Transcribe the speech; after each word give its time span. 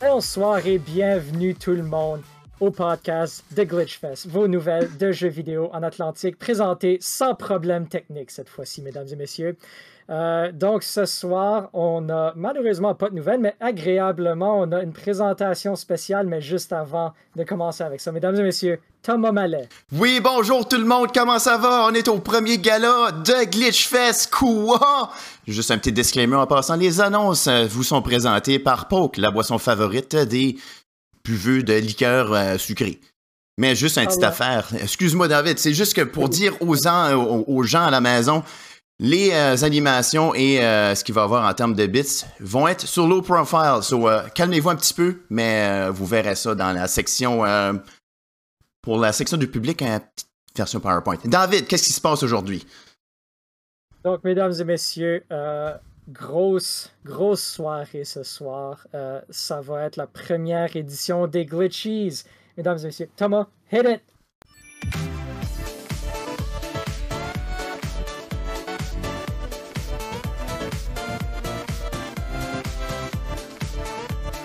Bonsoir 0.00 0.66
et 0.66 0.78
bienvenue 0.78 1.54
tout 1.54 1.72
le 1.72 1.82
monde 1.82 2.22
au 2.60 2.70
podcast 2.70 3.44
de 3.56 3.62
Glitchfest, 3.62 4.26
vos 4.28 4.48
nouvelles 4.48 4.88
de 4.98 5.12
jeux 5.12 5.28
vidéo 5.28 5.70
en 5.72 5.82
Atlantique 5.82 6.38
présentées 6.38 6.98
sans 7.00 7.34
problème 7.34 7.88
technique 7.88 8.30
cette 8.30 8.48
fois-ci, 8.48 8.82
mesdames 8.82 9.06
et 9.10 9.16
messieurs. 9.16 9.56
Euh, 10.10 10.50
donc 10.52 10.82
ce 10.82 11.04
soir, 11.04 11.68
on 11.74 12.08
a 12.08 12.32
malheureusement 12.34 12.94
pas 12.94 13.10
de 13.10 13.14
nouvelles, 13.14 13.40
mais 13.40 13.54
agréablement, 13.60 14.58
on 14.58 14.72
a 14.72 14.82
une 14.82 14.92
présentation 14.92 15.76
spéciale, 15.76 16.26
mais 16.26 16.40
juste 16.40 16.72
avant 16.72 17.12
de 17.36 17.44
commencer 17.44 17.84
avec 17.84 18.00
ça. 18.00 18.10
Mesdames 18.10 18.36
et 18.36 18.42
messieurs, 18.42 18.80
Thomas 19.02 19.32
Mallet. 19.32 19.68
Oui, 19.92 20.20
bonjour 20.24 20.66
tout 20.66 20.78
le 20.78 20.86
monde, 20.86 21.08
comment 21.14 21.38
ça 21.38 21.58
va? 21.58 21.86
On 21.90 21.94
est 21.94 22.08
au 22.08 22.18
premier 22.18 22.56
gala 22.56 23.12
de 23.12 23.50
Glitchfest, 23.50 24.30
quoi? 24.32 25.10
Juste 25.46 25.70
un 25.70 25.78
petit 25.78 25.92
disclaimer 25.92 26.36
en 26.36 26.46
passant, 26.46 26.76
les 26.76 27.00
annonces 27.02 27.46
euh, 27.46 27.66
vous 27.68 27.82
sont 27.82 28.00
présentées 28.00 28.58
par 28.58 28.88
Poke, 28.88 29.18
la 29.18 29.30
boisson 29.30 29.58
favorite 29.58 30.16
des 30.16 30.56
buveux 31.28 31.62
de 31.62 31.74
liqueur 31.74 32.32
euh, 32.32 32.58
sucrée. 32.58 33.00
Mais 33.60 33.74
juste 33.74 33.96
une 33.98 34.04
Ah 34.04 34.06
petite 34.06 34.20
ouais. 34.20 34.26
affaire. 34.26 34.64
Excuse-moi, 34.80 35.28
David, 35.28 35.58
c'est 35.58 35.74
juste 35.74 35.94
que 35.94 36.02
pour 36.02 36.28
dire 36.28 36.52
aux 36.62 36.76
gens, 36.76 37.12
aux, 37.14 37.44
aux 37.46 37.62
gens 37.64 37.84
à 37.84 37.90
la 37.90 38.00
maison, 38.00 38.42
les 39.00 39.30
euh, 39.32 39.56
animations 39.62 40.34
et 40.34 40.60
euh, 40.60 40.94
ce 40.94 41.04
qu'il 41.04 41.14
va 41.14 41.22
y 41.22 41.24
avoir 41.24 41.48
en 41.48 41.54
termes 41.54 41.74
de 41.74 41.86
bits 41.86 42.24
vont 42.40 42.66
être 42.66 42.86
sur 42.86 43.06
low 43.06 43.20
profile. 43.22 43.80
So, 43.82 44.08
euh, 44.08 44.22
calmez-vous 44.34 44.70
un 44.70 44.76
petit 44.76 44.94
peu, 44.94 45.20
mais 45.30 45.66
euh, 45.68 45.90
vous 45.90 46.06
verrez 46.06 46.34
ça 46.36 46.54
dans 46.54 46.72
la 46.72 46.88
section. 46.88 47.44
euh, 47.44 47.74
pour 48.82 48.98
la 48.98 49.12
section 49.12 49.36
du 49.36 49.48
public, 49.48 49.82
une 49.82 49.98
petite 50.00 50.28
version 50.56 50.80
PowerPoint. 50.80 51.18
David, 51.24 51.66
qu'est-ce 51.66 51.84
qui 51.84 51.92
se 51.92 52.00
passe 52.00 52.22
aujourd'hui? 52.22 52.64
Donc, 54.04 54.22
mesdames 54.24 54.54
et 54.58 54.64
messieurs, 54.64 55.24
euh, 55.30 55.74
grosse, 56.08 56.90
grosse 57.04 57.44
soirée 57.44 58.04
ce 58.04 58.22
soir. 58.22 58.86
Euh, 58.94 59.20
ça 59.30 59.60
va 59.60 59.84
être 59.84 59.96
la 59.96 60.06
première 60.06 60.74
édition 60.74 61.26
des 61.26 61.44
Glitchies. 61.44 62.24
Mesdames 62.56 62.78
et 62.78 62.86
messieurs, 62.86 63.10
Thomas, 63.16 63.46
hit 63.70 63.86
it! 63.86 64.02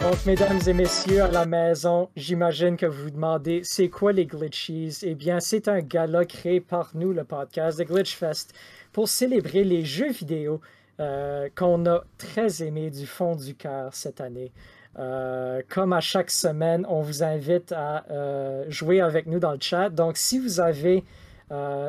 Donc, 0.01 0.25
mesdames 0.25 0.59
et 0.67 0.73
messieurs 0.73 1.23
à 1.23 1.31
la 1.31 1.45
maison, 1.45 2.09
j'imagine 2.17 2.75
que 2.75 2.85
vous 2.85 3.03
vous 3.03 3.09
demandez 3.09 3.61
c'est 3.63 3.87
quoi 3.87 4.11
les 4.11 4.25
Glitchies? 4.25 4.97
Eh 5.03 5.15
bien, 5.15 5.39
c'est 5.39 5.69
un 5.69 5.79
gala 5.79 6.25
créé 6.25 6.59
par 6.59 6.91
nous, 6.93 7.13
le 7.13 7.23
podcast 7.23 7.79
de 7.79 7.85
Glitchfest, 7.85 8.49
pour 8.91 9.07
célébrer 9.07 9.63
les 9.63 9.85
jeux 9.85 10.11
vidéo 10.11 10.59
euh, 10.99 11.49
qu'on 11.55 11.87
a 11.87 12.03
très 12.19 12.61
aimés 12.61 12.91
du 12.91 13.07
fond 13.07 13.35
du 13.35 13.55
cœur 13.55 13.93
cette 13.95 14.21
année. 14.21 14.51
Euh, 14.99 15.63
comme 15.67 15.91
à 15.91 16.01
chaque 16.01 16.29
semaine, 16.29 16.85
on 16.87 17.01
vous 17.01 17.23
invite 17.23 17.71
à 17.71 18.05
euh, 18.11 18.65
jouer 18.69 19.01
avec 19.01 19.25
nous 19.25 19.39
dans 19.39 19.53
le 19.53 19.57
chat. 19.59 19.89
Donc, 19.89 20.17
si 20.17 20.37
vous 20.37 20.59
avez, 20.59 21.03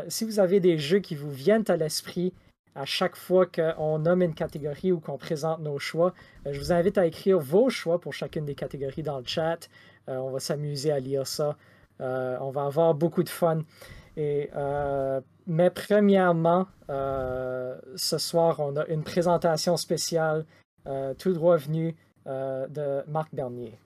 si 0.08 0.24
vous 0.24 0.40
avez 0.40 0.60
des 0.60 0.78
jeux 0.78 1.00
qui 1.00 1.14
vous 1.14 1.30
viennent 1.30 1.64
à 1.68 1.76
l'esprit 1.76 2.32
à 2.74 2.84
chaque 2.84 3.16
fois 3.16 3.46
qu'on 3.46 3.98
nomme 3.98 4.22
une 4.22 4.34
catégorie 4.34 4.90
ou 4.90 5.00
qu'on 5.00 5.18
présente 5.18 5.60
nos 5.60 5.78
choix, 5.78 6.12
je 6.44 6.58
vous 6.58 6.72
invite 6.72 6.98
à 6.98 7.06
écrire 7.06 7.38
vos 7.38 7.70
choix 7.70 8.00
pour 8.00 8.12
chacune 8.12 8.44
des 8.46 8.54
catégories 8.54 9.02
dans 9.02 9.18
le 9.18 9.24
chat. 9.26 9.68
On 10.06 10.30
va 10.30 10.40
s'amuser 10.40 10.90
à 10.90 10.98
lire 10.98 11.26
ça. 11.26 11.56
On 12.00 12.50
va 12.50 12.64
avoir 12.64 12.94
beaucoup 12.94 13.22
de 13.22 13.28
fun. 13.28 13.60
Et, 14.16 14.50
euh, 14.54 15.20
mais 15.46 15.70
premièrement, 15.70 16.66
euh, 16.90 17.74
ce 17.96 18.18
soir, 18.18 18.60
on 18.60 18.76
a 18.76 18.86
une 18.86 19.02
présentation 19.02 19.76
spéciale 19.76 20.44
euh, 20.86 21.14
tout 21.14 21.32
droit 21.32 21.56
venue 21.56 21.94
euh, 22.26 22.66
de 22.68 23.02
Marc 23.10 23.34
Bernier. 23.34 23.78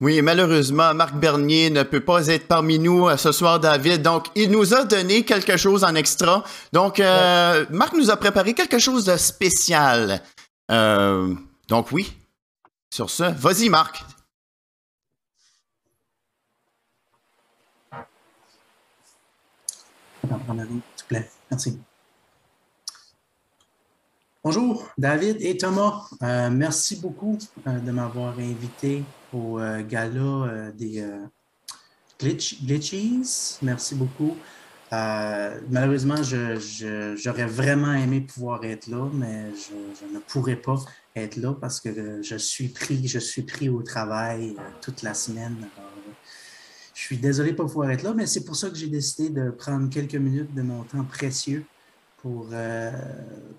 Oui, 0.00 0.20
malheureusement, 0.22 0.92
Marc 0.92 1.14
Bernier 1.14 1.70
ne 1.70 1.82
peut 1.82 2.04
pas 2.04 2.26
être 2.26 2.46
parmi 2.46 2.78
nous 2.78 3.08
ce 3.16 3.32
soir, 3.32 3.58
David. 3.60 4.02
Donc, 4.02 4.26
il 4.34 4.50
nous 4.50 4.74
a 4.74 4.84
donné 4.84 5.24
quelque 5.24 5.56
chose 5.56 5.84
en 5.84 5.94
extra. 5.94 6.44
Donc, 6.72 6.98
Marc 6.98 7.94
nous 7.94 8.10
a 8.10 8.16
préparé 8.16 8.54
quelque 8.54 8.78
chose 8.78 9.06
de 9.06 9.16
spécial. 9.16 10.20
Donc, 10.68 11.92
oui. 11.92 12.12
Sur 12.92 13.08
ce, 13.08 13.22
vas-y, 13.22 13.70
Marc. 13.70 14.04
S'il 20.26 20.80
te 20.96 21.04
plaît. 21.08 21.30
Merci. 21.50 21.78
Bonjour, 24.42 24.88
David 24.98 25.36
et 25.40 25.56
Thomas. 25.56 26.08
Euh, 26.22 26.50
merci 26.50 26.96
beaucoup 26.96 27.38
euh, 27.66 27.78
de 27.78 27.90
m'avoir 27.90 28.38
invité 28.38 29.04
au 29.32 29.58
euh, 29.58 29.82
gala 29.82 30.70
des 30.72 31.06
Glitch- 32.20 32.64
Glitchies. 32.64 33.58
Merci 33.62 33.94
beaucoup. 33.94 34.36
Malheureusement, 34.90 36.22
j'aurais 36.22 37.46
vraiment 37.46 37.94
aimé 37.94 38.20
pouvoir 38.20 38.64
être 38.64 38.86
là, 38.86 39.08
mais 39.12 39.50
je, 39.50 39.74
je 40.00 40.14
ne 40.14 40.20
pourrais 40.20 40.56
pas 40.56 40.76
être 41.16 41.36
là 41.36 41.52
parce 41.52 41.80
que 41.80 42.22
je 42.22 42.36
suis 42.36 42.68
pris, 42.68 43.08
je 43.08 43.18
suis 43.18 43.42
pris 43.42 43.68
au 43.68 43.82
travail 43.82 44.54
toute 44.80 45.02
la 45.02 45.14
semaine. 45.14 45.56
Je 46.94 47.02
suis 47.02 47.18
désolé 47.18 47.50
de 47.50 47.54
ne 47.54 47.58
pas 47.58 47.64
pouvoir 47.64 47.90
être 47.90 48.02
là, 48.04 48.14
mais 48.14 48.26
c'est 48.26 48.44
pour 48.44 48.54
ça 48.54 48.70
que 48.70 48.76
j'ai 48.76 48.86
décidé 48.86 49.28
de 49.28 49.50
prendre 49.50 49.90
quelques 49.90 50.14
minutes 50.14 50.54
de 50.54 50.62
mon 50.62 50.84
temps 50.84 51.02
précieux 51.04 51.64
pour, 52.18 52.46
euh, 52.52 52.92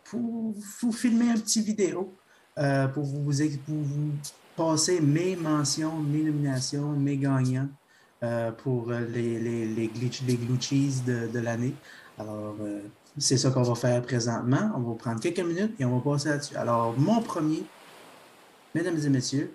pour 0.05 0.53
vous 0.81 0.91
filmer 0.93 1.29
un 1.29 1.37
petit 1.37 1.61
vidéo, 1.61 2.15
euh, 2.57 2.87
pour 2.87 3.03
vous, 3.03 3.21
pour 3.65 3.75
vous 3.75 4.11
passer 4.55 5.01
mes 5.01 5.35
mentions, 5.35 5.99
mes 5.99 6.23
nominations, 6.23 6.93
mes 6.93 7.17
gagnants 7.17 7.67
euh, 8.23 8.51
pour 8.53 8.91
les, 8.91 9.37
les, 9.37 9.65
les, 9.65 9.91
les 9.93 10.09
de, 11.05 11.27
de 11.27 11.39
l'année. 11.39 11.75
Alors, 12.17 12.55
c'est 13.17 13.37
ça 13.37 13.51
qu'on 13.51 13.63
va 13.63 13.75
faire 13.75 14.01
présentement. 14.01 14.71
On 14.75 14.79
va 14.79 14.95
prendre 14.95 15.19
quelques 15.19 15.41
minutes 15.41 15.73
et 15.77 15.83
on 15.83 15.99
va 15.99 16.11
passer 16.13 16.29
là-dessus. 16.29 16.55
Alors, 16.55 16.97
mon 16.97 17.21
premier, 17.21 17.63
mesdames 18.73 18.97
et 18.97 19.09
messieurs, 19.09 19.53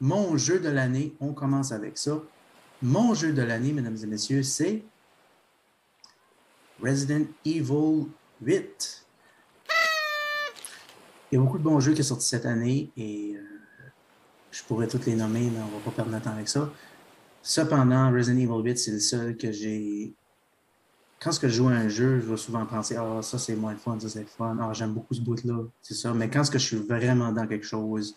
mon 0.00 0.38
jeu 0.38 0.58
de 0.58 0.70
l'année, 0.70 1.12
on 1.20 1.34
commence 1.34 1.70
avec 1.72 1.98
ça. 1.98 2.22
Mon 2.82 3.12
jeu 3.12 3.34
de 3.34 3.42
l'année, 3.42 3.72
mesdames 3.72 3.96
et 4.02 4.06
messieurs, 4.06 4.42
c'est 4.42 4.82
Resident 6.82 7.26
Evil 7.44 8.06
8. 8.40 9.06
Il 11.30 11.34
y 11.34 11.36
a 11.36 11.40
beaucoup 11.40 11.58
de 11.58 11.62
bons 11.62 11.78
jeux 11.78 11.92
qui 11.92 12.02
sont 12.02 12.14
sortis 12.14 12.28
cette 12.28 12.46
année 12.46 12.90
et 12.96 13.34
euh, 13.36 13.42
je 14.50 14.62
pourrais 14.62 14.88
toutes 14.88 15.04
les 15.04 15.14
nommer, 15.14 15.50
mais 15.50 15.60
on 15.60 15.66
ne 15.66 15.72
va 15.72 15.78
pas 15.84 15.90
perdre 15.90 16.10
notre 16.10 16.24
temps 16.24 16.32
avec 16.32 16.48
ça. 16.48 16.72
Cependant, 17.42 18.10
Resident 18.12 18.38
Evil 18.38 18.64
8, 18.64 18.78
c'est 18.78 18.92
le 18.92 19.00
seul 19.00 19.36
que 19.36 19.52
j'ai. 19.52 20.14
Quand 21.20 21.32
je 21.32 21.48
joue 21.48 21.68
à 21.68 21.72
un 21.72 21.88
jeu, 21.88 22.18
je 22.20 22.30
vais 22.30 22.36
souvent 22.38 22.64
penser 22.64 22.96
Ah, 22.96 23.20
ça 23.20 23.38
c'est 23.38 23.56
moins 23.56 23.76
fun, 23.76 24.00
ça 24.00 24.08
c'est 24.08 24.26
fun. 24.26 24.56
Ah, 24.58 24.72
j'aime 24.72 24.94
beaucoup 24.94 25.12
ce 25.12 25.20
bout-là, 25.20 25.64
c'est 25.82 25.92
ça. 25.92 26.14
Mais 26.14 26.30
quand 26.30 26.50
je 26.50 26.58
suis 26.58 26.78
vraiment 26.78 27.30
dans 27.30 27.46
quelque 27.46 27.66
chose, 27.66 28.16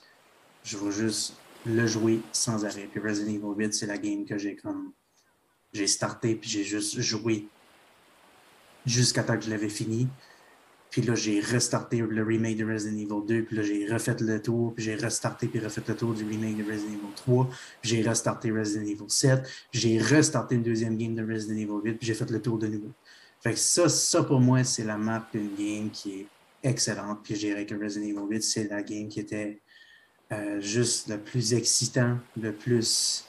je 0.63 0.77
vais 0.77 0.91
juste 0.91 1.33
le 1.65 1.87
jouer 1.87 2.21
sans 2.31 2.65
arrêt. 2.65 2.87
Puis 2.91 2.99
Resident 2.99 3.31
Evil 3.31 3.53
8, 3.57 3.73
c'est 3.73 3.85
la 3.85 3.97
game 3.97 4.25
que 4.25 4.37
j'ai 4.37 4.55
comme. 4.55 4.91
J'ai 5.73 5.87
starté, 5.87 6.35
puis 6.35 6.49
j'ai 6.49 6.63
juste 6.63 6.99
joué 6.99 7.47
jusqu'à 8.85 9.23
temps 9.23 9.37
que 9.37 9.43
je 9.43 9.49
l'avais 9.49 9.69
fini. 9.69 10.07
Puis 10.91 11.01
là, 11.01 11.15
j'ai 11.15 11.39
restarté 11.39 11.97
le 11.97 12.23
remake 12.23 12.57
de 12.57 12.71
Resident 12.71 12.95
Evil 12.95 13.25
2, 13.27 13.43
puis 13.45 13.55
là, 13.55 13.63
j'ai 13.63 13.91
refait 13.91 14.15
le 14.19 14.39
tour, 14.39 14.75
puis 14.75 14.83
j'ai 14.83 14.93
restarté, 14.93 15.47
puis 15.47 15.59
refait 15.59 15.81
le 15.87 15.95
tour 15.95 16.13
du 16.13 16.23
remake 16.23 16.57
de 16.57 16.71
Resident 16.71 16.93
Evil 16.93 17.15
3, 17.15 17.49
puis 17.81 17.89
j'ai 17.89 18.01
restarté 18.03 18.51
Resident 18.51 18.85
Evil 18.85 19.09
7, 19.09 19.41
puis 19.71 19.81
j'ai 19.81 19.97
restarté 19.97 20.53
une 20.53 20.61
deuxième 20.61 20.95
game 20.95 21.15
de 21.15 21.25
Resident 21.25 21.57
Evil 21.57 21.81
8, 21.83 21.93
puis 21.95 22.05
j'ai 22.05 22.13
fait 22.13 22.29
le 22.29 22.39
tour 22.39 22.59
de 22.59 22.67
nouveau. 22.67 22.91
Fait 23.41 23.53
que 23.53 23.59
ça, 23.59 23.89
ça 23.89 24.21
pour 24.21 24.39
moi, 24.39 24.63
c'est 24.63 24.83
la 24.83 24.97
map 24.97 25.27
d'une 25.33 25.55
game 25.55 25.89
qui 25.89 26.19
est 26.19 26.27
excellente. 26.61 27.21
Puis 27.23 27.35
je 27.35 27.47
dirais 27.47 27.65
que 27.65 27.75
Resident 27.75 28.05
Evil 28.05 28.27
8, 28.29 28.43
c'est 28.43 28.69
la 28.69 28.83
game 28.83 29.09
qui 29.09 29.19
était 29.19 29.59
euh, 30.31 30.61
juste 30.61 31.09
le 31.09 31.17
plus 31.17 31.53
excitant, 31.53 32.17
le 32.39 32.51
plus 32.53 33.25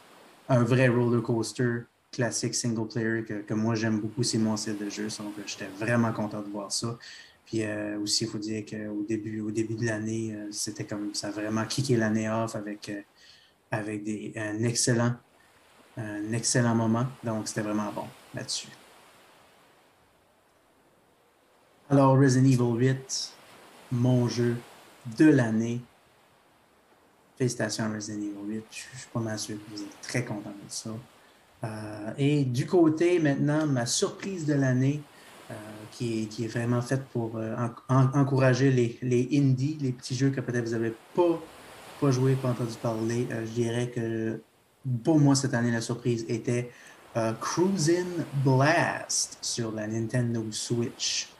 un 0.49 0.62
vrai 0.62 0.88
roller 0.88 1.23
coaster 1.23 1.81
classique 2.12 2.55
single 2.55 2.87
player 2.87 3.25
que, 3.25 3.43
que 3.43 3.55
moi 3.55 3.75
j'aime 3.75 4.00
beaucoup, 4.00 4.23
c'est 4.23 4.38
mon 4.38 4.56
style 4.56 4.79
de 4.79 4.88
jeu. 4.88 5.08
Donc 5.19 5.38
euh, 5.38 5.43
j'étais 5.46 5.69
vraiment 5.79 6.12
content 6.12 6.41
de 6.41 6.49
voir 6.49 6.70
ça. 6.73 6.99
Puis 7.46 7.62
euh, 7.62 7.99
aussi, 7.99 8.25
il 8.25 8.31
faut 8.31 8.38
dire 8.38 8.64
qu'au 8.64 9.05
début, 9.06 9.41
au 9.41 9.50
début 9.50 9.75
de 9.75 9.85
l'année, 9.85 10.35
c'était 10.50 10.85
comme 10.85 11.14
ça 11.14 11.29
a 11.29 11.31
vraiment 11.31 11.64
kické 11.67 11.96
l'année 11.96 12.31
off 12.31 12.56
avec, 12.56 12.91
avec 13.70 14.02
des, 14.02 14.32
un 14.37 14.62
excellent, 14.64 15.14
un 15.96 16.32
excellent 16.32 16.75
moment. 16.75 17.06
Donc 17.23 17.49
c'était 17.49 17.62
vraiment 17.62 17.93
bon 17.93 18.06
là-dessus. 18.35 18.69
Alors, 21.91 22.19
Resident 22.19 22.46
Evil 22.46 22.88
8, 22.88 23.32
mon 23.93 24.26
jeu 24.26 24.56
de 25.19 25.26
l'année. 25.26 25.81
Félicitations 27.36 27.92
Resident 27.92 28.22
Evil 28.22 28.54
8. 28.54 28.64
Je 28.70 28.76
suis 28.76 29.08
pas 29.12 29.20
mal 29.20 29.38
sûr 29.38 29.56
que 29.56 29.76
vous 29.76 29.82
êtes 29.82 30.00
très 30.02 30.25
content 30.25 30.50
de 30.50 30.70
ça. 30.70 30.90
Euh, 31.64 32.12
et 32.19 32.44
du 32.44 32.66
côté 32.66 33.19
maintenant, 33.19 33.66
ma 33.66 33.86
surprise 33.86 34.46
de 34.46 34.54
l'année, 34.54 35.00
euh, 35.50 35.54
qui, 35.90 36.28
est, 36.40 36.46
vraiment 36.46 36.81
faite 36.81 37.04
pour 37.12 37.36
euh, 37.36 37.54
encourager 37.88 38.70
les, 38.70 39.28
indies, 39.32 39.78
les 39.81 39.92
petits 39.92 40.14
jeux 40.14 40.31
que 40.31 40.40
peut-être 40.40 40.64
vous 40.64 40.72
n'avez 40.72 40.94
pas, 41.14 42.10
joué, 42.10 42.34
pas 42.34 42.50
entendu 42.50 42.75
parler. 42.82 43.26
je 43.31 43.50
dirais 43.50 43.88
que 43.88 44.40
pour 45.02 45.19
moi, 45.19 45.34
cette 45.34 45.54
année, 45.54 45.70
la 45.70 45.81
surprise 45.81 46.26
était 46.28 46.70
Cruisin' 47.40 48.25
Blast 48.44 49.38
sur 49.40 49.72
la 49.72 49.86
Nintendo 49.86 50.44
Switch. 50.50 51.31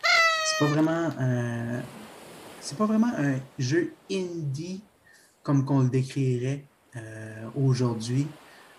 C'est 0.47 0.65
pas 0.65 0.71
vraiment 0.73 1.11
un. 1.19 1.83
C'est 2.61 2.79
pas 2.79 2.87
vraiment 2.87 3.13
un 3.19 3.37
jeu 3.59 3.93
indie 4.11 4.83
comme 5.45 5.65
qu'on 5.65 5.81
le 5.81 5.89
décrirait 5.89 6.65
aujourd'hui. 7.55 8.27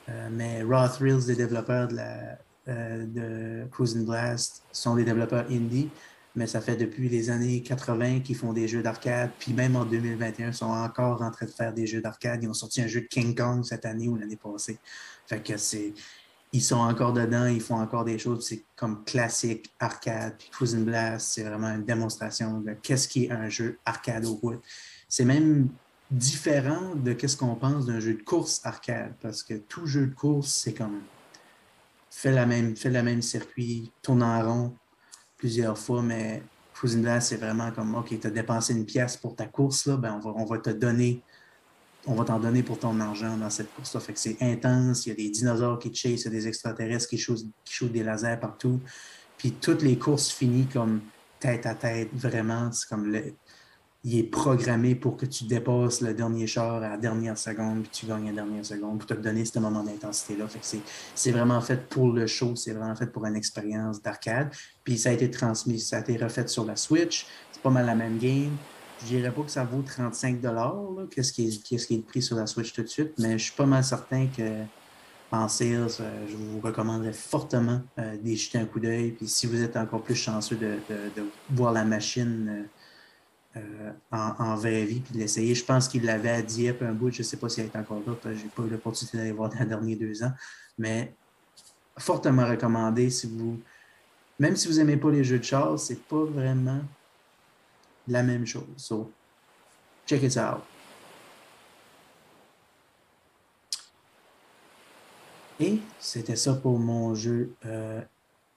Euh, 0.09 0.29
mais 0.31 0.61
Raw 0.63 0.87
Thrills, 0.87 1.27
les 1.27 1.35
développeurs 1.35 1.87
de, 1.87 1.95
la, 1.95 2.37
euh, 2.67 3.65
Blast, 4.05 4.63
sont 4.71 4.95
des 4.95 5.03
développeurs 5.03 5.45
indie, 5.49 5.89
mais 6.35 6.47
ça 6.47 6.61
fait 6.61 6.75
depuis 6.75 7.09
les 7.09 7.29
années 7.29 7.61
80 7.61 8.19
qu'ils 8.19 8.35
font 8.35 8.53
des 8.53 8.67
jeux 8.67 8.83
d'arcade, 8.83 9.31
puis 9.39 9.53
même 9.53 9.75
en 9.75 9.85
2021, 9.85 10.49
ils 10.49 10.53
sont 10.53 10.65
encore 10.65 11.21
en 11.21 11.31
train 11.31 11.45
de 11.45 11.51
faire 11.51 11.73
des 11.73 11.87
jeux 11.87 12.01
d'arcade. 12.01 12.43
Ils 12.43 12.49
ont 12.49 12.53
sorti 12.53 12.81
un 12.81 12.87
jeu 12.87 13.01
de 13.01 13.07
King 13.07 13.35
Kong 13.35 13.63
cette 13.63 13.85
année 13.85 14.07
ou 14.07 14.15
l'année 14.15 14.35
passée. 14.35 14.77
Fait 15.27 15.41
que 15.41 15.57
c'est. 15.57 15.93
Ils 16.51 16.61
sont 16.61 16.77
encore 16.77 17.11
dedans, 17.11 17.47
ils 17.47 17.59
font 17.59 17.75
encore 17.75 18.05
des 18.05 18.17
choses, 18.17 18.47
c'est 18.47 18.63
comme 18.77 19.03
classique 19.03 19.73
arcade. 19.77 20.35
Puis 20.37 20.49
Cruising 20.51 20.85
Blast, 20.85 21.33
c'est 21.33 21.43
vraiment 21.43 21.67
une 21.67 21.83
démonstration 21.83 22.61
de 22.61 22.73
qu'est-ce 22.81 23.09
qui 23.09 23.25
est 23.25 23.31
un 23.31 23.49
jeu 23.49 23.77
arcade 23.83 24.23
au 24.25 24.35
bout. 24.37 24.61
C'est 25.09 25.25
même 25.25 25.67
différent 26.11 26.95
de 26.95 27.15
ce 27.27 27.35
qu'on 27.35 27.55
pense 27.55 27.85
d'un 27.85 27.99
jeu 27.99 28.13
de 28.13 28.21
course 28.21 28.61
arcade, 28.63 29.15
parce 29.21 29.43
que 29.43 29.55
tout 29.55 29.85
jeu 29.85 30.07
de 30.07 30.13
course, 30.13 30.49
c'est 30.49 30.73
comme 30.73 31.01
fait 32.11 32.31
la 32.31 32.45
même, 32.45 32.75
le 32.83 33.01
même 33.03 33.21
circuit, 33.21 33.91
tourne 34.01 34.23
en 34.23 34.41
rond 34.41 34.75
plusieurs 35.37 35.77
fois, 35.77 36.01
mais 36.01 36.41
Cruising 36.73 37.01
Blast, 37.01 37.29
c'est 37.29 37.37
vraiment 37.37 37.71
comme 37.71 37.95
OK, 37.95 38.17
tu 38.19 38.27
as 38.27 38.29
dépensé 38.29 38.73
une 38.73 38.85
pièce 38.85 39.17
pour 39.17 39.35
ta 39.35 39.45
course, 39.45 39.85
là, 39.85 39.97
ben 39.97 40.13
on, 40.13 40.19
va, 40.19 40.33
on 40.35 40.57
te 40.59 40.69
donner, 40.69 41.21
on 42.05 42.15
va 42.15 42.23
t'en 42.23 42.39
donner 42.39 42.63
pour 42.63 42.79
ton 42.79 42.99
argent 42.99 43.35
dans 43.37 43.49
cette 43.49 43.73
course-là. 43.75 43.99
Fait 43.99 44.13
que 44.13 44.19
c'est 44.19 44.37
intense, 44.41 45.05
il 45.05 45.09
y 45.09 45.11
a 45.11 45.15
des 45.15 45.29
dinosaures 45.29 45.79
qui 45.79 45.93
chassent, 45.93 46.21
il 46.21 46.25
y 46.25 46.27
a 46.27 46.31
des 46.31 46.47
extraterrestres 46.47 47.09
qui 47.09 47.17
shootent, 47.17 47.45
qui 47.63 47.89
des 47.89 48.03
lasers 48.03 48.37
partout. 48.39 48.79
Puis 49.37 49.51
toutes 49.51 49.81
les 49.81 49.97
courses 49.97 50.29
finissent 50.29 50.71
comme 50.71 51.01
tête 51.39 51.65
à 51.65 51.75
tête, 51.75 52.09
vraiment. 52.13 52.71
C'est 52.71 52.87
comme 52.87 53.11
le, 53.11 53.33
il 54.05 54.19
est 54.19 54.23
programmé 54.23 54.93
pour 54.93 55.17
que 55.17 55.25
tu 55.25 55.45
dépasses 55.45 55.99
le 56.01 56.13
dernier 56.13 56.45
char 56.45 56.75
à 56.75 56.89
la 56.89 56.97
dernière 56.97 57.39
seconde, 57.39 57.81
puis 57.81 57.89
tu 57.91 58.05
gagnes 58.05 58.29
à 58.29 58.31
la 58.31 58.43
dernière 58.43 58.63
seconde 58.63 58.99
pour 58.99 59.07
te 59.07 59.15
donner 59.15 59.43
ce 59.45 59.57
moment 59.57 59.83
d'intensité-là. 59.83 60.45
c'est 61.15 61.31
vraiment 61.31 61.59
fait 61.59 61.89
pour 61.89 62.11
le 62.11 62.27
show, 62.27 62.55
c'est 62.55 62.73
vraiment 62.73 62.95
fait 62.95 63.07
pour 63.07 63.25
une 63.25 63.35
expérience 63.35 64.03
d'arcade. 64.03 64.51
Puis 64.83 64.99
ça 64.99 65.09
a 65.09 65.11
été 65.11 65.31
transmis, 65.31 65.79
ça 65.79 65.97
a 65.97 65.99
été 66.01 66.17
refait 66.17 66.47
sur 66.47 66.65
la 66.65 66.75
Switch. 66.75 67.25
C'est 67.51 67.63
pas 67.63 67.71
mal 67.71 67.87
la 67.87 67.95
même 67.95 68.19
game. 68.19 68.55
Je 69.01 69.07
dirais 69.07 69.31
pas 69.31 69.41
que 69.41 69.51
ça 69.51 69.63
vaut 69.63 69.81
35 69.81 70.39
qu'est-ce 71.09 71.33
qui, 71.33 71.47
est, 71.47 71.65
qui 71.65 71.75
est 71.75 71.97
le 71.97 72.03
prix 72.03 72.21
sur 72.21 72.37
la 72.37 72.45
Switch 72.45 72.73
tout 72.73 72.83
de 72.83 72.87
suite, 72.87 73.13
mais 73.17 73.39
je 73.39 73.45
suis 73.45 73.55
pas 73.55 73.65
mal 73.65 73.83
certain 73.83 74.27
que 74.27 74.43
en 75.31 75.47
sales, 75.47 75.89
euh, 75.99 76.25
je 76.29 76.35
vous 76.35 76.59
recommanderais 76.61 77.13
fortement 77.13 77.81
euh, 77.99 78.15
d'y 78.17 78.37
jeter 78.37 78.57
un 78.57 78.65
coup 78.65 78.79
d'œil. 78.79 79.11
Puis 79.11 79.27
si 79.27 79.47
vous 79.47 79.61
êtes 79.61 79.75
encore 79.75 80.01
plus 80.01 80.15
chanceux 80.15 80.55
de, 80.55 80.77
voir 81.49 81.73
la 81.73 81.83
machine 81.83 82.65
euh, 83.57 83.91
en, 84.11 84.55
vraie 84.55 84.83
vie 84.83 84.99
puis 84.99 85.13
de 85.13 85.19
l'essayer. 85.19 85.55
Je 85.55 85.63
pense 85.63 85.87
qu'il 85.87 86.03
l'avait 86.03 86.29
à 86.29 86.41
Dieppe 86.41 86.81
un 86.81 86.91
bout. 86.91 87.11
Je 87.11 87.19
ne 87.19 87.23
sais 87.23 87.37
pas 87.37 87.47
s'il 87.47 87.63
est 87.63 87.75
encore 87.75 88.01
là. 88.05 88.13
Je 88.25 88.29
n'ai 88.29 88.49
pas 88.55 88.63
eu 88.63 88.69
l'opportunité 88.69 89.17
d'aller 89.17 89.31
voir 89.31 89.49
dans 89.53 89.59
les 89.59 89.65
derniers 89.65 89.95
deux 89.95 90.23
ans. 90.23 90.33
Mais 90.77 91.13
fortement 91.97 92.47
recommandé 92.47 93.09
si 93.09 93.27
vous. 93.27 93.59
Même 94.37 94.55
si 94.57 94.67
vous 94.67 94.73
n'aimez 94.75 94.97
pas 94.97 95.11
les 95.11 95.23
jeux 95.23 95.39
de 95.39 95.43
chasse, 95.43 95.83
c'est 95.83 96.03
pas 96.03 96.25
vraiment 96.25 96.81
la 98.07 98.21
même 98.21 98.45
chose. 98.45 98.63
So, 98.75 99.11
check 100.05 100.23
it 100.23 100.37
out. 100.37 100.61
Et 105.59 105.79
c'était 105.99 106.35
ça 106.35 106.53
pour 106.53 106.77
mon 106.77 107.15
jeu. 107.15 107.53
Euh, 107.65 108.01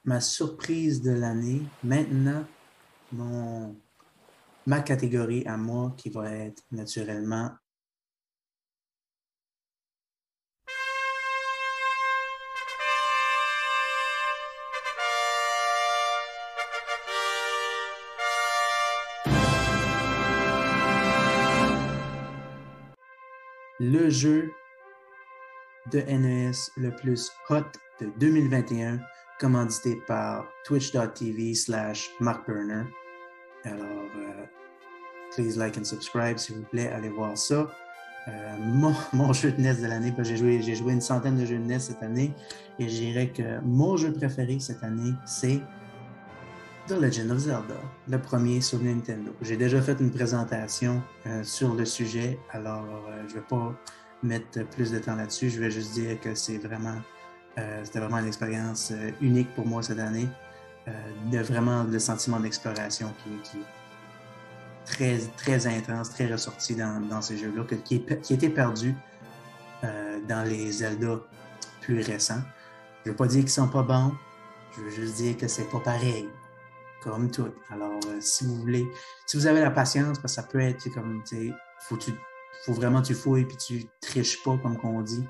ma 0.03 0.19
surprise 0.19 1.01
de 1.01 1.11
l'année. 1.11 1.61
Maintenant, 1.83 2.43
mon 3.13 3.75
ma 4.69 4.81
catégorie 4.81 5.43
à 5.47 5.57
moi 5.57 5.95
qui 5.97 6.11
va 6.11 6.29
être 6.29 6.61
naturellement 6.69 7.49
le 23.79 24.07
jeu 24.11 24.51
de 25.91 25.99
NES 25.99 26.51
le 26.77 26.95
plus 26.95 27.31
hot 27.49 27.63
de 27.99 28.11
2021, 28.19 28.99
commandité 29.39 29.95
par 30.05 30.45
twitch.tv 30.63 31.55
slash 31.55 32.11
Mark 32.19 32.47
Burner. 32.47 32.83
Alors, 33.63 34.09
euh, 34.15 34.45
please 35.35 35.57
like 35.57 35.77
and 35.77 35.83
subscribe, 35.83 36.37
s'il 36.37 36.55
vous 36.57 36.63
plaît, 36.63 36.89
allez 36.89 37.09
voir 37.09 37.37
ça. 37.37 37.67
Euh, 38.27 38.57
mon, 39.13 39.33
jeu 39.33 39.51
de 39.51 39.61
NES 39.61 39.75
de 39.75 39.87
l'année, 39.87 40.13
j'ai 40.19 40.37
joué, 40.37 40.61
j'ai 40.61 40.75
joué 40.75 40.93
une 40.93 41.01
centaine 41.01 41.37
de 41.37 41.45
jeux 41.45 41.57
de 41.57 41.63
NES 41.63 41.79
cette 41.79 42.03
année, 42.03 42.33
et 42.77 42.87
je 42.87 42.95
dirais 42.95 43.29
que 43.29 43.59
mon 43.61 43.97
jeu 43.97 44.11
préféré 44.11 44.59
cette 44.59 44.83
année, 44.83 45.13
c'est 45.25 45.59
The 46.87 46.99
Legend 46.99 47.31
of 47.31 47.37
Zelda, 47.37 47.75
le 48.07 48.19
premier 48.19 48.61
sur 48.61 48.79
Nintendo. 48.81 49.31
J'ai 49.41 49.57
déjà 49.57 49.81
fait 49.81 49.99
une 49.99 50.11
présentation 50.11 51.01
euh, 51.27 51.43
sur 51.43 51.75
le 51.75 51.85
sujet, 51.85 52.39
alors 52.51 52.85
je 53.27 53.35
ne 53.35 53.39
vais 53.39 53.47
pas 53.47 53.73
mettre 54.23 54.63
plus 54.69 54.91
de 54.91 54.99
temps 54.99 55.15
là-dessus. 55.15 55.49
Je 55.49 55.59
vais 55.59 55.71
juste 55.71 55.93
dire 55.93 56.19
que 56.19 56.35
c'est 56.35 56.57
vraiment, 56.57 56.95
c'était 57.83 57.99
vraiment 57.99 58.17
une 58.17 58.27
expérience 58.27 58.91
unique 59.21 59.53
pour 59.53 59.67
moi 59.67 59.83
cette 59.83 59.99
année. 59.99 60.27
Euh, 60.89 60.91
de 61.31 61.39
vraiment 61.39 61.83
le 61.83 61.99
sentiment 61.99 62.39
d'exploration 62.39 63.13
qui, 63.23 63.57
est 63.57 63.78
très, 64.89 65.67
intense, 65.67 66.09
très 66.09 66.27
ressorti 66.27 66.75
dans, 66.75 67.21
ces 67.21 67.37
jeux-là, 67.37 67.63
qui, 67.83 68.03
qui 68.03 68.33
était 68.33 68.49
perdu 68.49 68.95
euh, 69.83 70.19
dans 70.27 70.47
les 70.47 70.71
Zelda 70.71 71.19
plus 71.81 72.01
récents. 72.01 72.41
Je 73.03 73.09
ne 73.09 73.11
veux 73.11 73.17
pas 73.17 73.27
dire 73.27 73.41
qu'ils 73.41 73.49
sont 73.49 73.69
pas 73.69 73.83
bons, 73.83 74.13
je 74.75 74.81
veux 74.81 74.89
juste 74.89 75.15
dire 75.15 75.37
que 75.37 75.47
c'est 75.47 75.69
pas 75.69 75.79
pareil, 75.79 76.27
comme 77.01 77.31
tout. 77.31 77.49
Alors, 77.69 77.99
euh, 78.07 78.17
si 78.19 78.45
vous 78.45 78.55
voulez, 78.55 78.87
si 79.25 79.37
vous 79.37 79.47
avez 79.47 79.61
la 79.61 79.71
patience, 79.71 80.19
parce 80.19 80.35
que 80.35 80.41
ça 80.41 80.43
peut 80.43 80.59
être 80.59 80.89
comme, 80.89 81.23
tu 81.27 81.53
faut, 81.81 81.97
faut 82.65 82.73
vraiment 82.73 83.01
tu 83.01 83.13
fouilles 83.13 83.45
puis 83.45 83.57
tu 83.57 83.85
triches 84.01 84.43
pas, 84.43 84.57
comme 84.57 84.77
qu'on 84.77 85.01
dit. 85.01 85.25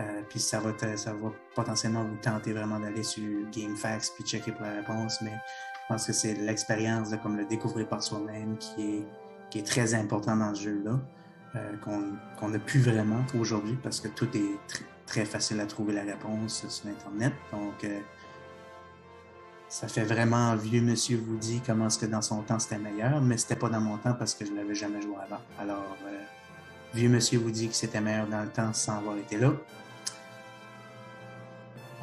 Euh, 0.00 0.22
puis 0.30 0.40
ça 0.40 0.60
va, 0.60 0.72
ça 0.96 1.12
va 1.12 1.30
potentiellement 1.54 2.04
vous 2.04 2.16
tenter 2.22 2.54
vraiment 2.54 2.80
d'aller 2.80 3.02
sur 3.02 3.22
GameFAQs 3.52 4.14
puis 4.14 4.24
checker 4.24 4.52
pour 4.52 4.62
la 4.62 4.76
réponse, 4.76 5.20
mais 5.20 5.34
pense 5.90 6.06
que 6.06 6.12
c'est 6.12 6.34
l'expérience 6.34 7.10
comme 7.20 7.36
le 7.36 7.44
découvrir 7.44 7.88
par 7.88 8.00
soi-même 8.00 8.56
qui 8.58 8.80
est, 8.80 9.04
qui 9.50 9.58
est 9.58 9.66
très 9.66 9.92
important 9.94 10.36
dans 10.36 10.54
ce 10.54 10.62
jeu-là, 10.62 11.00
euh, 11.56 11.76
qu'on 12.38 12.48
n'a 12.48 12.58
plus 12.60 12.80
vraiment 12.80 13.24
aujourd'hui 13.36 13.76
parce 13.82 13.98
que 13.98 14.06
tout 14.06 14.28
est 14.36 14.76
très 15.04 15.24
facile 15.24 15.58
à 15.58 15.66
trouver 15.66 15.92
la 15.92 16.02
réponse 16.02 16.64
sur 16.68 16.88
Internet. 16.88 17.32
Donc, 17.50 17.82
euh, 17.82 17.98
ça 19.68 19.88
fait 19.88 20.04
vraiment 20.04 20.54
vieux 20.54 20.80
monsieur 20.80 21.18
vous 21.18 21.36
dit 21.36 21.60
comment 21.66 21.88
est-ce 21.88 21.98
que 21.98 22.06
dans 22.06 22.22
son 22.22 22.42
temps 22.42 22.60
c'était 22.60 22.78
meilleur, 22.78 23.20
mais 23.20 23.36
c'était 23.36 23.56
pas 23.56 23.68
dans 23.68 23.80
mon 23.80 23.96
temps 23.98 24.14
parce 24.14 24.34
que 24.34 24.46
je 24.46 24.52
l'avais 24.52 24.76
jamais 24.76 25.02
joué 25.02 25.16
avant. 25.16 25.42
Alors, 25.58 25.96
vieux 26.94 27.08
monsieur 27.08 27.40
vous 27.40 27.50
dit 27.50 27.68
que 27.68 27.74
c'était 27.74 28.00
meilleur 28.00 28.28
dans 28.28 28.42
le 28.42 28.48
temps 28.48 28.72
sans 28.72 28.98
avoir 28.98 29.16
été 29.16 29.38
là. 29.38 29.52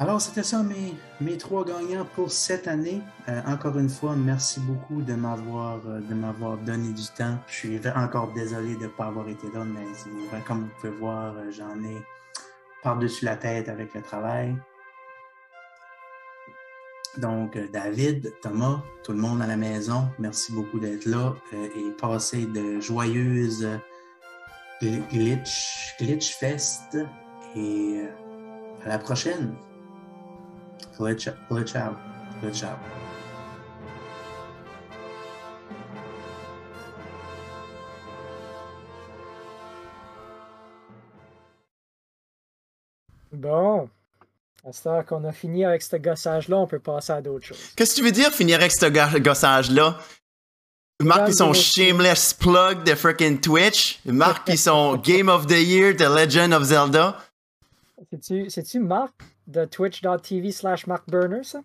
Alors, 0.00 0.20
c'était 0.20 0.44
ça 0.44 0.62
mes, 0.62 0.94
mes 1.20 1.36
trois 1.36 1.64
gagnants 1.64 2.06
pour 2.14 2.30
cette 2.30 2.68
année. 2.68 3.02
Euh, 3.28 3.40
encore 3.48 3.76
une 3.78 3.88
fois, 3.88 4.14
merci 4.14 4.60
beaucoup 4.60 5.02
de 5.02 5.14
m'avoir 5.14 5.80
euh, 5.88 5.98
de 5.98 6.14
m'avoir 6.14 6.56
donné 6.58 6.92
du 6.92 7.02
temps. 7.16 7.36
Je 7.48 7.54
suis 7.54 7.80
encore 7.96 8.32
désolé 8.32 8.76
de 8.76 8.84
ne 8.84 8.88
pas 8.88 9.06
avoir 9.06 9.28
été 9.28 9.48
là, 9.52 9.64
mais 9.64 10.40
comme 10.46 10.60
vous 10.60 10.70
pouvez 10.80 10.92
voir, 10.92 11.34
euh, 11.36 11.50
j'en 11.50 11.82
ai 11.82 11.96
par-dessus 12.84 13.24
la 13.24 13.36
tête 13.36 13.68
avec 13.68 13.92
le 13.92 14.02
travail. 14.02 14.56
Donc, 17.16 17.58
David, 17.72 18.32
Thomas, 18.40 18.80
tout 19.02 19.10
le 19.10 19.18
monde 19.18 19.42
à 19.42 19.48
la 19.48 19.56
maison, 19.56 20.08
merci 20.20 20.52
beaucoup 20.52 20.78
d'être 20.78 21.06
là 21.06 21.34
et 21.52 21.90
passer 22.00 22.46
de 22.46 22.78
joyeuses 22.78 23.66
glitch, 24.80 25.96
glitch 25.98 26.36
fest 26.36 26.96
et 27.56 28.04
à 28.84 28.88
la 28.88 28.98
prochaine 28.98 29.56
glitch, 30.98 31.28
glitch 31.48 31.76
out, 31.76 31.96
glitch 32.42 32.64
out. 32.64 32.78
Bon. 43.32 43.88
À 44.86 45.02
qu'on 45.02 45.24
a 45.24 45.32
fini 45.32 45.64
avec 45.64 45.80
ce 45.80 45.96
gossage-là, 45.96 46.56
on 46.56 46.66
peut 46.66 46.78
passer 46.78 47.12
à 47.12 47.22
d'autres 47.22 47.46
choses. 47.46 47.72
Qu'est-ce 47.74 47.94
que 47.94 48.00
tu 48.00 48.04
veux 48.04 48.12
dire, 48.12 48.30
finir 48.32 48.58
avec 48.58 48.72
ce 48.72 49.18
gossage-là? 49.18 49.98
Marc 51.00 51.26
pis 51.26 51.34
son 51.34 51.52
shameless 51.52 52.34
plug 52.34 52.82
de 52.82 52.94
freaking 52.94 53.40
Twitch. 53.40 54.00
Marc 54.04 54.46
pis 54.46 54.58
son 54.58 54.96
Game 55.04 55.28
of 55.28 55.46
the 55.46 55.62
Year 55.62 55.94
de 55.94 56.04
Legend 56.04 56.52
of 56.52 56.64
Zelda. 56.64 57.16
C'est-tu 58.20 58.80
Marc? 58.80 59.14
De 59.48 59.64
twitch.tv 59.64 60.52
slash 60.52 60.86
Mark 60.86 61.08
Burner, 61.10 61.42
ça? 61.42 61.60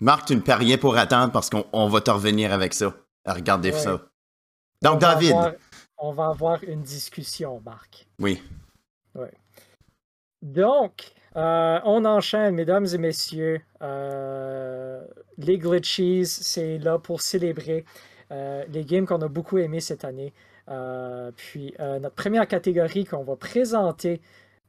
Marc, 0.00 0.26
tu 0.28 0.36
ne 0.36 0.40
peux 0.40 0.52
rien 0.52 0.78
pour 0.78 0.96
attendre 0.96 1.32
parce 1.32 1.50
qu'on 1.50 1.64
on 1.72 1.88
va 1.88 2.00
te 2.00 2.10
revenir 2.10 2.52
avec 2.52 2.72
ça. 2.74 2.94
Regardez 3.26 3.72
Ouais. 3.72 3.78
ça. 3.78 3.94
On 4.84 4.90
Donc, 4.92 5.00
va 5.02 5.14
David. 5.14 5.30
avoir- 5.32 5.52
on 5.98 6.12
va 6.12 6.28
avoir 6.28 6.62
une 6.64 6.82
discussion, 6.82 7.60
Marc. 7.64 8.06
Oui. 8.20 8.40
Donc, 10.42 11.12
euh, 11.36 11.80
on 11.84 12.04
enchaîne, 12.04 12.54
mesdames 12.54 12.86
et 12.92 12.98
messieurs. 12.98 13.60
Euh, 13.82 15.04
les 15.36 15.58
glitchies, 15.58 16.26
c'est 16.26 16.78
là 16.78 16.98
pour 16.98 17.20
célébrer 17.22 17.84
euh, 18.30 18.64
les 18.68 18.84
games 18.84 19.06
qu'on 19.06 19.20
a 19.22 19.28
beaucoup 19.28 19.58
aimés 19.58 19.80
cette 19.80 20.04
année. 20.04 20.32
Euh, 20.68 21.32
puis, 21.34 21.74
euh, 21.80 21.98
notre 21.98 22.14
première 22.14 22.46
catégorie 22.46 23.04
qu'on 23.04 23.24
va 23.24 23.36
présenter 23.36 24.20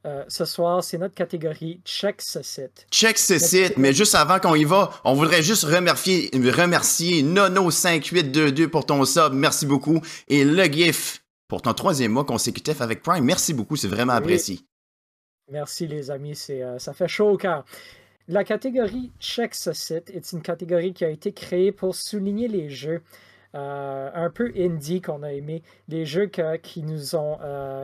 euh, 0.05 0.23
ce 0.29 0.45
soir, 0.45 0.83
c'est 0.83 0.97
notre 0.97 1.13
catégorie 1.15 1.81
Check 1.85 2.21
ce 2.21 2.41
site. 2.41 2.87
Check 2.91 3.17
ce 3.17 3.37
site, 3.37 3.77
mais 3.77 3.91
juste 3.93 4.15
avant 4.15 4.39
qu'on 4.39 4.55
y 4.55 4.63
va, 4.63 4.91
on 5.03 5.13
voudrait 5.13 5.43
juste 5.43 5.63
remercier, 5.65 6.29
remercier 6.33 7.21
Nono5822 7.23 8.67
pour 8.67 8.85
ton 8.85 9.03
sub, 9.05 9.33
merci 9.33 9.65
beaucoup, 9.65 10.01
et 10.27 10.43
Le 10.45 10.63
GIF 10.65 11.23
pour 11.47 11.61
ton 11.61 11.73
troisième 11.73 12.11
mois 12.11 12.25
consécutif 12.25 12.79
avec 12.81 13.01
Prime, 13.01 13.23
merci 13.25 13.53
beaucoup, 13.53 13.75
c'est 13.75 13.87
vraiment 13.87 14.13
Oui. 14.13 14.19
apprécié. 14.19 14.59
Merci 15.51 15.87
les 15.87 16.11
amis, 16.11 16.35
c'est, 16.35 16.61
euh, 16.61 16.77
ça 16.79 16.93
fait 16.93 17.07
chaud 17.07 17.29
au 17.31 17.37
cœur. 17.37 17.65
La 18.27 18.43
catégorie 18.43 19.11
Check 19.19 19.55
ce 19.55 19.73
site 19.73 20.11
est 20.11 20.31
une 20.31 20.41
catégorie 20.43 20.93
qui 20.93 21.03
a 21.03 21.09
été 21.09 21.31
créée 21.33 21.71
pour 21.71 21.95
souligner 21.95 22.47
les 22.47 22.69
jeux 22.69 23.01
euh, 23.55 24.11
un 24.13 24.29
peu 24.29 24.51
indie 24.55 25.01
qu'on 25.01 25.23
a 25.23 25.33
aimés, 25.33 25.63
les 25.87 26.05
jeux 26.05 26.27
que- 26.27 26.57
qui 26.57 26.83
nous 26.83 27.15
ont 27.15 27.39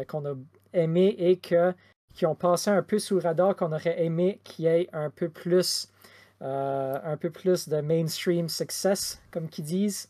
qu'on 0.07 0.23
a 0.27 0.33
aimés 0.73 1.15
et 1.17 1.37
que, 1.37 1.73
qui 2.15 2.25
ont 2.25 2.35
passé 2.35 2.69
un 2.69 2.81
peu 2.81 2.97
sous 2.99 3.15
le 3.15 3.21
radar, 3.21 3.55
qu'on 3.55 3.71
aurait 3.73 4.03
aimé 4.03 4.39
qu'il 4.43 4.65
y 4.65 4.67
ait 4.67 4.89
un 4.93 5.09
peu 5.09 5.29
plus 5.29 5.89
euh, 6.41 6.97
un 7.03 7.15
peu 7.15 7.29
plus 7.29 7.69
de 7.69 7.79
mainstream 7.79 8.49
success, 8.49 9.21
comme 9.31 9.47
qu'ils 9.47 9.65
disent. 9.65 10.09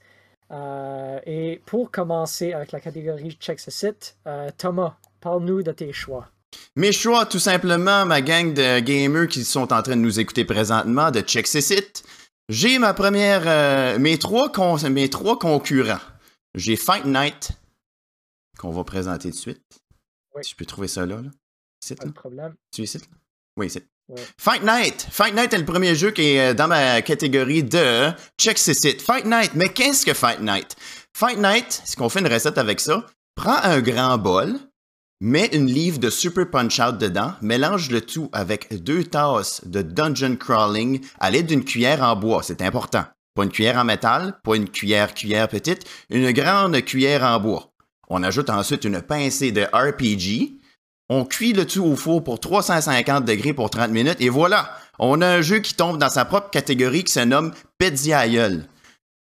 Euh, 0.52 1.20
et 1.26 1.62
pour 1.66 1.92
commencer 1.92 2.54
avec 2.54 2.72
la 2.72 2.80
catégorie 2.80 3.38
Check 3.40 3.60
ce 3.60 3.72
site, 3.72 4.18
euh, 4.28 4.50
Thomas, 4.58 4.96
parle-nous 5.22 5.62
de 5.64 5.72
tes 5.72 5.94
choix. 5.94 6.28
Mes 6.76 6.92
choix, 6.92 7.26
tout 7.26 7.40
simplement, 7.40 8.06
ma 8.06 8.22
gang 8.22 8.54
de 8.54 8.80
gamers 8.80 9.28
qui 9.28 9.44
sont 9.44 9.72
en 9.74 9.82
train 9.82 9.96
de 9.96 10.02
nous 10.02 10.20
écouter 10.20 10.46
présentement, 10.46 11.12
de 11.12 11.22
check 11.22 11.48
ce 11.48 11.62
site. 11.62 12.04
J'ai 12.50 12.80
ma 12.80 12.94
première, 12.94 14.00
mes, 14.00 14.18
trois 14.20 14.52
con- 14.52 14.78
mes 14.90 15.10
trois 15.10 15.38
concurrents. 15.38 16.02
J'ai 16.54 16.76
Fight 16.76 17.06
Night, 17.06 17.50
qu'on 18.58 18.72
va 18.72 18.84
présenter 18.84 19.30
de 19.30 19.36
suite. 19.36 19.64
Oui. 20.36 20.44
Si 20.44 20.52
je 20.52 20.56
peux 20.56 20.66
trouver 20.66 20.88
ça 20.88 21.06
là. 21.06 21.22
là. 21.22 21.30
Ici, 21.86 21.96
Pas 21.96 22.06
de 22.06 22.12
problème. 22.12 22.56
Tu 22.74 22.82
es 22.82 22.86
ici? 22.86 22.98
là? 22.98 23.04
Oui, 23.58 23.68
ici. 23.68 23.80
Ouais. 24.08 24.22
Fight 24.40 24.64
Night! 24.64 25.08
Fight 25.12 25.36
Night 25.36 25.54
est 25.54 25.58
le 25.60 25.66
premier 25.66 25.96
jeu 25.96 26.10
qui 26.12 26.32
est 26.34 26.52
euh, 26.52 26.54
dans 26.56 26.68
ma 26.68 27.02
catégorie 27.04 27.64
de 27.64 28.10
check 28.40 28.58
ce 28.58 28.74
site. 28.74 29.02
Fight 29.02 29.26
Night, 29.26 29.52
mais 29.54 29.70
qu'est-ce 29.70 30.04
que 30.06 30.14
Fight 30.16 30.40
Night? 30.42 30.76
Fight 31.16 31.38
Night, 31.38 31.82
c'est 31.86 31.96
qu'on 31.96 32.10
fait 32.10 32.20
une 32.22 32.28
recette 32.28 32.58
avec 32.58 32.80
ça. 32.80 33.06
Prends 33.36 33.58
un 33.64 33.82
grand 33.82 34.18
bol, 34.18 34.56
mets 35.22 35.50
une 35.54 35.68
livre 35.68 36.00
de 36.00 36.10
Super 36.10 36.50
Punch 36.50 36.80
Out 36.80 36.98
dedans, 36.98 37.34
mélange 37.42 37.90
le 37.92 38.02
tout 38.02 38.30
avec 38.34 38.84
deux 38.84 39.04
tasses 39.04 39.62
de 39.66 39.82
Dungeon 39.82 40.36
Crawling 40.38 41.06
à 41.20 41.30
l'aide 41.32 41.48
d'une 41.48 41.64
cuillère 41.64 42.02
en 42.02 42.16
bois. 42.16 42.42
C'est 42.44 42.62
important. 42.62 43.06
Pas 43.36 43.44
une 43.44 43.52
cuillère 43.52 43.78
en 43.78 43.86
métal, 43.86 44.40
pas 44.44 44.56
une 44.56 44.70
cuillère 44.70 45.14
cuillère 45.14 45.48
petite, 45.50 45.84
une 46.10 46.32
grande 46.32 46.80
cuillère 46.82 47.24
en 47.24 47.40
bois. 47.40 47.72
On 48.08 48.24
ajoute 48.24 48.50
ensuite 48.50 48.86
une 48.86 49.02
pincée 49.02 49.52
de 49.52 49.64
RPG. 49.64 50.60
On 51.10 51.24
cuit 51.24 51.54
le 51.54 51.68
tout 51.68 51.84
au 51.84 51.96
four 51.96 52.24
pour 52.24 52.40
350 52.40 53.26
degrés 53.26 53.54
pour 53.54 53.70
30 53.70 53.92
minutes 53.92 54.18
et 54.20 54.30
voilà, 54.30 54.76
on 54.98 55.22
a 55.22 55.28
un 55.28 55.42
jeu 55.42 55.60
qui 55.60 55.76
tombe 55.76 56.00
dans 56.00 56.10
sa 56.10 56.26
propre 56.26 56.50
catégorie 56.50 57.04
qui 57.04 57.14
se 57.14 57.20
nomme 57.20 57.54
Pezzi 57.78 58.12
Aïeul. 58.12 58.68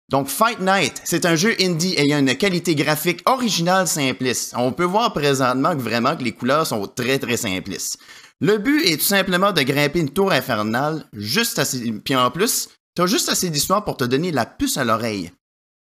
Donc 0.09 0.29
Fight 0.29 0.61
Night, 0.61 1.01
c'est 1.03 1.25
un 1.25 1.35
jeu 1.35 1.53
indie 1.59 1.95
ayant 1.97 2.19
une 2.19 2.37
qualité 2.37 2.75
graphique 2.75 3.21
originale 3.25 3.87
simpliste. 3.87 4.53
On 4.55 4.71
peut 4.71 4.85
voir 4.85 5.11
présentement 5.11 5.75
que 5.75 5.81
vraiment 5.81 6.15
que 6.15 6.23
les 6.23 6.31
couleurs 6.31 6.65
sont 6.65 6.87
très 6.87 7.19
très 7.19 7.35
simplistes. 7.35 7.99
Le 8.39 8.57
but 8.57 8.85
est 8.85 8.97
tout 8.97 9.03
simplement 9.03 9.51
de 9.51 9.61
grimper 9.63 9.99
une 9.99 10.11
tour 10.11 10.31
infernale 10.31 11.03
juste 11.11 11.59
assez 11.59 11.91
puis 11.91 12.15
en 12.15 12.31
plus, 12.31 12.69
t'as 12.95 13.07
juste 13.07 13.27
assez 13.27 13.49
d'histoire 13.49 13.83
pour 13.83 13.97
te 13.97 14.05
donner 14.05 14.31
la 14.31 14.45
puce 14.45 14.77
à 14.77 14.85
l'oreille. 14.85 15.31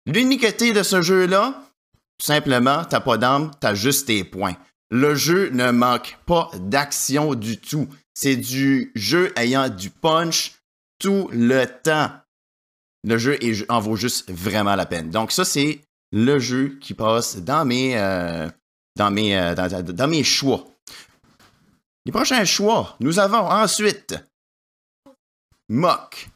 L'uniquité 0.06 0.72
de 0.72 0.82
ce 0.82 1.02
jeu-là, 1.02 1.62
tout 2.18 2.26
simplement, 2.26 2.84
t'as 2.84 3.00
pas 3.00 3.18
d'arme, 3.18 3.52
t'as 3.60 3.74
juste 3.74 4.08
tes 4.08 4.24
points. 4.24 4.56
Le 4.90 5.14
jeu 5.14 5.50
ne 5.50 5.70
manque 5.70 6.16
pas 6.26 6.50
d'action 6.54 7.34
du 7.34 7.58
tout. 7.58 7.88
C'est 8.14 8.36
du 8.36 8.92
jeu 8.94 9.32
ayant 9.36 9.68
du 9.68 9.90
punch 9.90 10.54
tout 10.98 11.28
le 11.32 11.64
temps. 11.66 12.10
Le 13.04 13.18
jeu 13.18 13.42
est- 13.44 13.68
en 13.70 13.80
vaut 13.80 13.96
juste 13.96 14.30
vraiment 14.30 14.74
la 14.76 14.86
peine. 14.86 15.10
Donc 15.10 15.32
ça, 15.32 15.44
c'est 15.44 15.80
le 16.12 16.38
jeu 16.38 16.78
qui 16.80 16.94
passe 16.94 17.36
dans 17.38 17.64
mes, 17.64 17.98
euh, 17.98 18.48
dans 18.96 19.10
mes, 19.10 19.36
euh, 19.36 19.54
dans, 19.54 19.68
dans- 19.68 19.82
dans 19.92 20.08
mes 20.08 20.24
choix. 20.24 20.64
Les 22.04 22.12
prochains 22.12 22.44
choix, 22.44 22.96
nous 23.00 23.18
avons 23.18 23.38
ensuite 23.50 24.14
Mock. 25.68 26.28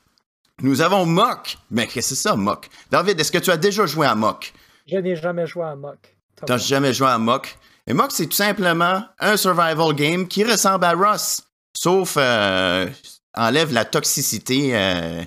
Nous 0.62 0.80
avons 0.80 1.06
Mock. 1.06 1.56
Mais 1.70 1.86
qu'est-ce 1.86 2.10
que 2.10 2.14
c'est 2.16 2.22
ça, 2.28 2.36
Mock? 2.36 2.68
David, 2.90 3.18
est-ce 3.20 3.32
que 3.32 3.38
tu 3.38 3.50
as 3.50 3.56
déjà 3.56 3.86
joué 3.86 4.06
à 4.06 4.14
Mock? 4.14 4.52
Je 4.86 4.96
n'ai 4.96 5.16
jamais 5.16 5.46
joué 5.46 5.64
à 5.64 5.76
Mock. 5.76 6.16
T'as 6.46 6.58
jamais 6.58 6.92
joué 6.92 7.08
à 7.08 7.18
Mock? 7.18 7.56
Et 7.86 7.92
Mock, 7.92 8.12
c'est 8.12 8.26
tout 8.26 8.36
simplement 8.36 9.04
un 9.18 9.36
survival 9.36 9.94
game 9.94 10.28
qui 10.28 10.44
ressemble 10.44 10.84
à 10.84 10.92
Rust, 10.92 11.48
sauf 11.76 12.14
euh, 12.16 12.88
enlève 13.34 13.72
la 13.72 13.84
toxicité 13.84 14.76
euh, 14.76 15.24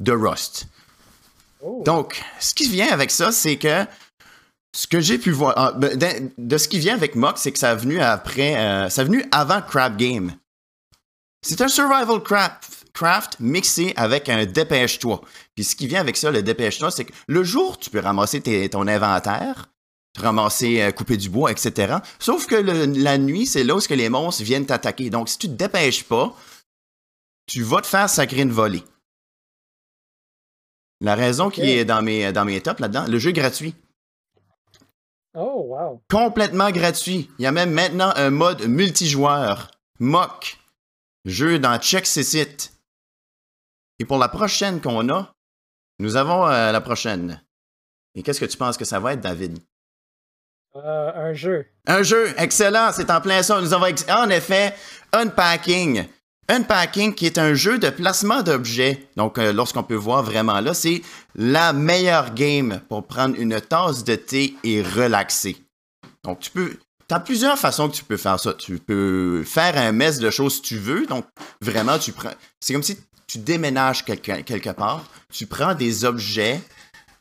de 0.00 0.12
Rust. 0.12 0.66
Oh. 1.62 1.82
Donc, 1.84 2.22
ce 2.40 2.54
qui 2.54 2.68
vient 2.68 2.90
avec 2.90 3.10
ça, 3.10 3.32
c'est 3.32 3.56
que 3.56 3.84
ce 4.74 4.86
que 4.86 5.00
j'ai 5.00 5.18
pu 5.18 5.30
voir, 5.30 5.54
ah, 5.56 5.72
ben, 5.72 5.96
de, 5.98 6.30
de 6.38 6.58
ce 6.58 6.68
qui 6.68 6.78
vient 6.78 6.94
avec 6.94 7.14
Mock, 7.14 7.38
c'est 7.38 7.52
que 7.52 7.58
ça 7.58 7.70
a 7.70 7.74
venu 7.74 8.00
après, 8.00 8.56
euh, 8.56 8.88
ça 8.88 9.02
a 9.02 9.04
venu 9.04 9.24
avant 9.30 9.60
Crab 9.60 9.96
Game. 9.96 10.32
C'est 11.42 11.60
un 11.60 11.68
survival 11.68 12.22
craft, 12.22 12.86
craft 12.92 13.36
mixé 13.40 13.92
avec 13.96 14.28
un 14.28 14.44
dépêche-toi. 14.46 15.20
Puis 15.54 15.64
ce 15.64 15.74
qui 15.74 15.86
vient 15.86 16.00
avec 16.00 16.16
ça, 16.16 16.30
le 16.30 16.42
dépêche-toi, 16.42 16.90
c'est 16.90 17.04
que 17.04 17.12
le 17.28 17.42
jour, 17.44 17.78
tu 17.78 17.90
peux 17.90 18.00
ramasser 18.00 18.40
tes- 18.40 18.68
ton 18.68 18.86
inventaire, 18.86 19.66
ramasser, 20.16 20.82
euh, 20.82 20.90
couper 20.92 21.16
du 21.16 21.28
bois, 21.30 21.50
etc. 21.52 21.98
Sauf 22.18 22.46
que 22.46 22.56
le- 22.56 22.86
la 23.02 23.16
nuit, 23.18 23.46
c'est 23.46 23.64
là 23.64 23.74
où 23.76 23.80
ce 23.80 23.88
que 23.88 23.94
les 23.94 24.08
monstres 24.08 24.42
viennent 24.42 24.66
t'attaquer. 24.66 25.10
Donc, 25.10 25.28
si 25.28 25.38
tu 25.38 25.46
te 25.48 25.52
dépêches 25.52 26.04
pas, 26.04 26.34
tu 27.46 27.62
vas 27.62 27.80
te 27.80 27.86
faire 27.86 28.08
sacrer 28.08 28.42
une 28.42 28.52
volée. 28.52 28.84
La 31.00 31.14
raison 31.14 31.48
qui 31.50 31.62
est 31.62 31.84
dans 31.84 32.02
mes, 32.02 32.32
dans 32.32 32.44
mes 32.44 32.60
tops 32.60 32.80
là-dedans, 32.80 33.06
le 33.08 33.18
jeu 33.18 33.30
est 33.30 33.34
gratuit. 33.34 33.74
Oh, 35.34 35.64
wow. 35.68 36.02
Complètement 36.10 36.70
gratuit. 36.70 37.30
Il 37.38 37.42
y 37.42 37.46
a 37.46 37.52
même 37.52 37.70
maintenant 37.70 38.12
un 38.16 38.30
mode 38.30 38.66
multijoueur. 38.66 39.70
Mock. 40.00 40.58
Jeu 41.24 41.58
dans 41.58 41.78
Check 41.78 42.06
site. 42.06 42.72
Et 43.98 44.04
pour 44.04 44.18
la 44.18 44.28
prochaine 44.28 44.80
qu'on 44.80 45.08
a, 45.10 45.32
nous 45.98 46.16
avons 46.16 46.46
euh, 46.48 46.72
la 46.72 46.80
prochaine. 46.80 47.42
Et 48.14 48.22
qu'est-ce 48.22 48.40
que 48.40 48.46
tu 48.46 48.56
penses 48.56 48.76
que 48.76 48.84
ça 48.84 48.98
va 48.98 49.12
être, 49.12 49.20
David? 49.20 49.58
Euh, 50.76 51.10
un 51.14 51.32
jeu. 51.34 51.66
Un 51.86 52.02
jeu, 52.02 52.32
excellent, 52.36 52.90
c'est 52.92 53.10
en 53.10 53.20
plein 53.20 53.42
ça. 53.42 53.60
Nous 53.60 53.74
avons 53.74 53.86
en 54.08 54.30
effet 54.30 54.74
Unpacking. 55.12 56.04
Unpacking 56.48 57.14
qui 57.14 57.26
est 57.26 57.38
un 57.38 57.54
jeu 57.54 57.78
de 57.78 57.90
placement 57.90 58.42
d'objets. 58.42 59.08
Donc, 59.16 59.38
euh, 59.38 59.52
lorsqu'on 59.52 59.82
peut 59.82 59.96
voir 59.96 60.22
vraiment 60.22 60.60
là, 60.60 60.72
c'est 60.74 61.02
la 61.34 61.72
meilleure 61.72 62.34
game 62.34 62.80
pour 62.88 63.04
prendre 63.04 63.34
une 63.38 63.60
tasse 63.60 64.04
de 64.04 64.14
thé 64.14 64.54
et 64.62 64.82
relaxer. 64.82 65.56
Donc, 66.24 66.40
tu 66.40 66.50
peux. 66.50 66.76
Tu 67.08 67.14
as 67.14 67.20
plusieurs 67.20 67.58
façons 67.58 67.88
que 67.88 67.96
tu 67.96 68.04
peux 68.04 68.16
faire 68.16 68.38
ça. 68.38 68.54
Tu 68.54 68.78
peux 68.78 69.42
faire 69.44 69.76
un 69.76 69.90
mess 69.90 70.20
de 70.20 70.30
choses 70.30 70.56
si 70.56 70.62
tu 70.62 70.76
veux. 70.76 71.06
Donc, 71.06 71.24
vraiment, 71.60 71.98
tu 71.98 72.12
prends. 72.12 72.30
C'est 72.60 72.72
comme 72.72 72.84
si 72.84 72.96
tu 73.26 73.38
déménages 73.38 74.04
quelque, 74.04 74.42
quelque 74.42 74.70
part. 74.70 75.04
Tu 75.32 75.46
prends 75.46 75.74
des 75.74 76.04
objets. 76.04 76.60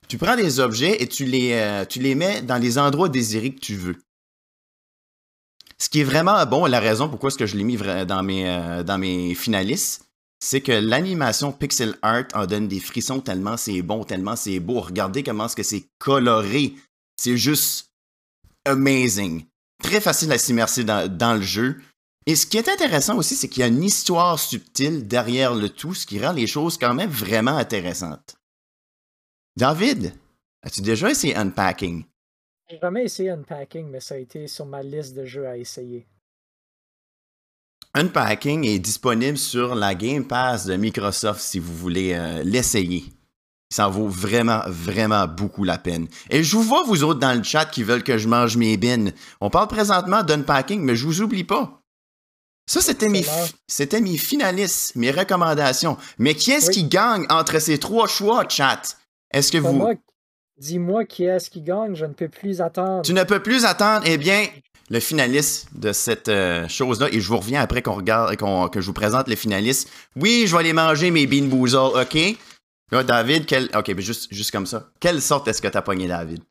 Tu 0.09 0.17
prends 0.17 0.35
des 0.35 0.59
objets 0.59 1.03
et 1.03 1.07
tu 1.07 1.25
les, 1.25 1.53
euh, 1.53 1.85
tu 1.85 1.99
les 1.99 2.15
mets 2.15 2.41
dans 2.41 2.57
les 2.57 2.79
endroits 2.79 3.09
désirés 3.09 3.53
que 3.53 3.59
tu 3.59 3.75
veux. 3.75 3.95
Ce 5.77 5.87
qui 5.87 6.01
est 6.01 6.03
vraiment 6.03 6.43
bon, 6.47 6.65
la 6.65 6.79
raison 6.79 7.07
pourquoi 7.07 7.27
est-ce 7.29 7.37
que 7.37 7.45
je 7.45 7.55
l'ai 7.55 7.63
mis 7.63 7.77
dans 7.77 8.23
mes, 8.23 8.49
euh, 8.49 8.83
dans 8.83 8.97
mes 8.97 9.35
finalistes, 9.35 10.09
c'est 10.39 10.61
que 10.61 10.71
l'animation 10.71 11.51
pixel 11.51 11.95
art 12.01 12.25
en 12.33 12.47
donne 12.47 12.67
des 12.67 12.79
frissons 12.79 13.19
tellement 13.19 13.55
c'est 13.55 13.83
bon, 13.83 14.03
tellement 14.03 14.35
c'est 14.35 14.59
beau. 14.59 14.79
Regardez 14.79 15.21
comment 15.21 15.47
que 15.47 15.63
c'est 15.63 15.85
coloré. 15.99 16.73
C'est 17.15 17.37
juste 17.37 17.91
amazing. 18.65 19.45
Très 19.83 20.01
facile 20.01 20.31
à 20.31 20.39
s'immerser 20.39 20.83
dans, 20.83 21.07
dans 21.07 21.35
le 21.35 21.41
jeu. 21.41 21.79
Et 22.25 22.35
ce 22.35 22.47
qui 22.47 22.57
est 22.57 22.67
intéressant 22.67 23.15
aussi, 23.15 23.35
c'est 23.35 23.47
qu'il 23.47 23.61
y 23.61 23.63
a 23.63 23.67
une 23.67 23.83
histoire 23.83 24.39
subtile 24.39 25.07
derrière 25.07 25.53
le 25.53 25.69
tout, 25.69 25.93
ce 25.93 26.07
qui 26.07 26.19
rend 26.19 26.31
les 26.31 26.47
choses 26.47 26.77
quand 26.77 26.95
même 26.95 27.11
vraiment 27.11 27.57
intéressantes. 27.57 28.38
David, 29.57 30.13
as-tu 30.63 30.81
déjà 30.81 31.09
essayé 31.09 31.35
Unpacking? 31.35 32.05
J'ai 32.69 32.79
jamais 32.79 33.05
essayé 33.05 33.31
Unpacking, 33.31 33.87
mais 33.89 33.99
ça 33.99 34.15
a 34.15 34.17
été 34.17 34.47
sur 34.47 34.65
ma 34.65 34.83
liste 34.83 35.15
de 35.15 35.25
jeux 35.25 35.47
à 35.47 35.57
essayer. 35.57 36.05
Unpacking 37.95 38.65
est 38.65 38.79
disponible 38.79 39.37
sur 39.37 39.73
la 39.73 39.95
Game 39.95 40.25
Pass 40.25 40.65
de 40.65 40.75
Microsoft 40.75 41.41
si 41.41 41.57
vous 41.57 41.75
voulez 41.75 42.13
euh, 42.13 42.43
l'essayer. 42.43 43.05
Ça 43.71 43.87
en 43.87 43.91
vaut 43.91 44.07
vraiment, 44.07 44.61
vraiment 44.67 45.27
beaucoup 45.27 45.63
la 45.63 45.77
peine. 45.77 46.07
Et 46.29 46.43
je 46.43 46.55
vous 46.55 46.63
vois, 46.63 46.83
vous 46.83 47.03
autres, 47.03 47.19
dans 47.19 47.35
le 47.35 47.43
chat 47.43 47.65
qui 47.65 47.83
veulent 47.83 48.03
que 48.03 48.17
je 48.17 48.27
mange 48.27 48.57
mes 48.57 48.77
bines. 48.77 49.13
On 49.41 49.49
parle 49.49 49.67
présentement 49.67 50.23
d'Unpacking, 50.23 50.81
mais 50.81 50.95
je 50.95 51.05
vous 51.05 51.21
oublie 51.21 51.43
pas. 51.43 51.81
Ça, 52.67 52.81
c'était 52.81 53.09
mes, 53.09 53.25
c'était 53.67 54.01
mes 54.01 54.17
finalistes, 54.17 54.95
mes 54.95 55.09
recommandations. 55.09 55.97
Mais 56.19 56.35
qui 56.35 56.51
est-ce 56.51 56.69
qui 56.69 56.83
gagne 56.83 57.25
entre 57.29 57.57
ces 57.57 57.79
trois 57.79 58.07
choix, 58.07 58.47
chat? 58.47 58.98
Est-ce 59.31 59.51
que 59.51 59.57
vous. 59.57 59.87
Dis-moi 60.57 61.05
qui 61.05 61.23
est-ce 61.23 61.49
qui 61.49 61.61
gagne, 61.61 61.95
je 61.95 62.05
ne 62.05 62.13
peux 62.13 62.27
plus 62.27 62.59
attendre. 62.59 63.01
Tu 63.03 63.13
ne 63.13 63.23
peux 63.23 63.41
plus 63.41 63.63
attendre. 63.63 64.03
Eh 64.05 64.17
bien, 64.17 64.45
le 64.89 64.99
finaliste 64.99 65.69
de 65.73 65.93
cette 65.93 66.27
euh, 66.27 66.67
chose-là, 66.67 67.07
et 67.11 67.21
je 67.21 67.27
vous 67.29 67.37
reviens 67.37 67.61
après 67.61 67.81
qu'on 67.81 67.93
regarde, 67.93 68.35
que 68.35 68.81
je 68.81 68.85
vous 68.85 68.93
présente 68.93 69.29
les 69.29 69.37
finalistes. 69.37 69.89
Oui, 70.17 70.43
je 70.47 70.51
vais 70.53 70.59
aller 70.59 70.73
manger 70.73 71.11
mes 71.11 71.27
bean 71.27 71.45
boozle, 71.45 71.77
OK? 71.77 72.17
Là, 72.91 73.03
David, 73.03 73.45
quel... 73.45 73.69
OK, 73.73 73.87
mais 73.95 74.01
juste, 74.01 74.33
juste 74.33 74.51
comme 74.51 74.65
ça. 74.65 74.89
Quelle 74.99 75.21
sorte 75.21 75.47
est-ce 75.47 75.61
que 75.61 75.67
tu 75.67 75.77
as 75.77 75.81
pogné, 75.81 76.07
David? 76.07 76.41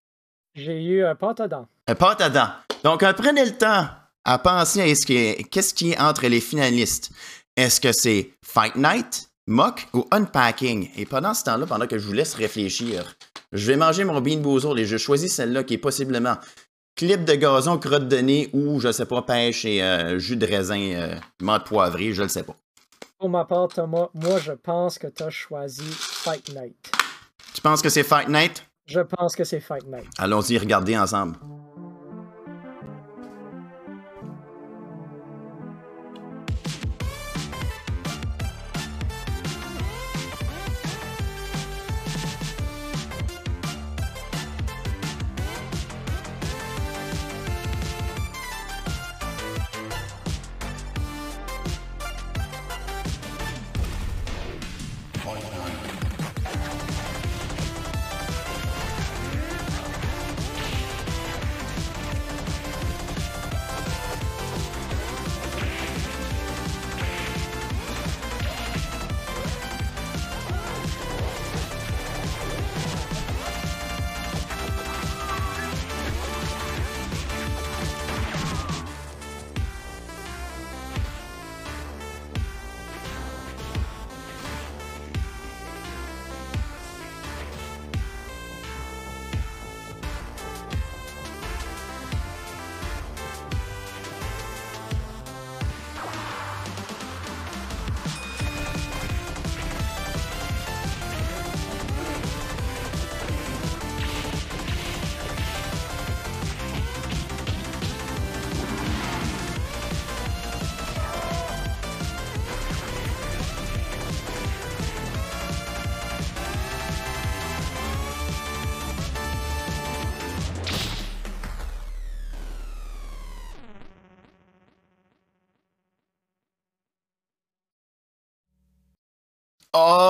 J'ai 0.55 0.83
eu 0.83 1.05
un 1.05 1.15
pâte 1.15 1.41
à 1.41 1.49
dents. 1.49 1.67
Un 1.87 1.95
pâte 1.95 2.21
à 2.21 2.31
dents. 2.31 2.51
Donc, 2.85 3.03
euh, 3.03 3.13
prenez 3.13 3.45
le 3.45 3.57
temps 3.57 3.89
à 4.25 4.39
penser 4.39 4.81
à 4.81 4.95
ce 4.95 5.05
qui 5.05 5.17
est, 5.17 5.45
qu'est-ce 5.51 5.75
qui 5.75 5.93
est 5.93 6.01
entre 6.01 6.27
les 6.27 6.41
finalistes. 6.41 7.11
Est-ce 7.57 7.81
que 7.81 7.93
c'est 7.93 8.31
Fight 8.45 8.77
Night, 8.77 9.28
Mock 9.49 9.89
ou 9.95 10.05
Unpacking? 10.11 10.91
Et 10.99 11.07
pendant 11.07 11.33
ce 11.33 11.43
temps-là, 11.45 11.65
pendant 11.65 11.87
que 11.87 11.97
je 11.97 12.07
vous 12.07 12.13
laisse 12.13 12.35
réfléchir, 12.35 13.17
je 13.53 13.67
vais 13.67 13.79
manger 13.79 14.05
mon 14.05 14.21
bean 14.21 14.37
boozle 14.37 14.79
et 14.79 14.85
je 14.85 14.99
choisis 14.99 15.35
celle-là 15.35 15.65
qui 15.65 15.73
est 15.73 15.79
possiblement 15.79 16.37
clip 16.95 17.25
de 17.25 17.33
gazon, 17.33 17.79
crotte 17.79 18.09
de 18.09 18.19
nez 18.19 18.51
ou, 18.53 18.79
je 18.79 18.93
sais 18.93 19.07
pas, 19.07 19.23
pêche 19.23 19.65
et 19.65 19.83
euh, 19.83 20.19
jus 20.19 20.37
de 20.37 20.45
raisin, 20.45 20.93
euh, 20.93 21.15
menthe 21.41 21.65
poivrée, 21.65 22.13
je 22.13 22.25
le 22.25 22.29
sais 22.29 22.43
pas. 22.43 22.57
Pour 23.19 23.31
ma 23.31 23.47
part, 23.47 23.69
Thomas, 23.69 24.11
moi, 24.13 24.39
je 24.39 24.53
pense 24.53 24.99
que 24.99 25.07
tu 25.07 25.23
as 25.23 25.31
choisi 25.31 25.83
Fight 25.83 26.55
Night. 26.55 26.93
Tu 27.55 27.63
penses 27.63 27.81
que 27.81 27.89
c'est 27.89 28.03
Fight 28.03 28.29
Night? 28.29 28.67
Je 28.85 29.01
pense 29.01 29.35
que 29.35 29.45
c'est 29.45 29.61
Fight 29.61 29.87
Night. 29.87 30.09
Allons-y 30.19 30.59
regarder 30.59 30.99
ensemble. 30.99 31.37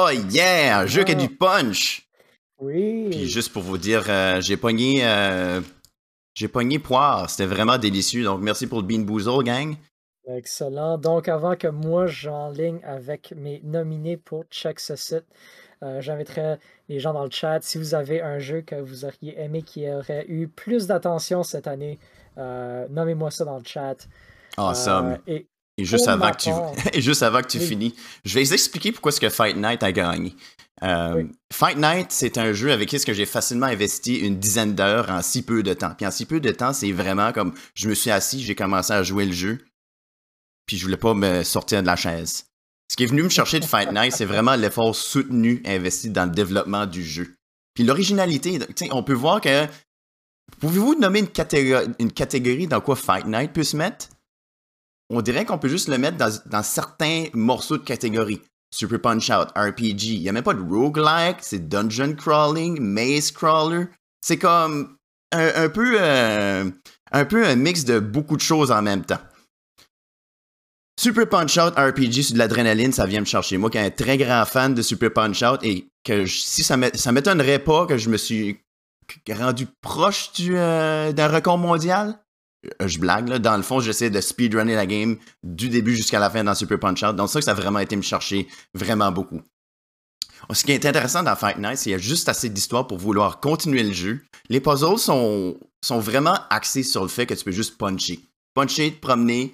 Oh 0.09 0.11
yeah, 0.31 0.79
un 0.79 0.87
jeu 0.87 1.05
qui 1.05 1.13
a 1.13 1.15
du 1.15 1.29
punch. 1.29 2.09
Oui. 2.61 3.09
Puis 3.11 3.29
juste 3.29 3.53
pour 3.53 3.63
vous 3.63 3.77
dire, 3.77 4.05
euh, 4.09 4.41
j'ai 4.41 4.57
pogné, 4.57 5.01
euh, 5.05 5.61
j'ai 6.35 6.49
pogné 6.49 6.79
poire. 6.79 7.29
C'était 7.29 7.47
vraiment 7.47 7.77
délicieux. 7.77 8.25
Donc 8.25 8.41
merci 8.41 8.67
pour 8.67 8.81
le 8.81 8.87
Bean 8.87 9.01
Boozle, 9.01 9.45
gang. 9.45 9.77
Excellent. 10.27 10.97
Donc 10.97 11.29
avant 11.29 11.57
que 11.57 11.69
moi 11.69 12.07
j'enligne 12.07 12.81
avec 12.85 13.35
mes 13.37 13.61
nominés 13.65 14.17
pour 14.17 14.45
Check 14.51 14.81
ce 14.81 14.97
site, 14.97 15.27
euh, 15.83 16.01
j'inviterai 16.01 16.57
les 16.89 17.01
gens 17.01 17.13
dans 17.13 17.25
le 17.25 17.31
chat. 17.31 17.61
Si 17.63 17.77
vous 17.77 17.95
avez 17.95 18.23
un 18.23 18.39
jeu 18.39 18.63
que 18.63 18.77
vous 18.77 19.05
auriez 19.05 19.39
aimé 19.39 19.63
qui 19.63 19.91
aurait 19.91 20.25
eu 20.29 20.49
plus 20.49 20.87
d'attention 20.87 21.43
cette 21.43 21.67
année, 21.67 21.99
nommez-moi 22.37 23.31
ça 23.31 23.45
dans 23.45 23.59
le 23.59 23.65
chat. 23.65 24.09
Awesome. 24.57 25.19
et 25.27 25.47
et 25.83 25.85
juste, 25.85 26.09
avant 26.09 26.33
que 26.33 26.37
tu, 26.37 26.51
et 26.93 27.01
juste 27.01 27.23
avant 27.23 27.41
que 27.41 27.47
tu 27.47 27.61
finis, 27.61 27.95
je 28.25 28.35
vais 28.35 28.53
expliquer 28.53 28.91
pourquoi 28.91 29.13
ce 29.13 29.21
que 29.21 29.29
Fight 29.29 29.57
Night 29.57 29.83
a 29.83 29.93
gagné. 29.93 30.35
Euh, 30.83 31.25
Fight 31.53 31.77
Night, 31.77 32.07
c'est 32.11 32.37
un 32.37 32.53
jeu 32.53 32.73
avec 32.73 32.89
qui 32.89 32.99
j'ai 32.99 33.27
facilement 33.27 33.67
investi 33.67 34.17
une 34.17 34.39
dizaine 34.39 34.75
d'heures 34.75 35.09
en 35.11 35.23
si 35.23 35.43
peu 35.43 35.63
de 35.63 35.73
temps. 35.75 35.95
Puis 35.97 36.07
en 36.07 36.11
si 36.11 36.27
peu 36.27 36.41
de 36.41 36.51
temps, 36.51 36.73
c'est 36.73 36.93
vraiment 36.93 37.33
comme 37.33 37.55
je 37.75 37.89
me 37.89 37.95
suis 37.95 38.11
assis, 38.11 38.43
j'ai 38.43 38.55
commencé 38.55 38.93
à 38.93 39.03
jouer 39.03 39.25
le 39.25 39.33
jeu, 39.33 39.59
puis 40.67 40.77
je 40.77 40.85
voulais 40.85 40.97
pas 40.97 41.15
me 41.15 41.45
sortir 41.45 41.81
de 41.81 41.87
la 41.87 41.97
chaise. 41.97 42.45
Ce 42.91 42.97
qui 42.97 43.05
est 43.05 43.07
venu 43.07 43.23
me 43.23 43.29
chercher 43.29 43.61
de 43.61 43.65
Fight 43.65 43.93
Night, 43.93 44.13
c'est 44.13 44.25
vraiment 44.25 44.57
l'effort 44.57 44.97
soutenu 44.97 45.63
investi 45.65 46.11
dans 46.11 46.25
le 46.25 46.33
développement 46.33 46.87
du 46.87 47.05
jeu. 47.05 47.35
Puis 47.75 47.85
l'originalité, 47.85 48.59
on 48.91 49.03
peut 49.03 49.15
voir 49.15 49.41
que. 49.41 49.67
Pouvez-vous 50.61 50.95
nommer 50.95 51.21
une 51.21 51.29
catégorie, 51.29 51.89
une 51.99 52.11
catégorie 52.11 52.67
dans 52.67 52.81
quoi 52.81 52.97
Fight 52.97 53.27
Night 53.27 53.53
peut 53.53 53.65
se 53.65 53.77
mettre? 53.77 54.09
On 55.11 55.23
dirait 55.23 55.45
qu'on 55.45 55.59
peut 55.59 55.69
juste 55.69 55.89
le 55.89 55.99
mettre 55.99 56.17
dans, 56.17 56.63
certains 56.63 57.27
morceaux 57.33 57.79
de 57.79 57.85
catégorie. 57.85 58.43
Super 58.71 59.01
Punch 59.01 59.31
Out, 59.31 59.49
RPG. 59.57 60.05
Il 60.05 60.21
n'y 60.21 60.29
a 60.29 60.33
même 60.33 60.45
pas 60.45 60.55
de 60.55 60.61
roguelike, 60.61 61.39
c'est 61.41 61.69
dungeon 61.69 62.15
crawling, 62.15 62.79
maze 62.81 63.31
crawler. 63.31 63.87
C'est 64.21 64.37
comme 64.37 64.97
un, 65.33 65.69
peu, 65.71 65.97
euh, 65.99 66.71
un 67.13 67.25
peu 67.25 67.47
un 67.47 67.57
mix 67.57 67.85
de 67.85 67.99
beaucoup 67.99 68.37
de 68.37 68.43
choses 68.43 68.71
en 68.71 68.83
même 68.83 69.05
temps. 69.05 69.21
Super 70.99 71.29
Punch 71.29 71.57
Out 71.57 71.75
RPG 71.77 72.23
sur 72.23 72.35
de 72.35 72.39
l'adrénaline, 72.39 72.93
ça 72.93 73.07
vient 73.07 73.21
me 73.21 73.25
chercher. 73.25 73.57
Moi 73.57 73.71
qui 73.71 73.79
suis 73.79 73.87
un 73.87 73.91
très 73.91 74.19
grand 74.19 74.45
fan 74.45 74.75
de 74.75 74.83
Super 74.83 75.13
Punch 75.13 75.43
Out 75.43 75.61
et 75.63 75.89
que 76.05 76.27
si 76.27 76.65
ça 76.65 76.77
m'étonnerait 76.77 77.61
pas 77.61 77.87
que 77.87 77.97
je 77.97 78.11
me 78.11 78.17
suis 78.17 78.61
rendu 79.31 79.67
proche 79.81 80.33
euh, 80.41 81.13
d'un 81.13 81.29
record 81.29 81.57
mondial, 81.57 82.19
je 82.85 82.99
blague, 82.99 83.29
là. 83.29 83.39
Dans 83.39 83.57
le 83.57 83.63
fond, 83.63 83.81
j'essaie 83.81 84.11
de 84.11 84.21
speedrunner 84.21 84.75
la 84.75 84.87
game 84.87 85.17
du 85.43 85.69
début 85.69 85.95
jusqu'à 85.95 86.19
la 86.19 86.31
fin 86.31 86.45
dans 86.45 86.55
Super 86.55 86.79
Punch 86.79 87.03
Out. 87.03 87.17
Donc, 87.17 87.29
ça, 87.29 87.41
ça 87.41 87.53
a 87.53 87.55
vraiment 87.55 87.79
été 87.79 87.97
me 87.97 88.03
chercher 88.03 88.49
vraiment 88.75 89.13
beaucoup. 89.13 89.41
Ce 90.53 90.65
qui 90.65 90.73
est 90.73 90.87
intéressant 90.87 91.23
dans 91.23 91.37
Fight 91.37 91.59
Night, 91.59 91.77
c'est 91.77 91.85
qu'il 91.85 91.93
y 91.93 91.95
a 91.95 91.99
juste 91.99 92.29
assez 92.29 92.49
d'histoire 92.49 92.87
pour 92.87 92.99
vouloir 92.99 93.41
continuer 93.41 93.83
le 93.83 93.93
jeu. 93.93 94.23
Les 94.49 94.61
puzzles 94.61 94.99
sont, 94.99 95.59
sont 95.85 95.99
vraiment 95.99 96.39
axés 96.51 96.83
sur 96.83 97.03
le 97.03 97.09
fait 97.09 97.27
que 97.27 97.35
tu 97.35 97.45
peux 97.45 97.51
juste 97.51 97.77
puncher. 97.77 98.21
Puncher, 98.55 98.93
te 98.93 99.01
promener. 99.01 99.53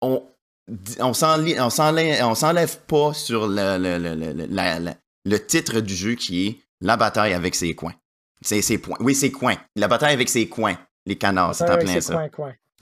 On 0.00 0.22
on 1.00 1.12
s'enlève 1.12 2.78
pas 2.86 3.12
sur 3.12 3.48
le, 3.48 3.76
le, 3.76 4.94
le, 5.24 5.46
titre 5.46 5.80
du 5.80 5.94
jeu 5.94 6.14
qui 6.14 6.46
est 6.46 6.60
la 6.80 6.96
bataille 6.96 7.32
avec 7.32 7.56
ses 7.56 7.74
coins. 7.74 7.94
Oui, 9.00 9.14
ses 9.14 9.32
coins. 9.32 9.56
La 9.74 9.88
bataille 9.88 10.14
avec 10.14 10.28
ses 10.28 10.48
coins. 10.48 10.78
Les 11.06 11.16
canards, 11.16 11.54
c'est 11.54 11.70
en 11.70 11.78
plein 11.78 12.00
ça. 12.00 12.28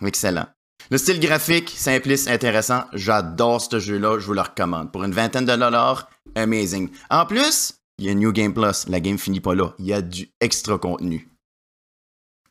Excellent. 0.02 0.46
Le 0.90 0.98
style 0.98 1.20
graphique, 1.20 1.70
simpliste, 1.70 2.28
intéressant. 2.28 2.85
J'adore 2.92 3.61
ce 3.61 3.78
jeu-là. 3.78 4.18
Je 4.18 4.26
vous 4.26 4.33
le 4.33 4.40
recommande. 4.40 4.90
Pour 4.90 5.04
une 5.04 5.12
vingtaine 5.12 5.44
de 5.44 5.54
dollars, 5.54 6.09
amazing. 6.35 6.90
En 7.11 7.26
plus, 7.26 7.74
il 7.98 8.07
y 8.07 8.11
a 8.11 8.14
New 8.14 8.33
Game 8.33 8.54
Plus. 8.54 8.88
La 8.88 9.00
game 9.00 9.18
finit 9.18 9.40
pas 9.40 9.54
là. 9.54 9.74
Il 9.78 9.87
y 9.87 9.92
a 9.92 10.00
du 10.00 10.31
extra 10.40 10.78
contenu. 10.78 11.28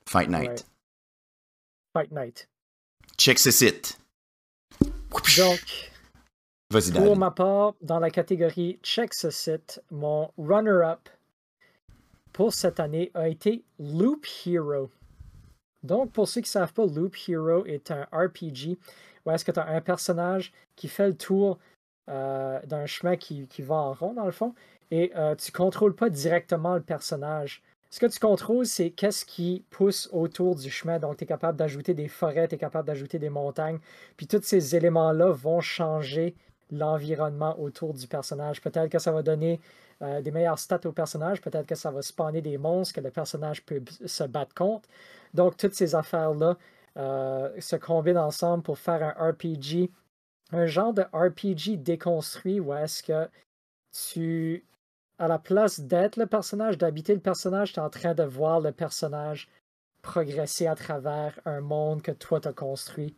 Fight 0.08 0.30
Night. 0.30 0.65
Fight 1.93 2.12
Night. 2.12 2.47
Check 3.17 3.39
ce 3.39 3.51
site. 3.51 3.99
Donc, 5.38 5.91
Vas-y, 6.69 6.91
pour 6.91 7.15
ma 7.17 7.32
part, 7.32 7.75
dans 7.82 7.99
la 7.99 8.10
catégorie 8.10 8.77
Check 8.84 9.13
ce 9.13 9.30
site, 9.30 9.82
mon 9.89 10.32
runner-up 10.38 11.10
pour 12.34 12.53
cette 12.53 12.80
année 12.80 13.10
a 13.13 13.30
été 13.30 13.63
Loop 13.80 14.27
Hero. 14.45 14.91
Donc, 15.84 16.12
pour 16.12 16.28
ceux 16.28 16.42
qui 16.42 16.48
ne 16.48 16.52
savent 16.52 16.74
pas, 16.74 16.86
Loop 16.86 17.16
Hero 17.28 17.66
est 17.66 17.92
un 17.92 18.04
RPG 18.12 18.78
où 19.26 19.32
est-ce 19.32 19.44
que 19.44 19.52
tu 19.52 19.60
as 19.60 19.68
un 19.68 19.82
personnage 19.82 20.54
qui 20.76 20.88
fait 20.88 21.08
le 21.08 21.18
tour 21.18 21.60
euh, 22.10 22.60
d'un 22.66 22.86
chemin 22.86 23.18
qui, 23.18 23.48
va 23.60 23.76
en 23.76 23.94
rond, 23.94 24.13
dans 24.13 24.26
le 24.26 24.32
fond, 24.32 24.54
et 24.92 25.12
euh, 25.18 25.36
tu 25.36 25.52
ne 25.52 25.58
contrôles 25.58 25.96
pas 25.96 26.10
directement 26.10 26.76
le 26.76 26.82
personnage. 26.82 27.62
Ce 27.90 28.00
que 28.00 28.06
tu 28.06 28.20
contrôles, 28.20 28.66
c'est 28.66 28.92
qu'est-ce 28.92 29.26
qui 29.26 29.66
pousse 29.70 30.10
autour 30.13 30.56
du 30.56 30.70
chemin. 30.70 31.00
Donc, 31.00 31.18
tu 31.18 31.24
es 31.24 31.28
capable 31.28 31.58
d'ajouter 31.58 31.94
des 31.94 32.08
forêts, 32.08 32.48
tu 32.48 32.56
es 32.56 32.58
capable 32.58 32.88
d'ajouter 32.88 33.20
des 33.20 33.30
montagnes. 33.30 33.80
Puis, 34.16 34.28
tous 34.28 34.42
ces 34.44 34.76
éléments-là 34.76 35.32
vont 35.32 35.60
changer 35.60 36.36
l'environnement 36.72 37.60
autour 37.60 37.94
du 37.94 38.08
personnage. 38.08 38.62
Peut-être 38.62 38.90
que 38.90 39.00
ça 39.00 39.12
va 39.12 39.22
donner 39.22 39.60
euh, 40.02 40.22
des 40.22 40.32
meilleures 40.32 40.60
stats 40.60 40.82
au 40.86 40.92
personnage, 40.92 41.42
peut-être 41.42 41.66
que 41.66 41.76
ça 41.76 41.92
va 41.92 42.02
spawner 42.02 42.42
des 42.42 42.58
monstres 42.58 42.96
que 42.96 43.02
le 43.02 43.10
personnage 43.10 43.66
peut 43.66 43.82
se 44.06 44.24
battre 44.24 44.54
contre. 44.54 44.88
Donc, 45.34 45.58
toutes 45.58 45.74
ces 45.74 45.96
affaires-là 45.96 46.58
euh, 46.98 47.50
se 47.60 47.76
combinent 47.76 48.18
ensemble 48.18 48.63
pour 48.63 48.80
faire 48.80 49.04
un 49.04 49.30
RPG, 49.30 49.92
un 50.52 50.66
genre 50.66 50.94
de 50.94 51.04
RPG 51.13 51.78
déconstruit 51.78 52.60
où 52.60 52.74
est-ce 52.74 53.04
que 53.04 53.30
tu, 53.92 54.66
à 55.20 55.28
la 55.28 55.40
place 55.40 55.80
d'être 55.80 56.18
le 56.18 56.26
personnage, 56.26 56.78
d'habiter 56.78 57.13
le 57.13 57.20
personnage, 57.20 57.74
tu 57.74 57.80
es 57.80 57.84
en 57.84 57.90
train 57.90 58.13
de 58.13 58.24
voir 58.24 58.62
le 58.62 58.72
personnage 58.72 59.48
progresser 60.02 60.68
à 60.68 60.76
travers 60.76 61.40
un 61.46 61.62
monde 61.62 62.02
que 62.02 62.12
toi 62.12 62.40
t'as 62.40 62.54
construit. 62.54 63.16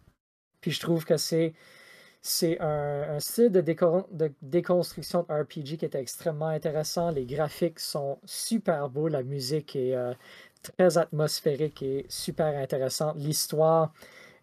Puis 0.61 0.71
je 0.71 0.79
trouve 0.79 1.05
que 1.05 1.17
c'est 1.17 1.53
c'est 2.21 2.59
un, 2.59 3.19
style 3.19 3.49
de 3.49 3.61
déconstruction 4.41 5.23
de 5.23 5.33
RPG 5.33 5.77
qui 5.77 5.85
est 5.85 5.95
extrêmement 5.95 6.47
intéressant. 6.47 7.11
Les 7.11 7.25
graphiques 7.25 7.79
sont 7.79 8.19
super 8.25 8.89
beaux, 8.89 9.07
la 9.07 9.23
musique 9.23 9.75
est 9.77 9.95
euh, 9.95 10.13
très 10.61 10.97
atmosphérique 10.97 11.81
et 11.81 12.05
super 12.09 12.57
intéressante. 12.57 13.15
L'histoire 13.17 13.93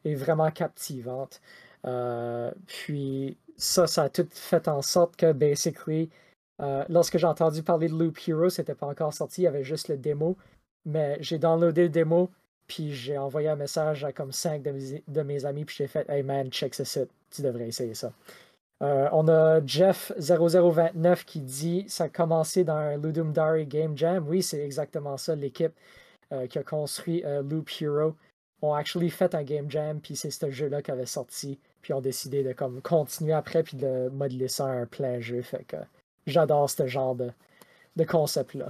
est 0.04 0.14
vraiment 0.14 0.50
captivante. 0.50 1.40
Euh, 1.84 2.50
puis 2.66 3.36
ça, 3.56 3.86
ça 3.86 4.04
a 4.04 4.08
tout 4.08 4.28
fait 4.30 4.68
en 4.68 4.82
sorte 4.82 5.16
que, 5.16 5.32
basically, 5.32 6.10
euh, 6.62 6.84
lorsque 6.88 7.18
j'ai 7.18 7.26
entendu 7.26 7.62
parler 7.62 7.88
de 7.88 7.94
Loop 7.94 8.18
Hero, 8.26 8.48
c'était 8.48 8.74
pas 8.74 8.86
encore 8.86 9.12
sorti, 9.12 9.42
il 9.42 9.44
y 9.44 9.48
avait 9.48 9.64
juste 9.64 9.88
le 9.88 9.96
démo. 9.96 10.36
Mais 10.84 11.18
j'ai 11.20 11.38
downloadé 11.38 11.84
le 11.84 11.88
démo, 11.88 12.30
puis 12.66 12.92
j'ai 12.92 13.18
envoyé 13.18 13.48
un 13.48 13.56
message 13.56 14.04
à 14.04 14.12
comme 14.12 14.32
5 14.32 14.62
de 14.62 14.70
mes, 14.70 15.04
de 15.06 15.22
mes 15.22 15.44
amis, 15.44 15.64
puis 15.64 15.76
j'ai 15.78 15.88
fait 15.88 16.08
Hey 16.08 16.22
man, 16.22 16.50
check 16.50 16.74
ce 16.74 16.84
site, 16.84 17.10
tu 17.30 17.42
devrais 17.42 17.68
essayer 17.68 17.94
ça. 17.94 18.12
Euh, 18.82 19.08
on 19.12 19.26
a 19.28 19.60
Jeff0029 19.62 21.24
qui 21.24 21.40
dit 21.40 21.84
Ça 21.88 22.04
a 22.04 22.08
commencé 22.08 22.64
dans 22.64 22.76
un 22.76 22.96
Ludum 22.98 23.32
Dare 23.32 23.64
Game 23.64 23.96
Jam. 23.96 24.26
Oui, 24.28 24.42
c'est 24.42 24.62
exactement 24.62 25.16
ça. 25.16 25.34
L'équipe 25.34 25.72
euh, 26.32 26.46
qui 26.46 26.58
a 26.58 26.62
construit 26.62 27.24
euh, 27.24 27.42
Loop 27.42 27.70
Hero 27.80 28.14
ont 28.62 28.74
actually 28.74 29.10
fait 29.10 29.34
un 29.34 29.42
Game 29.42 29.70
Jam, 29.70 30.00
puis 30.00 30.16
c'est 30.16 30.30
ce 30.30 30.50
jeu-là 30.50 30.82
qui 30.82 30.90
avait 30.90 31.06
sorti, 31.06 31.58
puis 31.82 31.92
ont 31.92 32.00
décidé 32.00 32.42
de 32.42 32.52
comme 32.52 32.80
continuer 32.80 33.32
après, 33.34 33.62
puis 33.62 33.76
de 33.76 34.08
modeler 34.08 34.48
ça 34.48 34.64
en 34.64 34.68
un 34.68 34.86
plein 34.86 35.20
jeu. 35.20 35.42
Fait 35.42 35.64
que 35.64 35.76
j'adore 36.26 36.70
ce 36.70 36.86
genre 36.86 37.14
de, 37.14 37.30
de 37.96 38.04
concept-là. 38.04 38.68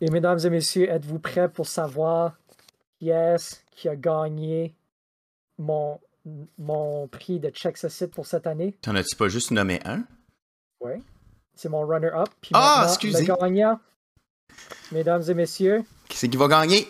Et 0.00 0.10
mesdames 0.10 0.38
et 0.44 0.50
messieurs, 0.50 0.90
êtes-vous 0.90 1.18
prêts 1.20 1.48
pour 1.48 1.66
savoir 1.66 2.36
qui 2.98 3.10
est-ce 3.10 3.60
qui 3.70 3.88
a 3.88 3.96
gagné 3.96 4.74
mon, 5.58 6.00
mon 6.58 7.06
prix 7.08 7.40
de 7.40 7.50
Check 7.50 7.76
ce 7.76 7.88
site 7.88 8.12
pour 8.12 8.26
cette 8.26 8.46
année? 8.46 8.76
T'en 8.82 8.94
as-tu 8.94 9.16
pas 9.16 9.28
juste 9.28 9.52
nommé 9.52 9.80
un? 9.84 10.04
Oui. 10.80 10.94
C'est 11.54 11.68
mon 11.68 11.86
runner-up. 11.86 12.28
Puis 12.40 12.50
Ah, 12.54 12.84
excusez. 12.88 13.26
Le 13.26 13.34
gagnant, 13.36 13.78
mesdames 14.92 15.22
et 15.28 15.34
messieurs, 15.34 15.84
Qui 16.08 16.16
c'est 16.18 16.28
qui 16.28 16.36
va 16.36 16.48
gagner? 16.48 16.86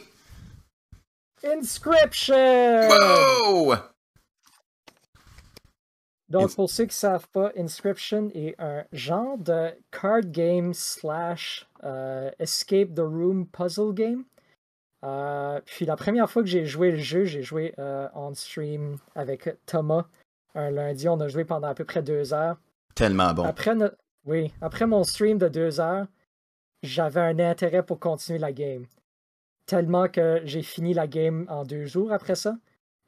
Inscription! 1.45 2.89
Wow! 2.89 3.75
Donc, 6.29 6.51
Ins- 6.51 6.55
pour 6.55 6.71
ceux 6.71 6.85
qui 6.85 6.91
ne 6.91 6.93
savent 6.95 7.29
pas, 7.29 7.53
Inscription 7.59 8.31
est 8.35 8.55
un 8.59 8.85
genre 8.93 9.37
de 9.39 9.71
card 9.91 10.23
game 10.25 10.73
slash 10.73 11.67
euh, 11.85 12.31
escape 12.39 12.95
the 12.95 13.01
room 13.01 13.47
puzzle 13.47 13.93
game. 13.93 14.25
Euh, 15.05 15.61
puis 15.67 15.85
la 15.85 15.97
première 15.97 16.31
fois 16.31 16.43
que 16.43 16.49
j'ai 16.49 16.65
joué 16.65 16.93
le 16.93 16.99
jeu, 16.99 17.25
j'ai 17.25 17.43
joué 17.43 17.75
euh, 17.79 18.09
on 18.15 18.33
stream 18.35 18.99
avec 19.17 19.49
Thomas 19.67 20.07
un 20.55 20.71
lundi. 20.71 21.09
On 21.09 21.19
a 21.21 21.29
joué 21.29 21.45
pendant 21.45 21.69
à 21.69 21.75
peu 21.75 21.85
près 21.85 22.03
deux 22.03 22.33
heures. 22.33 22.57
Tellement 22.95 23.35
bon. 23.35 23.45
Après, 23.45 23.75
no- 23.75 23.91
oui, 24.25 24.53
après 24.63 24.87
mon 24.87 25.03
stream 25.03 25.39
de 25.39 25.49
deux 25.49 25.81
heures, 25.81 26.07
j'avais 26.83 27.21
un 27.21 27.39
intérêt 27.39 27.83
pour 27.83 27.99
continuer 27.99 28.39
la 28.39 28.53
game. 28.53 28.87
Tellement 29.67 30.09
que 30.09 30.41
j'ai 30.45 30.63
fini 30.63 30.95
la 30.95 31.07
game 31.07 31.47
en 31.49 31.65
deux 31.65 31.87
jours 31.87 32.13
après 32.13 32.35
ça. 32.35 32.57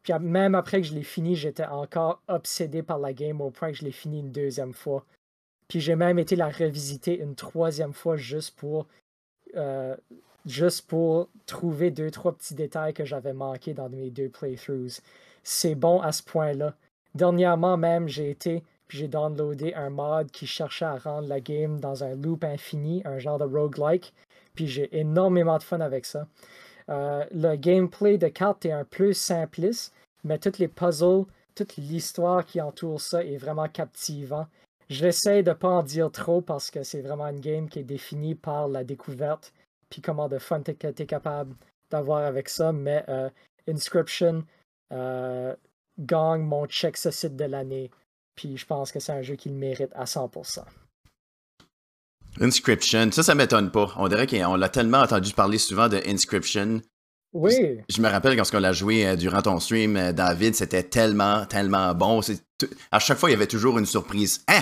Puis 0.02 0.12
même 0.20 0.54
après 0.54 0.80
que 0.80 0.86
je 0.86 0.94
l'ai 0.94 1.02
fini, 1.02 1.34
j'étais 1.34 1.64
encore 1.64 2.22
obsédé 2.28 2.82
par 2.82 2.98
la 2.98 3.12
game 3.12 3.40
au 3.40 3.50
point 3.50 3.72
que 3.72 3.78
je 3.78 3.84
l'ai 3.84 3.92
fini 3.92 4.20
une 4.20 4.32
deuxième 4.32 4.74
fois. 4.74 5.04
Puis 5.68 5.80
j'ai 5.80 5.96
même 5.96 6.18
été 6.18 6.36
la 6.36 6.48
revisiter 6.48 7.18
une 7.18 7.34
troisième 7.34 7.94
fois 7.94 8.16
juste 8.16 8.54
pour 8.56 8.86
euh, 9.56 9.96
juste 10.46 10.86
pour 10.88 11.28
trouver 11.46 11.90
deux, 11.90 12.10
trois 12.10 12.32
petits 12.32 12.54
détails 12.54 12.92
que 12.92 13.04
j'avais 13.04 13.32
manqués 13.32 13.72
dans 13.72 13.88
mes 13.88 14.10
deux 14.10 14.28
playthroughs. 14.28 15.00
C'est 15.42 15.74
bon 15.74 16.00
à 16.00 16.12
ce 16.12 16.22
point-là. 16.22 16.74
Dernièrement 17.14 17.76
même, 17.76 18.08
j'ai 18.08 18.30
été 18.30 18.62
j'ai 18.88 19.08
downloadé 19.08 19.74
un 19.74 19.90
mod 19.90 20.30
qui 20.30 20.46
cherchait 20.46 20.84
à 20.84 20.96
rendre 20.96 21.28
la 21.28 21.40
game 21.40 21.80
dans 21.80 22.04
un 22.04 22.14
loop 22.14 22.44
infini, 22.44 23.02
un 23.04 23.18
genre 23.18 23.38
de 23.38 23.44
roguelike. 23.44 24.12
Puis 24.54 24.66
j'ai 24.68 24.96
énormément 24.96 25.58
de 25.58 25.62
fun 25.62 25.80
avec 25.80 26.04
ça. 26.04 26.26
Euh, 26.90 27.24
le 27.32 27.56
gameplay 27.56 28.18
de 28.18 28.28
cartes 28.28 28.66
est 28.66 28.72
un 28.72 28.84
peu 28.84 29.12
simpliste, 29.12 29.94
mais 30.22 30.38
toutes 30.38 30.58
les 30.58 30.68
puzzles, 30.68 31.24
toute 31.54 31.76
l'histoire 31.76 32.44
qui 32.44 32.60
entoure 32.60 33.00
ça 33.00 33.24
est 33.24 33.36
vraiment 33.36 33.68
captivant. 33.68 34.46
J'essaie 34.88 35.42
de 35.42 35.52
pas 35.52 35.68
en 35.68 35.82
dire 35.82 36.10
trop 36.10 36.42
parce 36.42 36.70
que 36.70 36.82
c'est 36.82 37.00
vraiment 37.00 37.26
une 37.28 37.40
game 37.40 37.68
qui 37.68 37.78
est 37.78 37.84
définie 37.84 38.34
par 38.34 38.68
la 38.68 38.84
découverte, 38.84 39.52
puis 39.88 40.02
comment 40.02 40.28
de 40.28 40.38
fun 40.38 40.60
t'es 40.60 40.74
t'es 40.74 41.06
capable 41.06 41.54
d'avoir 41.90 42.24
avec 42.24 42.48
ça, 42.48 42.72
mais 42.72 43.02
euh, 43.08 43.30
Inscription 43.66 44.44
euh, 44.92 45.56
gagne 45.98 46.42
mon 46.42 46.66
check 46.66 46.96
ce 46.96 47.10
site 47.10 47.36
de 47.36 47.44
l'année, 47.44 47.90
puis 48.34 48.56
je 48.56 48.66
pense 48.66 48.92
que 48.92 49.00
c'est 49.00 49.12
un 49.12 49.22
jeu 49.22 49.36
qui 49.36 49.48
le 49.48 49.54
mérite 49.56 49.90
à 49.94 50.04
100%. 50.04 50.64
Inscription, 52.40 53.12
ça, 53.12 53.22
ça 53.22 53.34
m'étonne 53.34 53.70
pas. 53.70 53.92
On 53.96 54.08
dirait 54.08 54.26
qu'on 54.26 54.56
l'a 54.56 54.68
tellement 54.68 54.98
entendu 55.00 55.32
parler 55.32 55.58
souvent 55.58 55.88
de 55.88 56.00
Inscription. 56.06 56.80
Oui, 57.32 57.80
Je 57.88 58.00
me 58.00 58.08
rappelle 58.08 58.36
quand 58.36 58.54
on 58.54 58.60
l'a 58.60 58.72
joué 58.72 59.06
euh, 59.06 59.16
durant 59.16 59.42
ton 59.42 59.58
stream, 59.58 59.96
euh, 59.96 60.12
David, 60.12 60.54
c'était 60.54 60.84
tellement, 60.84 61.46
tellement 61.46 61.92
bon. 61.94 62.20
À 62.92 62.98
chaque 63.00 63.18
fois, 63.18 63.28
il 63.28 63.32
y 63.32 63.36
avait 63.36 63.48
toujours 63.48 63.76
une 63.78 63.86
surprise. 63.86 64.44
Hein? 64.46 64.60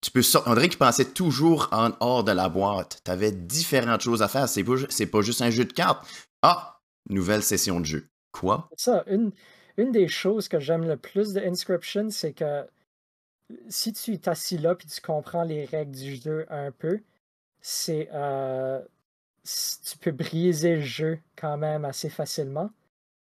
Tu 0.00 0.10
peux 0.10 0.22
sor- 0.22 0.42
On 0.46 0.54
dirait 0.54 0.68
qu'il 0.70 0.78
pensait 0.78 1.04
toujours 1.04 1.68
en 1.72 1.90
hors 2.00 2.24
de 2.24 2.32
la 2.32 2.48
boîte. 2.48 3.00
Tu 3.04 3.10
avais 3.10 3.30
différentes 3.30 4.00
choses 4.00 4.22
à 4.22 4.28
faire. 4.28 4.48
C'est 4.48 4.64
pas, 4.64 4.72
pas 5.12 5.20
juste 5.22 5.42
un 5.42 5.50
jeu 5.50 5.64
de 5.66 5.72
cartes. 5.72 6.06
Ah! 6.42 6.78
Nouvelle 7.10 7.42
session 7.42 7.80
de 7.80 7.84
jeu. 7.86 8.06
Quoi? 8.32 8.68
ça, 8.76 9.04
une, 9.06 9.30
une 9.76 9.92
des 9.92 10.08
choses 10.08 10.48
que 10.48 10.58
j'aime 10.60 10.86
le 10.88 10.96
plus 10.96 11.34
de 11.34 11.40
Inscription, 11.40 12.08
c'est 12.10 12.32
que 12.32 12.64
si 13.68 13.92
tu 13.92 14.18
t'assis 14.18 14.58
là 14.58 14.74
puis 14.74 14.86
tu 14.88 15.00
comprends 15.00 15.44
les 15.44 15.64
règles 15.64 15.92
du 15.92 16.16
jeu 16.16 16.46
un 16.50 16.70
peu, 16.72 17.00
c'est 17.60 18.08
euh, 18.12 18.82
tu 19.44 19.98
peux 19.98 20.12
briser 20.12 20.76
le 20.76 20.82
jeu 20.82 21.20
quand 21.36 21.56
même 21.58 21.84
assez 21.84 22.08
facilement. 22.10 22.70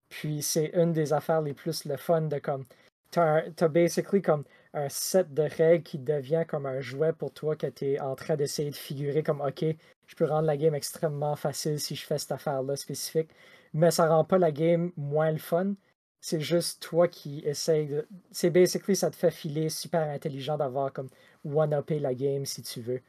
Puis 0.09 0.43
c'est 0.43 0.73
une 0.75 0.93
des 0.93 1.13
affaires 1.13 1.43
les 1.43 1.55
plus 1.55 1.85
le 1.87 1.97
fun 1.97 2.23
de 2.23 2.39
comme 2.39 2.65
t'as 3.11 3.51
t'as 3.53 3.69
basically 3.69 4.23
comme 4.23 4.45
un 4.75 4.89
set 4.89 5.33
de 5.35 5.43
règles 5.43 5.85
qui 5.85 5.99
devient 5.99 6.45
comme 6.49 6.67
un 6.67 6.81
jouet 6.81 7.13
pour 7.13 7.33
toi 7.33 7.57
que 7.57 7.67
tu 7.67 7.87
es 7.93 8.01
en 8.01 8.15
train 8.17 8.37
d'essayer 8.37 8.71
de 8.71 8.77
figurer 8.77 9.23
comme 9.23 9.41
OK, 9.41 9.65
je 10.07 10.15
peux 10.17 10.27
rendre 10.27 10.47
la 10.47 10.57
game 10.57 10.75
extrêmement 10.75 11.37
facile 11.37 11.81
si 11.81 11.97
je 11.97 12.05
fais 12.07 12.19
cette 12.19 12.33
affaire-là 12.33 12.77
spécifique, 12.77 13.31
mais 13.73 13.91
ça 13.91 14.09
rend 14.09 14.25
pas 14.25 14.39
la 14.39 14.53
game 14.53 14.93
moins 14.97 15.33
le 15.33 15.39
fun. 15.39 15.75
C'est 16.21 16.41
juste 16.41 16.83
toi 16.83 17.07
qui 17.09 17.41
essaye 17.45 17.87
de. 17.87 18.07
C'est 18.33 18.51
basically 18.51 18.97
ça 18.97 19.11
te 19.11 19.17
fait 19.17 19.31
filer 19.31 19.69
super 19.69 20.09
intelligent 20.09 20.57
d'avoir 20.57 20.93
comme 20.93 21.09
one-upé 21.45 21.99
la 22.01 22.15
game 22.15 22.45
si 22.45 22.63
tu 22.63 22.81
veux. 22.81 23.01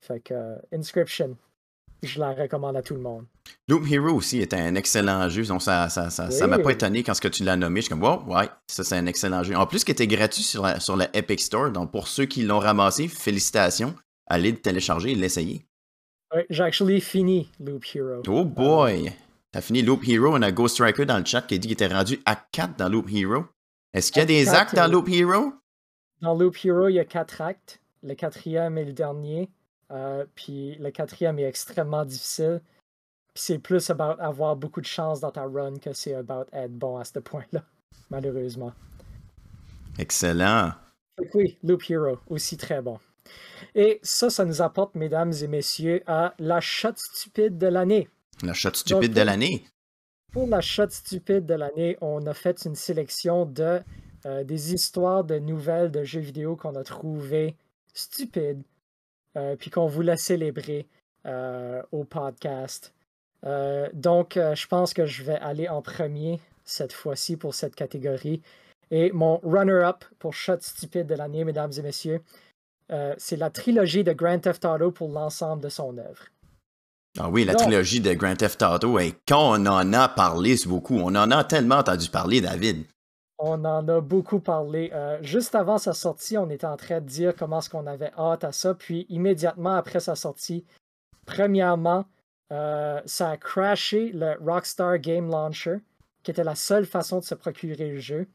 Fait 0.00 0.20
que 0.20 0.34
euh, 0.34 0.56
Inscription. 0.72 1.36
je 2.02 2.20
la 2.20 2.32
recommande 2.32 2.76
à 2.76 2.82
tout 2.82 2.94
le 2.94 3.00
monde. 3.00 3.26
Loop 3.68 3.84
Hero 3.90 4.14
aussi 4.14 4.40
est 4.40 4.54
un 4.54 4.74
excellent 4.74 5.28
jeu. 5.28 5.44
Donc 5.44 5.62
ça 5.62 5.88
ça, 5.88 6.10
ça, 6.10 6.30
ça 6.30 6.46
m'a 6.46 6.58
pas 6.58 6.70
étonné 6.70 7.02
quand 7.02 7.14
ce 7.14 7.20
que 7.20 7.28
tu 7.28 7.42
l'as 7.44 7.56
nommé. 7.56 7.80
Je 7.80 7.86
suis 7.86 7.90
comme, 7.90 8.02
wow, 8.02 8.22
ouais, 8.26 8.48
ça 8.68 8.84
c'est 8.84 8.96
un 8.96 9.06
excellent 9.06 9.42
jeu. 9.42 9.54
En 9.56 9.66
plus, 9.66 9.84
qui 9.84 9.90
était 9.90 10.06
gratuit 10.06 10.42
sur 10.42 10.62
la, 10.62 10.80
sur 10.80 10.96
la 10.96 11.08
Epic 11.16 11.40
Store. 11.40 11.70
Donc 11.70 11.90
pour 11.90 12.08
ceux 12.08 12.26
qui 12.26 12.42
l'ont 12.42 12.60
ramassé, 12.60 13.08
félicitations. 13.08 13.94
Allez 14.26 14.52
le 14.52 14.58
télécharger 14.58 15.10
et 15.12 15.14
l'essayer. 15.14 15.66
J'ai 16.48 16.62
actually 16.62 17.00
fini 17.00 17.50
Loop 17.58 17.84
Hero. 17.92 18.22
Oh 18.28 18.44
boy! 18.44 19.12
T'as 19.52 19.60
fini 19.60 19.82
Loop 19.82 20.06
Hero. 20.06 20.32
On 20.32 20.42
a 20.42 20.52
Ghost 20.52 20.74
Striker 20.74 21.06
dans 21.06 21.18
le 21.18 21.24
chat 21.24 21.42
qui 21.42 21.54
a 21.54 21.58
dit 21.58 21.68
qu'il 21.68 21.72
était 21.72 21.92
rendu 21.92 22.20
à 22.24 22.36
4 22.36 22.76
dans 22.76 22.88
Loop 22.88 23.08
Hero. 23.12 23.46
Est-ce 23.92 24.12
qu'il 24.12 24.20
y 24.20 24.22
a 24.22 24.26
des 24.26 24.50
actes 24.50 24.76
dans 24.76 24.86
Loop 24.86 25.08
Hero? 25.08 25.52
Dans 26.20 26.34
Loop 26.34 26.56
Hero, 26.64 26.88
il 26.88 26.94
y 26.94 27.00
a 27.00 27.04
quatre 27.04 27.40
actes. 27.40 27.80
Le 28.02 28.14
quatrième 28.14 28.78
est 28.78 28.84
le 28.84 28.92
dernier. 28.92 29.50
Euh, 29.90 30.24
puis 30.36 30.76
le 30.76 30.90
quatrième 30.92 31.38
est 31.40 31.48
extrêmement 31.48 32.04
difficile. 32.04 32.60
Puis 33.34 33.42
c'est 33.42 33.58
plus 33.58 33.90
about 33.90 34.20
avoir 34.20 34.54
beaucoup 34.54 34.80
de 34.80 34.86
chance 34.86 35.20
dans 35.20 35.32
ta 35.32 35.42
run 35.42 35.78
que 35.78 35.92
c'est 35.92 36.14
about 36.14 36.46
être 36.52 36.72
bon 36.72 36.98
à 36.98 37.04
ce 37.04 37.18
point-là, 37.18 37.64
malheureusement. 38.10 38.72
Excellent. 39.98 40.72
oui, 41.34 41.58
Loop 41.64 41.82
Hero, 41.88 42.18
aussi 42.28 42.56
très 42.56 42.80
bon. 42.80 42.98
Et 43.74 43.98
ça, 44.02 44.30
ça 44.30 44.44
nous 44.44 44.62
apporte, 44.62 44.94
mesdames 44.94 45.32
et 45.42 45.46
messieurs, 45.48 46.02
à 46.06 46.34
la 46.38 46.60
shot 46.60 46.94
stupide 46.96 47.58
de 47.58 47.66
l'année. 47.66 48.08
La 48.42 48.54
shot 48.54 48.74
stupide 48.74 49.12
de 49.12 49.20
l'année. 49.20 49.64
Pour 50.32 50.46
la 50.46 50.60
shot 50.60 50.90
stupide 50.90 51.44
de 51.44 51.54
l'année, 51.54 51.98
on 52.00 52.24
a 52.26 52.34
fait 52.34 52.64
une 52.64 52.74
sélection 52.74 53.44
de 53.44 53.80
euh, 54.26 54.44
des 54.44 54.74
histoires 54.74 55.24
de 55.24 55.38
nouvelles 55.38 55.90
de 55.90 56.04
jeux 56.04 56.20
vidéo 56.20 56.54
qu'on 56.54 56.74
a 56.76 56.84
trouvées 56.84 57.56
stupides, 57.94 58.62
euh, 59.36 59.56
puis 59.56 59.70
qu'on 59.70 59.86
voulait 59.86 60.18
célébrer 60.18 60.86
euh, 61.26 61.82
au 61.90 62.04
podcast. 62.04 62.92
donc, 63.94 64.34
je 64.34 64.66
pense 64.66 64.92
que 64.92 65.06
je 65.06 65.22
vais 65.24 65.38
aller 65.38 65.66
en 65.68 65.80
premier 65.80 66.40
cette 66.64 66.92
fois-ci 66.92 67.36
pour 67.36 67.54
cette 67.54 67.74
catégorie. 67.74 68.42
Et 68.90 69.12
mon 69.12 69.38
runner-up 69.42 70.04
pour 70.18 70.34
shot 70.34 70.60
stupide 70.60 71.06
de 71.06 71.14
l'année, 71.14 71.44
mesdames 71.44 71.72
et 71.76 71.82
messieurs, 71.82 72.20
c'est 73.16 73.36
la 73.36 73.48
trilogie 73.48 74.04
de 74.04 74.12
Grand 74.12 74.38
Theft 74.38 74.64
Auto 74.66 74.90
pour 74.90 75.08
l'ensemble 75.08 75.62
de 75.62 75.70
son 75.70 75.96
œuvre. 75.96 76.24
Ah 77.18 77.28
oui, 77.28 77.44
la 77.44 77.54
trilogie 77.54 78.00
de 78.00 78.14
Grand 78.14 78.36
Theft 78.36 78.62
Auto, 78.62 78.98
et 79.00 79.14
quand 79.26 79.58
on 79.58 79.66
en 79.66 79.92
a 79.92 80.08
parlé 80.08 80.54
beaucoup, 80.66 80.96
on 80.96 81.14
en 81.16 81.30
a 81.32 81.42
tellement 81.42 81.76
entendu 81.76 82.08
parler, 82.08 82.40
David. 82.40 82.84
On 83.38 83.64
en 83.64 83.88
a 83.88 84.00
beaucoup 84.00 84.38
parlé. 84.38 84.90
Euh, 84.94 85.18
juste 85.22 85.54
avant 85.54 85.78
sa 85.78 85.92
sortie, 85.92 86.38
on 86.38 86.48
était 86.50 86.66
en 86.66 86.76
train 86.76 87.00
de 87.00 87.06
dire 87.06 87.34
comment 87.36 87.58
est-ce 87.58 87.70
qu'on 87.70 87.86
avait 87.86 88.12
hâte 88.16 88.44
à 88.44 88.52
ça. 88.52 88.74
Puis 88.74 89.06
immédiatement 89.08 89.74
après 89.74 89.98
sa 89.98 90.14
sortie, 90.14 90.64
premièrement, 91.26 92.04
euh, 92.52 93.00
ça 93.06 93.30
a 93.30 93.36
crashé 93.36 94.12
le 94.12 94.36
Rockstar 94.44 94.98
Game 94.98 95.30
Launcher, 95.30 95.78
qui 96.22 96.30
était 96.30 96.44
la 96.44 96.54
seule 96.54 96.86
façon 96.86 97.18
de 97.18 97.24
se 97.24 97.34
procurer 97.34 97.88
le 97.88 97.98
jeu. 97.98 98.28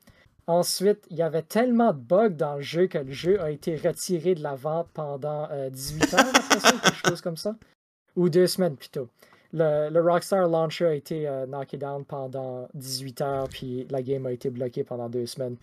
Ensuite, 0.48 1.06
il 1.10 1.18
y 1.18 1.22
avait 1.22 1.44
tellement 1.44 1.94
de 1.94 2.00
bugs 2.00 2.30
dans 2.30 2.56
le 2.56 2.62
jeu 2.62 2.88
que 2.88 2.98
le 2.98 3.12
jeu 3.12 3.42
a 3.42 3.52
été 3.52 3.76
retiré 3.78 4.36
de 4.36 4.44
la 4.44 4.56
vente 4.56 4.90
pendant 4.94 5.48
18 5.70 6.14
euh, 6.14 6.18
heures, 6.18 6.82
quelque 6.82 7.08
chose 7.08 7.22
comme 7.22 7.38
ça 7.38 7.56
ou 8.16 8.30
deux 8.30 8.48
semaines 8.48 8.76
plutôt. 8.76 9.10
Le, 9.54 9.90
le 9.90 10.02
Rockstar 10.02 10.50
Launcher 10.50 10.88
a 10.88 10.94
été 10.94 11.28
euh, 11.30 11.46
knocké 11.46 11.78
down 11.78 12.04
pendant 12.04 12.68
18 12.74 13.22
heures, 13.22 13.50
puis 13.50 13.88
la 13.90 14.02
game 14.02 14.26
a 14.26 14.34
été 14.34 14.50
bloquée 14.50 14.84
pendant 14.84 15.08
deux 15.08 15.26
semaines. 15.26 15.56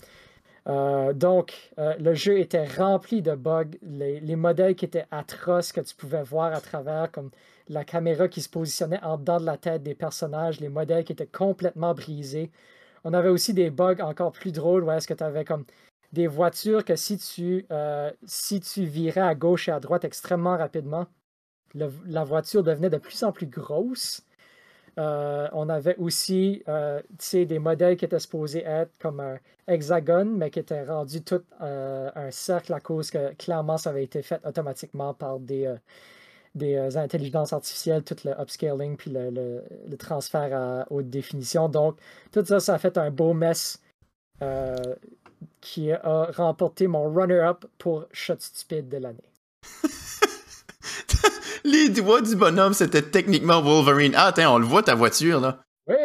Euh, 0.68 1.12
donc, 1.12 1.72
euh, 1.78 1.94
le 1.98 2.14
jeu 2.14 2.38
était 2.38 2.64
rempli 2.64 3.20
de 3.20 3.34
bugs, 3.34 3.64
les, 3.82 4.20
les, 4.20 4.36
modèles 4.36 4.76
qui 4.76 4.86
étaient 4.86 5.06
atroces 5.10 5.72
que 5.72 5.80
tu 5.82 5.94
pouvais 5.94 6.22
voir 6.22 6.54
à 6.54 6.60
travers, 6.62 7.10
comme 7.12 7.30
la 7.68 7.84
caméra 7.84 8.28
qui 8.28 8.40
se 8.40 8.48
positionnait 8.48 9.02
en 9.02 9.18
dedans 9.18 9.40
de 9.40 9.44
la 9.44 9.58
tête 9.58 9.82
des 9.82 9.94
personnages, 9.94 10.60
les 10.60 10.70
modèles 10.70 11.04
qui 11.04 11.12
étaient 11.12 11.26
complètement 11.26 11.94
brisés. 11.94 12.50
On 13.04 13.12
avait 13.12 13.28
aussi 13.28 13.52
des 13.52 13.70
bugs 13.70 14.00
encore 14.00 14.32
plus 14.32 14.52
drôles 14.52 14.84
où 14.84 14.90
est-ce 14.90 15.08
que 15.08 15.14
tu 15.14 15.24
avais 15.24 15.44
comme 15.44 15.64
des 16.12 16.28
voitures 16.28 16.84
que 16.84 16.96
si 16.96 17.18
tu, 17.18 17.66
si 18.24 18.60
tu 18.60 18.84
virais 18.84 19.20
à 19.20 19.34
gauche 19.34 19.68
et 19.68 19.72
à 19.72 19.80
droite 19.80 20.04
extrêmement 20.04 20.56
rapidement, 20.56 21.06
la 21.74 22.24
voiture 22.24 22.62
devenait 22.62 22.90
de 22.90 22.98
plus 22.98 23.22
en 23.22 23.32
plus 23.32 23.46
grosse. 23.46 24.22
Euh, 24.98 25.48
on 25.52 25.68
avait 25.70 25.96
aussi 25.96 26.62
euh, 26.68 27.00
des 27.32 27.58
modèles 27.58 27.96
qui 27.96 28.04
étaient 28.04 28.18
supposés 28.18 28.62
être 28.64 28.90
comme 28.98 29.20
un 29.20 29.38
hexagone, 29.66 30.36
mais 30.36 30.50
qui 30.50 30.58
étaient 30.58 30.84
rendus 30.84 31.22
tout 31.22 31.42
euh, 31.62 32.10
un 32.14 32.30
cercle 32.30 32.74
à 32.74 32.80
cause 32.80 33.10
que 33.10 33.32
clairement 33.34 33.78
ça 33.78 33.90
avait 33.90 34.04
été 34.04 34.20
fait 34.20 34.40
automatiquement 34.44 35.14
par 35.14 35.38
des, 35.38 35.74
des 36.54 36.96
intelligences 36.98 37.54
artificielles, 37.54 38.04
tout 38.04 38.16
le 38.24 38.32
upscaling 38.38 38.96
puis 38.96 39.10
le, 39.14 39.62
transfert 39.98 40.54
à 40.54 40.86
haute 40.90 41.08
définition. 41.08 41.68
Donc, 41.68 41.98
tout 42.30 42.44
ça, 42.44 42.60
ça 42.60 42.74
a 42.74 42.78
fait 42.78 42.98
un 42.98 43.10
beau 43.10 43.32
mess 43.32 43.80
qui 45.60 45.92
a 45.92 46.24
remporté 46.34 46.86
mon 46.86 47.10
runner-up 47.10 47.64
pour 47.78 48.06
Shot 48.12 48.40
Stupid 48.40 48.88
de 48.88 48.98
l'année. 48.98 49.32
Les 51.64 51.88
doigts 51.88 52.20
du 52.20 52.36
bonhomme, 52.36 52.74
c'était 52.74 53.02
techniquement 53.02 53.62
Wolverine. 53.62 54.14
Ah, 54.16 54.26
attends, 54.26 54.54
on 54.54 54.58
le 54.58 54.66
voit 54.66 54.82
ta 54.82 54.94
voiture, 54.94 55.40
là. 55.40 55.60
Oui! 55.86 55.96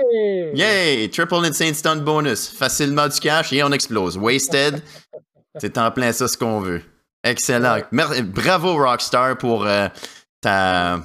Yay! 0.54 1.10
Triple 1.10 1.46
Insane 1.46 1.74
Stunt 1.74 1.98
Bonus. 1.98 2.50
Facilement 2.50 3.08
du 3.08 3.20
cash 3.20 3.54
et 3.54 3.63
on 3.63 3.72
explose. 3.72 4.17
Wasted. 4.17 4.82
C'est 5.60 5.78
en 5.78 5.91
plein 5.91 6.12
ça 6.12 6.28
ce 6.28 6.38
qu'on 6.38 6.60
veut. 6.60 6.82
Excellent. 7.24 7.82
Bravo 7.91 8.76
Rockstar 8.76 9.38
pour 9.38 9.65
euh, 9.65 9.88
ta, 10.41 11.00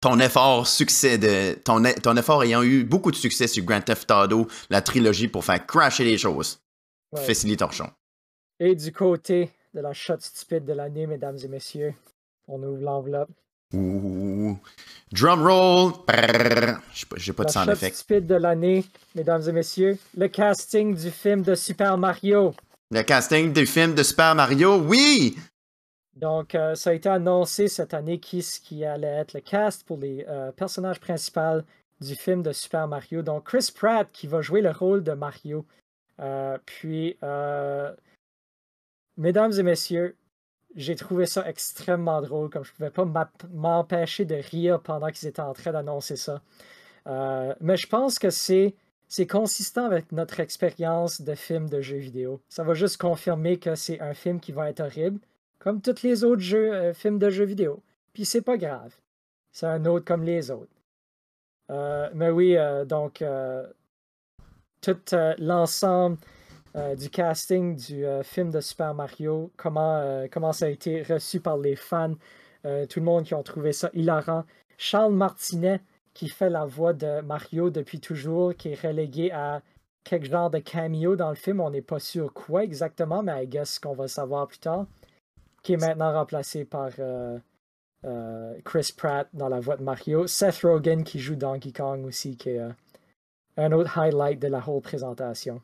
ton 0.00 0.18
effort 0.20 0.66
succès 0.66 1.18
de 1.18 1.54
ton, 1.64 1.82
ton 2.02 2.16
effort 2.16 2.42
ayant 2.44 2.62
eu 2.62 2.84
beaucoup 2.84 3.10
de 3.10 3.16
succès 3.16 3.46
sur 3.46 3.64
Grand 3.64 3.80
Theft 3.80 4.10
Auto, 4.10 4.48
la 4.70 4.80
trilogie 4.82 5.28
pour 5.28 5.44
faire 5.44 5.64
crasher 5.66 6.04
les 6.04 6.18
choses. 6.18 6.60
Ouais. 7.12 7.56
torchon. 7.56 7.90
Et 8.60 8.74
du 8.74 8.92
côté 8.92 9.50
de 9.74 9.80
la 9.80 9.92
shot 9.92 10.20
stupide 10.20 10.64
de 10.64 10.72
l'année, 10.72 11.06
mesdames 11.06 11.38
et 11.42 11.48
messieurs, 11.48 11.94
on 12.46 12.62
ouvre 12.62 12.82
l'enveloppe. 12.82 13.30
Ouh. 13.74 14.58
Drum 15.12 15.42
roll. 15.42 15.92
J'ai 17.16 17.32
pas 17.32 17.44
de 17.44 17.50
sound 17.50 17.68
effect. 17.70 17.96
stupide 17.96 18.26
de 18.26 18.34
l'année, 18.34 18.84
mesdames 19.14 19.42
et 19.46 19.52
messieurs. 19.52 19.98
Le 20.16 20.28
casting 20.28 20.94
du 20.94 21.10
film 21.10 21.42
de 21.42 21.54
Super 21.54 21.98
Mario. 21.98 22.54
Le 22.90 23.02
casting 23.02 23.52
du 23.52 23.66
film 23.66 23.94
de 23.94 24.02
Super 24.02 24.34
Mario, 24.34 24.76
oui! 24.78 25.36
Donc, 26.16 26.54
euh, 26.54 26.74
ça 26.74 26.90
a 26.90 26.92
été 26.94 27.08
annoncé 27.08 27.68
cette 27.68 27.94
année 27.94 28.18
qui, 28.18 28.40
qui 28.64 28.84
allait 28.84 29.06
être 29.06 29.34
le 29.34 29.40
cast 29.40 29.86
pour 29.86 29.98
les 29.98 30.24
euh, 30.28 30.50
personnages 30.52 30.98
principaux 30.98 31.60
du 32.00 32.16
film 32.16 32.42
de 32.42 32.52
Super 32.52 32.88
Mario. 32.88 33.22
Donc, 33.22 33.44
Chris 33.44 33.70
Pratt 33.74 34.08
qui 34.12 34.26
va 34.26 34.40
jouer 34.40 34.62
le 34.62 34.70
rôle 34.70 35.04
de 35.04 35.12
Mario. 35.12 35.64
Euh, 36.20 36.58
puis, 36.64 37.16
mesdames 39.16 39.52
et 39.52 39.62
messieurs, 39.62 40.16
j'ai 40.78 40.94
trouvé 40.94 41.26
ça 41.26 41.46
extrêmement 41.48 42.22
drôle, 42.22 42.50
comme 42.50 42.64
je 42.64 42.72
pouvais 42.72 42.90
pas 42.90 43.04
m'empêcher 43.52 44.24
de 44.24 44.36
rire 44.36 44.80
pendant 44.80 45.10
qu'ils 45.10 45.28
étaient 45.28 45.42
en 45.42 45.52
train 45.52 45.72
d'annoncer 45.72 46.14
ça. 46.14 46.40
Euh, 47.08 47.52
mais 47.60 47.76
je 47.76 47.88
pense 47.88 48.18
que 48.18 48.30
c'est 48.30 48.74
c'est 49.08 49.26
consistant 49.26 49.86
avec 49.86 50.12
notre 50.12 50.38
expérience 50.38 51.22
de 51.22 51.34
film 51.34 51.68
de 51.68 51.80
jeux 51.80 51.96
vidéo. 51.96 52.40
Ça 52.48 52.62
va 52.62 52.74
juste 52.74 52.98
confirmer 52.98 53.58
que 53.58 53.74
c'est 53.74 54.00
un 54.00 54.14
film 54.14 54.38
qui 54.38 54.52
va 54.52 54.68
être 54.68 54.80
horrible, 54.80 55.18
comme 55.58 55.80
tous 55.80 56.02
les 56.02 56.24
autres 56.24 56.42
jeux, 56.42 56.72
euh, 56.74 56.94
films 56.94 57.18
de 57.18 57.30
jeux 57.30 57.46
vidéo. 57.46 57.82
Puis 58.12 58.24
c'est 58.24 58.42
pas 58.42 58.56
grave. 58.56 58.94
C'est 59.50 59.66
un 59.66 59.84
autre 59.86 60.04
comme 60.04 60.22
les 60.22 60.50
autres. 60.50 60.70
Euh, 61.70 62.08
mais 62.14 62.30
oui, 62.30 62.56
donc 62.86 63.24
tout 64.80 65.16
l'ensemble 65.38 66.18
euh, 66.76 66.94
du 66.94 67.08
casting 67.08 67.76
du 67.76 68.04
euh, 68.04 68.22
film 68.22 68.50
de 68.50 68.60
Super 68.60 68.94
Mario, 68.94 69.50
comment, 69.56 69.96
euh, 69.96 70.26
comment 70.30 70.52
ça 70.52 70.66
a 70.66 70.68
été 70.68 71.02
reçu 71.02 71.40
par 71.40 71.56
les 71.56 71.76
fans, 71.76 72.14
tout 72.62 73.00
le 73.00 73.04
monde 73.04 73.24
qui 73.24 73.34
ont 73.34 73.42
trouvé 73.42 73.72
ça 73.72 73.88
hilarant. 73.94 74.44
Charles 74.76 75.14
Martinet, 75.14 75.80
qui 76.12 76.28
fait 76.28 76.50
la 76.50 76.66
voix 76.66 76.92
de 76.92 77.22
Mario 77.22 77.70
depuis 77.70 77.98
toujours, 77.98 78.54
qui 78.54 78.70
est 78.70 78.86
relégué 78.86 79.30
à 79.30 79.62
quelque 80.04 80.26
genre 80.26 80.50
de 80.50 80.58
cameo 80.58 81.16
dans 81.16 81.30
le 81.30 81.34
film, 81.34 81.60
on 81.60 81.70
n'est 81.70 81.82
pas 81.82 81.98
sûr 82.00 82.32
quoi 82.34 82.64
exactement, 82.64 83.22
mais 83.22 83.44
I 83.44 83.46
guess 83.46 83.78
qu'on 83.78 83.94
va 83.94 84.06
savoir 84.06 84.48
plus 84.48 84.58
tard, 84.58 84.86
qui 85.62 85.74
est 85.74 85.76
maintenant 85.78 86.12
remplacé 86.12 86.66
par 86.66 86.90
Chris 88.64 88.92
Pratt 88.94 89.28
dans 89.32 89.48
la 89.48 89.60
voix 89.60 89.76
de 89.76 89.82
Mario. 89.82 90.26
Seth 90.26 90.60
Rogen 90.62 91.04
qui 91.04 91.20
joue 91.20 91.36
Donkey 91.36 91.72
Kong 91.72 92.04
aussi, 92.04 92.36
qui 92.36 92.50
est 92.50 92.60
un 93.56 93.72
autre 93.72 93.96
highlight 93.96 94.40
de 94.40 94.48
la 94.48 94.62
whole 94.66 94.82
présentation. 94.82 95.62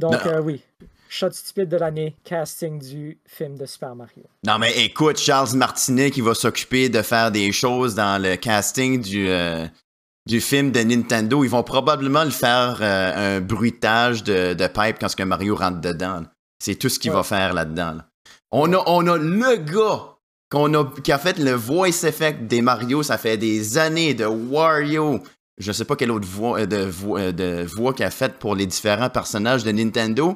Donc, 0.00 0.26
euh, 0.26 0.40
oui. 0.40 0.62
Shot 1.08 1.32
stupide 1.32 1.68
de 1.68 1.76
l'année, 1.76 2.16
casting 2.24 2.78
du 2.78 3.18
film 3.26 3.56
de 3.58 3.66
Super 3.66 3.94
Mario. 3.94 4.22
Non, 4.46 4.58
mais 4.58 4.72
écoute, 4.84 5.18
Charles 5.18 5.54
Martinet 5.56 6.10
qui 6.10 6.20
va 6.20 6.34
s'occuper 6.34 6.88
de 6.88 7.02
faire 7.02 7.30
des 7.30 7.52
choses 7.52 7.94
dans 7.94 8.22
le 8.22 8.36
casting 8.36 9.00
du, 9.02 9.28
euh, 9.28 9.66
du 10.26 10.40
film 10.40 10.70
de 10.70 10.80
Nintendo. 10.80 11.44
Ils 11.44 11.50
vont 11.50 11.64
probablement 11.64 12.24
le 12.24 12.30
faire 12.30 12.78
euh, 12.80 13.38
un 13.38 13.40
bruitage 13.40 14.22
de, 14.22 14.54
de, 14.54 14.66
pipe 14.68 14.98
quand 15.00 15.14
que 15.14 15.22
Mario 15.24 15.56
rentre 15.56 15.80
dedans. 15.80 16.22
C'est 16.62 16.76
tout 16.76 16.88
ce 16.88 16.98
qu'il 16.98 17.10
va 17.10 17.24
faire 17.24 17.52
là-dedans. 17.54 17.98
On, 18.52 18.72
a, 18.72 18.82
on 18.86 19.06
a 19.06 19.18
le 19.18 19.56
gars 19.56 20.16
qu'on 20.50 20.72
a, 20.74 20.92
qui 21.02 21.12
a 21.12 21.18
fait 21.18 21.38
le 21.38 21.52
voice 21.52 22.04
effect 22.04 22.46
des 22.46 22.62
Mario, 22.62 23.02
ça 23.02 23.18
fait 23.18 23.36
des 23.36 23.78
années 23.78 24.14
de 24.14 24.24
Wario. 24.24 25.20
Je 25.60 25.72
sais 25.72 25.84
pas 25.84 25.94
quelle 25.94 26.10
autre 26.10 26.26
voix, 26.26 26.58
euh, 26.58 26.66
de, 26.66 26.78
voix, 26.78 27.20
euh, 27.20 27.32
de 27.32 27.64
voix 27.64 27.92
qu'il 27.92 28.06
a 28.06 28.10
faite 28.10 28.38
pour 28.38 28.54
les 28.54 28.64
différents 28.66 29.10
personnages 29.10 29.62
de 29.62 29.70
Nintendo. 29.70 30.34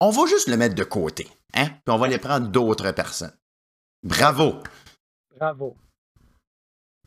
On 0.00 0.10
va 0.10 0.26
juste 0.26 0.48
le 0.48 0.56
mettre 0.56 0.74
de 0.74 0.82
côté, 0.82 1.28
hein? 1.54 1.66
Puis 1.66 1.94
on 1.94 1.96
va 1.96 2.06
aller 2.06 2.18
prendre 2.18 2.48
d'autres 2.48 2.90
personnes. 2.90 3.32
Bravo! 4.02 4.56
Bravo. 5.38 5.76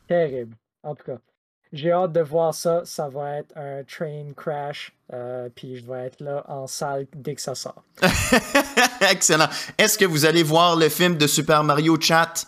Terrible. 0.08 0.56
En 0.82 0.94
tout 0.94 1.04
cas, 1.04 1.18
j'ai 1.72 1.92
hâte 1.92 2.12
de 2.12 2.20
voir 2.22 2.54
ça. 2.54 2.82
Ça 2.86 3.08
va 3.10 3.36
être 3.36 3.54
un 3.56 3.84
train 3.84 4.32
crash. 4.34 4.92
euh, 5.12 5.48
puis 5.54 5.76
je 5.76 5.84
vais 5.84 6.06
être 6.06 6.20
là 6.20 6.44
en 6.48 6.66
salle 6.66 7.06
dès 7.14 7.34
que 7.34 7.40
ça 7.42 7.54
sort. 7.54 7.84
Excellent. 9.10 9.48
Est-ce 9.76 9.98
que 9.98 10.06
vous 10.06 10.24
allez 10.24 10.42
voir 10.42 10.76
le 10.76 10.88
film 10.88 11.18
de 11.18 11.26
Super 11.26 11.64
Mario 11.64 12.00
Chat? 12.00 12.46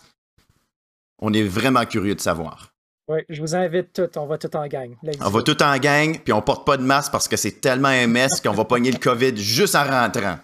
On 1.18 1.32
est 1.34 1.42
vraiment 1.42 1.84
curieux 1.84 2.14
de 2.14 2.20
savoir. 2.20 2.73
Oui, 3.08 3.18
je 3.28 3.40
vous 3.40 3.54
invite 3.54 3.92
tous. 3.92 4.18
On 4.18 4.26
va 4.26 4.38
tout 4.38 4.54
en 4.56 4.66
gang. 4.66 4.96
On 5.20 5.28
va 5.28 5.42
tout 5.42 5.62
en 5.62 5.76
gang, 5.78 6.18
puis 6.24 6.32
on 6.32 6.40
porte 6.40 6.66
pas 6.66 6.76
de 6.76 6.82
masque 6.82 7.12
parce 7.12 7.28
que 7.28 7.36
c'est 7.36 7.60
tellement 7.60 7.90
MS 7.90 8.40
qu'on 8.42 8.52
va 8.52 8.64
pogner 8.64 8.90
le 8.90 8.98
COVID 8.98 9.36
juste 9.36 9.74
en 9.74 9.84
rentrant. 9.84 10.38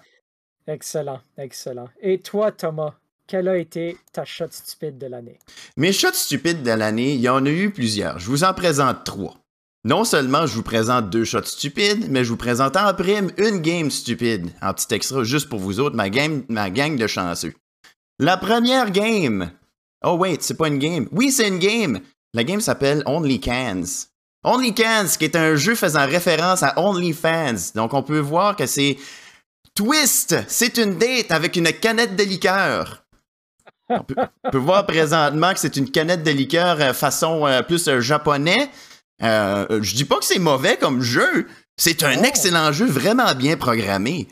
Excellent, 0.67 1.21
excellent. 1.39 1.89
Et 2.03 2.19
toi, 2.19 2.53
Thomas, 2.53 2.95
quelle 3.27 3.49
a 3.49 3.57
été 3.57 3.97
ta 4.13 4.25
shot 4.25 4.49
stupide 4.51 4.99
de 4.99 5.07
l'année? 5.07 5.39
Mes 5.77 5.93
shots 5.93 6.13
stupides 6.13 6.63
de 6.63 6.71
l'année, 6.71 7.15
il 7.15 7.21
y 7.21 7.29
en 7.29 7.47
a 7.47 7.51
eu 7.51 7.71
plusieurs. 7.71 8.19
Je 8.19 8.27
vous 8.27 8.45
en 8.45 8.53
présente 8.53 9.05
trois. 9.05 9.37
Non 9.83 10.05
seulement 10.05 10.47
je 10.47 10.55
vous 10.55 10.63
présente 10.63 11.09
deux 11.09 11.25
shots 11.25 11.45
stupides, 11.45 12.11
mais 12.11 12.25
je 12.25 12.29
vous 12.29 12.37
présente 12.37 12.77
en 12.77 12.93
prime 12.93 13.31
une 13.39 13.61
game 13.61 13.91
stupide, 13.91 14.51
en 14.61 14.75
petit 14.75 14.95
extra 14.95 15.25
juste 15.25 15.49
pour 15.49 15.59
vous 15.59 15.81
autres, 15.81 15.97
ma, 15.97 16.11
game, 16.11 16.45
ma 16.51 16.69
gang 16.69 16.97
de 16.97 17.07
chanceux. 17.07 17.55
La 18.19 18.37
première 18.37 18.91
game. 18.91 19.51
Oh 20.05 20.17
wait, 20.19 20.43
c'est 20.43 20.57
pas 20.57 20.69
une 20.69 20.79
game. 20.79 21.09
Oui, 21.13 21.33
c'est 21.33 21.49
une 21.49 21.59
game. 21.59 22.01
La 22.35 22.45
game 22.45 22.61
s'appelle 22.61 23.03
Only 23.07 23.41
Cans. 23.41 24.07
Only 24.45 24.75
Cans, 24.75 25.07
qui 25.19 25.25
est 25.25 25.37
un 25.37 25.57
jeu 25.57 25.75
faisant 25.75 26.07
référence 26.07 26.63
à 26.63 26.79
OnlyFans. 26.79 27.73
Donc 27.75 27.93
on 27.93 28.03
peut 28.03 28.21
voir 28.21 28.57
que 28.57 28.67
c'est 28.67 28.97
Twist, 29.75 30.37
c'est 30.49 30.79
une 30.79 30.99
date 30.99 31.31
avec 31.31 31.57
une 31.57 31.73
canette 31.73 32.17
de 32.17 32.23
liqueur. 32.23 33.05
On 33.89 34.05
peut, 34.05 34.59
voir 34.59 34.87
présentement 34.87 35.53
que 35.53 35.59
c'est 35.59 35.77
une 35.77 35.91
canette 35.91 36.23
de 36.23 36.31
liqueur 36.31 36.81
euh, 36.81 36.93
façon 36.93 37.45
euh, 37.47 37.63
plus 37.63 37.89
euh, 37.89 38.01
japonais. 38.01 38.71
Euh, 39.23 39.83
je 39.83 39.95
dis 39.97 40.05
pas 40.05 40.17
que 40.19 40.25
c'est 40.25 40.39
mauvais 40.39 40.77
comme 40.77 41.03
jeu. 41.03 41.49
C'est 41.77 42.03
un 42.05 42.19
Oh. 42.21 42.25
excellent 42.25 42.73
jeu, 42.73 42.87
vraiment 42.87 43.35
bien 43.35 43.57
programmé. 43.57 44.29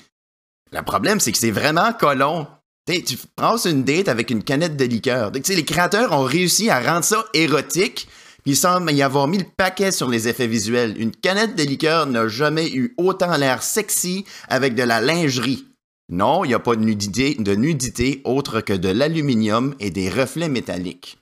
Le 0.71 0.83
problème, 0.83 1.19
c'est 1.19 1.33
que 1.33 1.39
c'est 1.39 1.51
vraiment 1.51 1.93
colon. 1.93 2.47
Tu 2.89 3.19
passes 3.37 3.67
une 3.67 3.85
date 3.85 4.09
avec 4.09 4.31
une 4.31 4.43
canette 4.43 4.77
de 4.77 4.85
liqueur. 4.85 5.31
Sais, 5.43 5.55
les 5.55 5.65
créateurs 5.65 6.13
ont 6.13 6.25
réussi 6.25 6.71
à 6.71 6.81
rendre 6.81 7.05
ça 7.05 7.27
érotique. 7.35 8.09
Puis 8.43 8.53
il 8.53 8.57
semble 8.57 8.91
y 8.93 9.03
avoir 9.03 9.29
mis 9.29 9.37
le 9.37 9.45
paquet 9.45 9.93
sur 9.93 10.09
les 10.09 10.27
effets 10.27 10.47
visuels. 10.47 10.99
Une 10.99 11.11
canette 11.11 11.55
de 11.55 11.65
liqueur 11.65 12.07
n'a 12.07 12.29
jamais 12.29 12.71
eu 12.71 12.95
autant 12.97 13.37
l'air 13.37 13.63
sexy 13.63 14.25
avec 14.49 14.75
de 14.75 14.83
la 14.83 15.03
lingerie. 15.03 15.67
Non, 16.11 16.45
il 16.45 16.49
n'y 16.49 16.55
a 16.55 16.59
pas 16.59 16.77
de 16.77 16.83
nudité, 16.83 17.35
de 17.35 17.55
nudité 17.55 18.23
autre 18.25 18.63
que 18.63 18.73
de 18.73 18.89
l'aluminium 18.89 19.75
et 19.81 19.91
des 19.91 20.09
reflets 20.09 20.49
métalliques. 20.49 21.19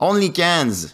Only 0.00 0.32
Cans, 0.32 0.88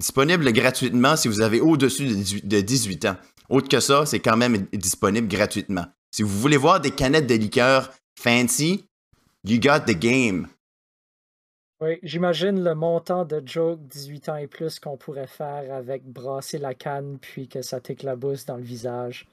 disponible 0.00 0.52
gratuitement 0.52 1.16
si 1.16 1.28
vous 1.28 1.40
avez 1.40 1.60
au-dessus 1.60 2.08
de 2.08 2.14
18 2.14 2.48
de 2.48 2.60
18 2.60 3.04
ans. 3.04 3.16
Autre 3.48 3.68
que 3.68 3.78
ça, 3.78 4.06
c'est 4.06 4.18
quand 4.18 4.36
même 4.36 4.66
disponible 4.72 5.28
gratuitement. 5.28 5.86
Si 6.10 6.24
vous 6.24 6.40
voulez 6.40 6.56
voir 6.56 6.80
des 6.80 6.90
canettes 6.90 7.28
de 7.28 7.34
liqueur 7.34 7.92
fancy, 8.20 8.84
you 9.44 9.60
got 9.60 9.80
the 9.86 9.98
game. 9.98 10.48
Oui, 11.80 11.98
j'imagine 12.02 12.62
le 12.62 12.74
montant 12.74 13.24
de 13.24 13.42
joke 13.44 13.80
18 13.88 14.28
ans 14.28 14.36
et 14.36 14.46
plus 14.46 14.78
qu'on 14.78 14.96
pourrait 14.96 15.26
faire 15.26 15.74
avec 15.74 16.04
brasser 16.04 16.58
la 16.58 16.72
canne 16.72 17.18
puis 17.20 17.48
que 17.48 17.62
ça 17.62 17.80
t'éclabousse 17.80 18.46
dans 18.46 18.56
le 18.56 18.62
visage. 18.62 19.26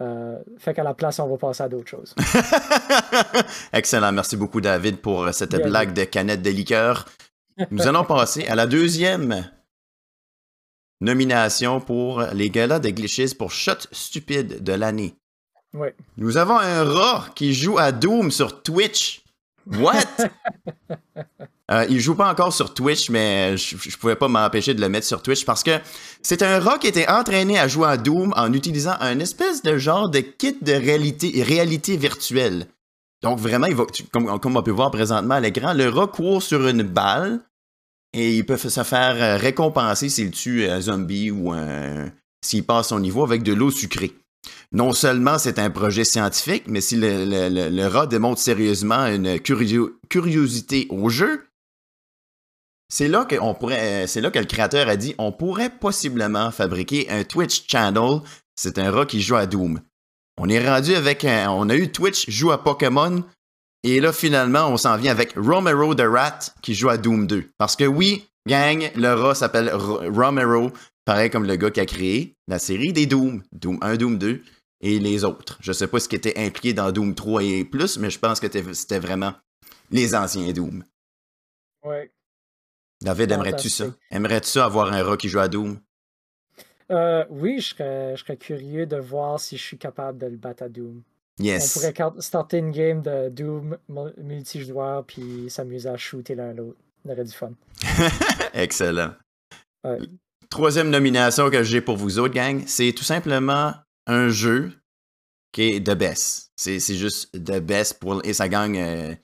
Euh, 0.00 0.38
fait 0.58 0.72
qu'à 0.72 0.84
la 0.84 0.94
place, 0.94 1.18
on 1.18 1.28
va 1.28 1.36
passer 1.36 1.62
à 1.62 1.68
d'autres 1.68 1.88
choses. 1.88 2.14
Excellent. 3.72 4.12
Merci 4.12 4.36
beaucoup, 4.36 4.60
David, 4.60 4.98
pour 4.98 5.28
cette 5.34 5.54
Bien 5.54 5.66
blague 5.66 5.92
de 5.92 6.04
canette 6.04 6.40
de 6.40 6.50
liqueur. 6.50 7.06
Nous 7.70 7.86
allons 7.86 8.04
passer 8.06 8.46
à 8.46 8.54
la 8.54 8.66
deuxième 8.66 9.50
nomination 11.00 11.80
pour 11.80 12.22
les 12.32 12.48
galas 12.48 12.78
de 12.78 12.90
glitches 12.90 13.34
pour 13.34 13.50
Shot 13.50 13.88
Stupide 13.92 14.62
de 14.62 14.72
l'année. 14.72 15.16
Oui. 15.74 15.88
Nous 16.16 16.36
avons 16.36 16.58
un 16.58 16.84
rat 16.84 17.26
qui 17.34 17.54
joue 17.54 17.78
à 17.78 17.92
Doom 17.92 18.30
sur 18.30 18.62
Twitch. 18.62 19.22
What? 19.66 20.04
Euh, 21.70 21.86
il 21.88 22.00
joue 22.00 22.16
pas 22.16 22.28
encore 22.28 22.52
sur 22.52 22.74
Twitch, 22.74 23.10
mais 23.10 23.56
je, 23.56 23.76
je 23.76 23.96
pouvais 23.96 24.16
pas 24.16 24.26
m'empêcher 24.26 24.74
de 24.74 24.80
le 24.80 24.88
mettre 24.88 25.06
sur 25.06 25.22
Twitch 25.22 25.44
parce 25.44 25.62
que 25.62 25.78
c'est 26.20 26.42
un 26.42 26.58
rat 26.58 26.78
qui 26.78 26.88
était 26.88 27.08
entraîné 27.08 27.60
à 27.60 27.68
jouer 27.68 27.86
à 27.86 27.96
Doom 27.96 28.34
en 28.36 28.52
utilisant 28.52 28.96
un 28.98 29.20
espèce 29.20 29.62
de 29.62 29.78
genre 29.78 30.08
de 30.08 30.18
kit 30.18 30.56
de 30.60 30.72
réalité, 30.72 31.44
réalité 31.44 31.96
virtuelle. 31.96 32.66
Donc 33.22 33.38
vraiment, 33.38 33.66
il 33.66 33.76
va, 33.76 33.84
comme, 34.12 34.40
comme 34.40 34.56
on 34.56 34.62
peut 34.64 34.72
voir 34.72 34.90
présentement 34.90 35.34
à 35.34 35.40
l'écran, 35.40 35.72
le 35.72 35.88
rat 35.88 36.08
court 36.08 36.42
sur 36.42 36.66
une 36.66 36.82
balle 36.82 37.40
et 38.12 38.36
il 38.36 38.44
peut 38.44 38.56
se 38.56 38.82
faire 38.82 39.14
euh, 39.22 39.36
récompenser 39.36 40.08
s'il 40.08 40.32
tue 40.32 40.66
un 40.66 40.80
zombie 40.80 41.30
ou 41.30 41.52
un, 41.52 42.10
s'il 42.44 42.64
passe 42.64 42.88
son 42.88 42.98
niveau 42.98 43.22
avec 43.22 43.44
de 43.44 43.52
l'eau 43.52 43.70
sucrée. 43.70 44.12
Non 44.72 44.92
seulement 44.92 45.38
c'est 45.38 45.58
un 45.58 45.70
projet 45.70 46.04
scientifique, 46.04 46.64
mais 46.66 46.80
si 46.80 46.96
le, 46.96 47.86
rat 47.86 48.06
démontre 48.06 48.40
sérieusement 48.40 49.06
une 49.06 49.38
curio- 49.38 49.98
curiosité 50.08 50.86
au 50.90 51.08
jeu, 51.08 51.46
c'est 52.92 53.08
là, 53.08 53.24
que 53.24 53.36
on 53.40 53.54
pourrait, 53.54 54.04
euh, 54.04 54.06
c'est 54.06 54.20
là 54.20 54.30
que 54.30 54.38
le 54.38 54.46
créateur 54.46 54.88
a 54.88 54.96
dit 54.96 55.14
on 55.18 55.30
pourrait 55.32 55.70
possiblement 55.70 56.50
fabriquer 56.50 57.08
un 57.10 57.22
Twitch 57.24 57.64
channel. 57.68 58.20
C'est 58.56 58.78
un 58.78 58.90
rat 58.90 59.06
qui 59.06 59.22
joue 59.22 59.36
à 59.36 59.46
Doom. 59.46 59.80
On 60.38 60.48
est 60.48 60.66
rendu 60.68 60.94
avec 60.94 61.24
un, 61.24 61.50
on 61.50 61.68
a 61.68 61.76
eu 61.76 61.92
Twitch 61.92 62.28
joue 62.28 62.50
à 62.50 62.62
Pokémon 62.64 63.22
et 63.84 64.00
là 64.00 64.12
finalement 64.12 64.66
on 64.68 64.76
s'en 64.76 64.96
vient 64.96 65.12
avec 65.12 65.34
Romero 65.36 65.94
the 65.94 66.02
Rat 66.02 66.38
qui 66.62 66.74
joue 66.74 66.88
à 66.88 66.96
Doom 66.96 67.26
2. 67.26 67.44
Parce 67.58 67.76
que 67.76 67.84
oui, 67.84 68.26
gang, 68.48 68.90
le 68.96 69.12
rat 69.14 69.34
s'appelle 69.36 69.72
Ro- 69.72 70.00
Romero, 70.12 70.72
pareil 71.04 71.30
comme 71.30 71.46
le 71.46 71.56
gars 71.56 71.70
qui 71.70 71.80
a 71.80 71.86
créé 71.86 72.36
la 72.48 72.58
série 72.58 72.92
des 72.92 73.06
Doom, 73.06 73.42
Doom 73.52 73.78
1, 73.82 73.96
Doom 73.96 74.18
2 74.18 74.42
et 74.82 74.98
les 74.98 75.24
autres. 75.24 75.58
Je 75.60 75.72
sais 75.72 75.86
pas 75.88 76.00
ce 76.00 76.08
qui 76.08 76.16
était 76.16 76.38
impliqué 76.38 76.72
dans 76.72 76.90
Doom 76.92 77.14
3 77.14 77.42
et 77.44 77.64
plus, 77.64 77.98
mais 77.98 78.10
je 78.10 78.18
pense 78.18 78.40
que 78.40 78.46
c'était 78.74 78.98
vraiment 78.98 79.34
les 79.90 80.14
anciens 80.14 80.50
Doom. 80.52 80.84
Ouais. 81.84 82.10
David, 83.02 83.32
aimerais-tu 83.32 83.70
ça? 83.70 83.86
Aimerais-tu 84.10 84.48
ça 84.48 84.66
avoir 84.66 84.92
un 84.92 85.02
rat 85.02 85.16
qui 85.16 85.28
joue 85.28 85.38
à 85.40 85.48
Doom? 85.48 85.80
Euh, 86.90 87.24
oui, 87.30 87.60
je 87.60 87.68
serais, 87.74 88.16
je 88.16 88.22
serais 88.24 88.36
curieux 88.36 88.84
de 88.84 88.96
voir 88.96 89.38
si 89.40 89.56
je 89.56 89.62
suis 89.62 89.78
capable 89.78 90.18
de 90.18 90.26
le 90.26 90.36
battre 90.36 90.64
à 90.64 90.68
Doom. 90.68 91.02
On 91.38 91.42
Yes. 91.42 91.72
pourrait 91.72 91.92
car- 91.94 92.14
starter 92.22 92.58
une 92.58 92.70
game 92.72 93.00
de 93.00 93.28
Doom 93.30 93.78
mu- 93.88 94.12
multijoueur 94.18 95.04
puis 95.06 95.48
s'amuser 95.48 95.88
à 95.88 95.96
shooter 95.96 96.34
l'un 96.34 96.52
l'autre. 96.52 96.76
On 97.04 97.10
aurait 97.12 97.24
du 97.24 97.32
fun. 97.32 97.52
Excellent. 98.52 99.14
Ouais. 99.84 99.98
Troisième 100.50 100.90
nomination 100.90 101.48
que 101.48 101.62
j'ai 101.62 101.80
pour 101.80 101.96
vous 101.96 102.18
autres, 102.18 102.34
gang, 102.34 102.64
c'est 102.66 102.92
tout 102.92 103.04
simplement 103.04 103.72
un 104.06 104.28
jeu 104.28 104.72
qui 105.52 105.62
est 105.62 105.86
the 105.86 105.96
best. 105.96 106.50
C'est 106.56 106.80
juste 106.80 107.32
the 107.32 107.60
best 107.60 108.00
pour, 108.00 108.20
et 108.24 108.32
ça 108.32 108.48
gagne. 108.48 108.76
euh, 108.78 109.14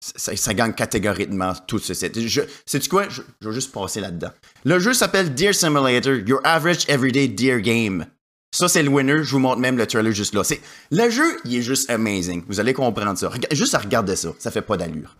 ça, 0.00 0.54
gagne 0.54 0.72
catégoriquement 0.72 1.52
tout 1.68 1.78
ce 1.78 1.94
set. 1.94 2.18
Sais-tu 2.66 2.88
quoi? 2.88 3.08
Je, 3.08 3.22
vais 3.40 3.54
juste 3.54 3.72
passer 3.72 4.00
là-dedans. 4.00 4.30
Le 4.64 4.80
jeu 4.80 4.92
s'appelle 4.92 5.32
Deer 5.32 5.54
Simulator, 5.54 6.14
Your 6.26 6.40
Average 6.42 6.88
Everyday 6.88 7.28
Deer 7.28 7.60
Game. 7.60 8.06
Ça, 8.52 8.68
c'est 8.68 8.82
le 8.82 8.90
winner. 8.90 9.22
Je 9.22 9.30
vous 9.30 9.38
montre 9.38 9.60
même 9.60 9.78
le 9.78 9.86
trailer 9.86 10.12
juste 10.12 10.34
là. 10.34 10.42
Le 10.90 11.10
jeu, 11.10 11.38
il 11.44 11.56
est 11.56 11.62
juste 11.62 11.88
amazing. 11.88 12.42
Vous 12.48 12.58
allez 12.58 12.74
comprendre 12.74 13.16
ça. 13.16 13.30
Juste 13.52 13.74
à 13.74 13.78
regarder 13.78 14.16
ça. 14.16 14.30
Ça 14.38 14.50
fait 14.50 14.62
pas 14.62 14.76
d'allure. 14.76 15.16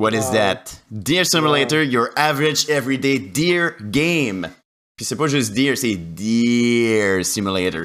What 0.00 0.14
is 0.14 0.24
Wow. 0.28 0.32
that? 0.32 0.64
Deer 0.90 1.24
Simulator, 1.24 1.82
your 1.82 2.10
average 2.16 2.68
everyday 2.70 3.18
deer 3.18 3.76
game. 3.90 4.48
Puis 4.96 5.04
c'est 5.04 5.16
pas 5.16 5.26
juste 5.28 5.52
Deer, 5.52 5.76
c'est 5.76 5.94
Deer 5.94 7.22
Simulator. 7.24 7.84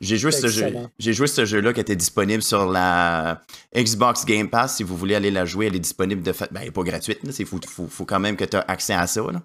J'ai 0.00 0.18
joué 0.18 0.30
ce 0.30 0.48
jeu. 0.48 0.72
J'ai 0.98 1.12
joué 1.14 1.26
ce 1.26 1.44
jeu-là 1.46 1.72
qui 1.72 1.80
était 1.80 1.96
disponible 1.96 2.42
sur 2.42 2.66
la 2.66 3.40
Xbox 3.74 4.24
Game 4.26 4.48
Pass. 4.50 4.76
Si 4.76 4.82
vous 4.82 4.94
voulez 4.96 5.14
aller 5.14 5.30
la 5.30 5.46
jouer, 5.46 5.66
elle 5.68 5.76
est 5.76 5.80
disponible 5.80 6.22
de 6.22 6.32
fait. 6.32 6.52
Ben, 6.52 6.60
elle 6.62 6.68
est 6.68 6.70
pas 6.72 6.82
gratuite. 6.82 7.20
C'est 7.30 7.44
faut, 7.46 7.58
faut, 7.66 7.86
faut 7.88 8.04
quand 8.04 8.20
même 8.20 8.36
que 8.36 8.44
tu 8.44 8.56
aies 8.58 8.62
accès 8.68 8.92
à 8.92 9.06
ça. 9.06 9.22
là. 9.22 9.40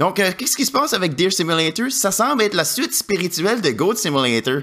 Donc, 0.00 0.18
euh, 0.18 0.32
qu'est-ce 0.36 0.56
qui 0.56 0.66
se 0.66 0.72
passe 0.72 0.92
avec 0.92 1.14
Deer 1.14 1.30
Simulator? 1.32 1.90
Ça 1.92 2.10
semble 2.10 2.42
être 2.42 2.54
la 2.54 2.64
suite 2.64 2.92
spirituelle 2.94 3.60
de 3.60 3.70
Goat 3.70 3.94
Simulator. 3.96 4.62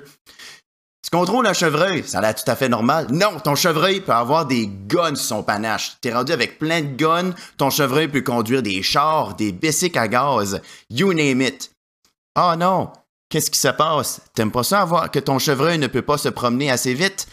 Tu 1.11 1.17
contrôles 1.17 1.47
un 1.47 1.53
chevreuil, 1.53 2.03
ça 2.05 2.19
a 2.19 2.21
l'air 2.21 2.35
tout 2.35 2.49
à 2.51 2.55
fait 2.55 2.69
normal. 2.69 3.07
Non, 3.09 3.39
ton 3.43 3.55
chevreuil 3.55 3.99
peut 4.01 4.11
avoir 4.11 4.45
des 4.45 4.67
guns 4.67 5.15
sur 5.15 5.25
son 5.25 5.41
panache. 5.43 5.97
T'es 6.01 6.13
rendu 6.13 6.31
avec 6.31 6.59
plein 6.59 6.81
de 6.81 6.95
guns, 6.95 7.31
ton 7.57 7.71
chevreuil 7.71 8.07
peut 8.07 8.21
conduire 8.21 8.61
des 8.61 8.83
chars, 8.83 9.33
des 9.33 9.51
bicycles 9.51 9.97
à 9.97 10.07
gaz, 10.07 10.61
you 10.91 11.11
name 11.13 11.41
it. 11.41 11.71
Ah 12.35 12.55
non, 12.55 12.91
qu'est-ce 13.27 13.49
qui 13.49 13.59
se 13.59 13.69
passe? 13.69 14.21
T'aimes 14.35 14.51
pas 14.51 14.61
ça 14.61 14.81
avoir 14.81 15.09
que 15.09 15.17
ton 15.17 15.39
chevreuil 15.39 15.79
ne 15.79 15.87
peut 15.87 16.03
pas 16.03 16.19
se 16.19 16.29
promener 16.29 16.69
assez 16.69 16.93
vite? 16.93 17.27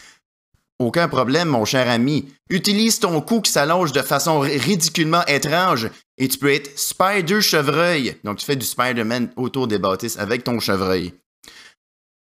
Aucun 0.79 1.07
problème, 1.07 1.49
mon 1.49 1.65
cher 1.65 1.87
ami. 1.87 2.33
Utilise 2.49 2.99
ton 2.99 3.21
cou 3.21 3.41
qui 3.41 3.51
s'allonge 3.51 3.91
de 3.91 4.01
façon 4.01 4.39
ri- 4.39 4.57
ridiculement 4.57 5.25
étrange 5.27 5.89
et 6.17 6.27
tu 6.27 6.39
peux 6.39 6.51
être 6.51 6.79
Spider 6.79 7.41
Chevreuil. 7.41 8.17
Donc 8.23 8.37
tu 8.37 8.45
fais 8.45 8.55
du 8.55 8.65
Spider-Man 8.65 9.29
autour 9.35 9.67
des 9.67 9.77
bâtisses 9.77 10.17
avec 10.17 10.43
ton 10.43 10.59
chevreuil. 10.59 11.13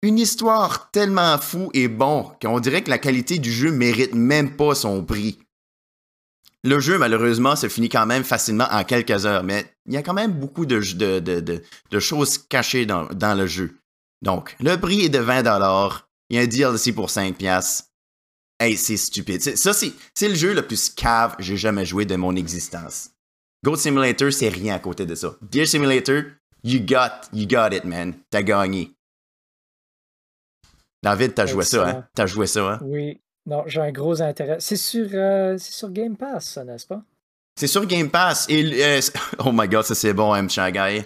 Une 0.05 0.19
histoire 0.19 0.91
tellement 0.91 1.39
fou 1.39 1.71
et 1.75 1.87
bon 1.87 2.33
qu'on 2.43 2.59
dirait 2.59 2.83
que 2.83 2.91
la 2.91 2.99
qualité 2.99 3.39
du 3.39 3.53
jeu 3.53 3.71
mérite 3.71 4.15
même 4.15 4.57
pas 4.57 4.75
son 4.75 5.05
prix. 5.05 5.39
Le 6.65 6.81
jeu, 6.81 6.99
malheureusement, 6.99 7.55
se 7.55 7.69
finit 7.69 7.89
quand 7.89 8.07
même 8.07 8.25
facilement 8.25 8.67
en 8.71 8.83
quelques 8.83 9.27
heures, 9.27 9.45
mais 9.45 9.65
il 9.87 9.93
y 9.93 9.97
a 9.97 10.03
quand 10.03 10.15
même 10.15 10.33
beaucoup 10.33 10.67
de, 10.67 10.81
choses 12.01 12.39
cachées 12.39 12.85
dans, 12.85 13.35
le 13.37 13.47
jeu. 13.47 13.77
Donc, 14.23 14.57
le 14.59 14.77
prix 14.77 15.05
est 15.05 15.09
de 15.09 15.21
20$. 15.21 16.03
Il 16.31 16.37
y 16.37 16.39
a 16.41 16.43
un 16.43 16.47
DLC 16.47 16.93
pour 16.93 17.09
5$. 17.09 17.83
Hey, 18.59 18.77
c'est 18.77 18.97
stupide. 18.97 19.57
Ça, 19.57 19.73
c'est 19.73 20.29
le 20.29 20.35
jeu 20.35 20.55
le 20.55 20.67
plus 20.67 20.89
cave 20.89 21.37
que 21.37 21.43
j'ai 21.43 21.57
jamais 21.57 21.85
joué 21.85 22.07
de 22.07 22.17
mon 22.17 22.35
existence. 22.35 23.11
Goat 23.65 23.77
Simulator, 23.77 24.33
c'est 24.33 24.49
rien 24.49 24.75
à 24.75 24.79
côté 24.81 25.07
de 25.07 25.15
ça. 25.15 25.37
Deer 25.43 25.67
Simulator, 25.67 26.23
you 26.65 26.81
got, 26.81 27.29
you 27.33 27.47
got 27.47 27.73
it, 27.73 27.85
man. 27.85 28.15
T'as 28.31 28.43
gagné. 28.43 28.93
David, 31.03 31.35
t'as 31.35 31.47
joué 31.47 31.65
ça, 31.65 31.89
hein? 31.89 32.05
T'as 32.15 32.27
joué 32.27 32.47
ça, 32.47 32.73
hein? 32.73 32.79
Oui. 32.83 33.21
Non, 33.47 33.65
j'ai 33.67 33.81
un 33.81 33.91
gros 33.91 34.23
intérêt. 34.23 34.57
C'est 34.61 34.77
sur, 34.77 35.09
euh, 35.13 35.59
sur 35.59 35.91
Game 35.91 36.17
Pass, 36.17 36.45
ça, 36.45 36.65
n'est-ce 36.65 36.87
pas? 36.87 37.03
C'est 37.59 37.67
sur 37.67 37.87
Game 37.87 38.09
Pass. 38.09 38.47
Et, 38.49 38.83
euh, 38.83 39.01
oh 39.45 39.51
my 39.53 39.69
god, 39.69 39.85
ça 39.85 39.95
c'est 39.95 40.13
bon, 40.13 40.35
M. 40.35 40.49
Shanghai. 40.49 41.05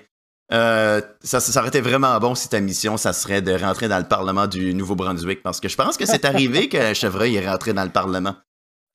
Euh, 0.53 1.01
ça, 1.23 1.41
ça 1.41 1.59
aurait 1.59 1.71
été 1.71 1.81
vraiment 1.81 2.19
bon 2.21 2.35
si 2.35 2.49
ta 2.49 2.61
mission, 2.61 2.97
ça 2.97 3.13
serait 3.13 3.43
de 3.43 3.53
rentrer 3.53 3.89
dans 3.89 3.99
le 3.99 4.05
Parlement 4.05 4.47
du 4.47 4.75
Nouveau-Brunswick. 4.75 5.43
Parce 5.43 5.61
que 5.61 5.69
je 5.69 5.77
pense 5.77 5.97
que 5.97 6.07
c'est 6.07 6.25
arrivé 6.27 6.69
que 6.69 6.95
Chevreuil 6.95 7.37
est 7.37 7.49
rentré 7.49 7.73
dans 7.73 7.85
le 7.85 7.91
Parlement. 7.91 8.35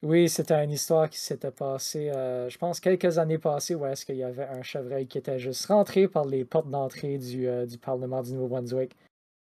Oui, 0.03 0.29
c'était 0.29 0.63
une 0.63 0.71
histoire 0.71 1.07
qui 1.09 1.19
s'était 1.19 1.51
passée, 1.51 2.09
euh, 2.09 2.49
je 2.49 2.57
pense, 2.57 2.79
quelques 2.79 3.19
années 3.19 3.37
passées, 3.37 3.75
où 3.75 3.85
est-ce 3.85 4.03
qu'il 4.03 4.15
y 4.15 4.23
avait 4.23 4.47
un 4.47 4.63
chevreuil 4.63 5.05
qui 5.05 5.19
était 5.19 5.37
juste 5.37 5.67
rentré 5.67 6.07
par 6.07 6.25
les 6.25 6.43
portes 6.43 6.69
d'entrée 6.69 7.19
du, 7.19 7.47
euh, 7.47 7.67
du 7.67 7.77
Parlement 7.77 8.23
du 8.23 8.33
Nouveau-Brunswick, 8.33 8.95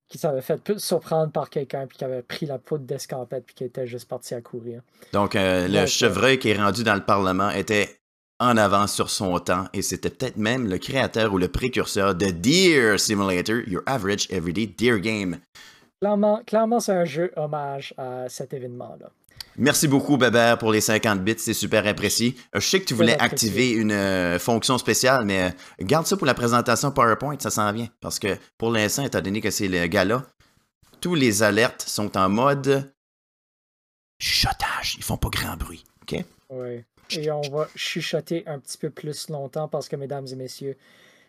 qui 0.10 0.18
s'avait 0.18 0.42
fait 0.42 0.62
plus 0.62 0.80
surprendre 0.80 1.32
par 1.32 1.50
quelqu'un, 1.50 1.86
puis 1.88 1.98
qui 1.98 2.04
avait 2.04 2.24
pris 2.24 2.46
la 2.46 2.58
poudre 2.58 2.84
d'escampette, 2.84 3.46
puis 3.46 3.56
qui 3.56 3.64
était 3.64 3.88
juste 3.88 4.08
parti 4.08 4.34
à 4.34 4.42
courir. 4.42 4.82
Donc, 5.14 5.36
euh, 5.36 5.68
le 5.68 5.74
Donc, 5.74 5.76
euh, 5.84 5.86
chevreuil 5.86 6.40
qui 6.40 6.50
est 6.50 6.58
rendu 6.58 6.84
dans 6.84 6.96
le 6.96 7.06
Parlement 7.06 7.52
était 7.52 8.00
en 8.40 8.58
avance 8.58 8.94
sur 8.94 9.10
son 9.10 9.38
temps 9.40 9.66
et 9.74 9.82
c'était 9.82 10.10
peut-être 10.10 10.38
même 10.38 10.68
le 10.68 10.78
créateur 10.78 11.34
ou 11.34 11.38
le 11.38 11.50
précurseur 11.50 12.16
de 12.16 12.28
Deer 12.28 12.98
Simulator, 12.98 13.58
Your 13.68 13.84
Average 13.86 14.28
Everyday 14.32 14.66
Deer 14.66 15.00
Game. 15.00 15.40
Clairement, 16.02 16.42
clairement 16.46 16.80
c'est 16.80 16.94
un 16.94 17.06
jeu 17.06 17.32
hommage 17.36 17.94
à 17.98 18.30
cet 18.30 18.54
événement-là. 18.54 19.12
Merci 19.60 19.90
beaucoup, 19.90 20.16
Bébert, 20.16 20.58
pour 20.58 20.72
les 20.72 20.80
50 20.80 21.22
bits. 21.22 21.36
C'est 21.38 21.54
super 21.54 21.86
apprécié. 21.86 22.34
Euh, 22.56 22.62
Je 22.62 22.66
sais 22.66 22.80
que 22.80 22.86
tu 22.86 22.94
voulais 22.94 23.20
activer 23.20 23.72
une 23.72 23.92
euh, 23.92 24.40
fonction 24.40 24.78
spéciale, 24.78 25.26
mais 25.26 25.44
euh, 25.44 25.50
garde 25.82 26.08
ça 26.08 26.16
pour 26.16 26.26
la 26.26 26.34
présentation 26.34 26.92
PowerPoint, 26.92 27.36
ça 27.38 27.50
s'en 27.50 27.70
vient. 27.74 27.90
Parce 28.00 28.20
que 28.20 28.38
pour 28.58 28.72
l'instant, 28.72 29.04
étant 29.04 29.20
donné 29.20 29.42
que 29.42 29.52
c'est 29.52 29.68
le 29.68 29.86
gala, 29.88 30.24
tous 31.02 31.14
les 31.14 31.44
alertes 31.44 31.82
sont 31.82 32.18
en 32.18 32.30
mode 32.30 32.90
chuchotage. 34.22 34.96
Ils 34.98 35.04
font 35.04 35.18
pas 35.18 35.30
grand 35.30 35.58
bruit. 35.58 35.84
OK? 36.04 36.24
Oui. 36.52 36.86
Et 37.12 37.30
on 37.30 37.42
va 37.42 37.68
chuchoter 37.76 38.48
un 38.48 38.60
petit 38.60 38.78
peu 38.78 38.90
plus 38.90 39.28
longtemps 39.28 39.68
parce 39.68 39.90
que, 39.90 39.98
mesdames 39.98 40.28
et 40.32 40.36
messieurs, 40.36 40.78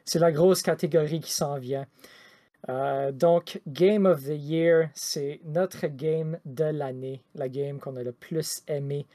c'est 0.05 0.20
la 0.20 0.31
grosse 0.31 0.62
catégorie 0.62 1.20
qui 1.20 1.33
s'en 1.33 1.59
vient. 1.59 1.87
Euh, 2.68 3.11
donc, 3.12 3.61
Game 3.66 4.06
of 4.06 4.24
the 4.24 4.36
Year, 4.36 4.90
c'est 4.94 5.40
notre 5.44 5.86
game 5.86 6.38
de 6.44 6.64
l'année, 6.64 7.22
la 7.34 7.48
game 7.48 7.78
qu'on 7.78 7.96
a 7.96 8.02
le 8.02 8.12
plus 8.12 8.62
aimé 8.68 9.06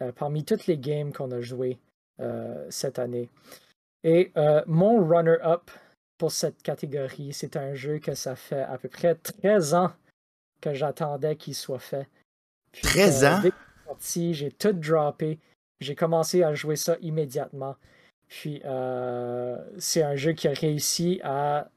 euh, 0.00 0.12
parmi 0.12 0.44
toutes 0.44 0.66
les 0.66 0.78
games 0.78 1.12
qu'on 1.12 1.30
a 1.30 1.40
jouées 1.40 1.78
euh, 2.20 2.66
cette 2.70 2.98
année. 2.98 3.28
Et 4.02 4.32
mon 4.66 5.06
runner-up 5.06 5.70
pour 6.16 6.32
cette 6.32 6.62
catégorie, 6.62 7.34
c'est 7.34 7.56
un 7.56 7.74
jeu 7.74 7.98
que 7.98 8.14
ça 8.14 8.34
fait 8.34 8.62
à 8.62 8.78
peu 8.78 8.88
près 8.88 9.14
13 9.14 9.74
ans 9.74 9.92
que 10.62 10.72
j'attendais 10.72 11.36
qu'il 11.36 11.54
soit 11.54 11.78
fait. 11.78 12.08
Puis, 12.72 12.82
13 12.82 13.24
euh, 13.24 13.28
ans? 13.28 13.40
dès 13.42 13.50
qu'il 13.50 13.58
est 13.58 13.88
sorti, 13.88 14.34
j'ai 14.34 14.52
tout 14.52 14.72
droppé. 14.72 15.38
J'ai 15.80 15.94
commencé 15.94 16.42
à 16.42 16.54
jouer 16.54 16.76
ça 16.76 16.96
immédiatement. 17.02 17.76
Puis 18.28 18.62
c'est 19.78 20.02
un 20.02 20.14
jeu 20.14 20.32
qui 20.32 20.46
a 20.48 20.52
réussi 20.52 21.20
à, 21.24 21.68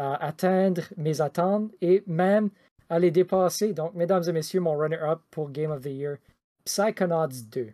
à 0.00 0.24
atteindre 0.24 0.82
mes 0.96 1.20
attentes 1.20 1.70
et 1.82 2.02
même 2.06 2.48
à 2.88 2.98
les 2.98 3.10
dépasser. 3.10 3.72
Donc, 3.74 3.94
mesdames 3.94 4.22
et 4.26 4.32
messieurs, 4.32 4.60
mon 4.60 4.76
runner-up 4.76 5.20
pour 5.30 5.50
Game 5.50 5.70
of 5.70 5.82
the 5.82 5.90
Year, 5.90 6.16
Psychonauts 6.64 7.44
2. 7.52 7.68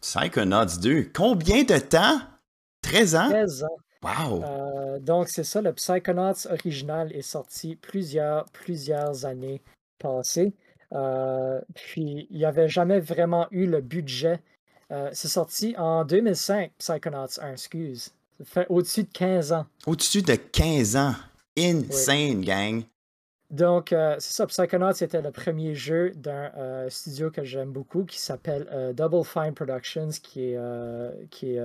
Psychonauts 0.00 0.78
2. 0.80 1.10
Combien 1.14 1.62
de 1.62 1.78
temps? 1.78 2.20
13 2.82 3.16
ans? 3.16 3.28
13 3.28 3.64
ans. 3.64 3.76
Wow! 4.02 4.42
Euh, 4.44 4.98
donc, 4.98 5.28
c'est 5.28 5.44
ça, 5.44 5.60
le 5.60 5.72
Psychonauts 5.74 6.46
original 6.50 7.12
est 7.12 7.22
sorti 7.22 7.76
plusieurs, 7.76 8.46
plusieurs 8.46 9.26
années 9.26 9.60
passées. 9.98 10.54
Euh, 10.94 11.60
puis, 11.74 12.28
il 12.30 12.38
n'y 12.38 12.44
avait 12.44 12.68
jamais 12.68 13.00
vraiment 13.00 13.46
eu 13.50 13.66
le 13.66 13.80
budget. 13.82 14.40
Euh, 14.90 15.10
c'est 15.12 15.28
sorti 15.28 15.74
en 15.76 16.04
2005, 16.04 16.72
Psychonauts 16.78 17.40
1, 17.40 17.52
excuse. 17.52 18.12
Ça 18.38 18.44
fait 18.44 18.66
au-dessus 18.68 19.02
de 19.04 19.12
15 19.12 19.52
ans. 19.52 19.66
Au-dessus 19.86 20.22
de 20.22 20.34
15 20.34 20.96
ans. 20.96 21.14
Insane, 21.56 22.42
gang. 22.42 22.84
Donc, 23.50 23.92
euh, 23.92 24.16
c'est 24.18 24.32
ça, 24.34 24.46
Psychonauts, 24.46 24.92
c'était 24.94 25.22
le 25.22 25.30
premier 25.30 25.74
jeu 25.74 26.10
d'un 26.16 26.50
euh, 26.56 26.90
studio 26.90 27.30
que 27.30 27.44
j'aime 27.44 27.70
beaucoup 27.70 28.04
qui 28.04 28.18
s'appelle 28.18 28.68
euh, 28.72 28.92
Double 28.92 29.24
Fine 29.24 29.54
Productions, 29.54 30.10
qui 30.22 30.52
est, 30.52 30.58
qui 31.30 31.56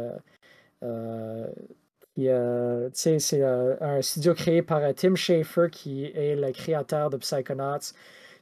c'est 2.93 3.43
un 3.43 4.01
studio 4.01 4.33
créé 4.35 4.61
par 4.61 4.81
Tim 4.93 5.15
Schafer, 5.15 5.69
qui 5.71 6.05
est 6.05 6.35
le 6.35 6.51
créateur 6.51 7.09
de 7.09 7.17
Psychonauts. 7.17 7.93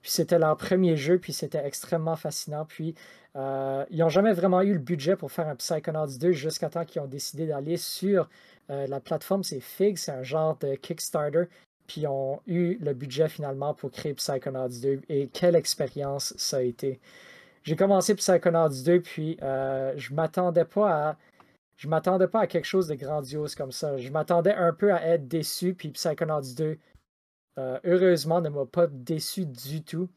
Puis 0.01 0.11
c'était 0.11 0.39
leur 0.39 0.55
premier 0.57 0.95
jeu, 0.97 1.17
puis 1.17 1.33
c'était 1.33 1.65
extrêmement 1.65 2.15
fascinant. 2.15 2.65
Puis 2.65 2.93
ils 3.35 3.97
n'ont 3.97 4.09
jamais 4.09 4.33
vraiment 4.33 4.61
eu 4.61 4.73
le 4.73 4.79
budget 4.79 5.15
pour 5.15 5.31
faire 5.31 5.47
un 5.47 5.55
Psychonauts 5.55 6.17
2 6.19 6.33
jusqu'à 6.33 6.69
temps 6.69 6.83
qu'ils 6.83 7.01
ont 7.01 7.07
décidé 7.07 7.47
d'aller 7.47 7.77
sur 7.77 8.27
euh, 8.69 8.87
la 8.87 8.99
plateforme, 8.99 9.43
c'est 9.43 9.59
Fig, 9.59 9.97
c'est 9.97 10.11
un 10.11 10.23
genre 10.23 10.57
de 10.57 10.75
Kickstarter 10.75 11.45
puis 11.87 12.01
ils 12.01 12.07
ont 12.07 12.39
eu 12.45 12.77
le 12.79 12.93
budget 12.93 13.27
finalement 13.29 13.73
pour 13.73 13.89
créer 13.89 14.13
Psychonauts 14.13 14.79
2 14.79 15.01
et 15.09 15.27
quelle 15.29 15.55
expérience 15.55 16.35
ça 16.37 16.57
a 16.57 16.61
été. 16.61 16.99
J'ai 17.63 17.75
commencé 17.75 18.13
Psychonauts 18.13 18.83
2 18.85 19.01
puis 19.01 19.37
euh, 19.41 19.93
je 19.97 20.13
m'attendais 20.13 20.65
pas 20.65 21.09
à 21.09 21.17
je 21.77 21.87
m'attendais 21.87 22.27
pas 22.27 22.41
à 22.41 22.47
quelque 22.47 22.65
chose 22.65 22.87
de 22.89 22.95
grandiose 22.95 23.55
comme 23.55 23.71
ça. 23.71 23.97
Je 23.97 24.09
m'attendais 24.09 24.53
un 24.53 24.73
peu 24.73 24.93
à 24.93 25.03
être 25.07 25.27
déçu 25.27 25.73
puis 25.73 25.89
Psychonauts 25.89 26.53
2 26.55 26.77
euh, 27.57 27.79
heureusement 27.83 28.41
ne 28.41 28.49
m'a 28.49 28.65
pas 28.65 28.87
déçu 28.87 29.45
du 29.45 29.83
tout. 29.83 30.09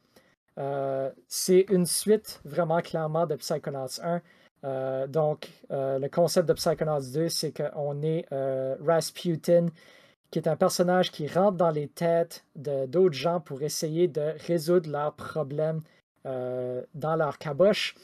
C'est 1.28 1.64
une 1.70 1.86
suite 1.86 2.40
vraiment 2.44 2.80
clairement 2.82 3.26
de 3.26 3.36
Psychonauts 3.36 4.00
1. 4.02 4.20
Euh, 4.64 5.06
donc, 5.06 5.50
euh, 5.70 5.98
le 5.98 6.08
concept 6.08 6.48
de 6.48 6.52
Psychonauts 6.52 7.12
2, 7.12 7.28
c'est 7.28 7.52
qu'on 7.52 8.02
est 8.02 8.26
euh, 8.32 8.76
Rasputin, 8.84 9.66
qui 10.30 10.38
est 10.38 10.48
un 10.48 10.56
personnage 10.56 11.10
qui 11.10 11.26
rentre 11.26 11.56
dans 11.56 11.70
les 11.70 11.88
têtes 11.88 12.44
d'autres 12.56 13.14
gens 13.14 13.40
pour 13.40 13.62
essayer 13.62 14.08
de 14.08 14.34
résoudre 14.46 14.90
leurs 14.90 15.14
problèmes 15.14 15.82
dans 16.24 17.16
leur 17.16 17.36
caboche. 17.36 17.94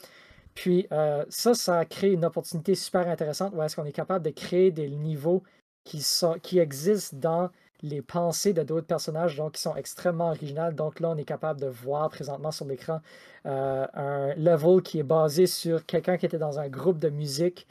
Puis 0.53 0.87
ça, 1.29 1.53
ça 1.55 1.85
crée 1.85 2.11
une 2.11 2.25
opportunité 2.25 2.75
super 2.75 3.07
intéressante 3.07 3.53
où 3.55 3.63
est-ce 3.63 3.75
qu'on 3.75 3.85
est 3.85 3.91
capable 3.91 4.25
de 4.25 4.29
créer 4.29 4.69
des 4.69 4.89
niveaux 4.89 5.41
qui 5.85 6.59
existent 6.59 7.17
dans 7.17 7.49
les 7.81 8.01
pensées 8.01 8.53
de 8.53 8.63
d'autres 8.63 8.87
personnages, 8.87 9.37
donc 9.37 9.53
qui 9.53 9.61
sont 9.61 9.75
extrêmement 9.75 10.29
originales. 10.29 10.75
Donc 10.75 10.99
là, 10.99 11.09
on 11.09 11.17
est 11.17 11.25
capable 11.25 11.61
de 11.61 11.67
voir 11.67 12.09
présentement 12.09 12.51
sur 12.51 12.65
l'écran 12.65 12.99
euh, 13.45 13.87
un 13.93 14.33
level 14.35 14.81
qui 14.81 14.99
est 14.99 15.03
basé 15.03 15.47
sur 15.47 15.85
quelqu'un 15.85 16.17
qui 16.17 16.25
était 16.25 16.37
dans 16.37 16.59
un 16.59 16.67
groupe 16.67 16.99
de 16.99 17.09
musique 17.09 17.67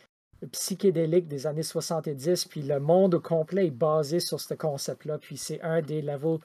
psychédélique 0.53 1.27
des 1.27 1.47
années 1.47 1.65
70, 1.65 2.47
puis 2.47 2.63
le 2.63 2.79
monde 2.79 3.15
au 3.15 3.21
complet 3.21 3.67
est 3.67 3.71
basé 3.71 4.21
sur 4.21 4.41
ce 4.41 4.55
concept-là. 4.55 5.19
Puis 5.19 5.37
c'est 5.37 5.61
un 5.63 5.83
des 5.83 6.01
levels 6.01 6.39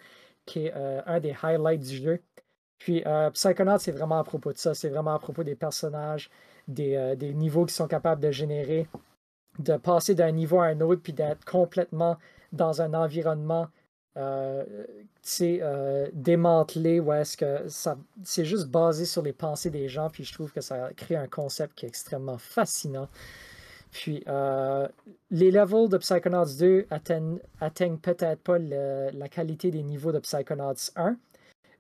qui 0.46 0.66
est 0.66 0.74
euh, 0.76 1.02
un 1.06 1.20
des 1.20 1.36
highlights 1.42 1.82
du 1.82 1.98
jeu. 1.98 2.20
Puis 2.80 3.04
euh, 3.06 3.30
Psychonaut, 3.32 3.78
c'est 3.78 3.92
vraiment 3.92 4.20
à 4.20 4.24
propos 4.24 4.52
de 4.52 4.58
ça. 4.58 4.74
C'est 4.74 4.90
vraiment 4.90 5.14
à 5.14 5.20
propos 5.20 5.44
des 5.44 5.56
personnages, 5.56 6.30
des, 6.68 7.16
des 7.18 7.34
niveaux 7.34 7.66
qui 7.66 7.74
sont 7.74 7.88
capables 7.88 8.22
de 8.22 8.32
générer, 8.32 8.88
de 9.60 9.78
passer 9.78 10.16
d'un 10.16 10.32
niveau 10.32 10.60
à 10.60 10.66
un 10.66 10.82
autre, 10.82 11.02
puis 11.02 11.14
d'être 11.14 11.46
complètement 11.46 12.18
dans 12.54 12.82
un 12.82 12.94
environnement 12.94 13.68
euh, 14.16 14.64
euh, 15.42 16.08
démantelé 16.14 17.00
ou 17.00 17.12
est-ce 17.14 17.36
que 17.36 17.68
ça 17.68 17.98
c'est 18.24 18.46
juste 18.46 18.68
basé 18.68 19.06
sur 19.06 19.24
les 19.24 19.34
pensées 19.34 19.72
des 19.72 19.90
gens 19.90 20.12
puis 20.12 20.24
je 20.24 20.32
trouve 20.32 20.52
que 20.52 20.62
ça 20.62 20.92
crée 20.96 21.16
un 21.16 21.28
concept 21.28 21.74
qui 21.76 21.86
est 21.86 21.90
extrêmement 21.90 22.38
fascinant. 22.38 23.10
Puis 23.92 24.24
euh, 24.28 24.88
les 25.32 25.50
levels 25.50 25.90
de 25.90 25.98
Psychonauts 25.98 26.58
2 26.60 26.88
atteignent, 26.90 27.40
atteignent 27.60 27.98
peut-être 27.98 28.42
pas 28.42 28.60
la 28.60 29.30
qualité 29.30 29.72
des 29.72 29.82
niveaux 29.84 30.12
de 30.12 30.20
Psychonauts 30.20 30.92
1 30.96 31.16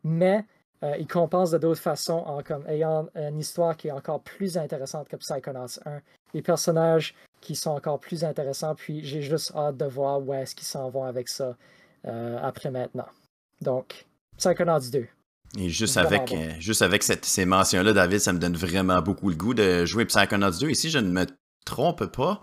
mais 0.04 0.46
euh, 0.84 0.96
ils 0.98 1.08
compensent 1.08 1.52
de 1.52 1.60
d'autres 1.60 1.82
façons 1.82 2.24
en 2.26 2.42
comme 2.42 2.66
ayant 2.68 3.08
une 3.16 3.40
histoire 3.40 3.78
qui 3.78 3.90
est 3.90 3.92
encore 3.92 4.22
plus 4.22 4.58
intéressante 4.58 5.08
que 5.08 5.18
Psychonauts 5.18 5.80
1 5.86 6.02
les 6.34 6.42
personnages 6.42 7.14
qui 7.44 7.56
sont 7.56 7.72
encore 7.72 8.00
plus 8.00 8.24
intéressants. 8.24 8.74
Puis 8.76 9.06
j'ai 9.06 9.22
juste 9.22 9.52
hâte 9.56 9.78
de 9.78 9.86
voir 9.86 10.26
où 10.26 10.34
est-ce 10.34 10.56
qu'ils 10.56 10.68
s'en 10.68 10.90
vont 10.90 11.04
avec 11.04 11.28
ça 11.28 11.56
euh, 12.08 12.40
après 12.42 12.72
maintenant. 12.72 13.08
Donc, 13.62 14.06
Psychonauts 14.38 14.90
2. 14.92 15.06
Et 15.60 15.70
juste 15.70 15.98
avec, 15.98 16.32
euh, 16.32 16.52
juste 16.60 16.82
avec 16.82 17.04
cette, 17.04 17.26
ces 17.26 17.46
mentions-là, 17.46 17.94
David, 17.94 18.20
ça 18.20 18.34
me 18.34 18.40
donne 18.40 18.56
vraiment 18.56 19.02
beaucoup 19.02 19.30
le 19.30 19.36
goût 19.36 19.54
de 19.54 19.86
jouer 19.86 20.06
Psychonauts 20.06 20.60
2. 20.60 20.70
Et 20.70 20.74
si 20.74 20.90
je 20.90 20.98
ne 20.98 21.10
me 21.10 21.26
trompe 21.66 22.06
pas, 22.08 22.42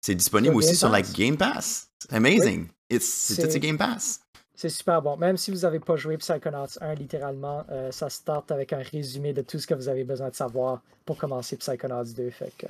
c'est 0.00 0.14
disponible 0.14 0.54
aussi 0.54 0.76
sur 0.76 0.90
la 0.90 1.02
Game 1.02 1.36
Pass. 1.36 1.88
C'est 1.98 2.12
amazing. 2.12 2.68
C'est 3.00 3.58
Game 3.58 3.78
Pass. 3.78 4.20
C'est 4.54 4.68
super 4.68 5.02
bon. 5.02 5.16
Même 5.16 5.36
si 5.36 5.50
vous 5.50 5.60
n'avez 5.60 5.80
pas 5.80 5.96
joué 5.96 6.16
Psychonauts 6.16 6.78
1, 6.80 6.94
littéralement, 6.94 7.64
euh, 7.70 7.90
ça 7.90 8.08
start 8.08 8.52
avec 8.52 8.72
un 8.72 8.82
résumé 8.82 9.32
de 9.32 9.42
tout 9.42 9.58
ce 9.58 9.66
que 9.66 9.74
vous 9.74 9.88
avez 9.88 10.04
besoin 10.04 10.28
de 10.28 10.34
savoir 10.36 10.80
pour 11.04 11.18
commencer 11.18 11.56
Psychonauts 11.56 12.12
2. 12.14 12.30
Fait 12.30 12.52
que 12.56 12.66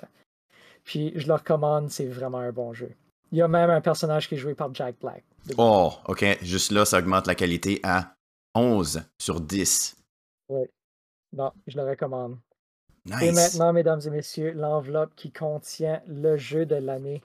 puis 0.85 1.13
je 1.17 1.27
le 1.27 1.35
recommande, 1.35 1.91
c'est 1.91 2.07
vraiment 2.07 2.39
un 2.39 2.53
bon 2.53 2.73
jeu. 2.73 2.91
Il 3.33 3.39
y 3.39 3.43
a 3.43 3.49
même 3.49 3.71
un 3.71 3.81
personnage 3.81 4.29
qui 4.29 4.37
est 4.37 4.39
joué 4.39 4.55
par 4.55 4.73
Jack 4.75 4.97
Black. 5.01 5.25
Oh, 5.59 5.93
ok. 6.07 6.39
Juste 6.43 6.71
là, 6.71 6.85
ça 6.85 6.99
augmente 6.99 7.27
la 7.27 7.35
qualité 7.35 7.81
à 7.83 8.15
11 8.55 9.03
sur 9.19 9.41
10. 9.41 9.97
Oui. 10.51 10.67
Non, 11.33 11.51
je 11.67 11.77
le 11.77 11.89
recommande. 11.89 12.39
Nice. 13.07 13.23
Et 13.23 13.33
maintenant, 13.33 13.73
mesdames 13.73 14.01
et 14.07 14.11
messieurs, 14.11 14.53
l'enveloppe 14.53 15.15
qui 15.17 15.33
contient 15.33 16.01
le 16.07 16.37
jeu 16.37 16.65
de 16.65 16.77
l'année. 16.77 17.23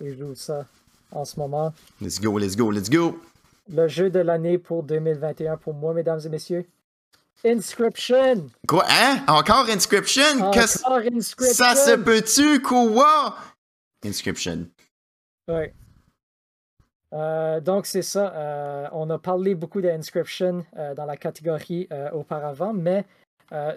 Et 0.00 0.10
je 0.10 0.18
joue 0.18 0.34
ça 0.34 0.66
en 1.12 1.24
ce 1.24 1.38
moment. 1.38 1.72
Let's 2.00 2.20
go, 2.20 2.38
let's 2.38 2.56
go, 2.56 2.70
let's 2.70 2.88
go. 2.88 3.20
Le 3.68 3.86
jeu 3.86 4.10
de 4.10 4.20
l'année 4.20 4.56
pour 4.56 4.82
2021 4.82 5.58
pour 5.58 5.74
moi, 5.74 5.92
mesdames 5.92 6.20
et 6.24 6.28
messieurs. 6.28 6.66
Inscription. 7.44 8.50
Quoi? 8.66 8.84
Hein? 8.88 9.24
Encore 9.28 9.68
Inscription? 9.68 10.40
Encore 10.40 10.62
Inscription. 11.12 11.54
Ça 11.54 11.74
se 11.76 11.96
peut-tu? 11.96 12.60
Quoi? 12.60 13.36
Inscription. 14.04 14.68
Oui. 15.48 15.72
Euh, 17.14 17.60
donc, 17.60 17.86
c'est 17.86 18.02
ça. 18.02 18.34
Euh, 18.34 18.88
on 18.92 19.08
a 19.10 19.18
parlé 19.18 19.54
beaucoup 19.54 19.80
d'Inscription 19.80 20.64
euh, 20.76 20.94
dans 20.94 21.06
la 21.06 21.16
catégorie 21.16 21.88
auparavant, 22.12 22.72
mais 22.72 23.04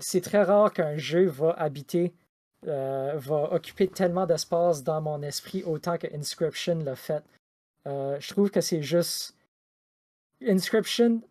c'est 0.01 0.22
très 0.22 0.43
rare 0.43 0.74
qu'un 0.74 0.97
jeu 0.97 1.28
va 1.28 1.51
habiter, 1.51 2.14
va 2.64 3.53
occuper 3.53 3.88
tellement 3.88 4.26
d'espace 4.26 4.84
dans 4.84 4.99
mon 5.01 5.22
esprit 5.22 5.64
autant 5.64 5.97
que 5.97 6.07
Inscription 6.14 6.80
l'a 6.84 6.97
fait. 6.97 7.24
je 7.86 8.28
trouve 8.30 8.49
que 8.49 8.59
c'est 8.59 8.82
juste. 8.82 9.36
Inscription 10.45 11.22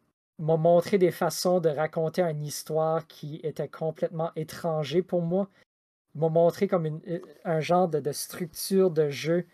m'a 0.41 0.57
montré 0.57 0.99
des 0.99 1.11
façons 1.11 1.61
de 1.61 1.69
raconter 1.69 2.23
une 2.23 2.43
histoire 2.43 3.07
qui 3.07 3.41
était 3.43 3.69
complètement 3.69 4.33
étranger 4.37 5.03
pour 5.03 5.23
moi. 5.23 5.49
M'a 6.15 6.29
montré 6.29 6.67
comme 6.67 7.01
un 7.45 7.61
genre 7.61 7.89
de, 7.89 8.13
structure 8.13 8.91
de 8.91 9.11
jeu 9.11 9.47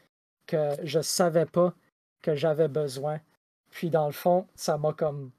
que 0.46 0.70
je 0.84 1.00
savais 1.00 1.44
pas 1.44 1.74
que 2.22 2.34
j'avais 2.34 2.68
besoin. 2.68 3.20
Puis 3.70 3.90
dans 3.90 4.06
le 4.06 4.12
fond, 4.12 4.46
ça 4.54 4.78
m'a 4.78 4.92
comme 4.92 5.32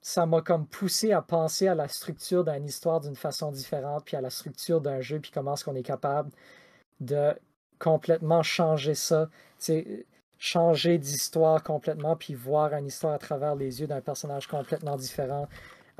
ça 0.00 0.26
m'a 0.26 0.42
comme 0.42 0.66
poussé 0.66 1.12
à 1.12 1.22
penser 1.22 1.66
à 1.66 1.74
la 1.74 1.88
structure 1.88 2.44
d'une 2.44 2.66
histoire 2.66 3.00
d'une 3.00 3.16
façon 3.16 3.50
différente, 3.52 4.04
puis 4.04 4.16
à 4.16 4.20
la 4.20 4.28
structure 4.28 4.82
d'un 4.82 5.00
jeu, 5.00 5.18
puis 5.18 5.30
comment 5.30 5.54
est-ce 5.54 5.64
qu'on 5.64 5.74
est 5.74 5.82
capable 5.82 6.30
de 7.00 7.32
complètement 7.78 8.42
changer 8.42 8.94
ça. 8.94 9.30
Changer 10.38 10.98
d'histoire 10.98 11.62
complètement, 11.62 12.16
puis 12.16 12.34
voir 12.34 12.72
une 12.74 12.86
histoire 12.86 13.14
à 13.14 13.18
travers 13.18 13.54
les 13.54 13.80
yeux 13.80 13.86
d'un 13.86 14.00
personnage 14.00 14.46
complètement 14.46 14.96
différent. 14.96 15.48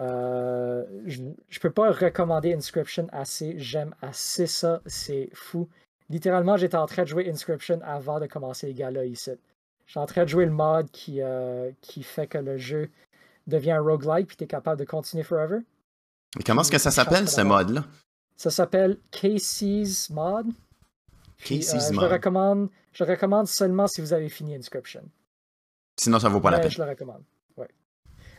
Euh, 0.00 0.84
je 1.06 1.22
ne 1.22 1.32
peux 1.60 1.70
pas 1.70 1.92
recommander 1.92 2.52
Inscription 2.52 3.06
assez. 3.12 3.54
J'aime 3.58 3.94
assez 4.02 4.46
ça. 4.46 4.80
C'est 4.86 5.30
fou. 5.32 5.68
Littéralement, 6.10 6.56
j'étais 6.56 6.76
en 6.76 6.86
train 6.86 7.02
de 7.02 7.08
jouer 7.08 7.30
Inscription 7.30 7.80
avant 7.84 8.20
de 8.20 8.26
commencer 8.26 8.66
les 8.66 8.74
gars-là 8.74 9.04
ici. 9.04 9.30
J'étais 9.86 10.00
en 10.00 10.06
train 10.06 10.24
de 10.24 10.28
jouer 10.28 10.46
le 10.46 10.50
mode 10.50 10.90
qui, 10.90 11.20
euh, 11.20 11.70
qui 11.80 12.02
fait 12.02 12.26
que 12.26 12.38
le 12.38 12.56
jeu 12.56 12.90
devient 13.46 13.72
un 13.72 13.80
roguelike 13.80 14.26
puis 14.26 14.36
tu 14.36 14.44
es 14.44 14.46
capable 14.46 14.80
de 14.80 14.84
continuer 14.84 15.22
forever. 15.22 15.58
Et 16.38 16.42
comment 16.42 16.62
est-ce 16.62 16.70
que 16.70 16.78
ça 16.78 16.90
s'appelle, 16.90 17.28
ce 17.28 17.42
mode-là? 17.42 17.84
Ça 18.36 18.50
s'appelle 18.50 18.98
Casey's 19.10 20.10
Mod. 20.10 20.46
Euh, 21.50 21.54
Mod. 21.54 21.94
Je 21.94 22.00
le 22.00 22.06
recommande 22.06 22.68
je 22.94 23.04
le 23.04 23.10
recommande 23.10 23.48
seulement 23.48 23.86
si 23.88 24.00
vous 24.00 24.12
avez 24.12 24.28
fini 24.28 24.54
Inscription. 24.54 25.02
Sinon, 25.98 26.20
ça 26.20 26.28
vaut 26.28 26.40
pas 26.40 26.50
la 26.50 26.60
peine. 26.60 26.70
Je 26.70 26.82
le 26.82 26.88
recommande. 26.88 27.22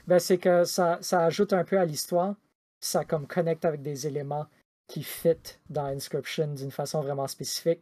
Ben, 0.08 0.20
c'est 0.20 0.38
que 0.38 0.66
ça, 0.66 1.00
ça 1.02 1.22
ajoute 1.26 1.52
un 1.52 1.64
peu 1.64 1.80
à 1.80 1.86
l'histoire. 1.86 2.36
Ça 2.80 3.04
comme 3.06 3.26
connecte 3.26 3.66
avec 3.66 3.82
des 3.82 4.06
éléments 4.06 4.46
qui 4.88 5.02
fit 5.02 5.58
dans 5.70 5.86
Inscription 5.86 6.48
d'une 6.54 6.72
façon 6.72 7.02
vraiment 7.02 7.28
spécifique. 7.28 7.82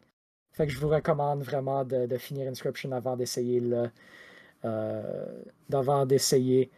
Fait 0.54 0.66
que 0.66 0.72
je 0.72 0.80
vous 0.80 0.88
recommande 0.88 1.44
vraiment 1.44 1.84
de, 1.84 2.18
finir 2.18 2.48
Inscription 2.48 2.92
avant 2.92 3.18
d'essayer 3.18 3.60
le. 3.60 3.90
Euh, 4.66 6.06
d'essayer 6.06 6.72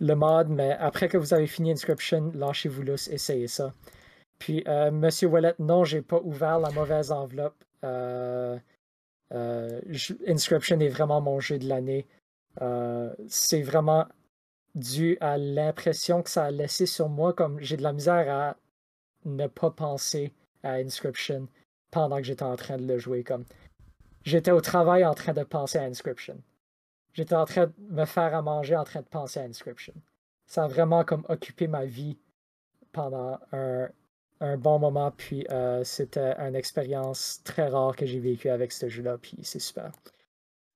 le 0.00 0.14
mode, 0.14 0.48
mais 0.48 0.72
après 0.72 1.08
que 1.08 1.16
vous 1.16 1.32
avez 1.32 1.46
fini 1.46 1.70
Inscription, 1.70 2.32
lâchez-vous 2.34 2.82
là, 2.82 2.94
essayez 2.94 3.46
ça. 3.46 3.72
Puis, 4.42 4.64
euh, 4.66 4.90
Monsieur 4.90 5.28
Wallet, 5.28 5.54
non, 5.60 5.84
j'ai 5.84 6.02
pas 6.02 6.18
ouvert 6.18 6.58
la 6.58 6.72
mauvaise 6.72 7.12
enveloppe. 7.12 7.62
Euh, 7.84 8.58
euh, 9.32 9.80
Inscription 10.26 10.80
est 10.80 10.88
vraiment 10.88 11.20
mon 11.20 11.38
jeu 11.38 11.60
de 11.60 11.68
l'année. 11.68 12.08
C'est 13.28 13.62
vraiment 13.62 14.08
dû 14.74 15.16
à 15.20 15.38
l'impression 15.38 16.24
que 16.24 16.28
ça 16.28 16.46
a 16.46 16.50
laissé 16.50 16.86
sur 16.86 17.08
moi, 17.08 17.32
comme 17.32 17.60
j'ai 17.60 17.76
de 17.76 17.84
la 17.84 17.92
misère 17.92 18.28
à 18.34 18.56
ne 19.24 19.46
pas 19.46 19.70
penser 19.70 20.32
à 20.64 20.72
Inscription 20.72 21.46
pendant 21.92 22.16
que 22.16 22.24
j'étais 22.24 22.42
en 22.42 22.56
train 22.56 22.78
de 22.78 22.84
le 22.84 22.98
jouer. 22.98 23.22
Comme 23.22 23.44
j'étais 24.24 24.50
au 24.50 24.60
travail 24.60 25.04
en 25.04 25.14
train 25.14 25.34
de 25.34 25.44
penser 25.44 25.78
à 25.78 25.84
Inscription. 25.84 26.42
J'étais 27.12 27.36
en 27.36 27.44
train 27.44 27.66
de 27.68 27.74
me 27.90 28.06
faire 28.06 28.34
à 28.34 28.42
manger 28.42 28.74
en 28.74 28.82
train 28.82 29.02
de 29.02 29.06
penser 29.06 29.38
à 29.38 29.44
Inscription. 29.44 29.94
Ça 30.46 30.64
a 30.64 30.66
vraiment 30.66 31.04
comme 31.04 31.24
occupé 31.28 31.68
ma 31.68 31.84
vie 31.84 32.18
pendant 32.90 33.38
un, 33.52 33.88
un 34.42 34.56
bon 34.56 34.78
moment, 34.78 35.12
puis 35.16 35.46
euh, 35.50 35.84
c'était 35.84 36.34
une 36.38 36.56
expérience 36.56 37.40
très 37.44 37.68
rare 37.68 37.94
que 37.94 38.04
j'ai 38.04 38.18
vécue 38.18 38.48
avec 38.48 38.72
ce 38.72 38.88
jeu-là, 38.88 39.16
puis 39.16 39.38
c'est 39.42 39.60
super. 39.60 39.92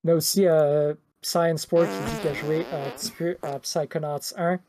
Mais 0.04 0.12
aussi, 0.12 0.46
euh, 0.46 0.94
Science 1.20 1.62
Sport 1.62 1.84
qui 1.84 2.10
dit 2.10 2.20
qu'il 2.20 2.30
a 2.30 2.34
joué 2.34 2.66
un 2.72 2.90
petit 2.90 3.10
peu 3.10 3.36
à 3.42 3.58
Psychonauts 3.58 4.34
1, 4.36 4.60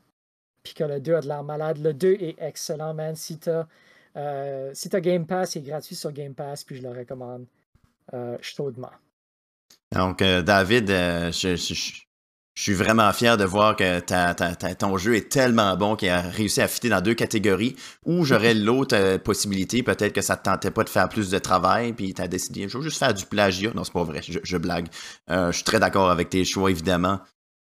puis 0.64 0.74
que 0.74 0.82
le 0.82 1.00
2 1.00 1.14
a 1.14 1.20
de 1.20 1.28
l'air 1.28 1.44
malade. 1.44 1.78
Le 1.78 1.94
2 1.94 2.14
est 2.14 2.36
excellent, 2.40 2.92
man. 2.92 3.14
Si 3.14 3.38
t'as 3.38 3.66
euh, 4.16 4.72
si 4.74 4.88
Game 4.88 5.26
Pass, 5.26 5.54
il 5.54 5.60
est 5.60 5.70
gratuit 5.70 5.94
sur 5.94 6.10
Game 6.10 6.34
Pass, 6.34 6.64
puis 6.64 6.76
je 6.76 6.82
le 6.82 6.90
recommande 6.90 7.46
chaudement. 8.40 8.90
Donc, 9.92 10.20
David, 10.20 10.88
je, 10.88 11.56
je 11.56 12.07
suis 12.62 12.74
vraiment 12.74 13.12
fier 13.12 13.36
de 13.36 13.44
voir 13.44 13.76
que 13.76 14.00
ton 14.74 14.98
jeu 14.98 15.14
est 15.14 15.28
tellement 15.30 15.76
bon 15.76 15.94
qu'il 15.94 16.08
a 16.08 16.22
réussi 16.22 16.60
à 16.60 16.66
fitter 16.66 16.88
dans 16.88 17.00
deux 17.00 17.14
catégories 17.14 17.76
où 18.04 18.24
j'aurais 18.24 18.54
l'autre 18.54 18.96
euh, 18.96 19.18
possibilité, 19.18 19.82
peut-être 19.82 20.12
que 20.12 20.22
ça 20.22 20.36
te 20.36 20.44
tentait 20.44 20.72
pas 20.72 20.82
de 20.82 20.88
faire 20.88 21.08
plus 21.08 21.30
de 21.30 21.38
travail, 21.38 21.92
puis 21.92 22.14
tu 22.14 22.20
as 22.20 22.26
décidé, 22.26 22.68
je 22.68 22.76
veux 22.76 22.82
juste 22.82 22.98
faire 22.98 23.14
du 23.14 23.26
plagiat. 23.26 23.70
Non, 23.74 23.84
c'est 23.84 23.92
pas 23.92 24.02
vrai, 24.02 24.22
je, 24.22 24.56
blague. 24.56 24.88
Euh, 25.30 25.52
je 25.52 25.56
suis 25.56 25.64
très 25.64 25.78
d'accord 25.78 26.10
avec 26.10 26.30
tes 26.30 26.44
choix, 26.44 26.70
évidemment. 26.70 27.20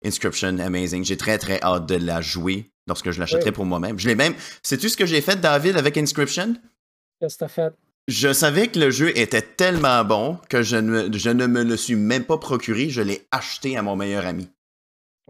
Inscription, 0.04 0.58
amazing. 0.58 1.04
J'ai 1.04 1.16
très, 1.16 1.38
très 1.38 1.60
hâte 1.62 1.86
de 1.86 1.94
la 1.94 2.20
jouer 2.20 2.70
lorsque 2.88 3.10
je 3.10 3.20
l'achèterai 3.20 3.52
pour 3.52 3.66
moi-même. 3.66 3.98
Je 3.98 4.08
l'ai 4.08 4.14
même. 4.14 4.34
Sais-tu 4.62 4.88
ce 4.88 4.96
que 4.96 5.06
j'ai 5.06 5.20
fait, 5.20 5.40
David, 5.40 5.76
avec 5.76 5.96
Inscription? 5.98 6.56
Qu'est-ce 7.20 7.34
que 7.34 7.40
t'as 7.40 7.48
fait? 7.48 7.74
Je 8.08 8.32
savais 8.32 8.68
que 8.68 8.78
le 8.78 8.90
jeu 8.90 9.16
était 9.16 9.42
tellement 9.42 10.02
bon 10.04 10.38
que 10.48 10.62
je 10.62 10.76
ne, 10.76 11.16
je 11.16 11.30
ne 11.30 11.46
me 11.46 11.62
le 11.62 11.76
suis 11.76 11.96
même 11.96 12.24
pas 12.24 12.38
procuré. 12.38 12.88
Je 12.88 13.02
l'ai 13.02 13.26
acheté 13.30 13.76
à 13.76 13.82
mon 13.82 13.94
meilleur 13.94 14.26
ami. 14.26 14.48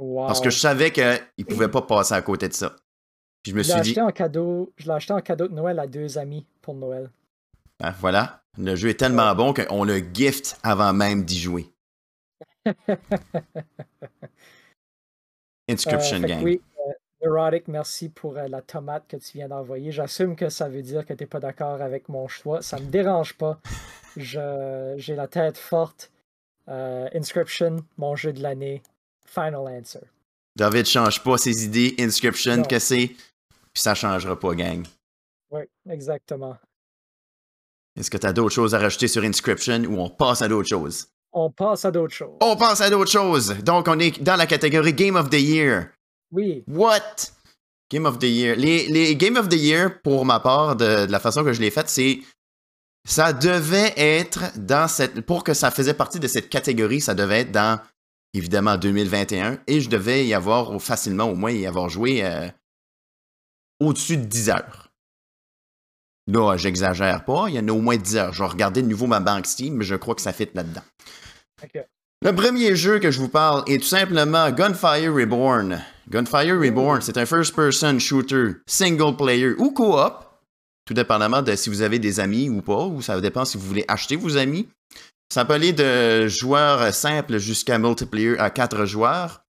Wow. 0.02 0.26
Parce 0.28 0.40
que 0.40 0.48
je 0.50 0.58
savais 0.58 0.90
qu'il 0.92 1.04
ne 1.38 1.44
pouvait 1.44 1.68
pas 1.68 1.82
passer 1.82 2.14
à 2.14 2.22
côté 2.22 2.48
de 2.48 2.54
ça. 2.54 2.74
Puis 3.42 3.52
je 3.52 3.56
me 3.56 3.62
Je 3.62 3.68
l'ai 3.68 3.74
suis 3.74 3.82
dit, 3.82 3.90
acheté 3.90 4.00
en 4.00 4.10
cadeau. 4.10 4.72
Je 4.76 4.86
l'ai 4.86 4.92
acheté 4.92 5.12
en 5.12 5.20
cadeau 5.20 5.46
de 5.46 5.52
Noël 5.54 5.78
à 5.78 5.86
deux 5.86 6.16
amis 6.18 6.46
pour 6.62 6.74
Noël. 6.74 7.10
ah, 7.82 7.94
voilà, 8.00 8.42
le 8.58 8.74
jeu 8.76 8.88
est 8.88 8.94
tellement 8.98 9.34
bon 9.34 9.52
qu'on 9.52 9.84
le 9.84 9.98
gift 10.12 10.58
avant 10.62 10.92
même 10.94 11.24
d'y 11.24 11.38
jouer. 11.38 11.66
Inscription 15.68 16.22
Euh, 16.22 16.26
Gang. 16.26 16.42
Oui, 16.42 16.60
euh, 16.88 16.92
Neurotic, 17.24 17.68
merci 17.68 18.08
pour 18.08 18.36
euh, 18.36 18.48
la 18.48 18.62
tomate 18.62 19.06
que 19.08 19.16
tu 19.16 19.38
viens 19.38 19.48
d'envoyer. 19.48 19.92
J'assume 19.92 20.36
que 20.36 20.48
ça 20.48 20.68
veut 20.68 20.82
dire 20.82 21.06
que 21.06 21.12
tu 21.14 21.22
n'es 21.22 21.26
pas 21.28 21.40
d'accord 21.40 21.80
avec 21.80 22.08
mon 22.08 22.26
choix. 22.28 22.62
Ça 22.62 22.78
me 22.78 22.86
dérange 22.86 23.34
pas. 23.34 23.60
J'ai 24.16 25.14
la 25.14 25.28
tête 25.28 25.58
forte. 25.58 26.10
Euh, 26.68 27.08
Inscription, 27.14 27.76
mon 27.98 28.16
jeu 28.16 28.32
de 28.32 28.42
l'année. 28.42 28.82
Final 29.32 29.66
answer. 29.68 30.00
David 30.56 30.86
change 30.86 31.22
pas 31.22 31.38
ses 31.38 31.64
idées. 31.64 31.94
Inscription, 31.98 32.56
Non. 32.58 32.62
que 32.64 32.78
c'est? 32.78 33.08
Puis 33.72 33.82
ça 33.82 33.94
changera 33.94 34.38
pas, 34.38 34.54
gang. 34.54 34.84
Oui, 35.50 35.62
exactement. 35.88 36.56
Est-ce 37.98 38.10
que 38.10 38.16
tu 38.18 38.26
as 38.26 38.32
d'autres 38.32 38.54
choses 38.54 38.74
à 38.74 38.78
rajouter 38.78 39.08
sur 39.08 39.22
Inscription 39.22 39.82
ou 39.84 39.98
on 40.00 40.10
passe 40.10 40.42
à 40.42 40.48
d'autres 40.48 40.68
choses? 40.68 41.06
On 41.32 41.50
passe 41.50 41.84
à 41.84 41.90
d'autres 41.90 42.14
choses. 42.14 42.36
On 42.40 42.56
passe 42.56 42.80
à 42.80 42.90
d'autres 42.90 43.10
choses. 43.10 43.50
Donc, 43.62 43.86
on 43.88 43.98
est 44.00 44.20
dans 44.22 44.36
la 44.36 44.46
catégorie 44.46 44.92
Game 44.94 45.14
of 45.16 45.30
the 45.30 45.40
Year. 45.40 45.90
Oui, 46.32 46.64
What? 46.66 47.30
Game 47.90 48.06
of 48.06 48.18
the 48.18 48.24
Year. 48.24 48.56
Les, 48.56 48.86
les 48.88 49.16
Game 49.16 49.36
of 49.36 49.48
the 49.48 49.54
Year, 49.54 50.00
pour 50.02 50.24
ma 50.24 50.40
part, 50.40 50.76
de, 50.76 51.06
de 51.06 51.12
la 51.12 51.20
façon 51.20 51.44
que 51.44 51.52
je 51.52 51.60
l'ai 51.60 51.70
faite, 51.70 51.88
c'est. 51.88 52.20
Ça 53.08 53.32
devait 53.32 53.92
être 53.96 54.56
dans 54.58 54.86
cette. 54.88 55.20
Pour 55.22 55.42
que 55.44 55.54
ça 55.54 55.70
faisait 55.70 55.94
partie 55.94 56.20
de 56.20 56.28
cette 56.28 56.48
catégorie, 56.48 57.00
ça 57.00 57.14
devait 57.14 57.40
être 57.40 57.52
dans, 57.52 57.80
évidemment, 58.34 58.76
2021. 58.76 59.58
Et 59.66 59.80
je 59.80 59.88
devais 59.88 60.26
y 60.26 60.34
avoir, 60.34 60.80
facilement, 60.80 61.24
au 61.24 61.34
moins, 61.34 61.50
y 61.50 61.66
avoir 61.66 61.88
joué 61.88 62.24
euh, 62.24 62.48
au-dessus 63.80 64.16
de 64.16 64.24
10 64.24 64.50
heures. 64.50 64.92
Là, 66.26 66.56
j'exagère 66.56 67.24
pas. 67.24 67.46
Il 67.48 67.54
y 67.54 67.58
en 67.58 67.68
a 67.68 67.72
au 67.72 67.80
moins 67.80 67.96
10 67.96 68.16
heures. 68.16 68.32
Je 68.32 68.42
vais 68.42 68.48
regarder 68.48 68.82
de 68.82 68.88
nouveau 68.88 69.06
ma 69.06 69.20
banque 69.20 69.46
Steam, 69.46 69.74
mais 69.74 69.84
je 69.84 69.96
crois 69.96 70.14
que 70.14 70.22
ça 70.22 70.32
fit 70.32 70.48
là-dedans. 70.54 70.82
Le 72.22 72.34
premier 72.34 72.76
jeu 72.76 72.98
que 72.98 73.10
je 73.10 73.18
vous 73.18 73.28
parle 73.28 73.64
est 73.66 73.78
tout 73.78 73.88
simplement 73.88 74.50
Gunfire 74.50 75.12
Reborn. 75.14 75.80
Gunfire 76.08 76.60
Reborn, 76.60 77.00
c'est 77.00 77.16
un 77.16 77.24
first-person 77.24 77.98
shooter, 77.98 78.56
single 78.66 79.16
player 79.16 79.54
ou 79.58 79.70
co-op, 79.70 80.24
tout 80.84 80.94
dépendamment 80.94 81.40
de 81.40 81.54
si 81.56 81.70
vous 81.70 81.82
avez 81.82 81.98
des 81.98 82.20
amis 82.20 82.48
ou 82.50 82.62
pas, 82.62 82.84
ou 82.84 83.00
ça 83.00 83.20
dépend 83.20 83.44
si 83.44 83.56
vous 83.56 83.66
voulez 83.66 83.84
acheter 83.88 84.16
vos 84.16 84.36
amis. 84.36 84.68
Ça 85.32 85.44
peut 85.44 85.54
aller 85.54 85.72
de 85.72 86.26
joueurs 86.26 86.92
simples 86.92 87.38
jusqu'à 87.38 87.78
multiplayer 87.78 88.38
à 88.38 88.50
4 88.50 88.84
joueurs. 88.84 89.44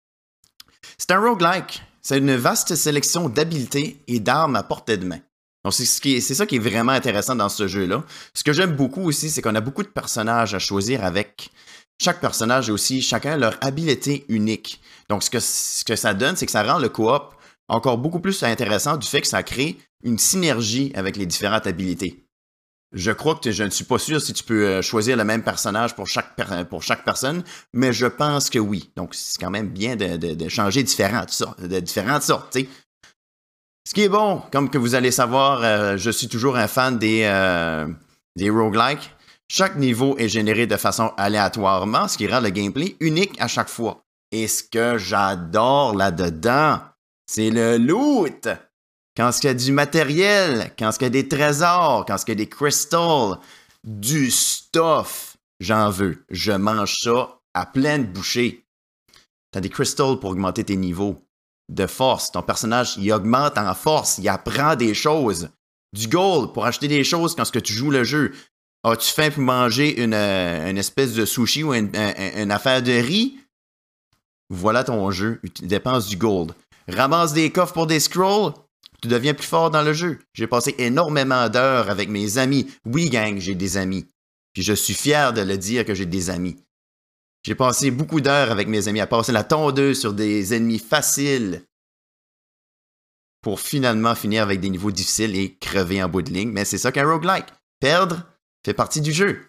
C'est 0.98 1.12
un 1.12 1.20
roguelike. 1.20 1.84
C'est 2.02 2.18
une 2.18 2.36
vaste 2.36 2.76
sélection 2.76 3.30
d'habiletés 3.30 4.02
et 4.08 4.20
d'armes 4.20 4.56
à 4.56 4.64
portée 4.64 4.98
de 4.98 5.06
main. 5.06 5.20
Donc, 5.64 5.74
c'est 5.74 5.86
ce 5.86 6.34
ça 6.34 6.46
qui 6.46 6.56
est 6.56 6.60
vraiment 6.60 6.94
intéressant 6.94 7.36
dans 7.36 7.50
ce 7.50 7.68
jeu-là. 7.68 8.04
Ce 8.34 8.44
que 8.44 8.54
j'aime 8.54 8.76
beaucoup 8.76 9.04
aussi, 9.04 9.30
c'est 9.30 9.42
qu'on 9.42 9.56
a 9.56 9.62
beaucoup 9.62 9.84
de 9.84 9.90
personnages 9.90 10.56
à 10.56 10.60
choisir 10.60 11.04
avec. 11.04 11.52
Chaque 12.02 12.22
personnage 12.22 12.70
a 12.70 12.74
aussi 12.74 13.02
chacun 13.02 13.38
leur 13.38 13.58
habileté 13.62 14.26
unique. 14.30 14.82
Donc, 15.10 15.24
ce 15.24 15.30
que, 15.30 15.40
ce 15.40 15.84
que 15.84 15.96
ça 15.96 16.14
donne, 16.14 16.38
c'est 16.38 16.46
que 16.46 16.52
ça 16.52 16.64
rend 16.64 16.80
le 16.80 16.90
coop 16.90 17.34
encore 17.68 17.98
beaucoup 17.98 18.22
plus 18.22 18.42
intéressant 18.44 18.98
du 18.98 19.08
fait 19.08 19.22
que 19.22 19.28
ça 19.28 19.44
crée 19.44 19.78
une 20.04 20.18
synergie 20.18 20.92
avec 20.96 21.18
les 21.18 21.26
différentes 21.26 21.68
habilités. 21.68 22.27
Je 22.98 23.12
crois 23.12 23.36
que 23.36 23.52
je 23.52 23.64
ne 23.64 23.70
suis 23.70 23.86
pas 23.86 24.00
sûr 24.00 24.20
si 24.20 24.34
tu 24.34 24.44
peux 24.44 24.66
euh, 24.66 24.82
choisir 24.82 25.16
le 25.18 25.24
même 25.24 25.44
personnage 25.44 25.96
pour 25.96 26.08
chaque, 26.08 26.36
pour 26.70 26.82
chaque 26.82 27.06
personne, 27.06 27.44
mais 27.72 27.94
je 27.94 28.08
pense 28.08 28.50
que 28.50 28.58
oui. 28.58 28.90
Donc, 28.96 29.14
c'est 29.14 29.40
quand 29.40 29.52
même 29.52 29.70
bien 29.70 29.96
de, 29.96 30.18
de- 30.18 30.34
de 30.34 30.50
changer 30.50 30.82
différentes 30.82 31.30
sortes, 31.30 31.62
de 31.62 31.80
différentes 31.80 32.24
sortes. 32.24 32.58
Ce 33.88 33.94
qui 33.94 34.02
est 34.02 34.10
bon, 34.10 34.42
comme 34.52 34.70
que 34.72 34.80
vous 34.80 34.96
allez 34.96 35.12
savoir, 35.12 35.64
euh, 35.64 35.96
je 35.98 36.10
suis 36.10 36.28
toujours 36.28 36.58
un 36.58 36.68
fan 36.68 36.98
des, 36.98 37.22
euh, 37.26 37.88
des 38.36 38.50
roguelikes. 38.50 39.12
Chaque 39.48 39.76
niveau 39.78 40.18
est 40.18 40.28
généré 40.28 40.66
de 40.66 40.76
façon 40.76 41.14
aléatoirement, 41.18 42.08
ce 42.08 42.18
qui 42.18 42.28
rend 42.28 42.40
le 42.42 42.50
gameplay 42.50 42.98
unique 43.00 43.40
à 43.40 43.48
chaque 43.48 43.70
fois. 43.70 44.04
Et 44.32 44.48
ce 44.48 44.64
que 44.64 44.98
j'adore 44.98 45.96
là-dedans, 45.96 46.82
c'est 47.28 47.52
le 47.52 47.78
loot. 47.78 48.48
Quand 49.18 49.32
il 49.42 49.48
y 49.48 49.50
a 49.50 49.54
du 49.56 49.72
matériel, 49.72 50.72
quand 50.78 50.92
il 51.00 51.02
y 51.02 51.06
a 51.08 51.10
des 51.10 51.28
trésors, 51.28 52.06
quand 52.06 52.18
il 52.28 52.30
y 52.30 52.32
a 52.34 52.36
des 52.36 52.48
crystals, 52.48 53.40
du 53.84 54.30
stuff, 54.30 55.38
j'en 55.60 55.90
veux. 55.90 56.24
Je 56.30 56.52
mange 56.52 57.00
ça 57.02 57.40
à 57.56 57.66
pleine 57.66 58.06
bouchée. 58.06 58.64
T'as 59.52 59.60
des 59.60 59.70
crystals 59.70 60.20
pour 60.20 60.30
augmenter 60.30 60.64
tes 60.64 60.76
niveaux 60.76 61.18
de 61.70 61.88
force. 61.88 62.32
Ton 62.32 62.44
personnage, 62.44 62.94
il 62.98 63.12
augmente 63.12 63.58
en 63.58 63.74
force, 63.74 64.20
il 64.20 64.30
apprend 64.30 64.76
des 64.76 64.94
choses. 64.94 65.50
Du 65.94 66.08
gold 66.08 66.54
pour 66.54 66.68
acheter 66.68 66.88
des 66.88 67.04
choses 67.04 67.34
quand 67.34 67.46
ce 67.46 67.58
tu 67.58 67.74
joues 67.74 67.90
le 67.90 68.04
jeu. 68.04 68.34
As-tu 68.84 69.12
faim 69.12 69.32
pour 69.32 69.42
manger 69.42 70.00
une, 70.00 70.14
euh, 70.14 70.76
espèce 70.76 71.14
de 71.14 71.26
sushi 71.26 71.64
ou 71.64 71.74
une, 71.74 71.90
un- 71.96 72.44
une 72.44 72.52
affaire 72.52 72.84
de 72.84 72.92
riz? 72.92 73.40
Voilà 74.52 74.84
ton 74.84 75.10
jeu. 75.10 75.42
Tu 75.56 75.66
dépenses 75.66 76.08
du 76.08 76.18
gold. 76.18 76.54
Ramasse 76.88 77.34
des 77.34 77.52
coffres 77.52 77.74
pour 77.74 77.88
des 77.88 78.00
scrolls? 78.00 78.54
Tu 79.02 79.08
deviens 79.08 79.34
plus 79.34 79.48
fort 79.48 79.70
dans 79.70 79.84
le 79.84 79.94
jeu. 79.94 80.20
J'ai 80.34 80.48
passé 80.48 80.74
énormément 80.80 81.50
d'heures 81.50 81.90
avec 81.90 82.10
mes 82.10 82.38
amis. 82.38 82.68
Oui, 82.86 83.10
gang, 83.10 83.38
j'ai 83.38 83.56
des 83.56 83.78
amis. 83.78 84.08
Puis 84.54 84.64
je 84.64 84.74
suis 84.74 84.96
fier 84.96 85.34
de 85.34 85.42
le 85.42 85.58
dire 85.58 85.86
que 85.86 85.94
j'ai 85.94 86.08
des 86.08 86.30
amis. 86.30 86.58
J'ai 87.44 87.56
passé 87.56 87.92
beaucoup 87.92 88.22
d'heures 88.22 88.52
avec 88.52 88.68
mes 88.68 88.88
amis 88.88 89.00
à 89.00 89.08
passer 89.08 89.32
la 89.32 89.44
tondeuse 89.44 90.00
sur 90.00 90.14
des 90.14 90.54
ennemis 90.54 90.80
faciles 90.80 91.64
pour 93.42 93.60
finalement 93.60 94.16
finir 94.16 94.44
avec 94.44 94.60
des 94.60 94.70
niveaux 94.70 94.92
difficiles 94.92 95.36
et 95.36 95.56
crever 95.58 96.02
en 96.02 96.10
bout 96.10 96.24
de 96.24 96.34
ligne. 96.34 96.52
Mais 96.52 96.66
c'est 96.66 96.80
ça 96.80 96.92
qu'un 96.92 97.08
roguelike. 97.08 97.46
Perdre 97.80 98.24
fait 98.66 98.74
partie 98.74 99.00
du 99.00 99.14
jeu. 99.14 99.40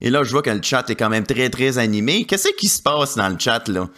Et 0.00 0.08
là, 0.08 0.22
je 0.22 0.30
vois 0.30 0.42
que 0.42 0.50
le 0.50 0.62
chat 0.62 0.88
est 0.88 0.94
quand 0.94 1.10
même 1.10 1.26
très, 1.26 1.50
très 1.50 1.78
animé. 1.78 2.24
Qu'est-ce 2.24 2.54
qui 2.56 2.68
se 2.68 2.80
passe 2.80 3.16
dans 3.16 3.28
le 3.28 3.38
chat, 3.38 3.68
là? 3.68 3.90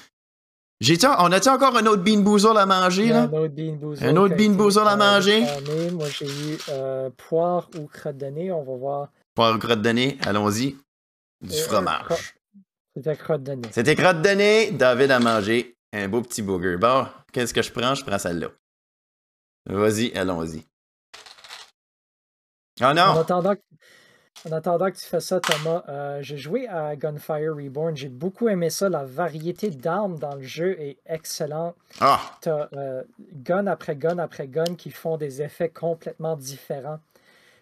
On 1.18 1.30
a-tu 1.32 1.48
encore 1.48 1.76
un 1.76 1.86
autre 1.86 2.02
Bean 2.02 2.20
Boozle 2.20 2.56
à 2.58 2.66
manger, 2.66 3.08
là? 3.08 3.22
un 3.22 3.32
autre 3.32 3.54
Bean 3.54 3.72
Boozled 3.74 4.08
Un 4.08 4.16
autre 4.16 4.34
Bean 4.36 4.86
à 4.88 4.96
manger? 4.96 5.44
Moi, 5.92 6.08
j'ai 6.10 6.26
eu 6.26 6.58
euh, 6.70 7.10
poire 7.16 7.68
ou 7.78 7.86
crotte 7.86 8.16
de 8.16 8.26
nez. 8.26 8.50
On 8.50 8.62
va 8.64 8.76
voir. 8.76 9.08
Poire 9.34 9.58
crotte 9.58 9.82
de 9.82 9.90
nez, 9.90 10.18
allons-y. 10.26 10.76
Du 11.40 11.54
Euh, 11.54 11.62
fromage. 11.64 12.34
C'était 12.96 13.16
crotte 13.16 13.42
de 13.42 13.52
nez. 13.52 13.68
C'était 13.70 13.94
crotte 13.96 14.22
de 14.22 14.28
nez, 14.30 14.70
David 14.72 15.10
a 15.12 15.20
mangé 15.20 15.76
un 15.92 16.08
beau 16.08 16.20
petit 16.22 16.42
booger. 16.42 16.76
Bon, 16.76 17.06
qu'est-ce 17.32 17.54
que 17.54 17.62
je 17.62 17.70
prends? 17.72 17.94
Je 17.94 18.04
prends 18.04 18.18
celle-là. 18.18 18.48
Vas-y, 19.66 20.12
allons-y. 20.16 20.64
Oh 22.80 22.84
En 22.84 22.94
non! 22.94 23.20
attendant, 23.20 23.54
en 24.46 24.52
attendant 24.52 24.90
que 24.90 24.96
tu 24.96 25.04
fais 25.04 25.20
ça, 25.20 25.40
Thomas, 25.40 25.84
euh, 25.88 26.22
j'ai 26.22 26.36
joué 26.36 26.66
à 26.68 26.96
Gunfire 26.96 27.54
Reborn. 27.54 27.96
J'ai 27.96 28.08
beaucoup 28.08 28.48
aimé 28.48 28.70
ça. 28.70 28.88
La 28.88 29.04
variété 29.04 29.70
d'armes 29.70 30.18
dans 30.18 30.34
le 30.34 30.42
jeu 30.42 30.80
est 30.80 30.98
excellente. 31.06 31.76
Ah! 32.00 32.20
T'as 32.40 32.68
euh, 32.72 33.02
gun 33.32 33.66
après 33.66 33.96
gun 33.96 34.18
après 34.18 34.48
gun 34.48 34.74
qui 34.76 34.90
font 34.90 35.16
des 35.16 35.42
effets 35.42 35.68
complètement 35.68 36.36
différents. 36.36 36.98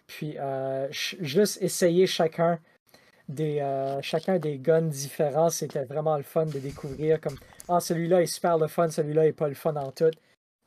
Puis 0.07 0.35
euh, 0.39 0.87
juste 0.91 1.61
essayer 1.61 2.07
chacun 2.07 2.59
des, 3.29 3.63
chacun 4.01 4.39
des 4.39 4.57
guns 4.57 4.81
différents, 4.81 5.49
c'était 5.49 5.85
vraiment 5.85 6.17
le 6.17 6.23
fun 6.23 6.45
de 6.45 6.59
découvrir 6.59 7.21
comme 7.21 7.37
Ah, 7.69 7.79
celui-là 7.79 8.21
est 8.21 8.25
super 8.25 8.57
le 8.57 8.67
fun, 8.67 8.89
celui-là 8.89 9.27
est 9.27 9.33
pas 9.33 9.47
le 9.47 9.53
fun 9.53 9.75
en 9.75 9.91
tout. 9.91 10.11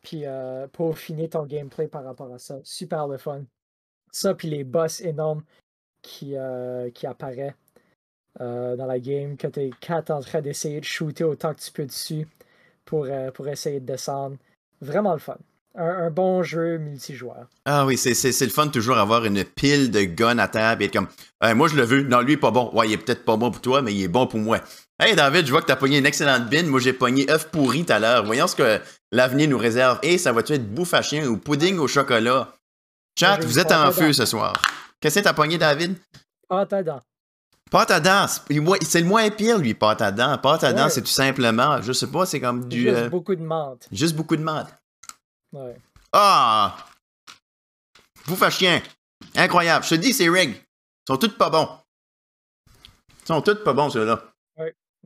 Puis 0.04 0.26
euh, 0.26 0.68
peaufiner 0.68 1.28
ton 1.28 1.44
gameplay 1.44 1.88
par 1.88 2.04
rapport 2.04 2.32
à 2.32 2.38
ça. 2.38 2.60
Super 2.62 3.08
le 3.08 3.16
fun. 3.16 3.42
Ça, 4.12 4.34
puis 4.34 4.48
les 4.48 4.62
boss 4.62 5.00
énormes 5.00 5.42
qui, 6.04 6.36
euh, 6.36 6.90
qui 6.90 7.06
apparaissent 7.06 7.54
euh, 8.40 8.76
dans 8.76 8.86
la 8.86 9.00
game, 9.00 9.36
que 9.36 9.48
tu 9.48 9.60
es 9.60 9.72
en 9.90 10.20
train 10.20 10.40
d'essayer 10.40 10.78
de 10.78 10.84
shooter 10.84 11.24
autant 11.24 11.54
que 11.54 11.60
tu 11.60 11.72
peux 11.72 11.86
dessus 11.86 12.28
pour, 12.84 13.06
euh, 13.06 13.30
pour 13.32 13.48
essayer 13.48 13.80
de 13.80 13.86
descendre. 13.86 14.36
Vraiment 14.80 15.14
le 15.14 15.18
fun. 15.18 15.38
Un, 15.76 16.06
un 16.06 16.10
bon 16.10 16.44
jeu 16.44 16.78
multijoueur. 16.78 17.48
Ah 17.64 17.84
oui, 17.84 17.96
c'est, 17.96 18.10
le 18.40 18.50
fun 18.50 18.66
de 18.66 18.70
toujours 18.70 18.98
avoir 18.98 19.24
une 19.24 19.42
pile 19.42 19.90
de 19.90 20.02
guns 20.02 20.38
à 20.38 20.46
table 20.46 20.82
et 20.82 20.86
être 20.86 20.92
comme 20.92 21.08
Moi 21.56 21.66
je 21.66 21.74
le 21.74 21.82
veux. 21.82 22.02
Non, 22.02 22.20
lui 22.20 22.32
il 22.32 22.34
est 22.34 22.40
pas 22.40 22.52
bon. 22.52 22.70
Ouais, 22.72 22.86
il 22.86 22.92
est 22.92 22.98
peut-être 22.98 23.24
pas 23.24 23.36
bon 23.36 23.50
pour 23.50 23.60
toi, 23.60 23.82
mais 23.82 23.92
il 23.92 24.04
est 24.04 24.08
bon 24.08 24.28
pour 24.28 24.38
moi. 24.38 24.60
Hey 25.00 25.16
David, 25.16 25.46
je 25.46 25.50
vois 25.50 25.62
que 25.62 25.66
t'as 25.66 25.74
pogné 25.74 25.98
une 25.98 26.06
excellente 26.06 26.48
bin. 26.48 26.64
Moi 26.64 26.78
j'ai 26.78 26.92
pogné 26.92 27.28
œuf 27.28 27.50
pourri 27.50 27.84
tout 27.84 27.92
à 27.92 27.98
l'heure. 27.98 28.24
Voyons 28.24 28.46
ce 28.46 28.54
que 28.54 28.80
l'avenir 29.10 29.48
nous 29.48 29.58
réserve. 29.58 29.98
Et 30.04 30.18
ça 30.18 30.30
va-tu 30.30 30.52
être 30.52 30.72
bouffe 30.72 30.94
à 30.94 31.02
chien 31.02 31.26
ou 31.26 31.38
pudding 31.38 31.78
au 31.78 31.88
chocolat? 31.88 32.52
Chat, 33.18 33.38
vous 33.44 33.58
êtes 33.58 33.72
en 33.72 33.90
feu 33.90 34.12
ce 34.12 34.26
soir. 34.26 34.52
Qu'est-ce 35.00 35.18
que 35.18 35.24
t'as 35.24 35.32
pogné, 35.34 35.58
David? 35.58 35.96
Pâte 36.48 36.72
à 36.72 36.82
dents. 36.82 37.00
Pâte 37.70 37.90
à 37.90 38.00
dents. 38.00 38.26
C'est 38.28 39.00
le 39.00 39.06
moins 39.06 39.30
pire, 39.30 39.58
lui, 39.58 39.74
pâte 39.74 40.00
à 40.02 40.12
dents. 40.12 40.38
Pâte 40.38 40.64
à 40.64 40.72
dents, 40.72 40.84
Ouais. 40.84 40.90
c'est 40.90 41.02
tout 41.02 41.06
simplement, 41.08 41.80
je 41.82 41.92
sais 41.92 42.06
pas, 42.10 42.24
c'est 42.26 42.40
comme 42.40 42.68
du. 42.68 42.82
Juste 42.82 42.96
euh, 42.96 43.08
beaucoup 43.10 43.34
de 43.34 43.42
menthe. 43.42 43.88
juste 43.92 44.14
beaucoup 44.16 44.36
de 44.36 44.42
menthe. 44.42 44.68
Ouais. 45.52 45.76
Ah! 46.12 46.76
Bouffe 48.26 48.42
à 48.42 48.50
chien. 48.50 48.80
Incroyable. 49.34 49.84
Je 49.84 49.90
te 49.90 49.94
dis, 49.96 50.12
c'est 50.12 50.28
rig. 50.28 50.50
Ils 50.50 51.12
sont 51.12 51.16
tous 51.18 51.36
pas 51.36 51.50
bons. 51.50 51.68
Ils 53.22 53.26
sont 53.26 53.42
tous 53.42 53.56
pas 53.64 53.72
bons, 53.72 53.90
ceux-là. 53.90 54.22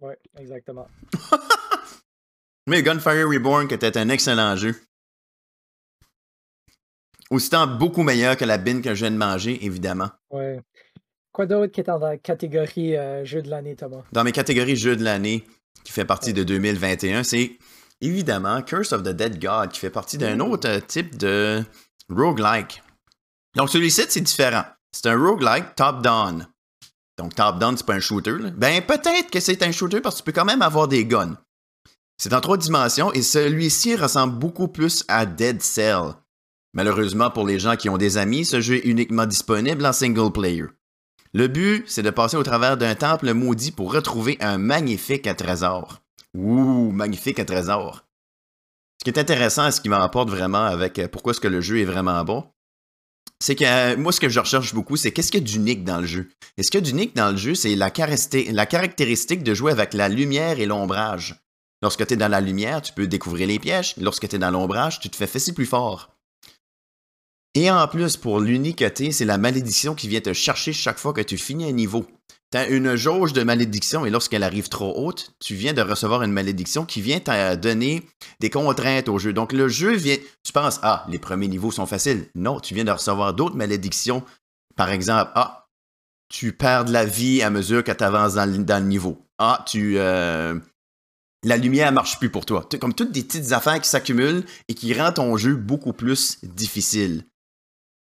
Oui, 0.00 0.12
exactement. 0.36 0.86
Mais 2.68 2.82
Gunfire 2.82 3.28
Reborn, 3.28 3.66
qui 3.66 3.74
était 3.74 3.96
un 3.98 4.08
excellent 4.10 4.54
jeu. 4.54 4.74
Aussi 7.30 7.50
temps 7.50 7.66
beaucoup 7.66 8.02
meilleur 8.02 8.36
que 8.36 8.44
la 8.44 8.58
bin 8.58 8.80
que 8.80 8.94
je 8.94 9.00
viens 9.04 9.10
de 9.10 9.16
manger, 9.16 9.64
évidemment. 9.64 10.08
Ouais. 10.30 10.60
Quoi 11.32 11.46
d'autre 11.46 11.72
qui 11.72 11.80
est 11.80 11.84
dans 11.84 11.98
la 11.98 12.16
catégorie 12.16 12.96
euh, 12.96 13.24
jeu 13.24 13.42
de 13.42 13.50
l'année, 13.50 13.76
Thomas? 13.76 14.02
Dans 14.12 14.24
mes 14.24 14.32
catégories 14.32 14.76
jeux 14.76 14.96
de 14.96 15.04
l'année, 15.04 15.44
qui 15.84 15.92
fait 15.92 16.04
partie 16.06 16.32
de 16.32 16.42
2021, 16.42 17.22
c'est 17.22 17.58
évidemment 18.00 18.62
Curse 18.62 18.92
of 18.92 19.02
the 19.02 19.10
Dead 19.10 19.40
God, 19.40 19.70
qui 19.70 19.80
fait 19.80 19.90
partie 19.90 20.18
d'un 20.18 20.40
autre 20.40 20.78
type 20.86 21.16
de 21.18 21.62
roguelike. 22.08 22.82
Donc 23.56 23.70
celui-ci, 23.70 24.02
c'est 24.08 24.20
différent. 24.20 24.64
C'est 24.92 25.06
un 25.06 25.18
roguelike 25.18 25.74
top-down. 25.76 26.46
Donc 27.18 27.34
top-down, 27.34 27.76
c'est 27.76 27.86
pas 27.86 27.94
un 27.94 28.00
shooter. 28.00 28.38
là. 28.38 28.50
Ben 28.50 28.80
peut-être 28.82 29.30
que 29.30 29.40
c'est 29.40 29.62
un 29.62 29.72
shooter 29.72 30.00
parce 30.00 30.16
que 30.16 30.20
tu 30.20 30.24
peux 30.24 30.32
quand 30.32 30.44
même 30.44 30.62
avoir 30.62 30.88
des 30.88 31.04
guns. 31.04 31.36
C'est 32.16 32.32
en 32.32 32.40
trois 32.40 32.56
dimensions 32.56 33.12
et 33.12 33.22
celui-ci 33.22 33.94
ressemble 33.96 34.38
beaucoup 34.38 34.68
plus 34.68 35.04
à 35.08 35.26
Dead 35.26 35.62
Cell. 35.62 36.14
Malheureusement 36.74 37.30
pour 37.30 37.46
les 37.46 37.58
gens 37.58 37.76
qui 37.76 37.88
ont 37.88 37.98
des 37.98 38.18
amis, 38.18 38.44
ce 38.44 38.60
jeu 38.60 38.76
est 38.76 38.86
uniquement 38.86 39.26
disponible 39.26 39.84
en 39.86 39.92
single 39.92 40.32
player. 40.32 40.64
Le 41.34 41.46
but, 41.48 41.84
c'est 41.86 42.02
de 42.02 42.10
passer 42.10 42.36
au 42.36 42.42
travers 42.42 42.76
d'un 42.76 42.94
temple 42.94 43.32
maudit 43.34 43.72
pour 43.72 43.92
retrouver 43.92 44.36
un 44.40 44.58
magnifique 44.58 45.34
trésor. 45.36 46.00
Ouh, 46.34 46.90
magnifique 46.90 47.44
trésor. 47.44 48.04
Ce 48.98 49.04
qui 49.04 49.10
est 49.10 49.20
intéressant, 49.20 49.70
ce 49.70 49.80
qui 49.80 49.88
m'emporte 49.88 50.30
vraiment 50.30 50.64
avec 50.64 50.98
euh, 50.98 51.08
pourquoi 51.08 51.32
est-ce 51.32 51.40
que 51.40 51.48
le 51.48 51.60
jeu 51.60 51.80
est 51.80 51.84
vraiment 51.84 52.24
bon, 52.24 52.44
c'est 53.40 53.54
que 53.54 53.64
euh, 53.64 53.96
moi, 53.96 54.10
ce 54.10 54.20
que 54.20 54.28
je 54.28 54.40
recherche 54.40 54.74
beaucoup, 54.74 54.96
c'est 54.96 55.12
qu'est-ce 55.12 55.30
qu'il 55.30 55.40
y 55.40 55.44
a 55.44 55.46
d'unique 55.46 55.84
dans 55.84 56.00
le 56.00 56.06
jeu? 56.06 56.28
Et 56.56 56.62
ce 56.62 56.70
qu'il 56.70 56.80
y 56.80 56.82
a 56.82 56.86
d'unique 56.86 57.14
dans 57.14 57.30
le 57.30 57.36
jeu, 57.36 57.54
c'est 57.54 57.76
la 57.76 57.90
caractéristique 57.90 59.44
de 59.44 59.54
jouer 59.54 59.70
avec 59.70 59.94
la 59.94 60.08
lumière 60.08 60.58
et 60.58 60.66
l'ombrage. 60.66 61.36
Lorsque 61.80 62.04
tu 62.04 62.14
es 62.14 62.16
dans 62.16 62.28
la 62.28 62.40
lumière, 62.40 62.82
tu 62.82 62.92
peux 62.92 63.06
découvrir 63.06 63.46
les 63.46 63.60
pièges. 63.60 63.94
Lorsque 63.98 64.28
tu 64.28 64.34
es 64.34 64.38
dans 64.38 64.50
l'ombrage, 64.50 64.98
tu 64.98 65.08
te 65.08 65.16
fais 65.16 65.28
fesser 65.28 65.54
plus 65.54 65.66
fort. 65.66 66.17
Et 67.58 67.72
en 67.72 67.88
plus, 67.88 68.16
pour 68.16 68.38
l'uniqueté, 68.38 69.10
c'est 69.10 69.24
la 69.24 69.36
malédiction 69.36 69.96
qui 69.96 70.06
vient 70.06 70.20
te 70.20 70.32
chercher 70.32 70.72
chaque 70.72 70.96
fois 71.00 71.12
que 71.12 71.22
tu 71.22 71.36
finis 71.36 71.68
un 71.68 71.72
niveau. 71.72 72.06
Tu 72.52 72.56
as 72.56 72.68
une 72.68 72.94
jauge 72.94 73.32
de 73.32 73.42
malédiction 73.42 74.06
et 74.06 74.10
lorsqu'elle 74.10 74.44
arrive 74.44 74.68
trop 74.68 74.94
haute, 74.96 75.34
tu 75.40 75.56
viens 75.56 75.72
de 75.72 75.82
recevoir 75.82 76.22
une 76.22 76.30
malédiction 76.30 76.86
qui 76.86 77.00
vient 77.00 77.18
te 77.18 77.56
donner 77.56 78.04
des 78.38 78.48
contraintes 78.48 79.08
au 79.08 79.18
jeu. 79.18 79.32
Donc 79.32 79.52
le 79.52 79.66
jeu 79.66 79.96
vient, 79.96 80.18
tu 80.44 80.52
penses, 80.52 80.78
ah, 80.84 81.04
les 81.08 81.18
premiers 81.18 81.48
niveaux 81.48 81.72
sont 81.72 81.84
faciles. 81.86 82.28
Non, 82.36 82.60
tu 82.60 82.74
viens 82.74 82.84
de 82.84 82.92
recevoir 82.92 83.34
d'autres 83.34 83.56
malédictions. 83.56 84.22
Par 84.76 84.90
exemple, 84.90 85.32
ah, 85.34 85.66
tu 86.28 86.52
perds 86.52 86.84
de 86.84 86.92
la 86.92 87.06
vie 87.06 87.42
à 87.42 87.50
mesure 87.50 87.82
que 87.82 87.90
tu 87.90 88.04
avances 88.04 88.34
dans, 88.34 88.48
le- 88.48 88.86
niveau. 88.86 89.26
Ah, 89.38 89.64
tu... 89.66 89.98
euh, 89.98 90.56
la 91.42 91.56
lumière 91.56 91.90
marche 91.90 92.20
plus 92.20 92.30
pour 92.30 92.46
toi. 92.46 92.68
Comme 92.80 92.94
toutes 92.94 93.10
des 93.10 93.24
petites 93.24 93.50
affaires 93.50 93.80
qui 93.80 93.88
s'accumulent 93.88 94.44
et 94.68 94.74
qui 94.74 94.94
rendent 94.94 95.14
ton 95.14 95.36
jeu 95.36 95.56
beaucoup 95.56 95.92
plus 95.92 96.38
difficile. 96.44 97.24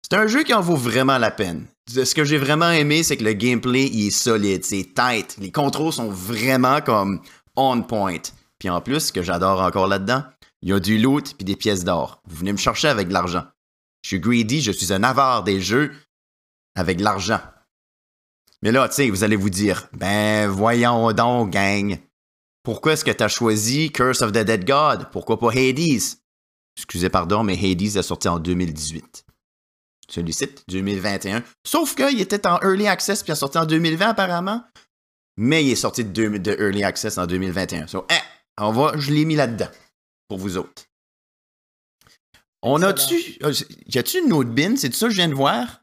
C'est 0.03 0.17
un 0.17 0.27
jeu 0.27 0.43
qui 0.43 0.53
en 0.53 0.61
vaut 0.61 0.75
vraiment 0.75 1.17
la 1.17 1.31
peine. 1.31 1.65
Ce 1.87 2.13
que 2.13 2.23
j'ai 2.23 2.37
vraiment 2.37 2.69
aimé, 2.69 3.03
c'est 3.03 3.17
que 3.17 3.23
le 3.23 3.33
gameplay 3.33 3.87
il 3.87 4.07
est 4.07 4.11
solide, 4.11 4.63
c'est 4.63 4.93
tight. 4.93 5.37
Les 5.39 5.51
contrôles 5.51 5.93
sont 5.93 6.09
vraiment 6.09 6.81
comme 6.81 7.21
on 7.55 7.81
point. 7.81 8.21
Puis 8.59 8.69
en 8.69 8.81
plus, 8.81 8.99
ce 8.99 9.11
que 9.11 9.23
j'adore 9.23 9.61
encore 9.61 9.87
là-dedans, 9.87 10.23
il 10.61 10.69
y 10.69 10.73
a 10.73 10.79
du 10.79 10.97
loot 10.97 11.35
puis 11.35 11.45
des 11.45 11.55
pièces 11.55 11.83
d'or. 11.83 12.21
Vous 12.25 12.37
venez 12.37 12.51
me 12.51 12.57
chercher 12.57 12.89
avec 12.89 13.07
de 13.07 13.13
l'argent. 13.13 13.43
Je 14.03 14.09
suis 14.09 14.19
greedy, 14.19 14.61
je 14.61 14.71
suis 14.71 14.93
un 14.93 15.03
avare 15.03 15.43
des 15.43 15.61
jeux 15.61 15.93
avec 16.75 16.97
de 16.97 17.03
l'argent. 17.03 17.39
Mais 18.61 18.71
là, 18.71 18.87
tu 18.87 18.95
sais, 18.95 19.09
vous 19.09 19.23
allez 19.23 19.35
vous 19.35 19.49
dire, 19.49 19.89
ben 19.93 20.47
voyons 20.49 21.11
donc, 21.11 21.51
gang. 21.51 21.97
Pourquoi 22.63 22.93
est-ce 22.93 23.03
que 23.03 23.11
tu 23.11 23.23
as 23.23 23.27
choisi 23.27 23.91
Curse 23.91 24.21
of 24.21 24.31
the 24.31 24.37
Dead 24.39 24.65
God? 24.65 25.09
Pourquoi 25.11 25.37
pas 25.37 25.51
Hades? 25.51 26.17
Excusez 26.77 27.09
pardon, 27.09 27.43
mais 27.43 27.57
Hades 27.57 27.97
est 27.97 28.01
sorti 28.01 28.29
en 28.29 28.39
2018. 28.39 29.25
Celui-ci, 30.13 30.47
2021. 30.67 31.43
Sauf 31.65 31.95
qu'il 31.95 32.21
était 32.21 32.45
en 32.45 32.59
Early 32.61 32.87
Access 32.87 33.23
puis 33.23 33.31
il 33.31 33.33
est 33.33 33.35
sorti 33.35 33.57
en 33.57 33.65
2020 33.65 34.09
apparemment. 34.09 34.63
Mais 35.37 35.63
il 35.65 35.71
est 35.71 35.75
sorti 35.75 36.03
de, 36.05 36.09
deux- 36.11 36.37
de 36.39 36.51
Early 36.51 36.83
Access 36.83 37.17
en 37.17 37.25
2021. 37.25 37.87
So, 37.87 38.05
on 38.59 38.71
va, 38.71 38.93
je 38.97 39.11
l'ai 39.11 39.25
mis 39.25 39.35
là-dedans 39.35 39.69
pour 40.27 40.37
vous 40.37 40.57
autres. 40.57 40.83
On 42.61 42.81
a-tu. 42.81 43.15
euh, 43.43 43.51
Y 43.87 43.97
a-tu 43.97 44.19
une 44.23 44.31
autre 44.33 44.49
bin? 44.51 44.75
C'est 44.77 44.93
ça 44.93 45.07
que 45.07 45.11
je 45.11 45.17
viens 45.17 45.27
de 45.27 45.33
voir? 45.33 45.81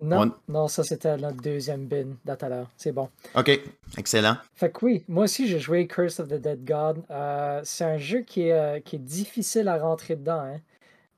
Non, 0.00 0.22
On- 0.48 0.52
non, 0.52 0.68
ça 0.68 0.84
c'était 0.84 1.16
notre 1.16 1.38
deuxième 1.42 1.86
bin 1.86 2.16
d'à 2.24 2.36
tout 2.36 2.44
à 2.44 2.48
l'heure. 2.48 2.70
C'est 2.76 2.92
bon. 2.92 3.08
OK, 3.34 3.50
excellent. 3.96 4.36
Fait 4.54 4.70
que 4.70 4.84
oui, 4.84 5.04
moi 5.08 5.24
aussi 5.24 5.48
j'ai 5.48 5.58
joué 5.58 5.86
Curse 5.88 6.20
of 6.20 6.28
the 6.28 6.34
Dead 6.34 6.64
God. 6.64 7.02
Euh, 7.10 7.60
c'est 7.64 7.84
un 7.84 7.98
jeu 7.98 8.20
qui 8.20 8.42
est, 8.42 8.52
euh, 8.52 8.80
qui 8.80 8.96
est 8.96 9.00
difficile 9.00 9.66
à 9.68 9.78
rentrer 9.78 10.14
dedans. 10.16 10.40
hein. 10.40 10.60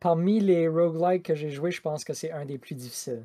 Parmi 0.01 0.41
les 0.41 0.67
roguelikes 0.69 1.25
que 1.27 1.35
j'ai 1.35 1.51
joué, 1.51 1.71
je 1.71 1.81
pense 1.81 2.05
que 2.05 2.15
c'est 2.15 2.33
un 2.33 2.45
des 2.47 2.59
plus 2.59 2.75
difficiles. 2.75 3.25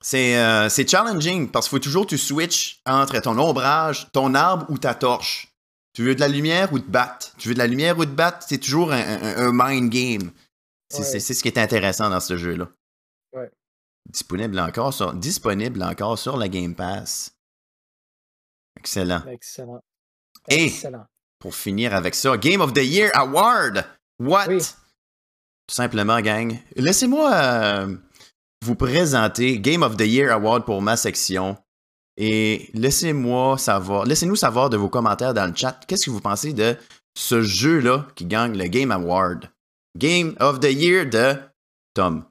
C'est 0.00 0.36
euh, 0.36 0.68
c'est 0.68 0.86
challenging 0.88 1.50
parce 1.50 1.66
qu'il 1.66 1.76
faut 1.78 1.82
toujours 1.82 2.04
que 2.04 2.10
tu 2.10 2.18
switches 2.18 2.80
entre 2.84 3.18
ton 3.20 3.38
ombrage, 3.38 4.08
ton 4.12 4.34
arbre 4.34 4.66
ou 4.68 4.76
ta 4.78 4.94
torche. 4.94 5.48
Tu 5.94 6.02
veux 6.02 6.14
de 6.14 6.20
la 6.20 6.28
lumière 6.28 6.72
ou 6.72 6.78
te 6.78 6.90
battre? 6.90 7.32
Tu 7.38 7.48
veux 7.48 7.54
de 7.54 7.58
la 7.58 7.66
lumière 7.66 7.96
ou 7.98 8.04
te 8.04 8.10
battre? 8.10 8.44
C'est 8.46 8.58
toujours 8.58 8.92
un, 8.92 8.98
un- 9.00 9.36
un 9.48 9.50
mind 9.54 9.90
game. 9.90 10.30
C'est 10.90 10.98
Ouais. 11.14 11.20
ce 11.20 11.42
qui 11.42 11.48
est 11.48 11.56
intéressant 11.58 12.10
dans 12.10 12.20
ce 12.20 12.36
jeu-là. 12.36 12.68
Ouais. 13.32 13.50
Disponible 14.10 14.58
encore 14.60 14.92
sur, 14.92 15.14
disponible 15.14 15.82
encore 15.82 16.18
sur 16.18 16.36
la 16.36 16.48
Game 16.48 16.74
Pass. 16.74 17.32
Excellent. 18.78 19.22
Excellent. 19.28 19.80
Et- 20.48 20.66
Excellent. 20.66 21.06
Pour 21.38 21.54
finir 21.54 21.94
avec 21.94 22.14
ça, 22.14 22.36
Game 22.36 22.60
of 22.60 22.72
the 22.74 22.84
Year 22.84 23.10
Award. 23.14 23.84
What? 24.18 24.48
Oui. 24.48 24.58
Tout 25.66 25.74
simplement, 25.74 26.20
gang. 26.20 26.58
Laissez-moi 26.76 27.32
euh, 27.32 27.96
vous 28.64 28.74
présenter 28.74 29.58
Game 29.58 29.82
of 29.82 29.96
the 29.96 30.06
Year 30.06 30.32
Award 30.32 30.64
pour 30.64 30.82
ma 30.82 30.96
section. 30.96 31.56
Et 32.16 32.70
laissez-moi 32.74 33.58
savoir, 33.58 34.04
laissez-nous 34.04 34.36
savoir 34.36 34.70
de 34.70 34.76
vos 34.76 34.88
commentaires 34.88 35.34
dans 35.34 35.46
le 35.46 35.56
chat. 35.56 35.80
Qu'est-ce 35.86 36.06
que 36.06 36.10
vous 36.10 36.20
pensez 36.20 36.52
de 36.52 36.76
ce 37.16 37.42
jeu-là 37.42 38.06
qui 38.14 38.26
gagne 38.26 38.56
le 38.56 38.66
Game 38.66 38.92
Award? 38.92 39.50
Game 39.96 40.36
of 40.40 40.60
the 40.60 40.72
Year 40.72 41.06
de 41.06 41.34
Tom. 41.94 42.24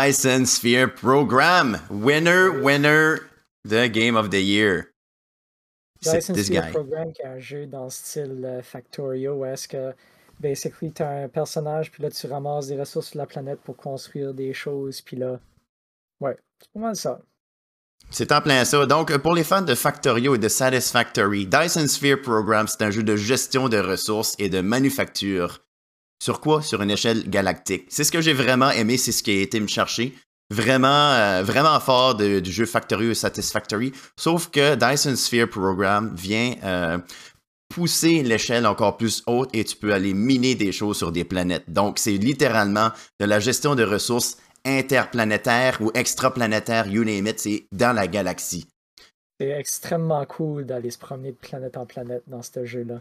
Dyson 0.00 0.46
Sphere 0.46 0.88
Program. 0.88 1.76
Winner, 1.90 2.62
winner, 2.62 3.28
the 3.64 3.86
Game 3.92 4.16
of 4.16 4.30
the 4.30 4.40
Year. 4.40 4.94
Dyson 6.00 6.34
Sphere 6.36 6.62
guy. 6.62 6.70
Program 6.70 7.12
qui 7.12 7.20
est 7.20 7.26
un 7.26 7.38
jeu 7.38 7.66
dans 7.66 7.84
le 7.84 7.90
style 7.90 8.42
euh, 8.42 8.62
Factorio 8.62 9.34
où 9.34 9.44
est-ce 9.44 9.68
que 9.68 9.92
basically, 10.40 10.90
tu 10.90 11.02
as 11.02 11.24
un 11.24 11.28
personnage, 11.28 11.90
puis 11.90 12.02
là, 12.02 12.10
tu 12.10 12.26
ramasses 12.26 12.68
des 12.68 12.80
ressources 12.80 13.08
sur 13.08 13.18
la 13.18 13.26
planète 13.26 13.60
pour 13.60 13.76
construire 13.76 14.32
des 14.32 14.54
choses, 14.54 15.02
puis 15.02 15.18
là, 15.18 15.38
ouais, 16.20 16.34
c'est 16.62 16.72
pas 16.72 16.80
mal 16.80 16.96
ça. 16.96 17.20
C'est 18.08 18.32
en 18.32 18.40
plein 18.40 18.64
ça. 18.64 18.86
Donc, 18.86 19.14
pour 19.18 19.34
les 19.34 19.44
fans 19.44 19.60
de 19.60 19.74
Factorio 19.74 20.34
et 20.34 20.38
de 20.38 20.48
Satisfactory, 20.48 21.46
Dyson 21.46 21.86
Sphere 21.86 22.22
Program, 22.22 22.66
c'est 22.66 22.80
un 22.80 22.90
jeu 22.90 23.02
de 23.02 23.16
gestion 23.16 23.68
de 23.68 23.78
ressources 23.78 24.34
et 24.38 24.48
de 24.48 24.62
manufacture. 24.62 25.62
Sur 26.22 26.40
quoi? 26.40 26.62
Sur 26.62 26.82
une 26.82 26.90
échelle 26.90 27.28
galactique. 27.28 27.86
C'est 27.88 28.04
ce 28.04 28.12
que 28.12 28.20
j'ai 28.20 28.32
vraiment 28.34 28.70
aimé, 28.70 28.96
c'est 28.96 29.12
ce 29.12 29.22
qui 29.22 29.30
a 29.30 29.40
été 29.40 29.58
me 29.58 29.66
chercher. 29.66 30.14
Vraiment, 30.50 31.12
euh, 31.12 31.42
vraiment 31.44 31.78
fort 31.78 32.16
du 32.16 32.50
jeu 32.50 32.66
Factorio 32.66 33.12
et 33.12 33.14
Satisfactory. 33.14 33.92
Sauf 34.16 34.50
que 34.50 34.74
Dyson 34.74 35.14
Sphere 35.16 35.48
Program 35.48 36.12
vient 36.14 36.54
euh, 36.64 36.98
pousser 37.68 38.22
l'échelle 38.22 38.66
encore 38.66 38.96
plus 38.96 39.22
haute 39.26 39.48
et 39.54 39.64
tu 39.64 39.76
peux 39.76 39.94
aller 39.94 40.12
miner 40.12 40.56
des 40.56 40.72
choses 40.72 40.98
sur 40.98 41.12
des 41.12 41.24
planètes. 41.24 41.70
Donc, 41.70 41.98
c'est 41.98 42.16
littéralement 42.16 42.90
de 43.20 43.24
la 43.24 43.38
gestion 43.38 43.76
de 43.76 43.84
ressources 43.84 44.38
interplanétaires 44.66 45.78
ou 45.80 45.90
extraplanétaires, 45.94 46.88
you 46.88 47.04
name 47.04 47.28
it, 47.28 47.38
c'est 47.38 47.66
dans 47.72 47.94
la 47.94 48.08
galaxie. 48.08 48.66
C'est 49.40 49.48
extrêmement 49.48 50.26
cool 50.26 50.66
d'aller 50.66 50.90
se 50.90 50.98
promener 50.98 51.30
de 51.30 51.36
planète 51.36 51.78
en 51.78 51.86
planète 51.86 52.22
dans 52.26 52.42
ce 52.42 52.66
jeu-là. 52.66 53.00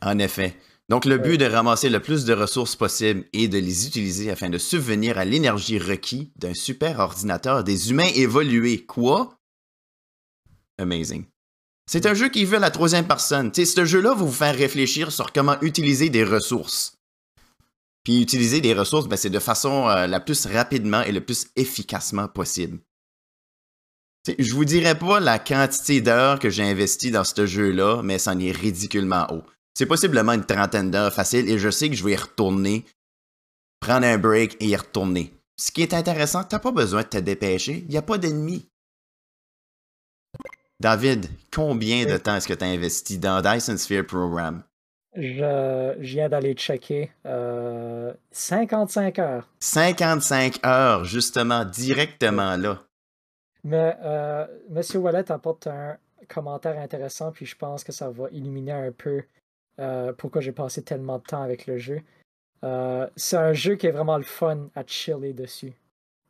En 0.00 0.18
effet. 0.18 0.56
Donc, 0.92 1.06
le 1.06 1.16
but 1.16 1.36
est 1.36 1.38
de 1.38 1.46
ramasser 1.46 1.88
le 1.88 2.00
plus 2.00 2.26
de 2.26 2.34
ressources 2.34 2.76
possible 2.76 3.24
et 3.32 3.48
de 3.48 3.56
les 3.56 3.86
utiliser 3.86 4.30
afin 4.30 4.50
de 4.50 4.58
subvenir 4.58 5.16
à 5.16 5.24
l'énergie 5.24 5.78
requise 5.78 6.28
d'un 6.36 6.52
super 6.52 6.98
ordinateur 6.98 7.64
des 7.64 7.90
humains 7.90 8.10
évolués. 8.14 8.84
Quoi? 8.84 9.38
Amazing. 10.76 11.24
C'est 11.90 12.04
un 12.04 12.12
jeu 12.12 12.28
qui 12.28 12.44
veut 12.44 12.58
la 12.58 12.70
troisième 12.70 13.06
personne. 13.06 13.54
sais, 13.54 13.64
ce 13.64 13.86
jeu-là 13.86 14.10
va 14.10 14.22
vous 14.22 14.30
faire 14.30 14.54
réfléchir 14.54 15.12
sur 15.12 15.32
comment 15.32 15.58
utiliser 15.62 16.10
des 16.10 16.24
ressources. 16.24 16.98
Puis 18.04 18.20
utiliser 18.20 18.60
des 18.60 18.74
ressources, 18.74 19.08
ben, 19.08 19.16
c'est 19.16 19.30
de 19.30 19.38
façon 19.38 19.88
euh, 19.88 20.06
la 20.06 20.20
plus 20.20 20.44
rapidement 20.44 21.00
et 21.00 21.12
le 21.12 21.24
plus 21.24 21.46
efficacement 21.56 22.28
possible. 22.28 22.80
T'sais, 24.24 24.36
je 24.38 24.52
vous 24.52 24.66
dirais 24.66 24.98
pas 24.98 25.20
la 25.20 25.38
quantité 25.38 26.02
d'heures 26.02 26.38
que 26.38 26.50
j'ai 26.50 26.64
investi 26.64 27.10
dans 27.10 27.24
ce 27.24 27.46
jeu-là, 27.46 28.02
mais 28.02 28.18
c'en 28.18 28.38
est 28.38 28.52
ridiculement 28.52 29.26
haut. 29.32 29.44
C'est 29.74 29.86
possiblement 29.86 30.32
une 30.32 30.44
trentaine 30.44 30.90
d'heures 30.90 31.12
facile 31.12 31.48
et 31.48 31.58
je 31.58 31.70
sais 31.70 31.88
que 31.88 31.96
je 31.96 32.04
vais 32.04 32.12
y 32.12 32.16
retourner, 32.16 32.84
prendre 33.80 34.06
un 34.06 34.18
break 34.18 34.56
et 34.60 34.66
y 34.66 34.76
retourner. 34.76 35.32
Ce 35.56 35.70
qui 35.70 35.82
est 35.82 35.94
intéressant, 35.94 36.44
t'as 36.44 36.58
pas 36.58 36.72
besoin 36.72 37.02
de 37.02 37.08
te 37.08 37.18
dépêcher, 37.18 37.84
il 37.86 37.88
n'y 37.88 37.96
a 37.96 38.02
pas 38.02 38.18
d'ennemis. 38.18 38.68
David, 40.80 41.26
combien 41.52 42.04
de 42.06 42.16
temps 42.16 42.34
est-ce 42.36 42.48
que 42.48 42.54
tu 42.54 42.64
as 42.64 42.68
investi 42.68 43.18
dans 43.18 43.40
Dyson 43.40 43.76
Sphere 43.76 44.04
Program? 44.04 44.64
Je, 45.14 45.94
viens 45.98 46.28
d'aller 46.28 46.54
checker. 46.54 47.12
55 48.32 49.18
euh, 49.18 49.22
heures. 49.22 49.48
55 49.60 50.66
heures, 50.66 51.04
justement, 51.04 51.64
directement 51.64 52.56
là. 52.56 52.82
Mais 53.62 53.96
euh, 54.02 54.46
Monsieur 54.70 54.98
Wallet 54.98 55.30
apporte 55.30 55.66
un 55.66 55.96
commentaire 56.28 56.78
intéressant, 56.78 57.30
puis 57.30 57.46
je 57.46 57.56
pense 57.56 57.84
que 57.84 57.92
ça 57.92 58.10
va 58.10 58.28
illuminer 58.32 58.72
un 58.72 58.90
peu 58.90 59.22
euh, 59.80 60.12
pourquoi 60.12 60.40
j'ai 60.40 60.52
passé 60.52 60.82
tellement 60.82 61.18
de 61.18 61.24
temps 61.24 61.42
avec 61.42 61.66
le 61.66 61.78
jeu. 61.78 62.00
c'est 63.16 63.36
un 63.36 63.52
jeu 63.52 63.74
qui 63.76 63.86
est 63.86 63.92
vraiment 63.92 64.18
le 64.18 64.24
fun 64.24 64.68
à 64.74 64.84
chiller 64.86 65.32
dessus. 65.32 65.74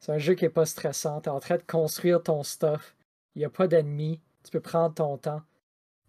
C'est 0.01 0.13
un 0.13 0.19
jeu 0.19 0.35
qui 0.35 0.45
est 0.45 0.51
pas 0.51 0.67
stressant. 0.67 1.21
Tu 1.21 1.29
es 1.29 1.33
en 1.33 1.41
train 1.41 1.57
de 1.57 1.63
construire 1.63 2.23
ton 2.23 2.43
stuff. 2.43 2.97
Il 3.35 3.41
n'y 3.41 3.45
a 3.45 3.51
pas 3.51 3.69
d'ennemis 3.69 4.21
tu 4.43 4.51
peux 4.51 4.61
prendre 4.61 4.95
ton 4.95 5.17
temps. 5.19 5.43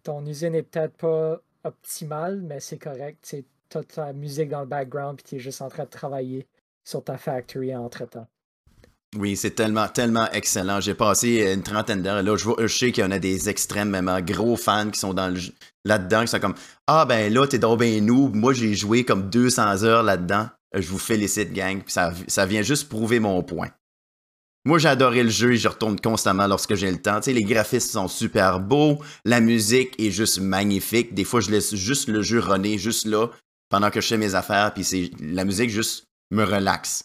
Ton 0.02 0.24
usine 0.26 0.54
est 0.54 0.62
peut-être 0.62 0.96
pas 0.96 1.40
optimale, 1.64 2.40
mais 2.42 2.60
c'est 2.60 2.78
correct. 2.78 3.36
Tu 3.70 3.78
as 3.78 3.84
ta 3.84 4.12
musique 4.12 4.50
dans 4.50 4.60
le 4.60 4.66
background 4.66 5.16
puis 5.16 5.24
tu 5.24 5.36
es 5.36 5.38
juste 5.38 5.62
en 5.62 5.68
train 5.68 5.84
de 5.84 5.90
travailler 5.90 6.46
sur 6.84 7.02
ta 7.02 7.16
factory 7.16 7.74
entre-temps. 7.74 8.26
Oui, 9.16 9.36
c'est 9.36 9.52
tellement, 9.52 9.86
tellement 9.86 10.28
excellent. 10.32 10.80
J'ai 10.80 10.94
passé 10.94 11.52
une 11.54 11.62
trentaine 11.62 12.02
d'heures. 12.02 12.22
Là, 12.22 12.36
je, 12.36 12.44
vois, 12.44 12.56
je 12.58 12.66
sais 12.66 12.90
qu'il 12.90 13.04
y 13.04 13.06
en 13.06 13.10
a 13.10 13.18
des 13.18 13.48
extrêmement 13.48 14.20
gros 14.20 14.56
fans 14.56 14.90
qui 14.90 14.98
sont 14.98 15.14
dans 15.14 15.32
là-dedans, 15.84 16.22
qui 16.22 16.28
sont 16.28 16.40
comme 16.40 16.54
Ah, 16.86 17.04
ben 17.04 17.32
là, 17.32 17.46
t'es 17.46 17.58
dans 17.58 17.76
ben 17.76 18.04
nous. 18.04 18.28
Moi, 18.28 18.52
j'ai 18.52 18.74
joué 18.74 19.04
comme 19.04 19.30
200 19.30 19.84
heures 19.84 20.02
là-dedans. 20.02 20.48
Je 20.74 20.88
vous 20.88 20.98
félicite, 20.98 21.52
gang. 21.52 21.80
Ça, 21.86 22.46
vient 22.46 22.62
juste 22.62 22.88
prouver 22.88 23.20
mon 23.20 23.42
point. 23.42 23.68
Moi, 24.66 24.78
j'ai 24.78 24.88
adoré 24.88 25.22
le 25.22 25.28
jeu 25.28 25.52
et 25.52 25.56
je 25.56 25.68
retourne 25.68 26.00
constamment 26.00 26.46
lorsque 26.46 26.74
j'ai 26.74 26.90
le 26.90 27.00
temps. 27.00 27.20
Tu 27.20 27.24
sais, 27.24 27.32
les 27.32 27.44
graphismes 27.44 27.90
sont 27.90 28.08
super 28.08 28.60
beaux, 28.60 28.98
la 29.26 29.40
musique 29.40 29.94
est 30.00 30.10
juste 30.10 30.40
magnifique. 30.40 31.12
Des 31.12 31.24
fois, 31.24 31.40
je 31.40 31.50
laisse 31.50 31.74
juste 31.74 32.08
le 32.08 32.22
jeu 32.22 32.40
runner, 32.40 32.78
juste 32.78 33.04
là, 33.04 33.28
pendant 33.68 33.90
que 33.90 34.00
je 34.00 34.08
fais 34.08 34.16
mes 34.16 34.34
affaires, 34.34 34.72
puis 34.72 34.82
c'est 34.82 35.10
la 35.20 35.44
musique 35.44 35.68
juste 35.68 36.06
me 36.30 36.44
relaxe. 36.44 37.04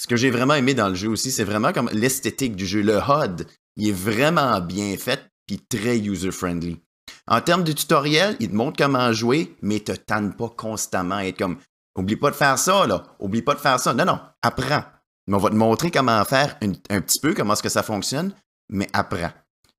Ce 0.00 0.06
que 0.06 0.16
j'ai 0.16 0.30
vraiment 0.30 0.54
aimé 0.54 0.72
dans 0.72 0.88
le 0.88 0.94
jeu 0.94 1.08
aussi, 1.08 1.30
c'est 1.30 1.44
vraiment 1.44 1.74
comme 1.74 1.90
l'esthétique 1.92 2.56
du 2.56 2.64
jeu. 2.66 2.80
Le 2.80 2.96
HUD, 2.96 3.46
il 3.76 3.88
est 3.88 3.92
vraiment 3.92 4.58
bien 4.60 4.96
fait, 4.96 5.20
puis 5.46 5.58
très 5.58 5.98
user-friendly. 5.98 6.78
En 7.26 7.42
termes 7.42 7.64
de 7.64 7.72
tutoriel, 7.72 8.34
il 8.40 8.48
te 8.48 8.54
montre 8.54 8.78
comment 8.82 9.12
jouer, 9.12 9.54
mais 9.60 9.80
te 9.80 9.92
tanne 9.92 10.34
pas 10.34 10.48
constamment 10.48 11.18
être 11.18 11.36
comme 11.36 11.58
Oublie 11.98 12.16
pas 12.16 12.30
de 12.30 12.36
faire 12.36 12.58
ça, 12.58 12.86
là. 12.86 13.02
Oublie 13.18 13.42
pas 13.42 13.54
de 13.54 13.58
faire 13.58 13.78
ça. 13.78 13.92
Non, 13.92 14.06
non, 14.06 14.18
apprends 14.42 14.84
on 15.32 15.38
va 15.38 15.50
te 15.50 15.54
montrer 15.54 15.90
comment 15.90 16.24
faire 16.24 16.58
un 16.62 17.00
petit 17.00 17.20
peu, 17.20 17.34
comment 17.34 17.52
est-ce 17.52 17.62
que 17.62 17.68
ça 17.68 17.82
fonctionne, 17.82 18.32
mais 18.68 18.88
après. 18.92 19.32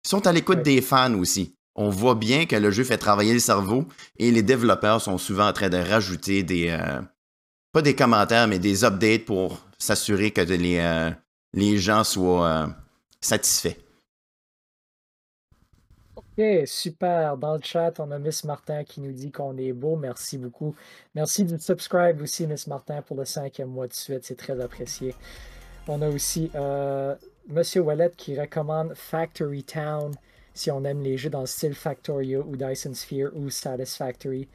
Ils 0.06 0.10
sont 0.10 0.26
à 0.28 0.32
l'écoute 0.32 0.62
des 0.62 0.82
fans 0.82 1.14
aussi. 1.16 1.56
On 1.76 1.90
voit 1.90 2.16
bien 2.16 2.46
que 2.46 2.56
le 2.56 2.72
jeu 2.72 2.84
fait 2.84 2.98
travailler 2.98 3.34
le 3.34 3.40
cerveau 3.40 3.88
et 4.18 4.32
les 4.32 4.44
développeurs 4.44 5.02
sont 5.02 5.18
souvent 5.18 5.48
en 5.48 5.54
train 5.54 5.70
de 5.70 5.78
rajouter 5.78 6.44
des. 6.44 6.70
Euh, 6.70 7.02
pas 7.72 7.82
des 7.82 7.96
commentaires, 7.96 8.48
mais 8.48 8.60
des 8.60 8.84
updates 8.84 9.26
pour 9.26 9.60
s'assurer 9.82 10.32
que 10.32 10.42
les, 10.42 10.80
euh, 10.80 11.12
les 11.54 11.78
gens 11.78 12.04
soient 12.04 12.48
euh, 12.48 12.68
satisfaits. 13.20 13.78
Ok, 16.16 16.44
super. 16.66 17.38
Dans 17.38 17.56
le 17.56 17.62
chat, 17.64 18.00
on 18.00 18.12
a 18.12 18.20
Miss 18.20 18.44
Martin 18.44 18.84
qui 18.84 19.02
nous 19.02 19.12
dit 19.12 19.32
qu'on 19.32 19.58
est 19.58 19.74
beau. 19.74 19.96
Merci 19.96 20.38
beaucoup. 20.38 20.76
Merci 21.16 21.44
de 21.46 21.58
subscribe 21.58 22.22
aussi, 22.22 22.48
Miss 22.48 22.68
Martin, 22.68 23.02
pour 23.02 23.18
le 23.18 23.26
cinquième 23.26 23.70
mois 23.70 23.88
de 23.88 23.94
suite. 23.94 24.24
C'est 24.24 24.38
très 24.38 24.60
apprécié. 24.62 25.16
On 25.88 26.02
a 26.02 26.10
aussi 26.10 26.52
euh, 26.56 27.16
Monsieur 27.48 27.82
Wallet 27.82 28.12
qui 28.16 28.40
recommande 28.40 28.94
Factory 28.96 29.64
Town 29.64 30.14
si 30.54 30.70
on 30.70 30.84
aime 30.84 31.02
les 31.02 31.18
jeux 31.18 31.30
dans 31.30 31.42
le 31.42 31.46
style 31.48 31.74
Factorio 31.74 32.46
ou 32.48 32.56
Dyson 32.56 32.94
Sphere 32.94 33.32
ou 33.34 33.50
Satisfactory. 33.50 34.48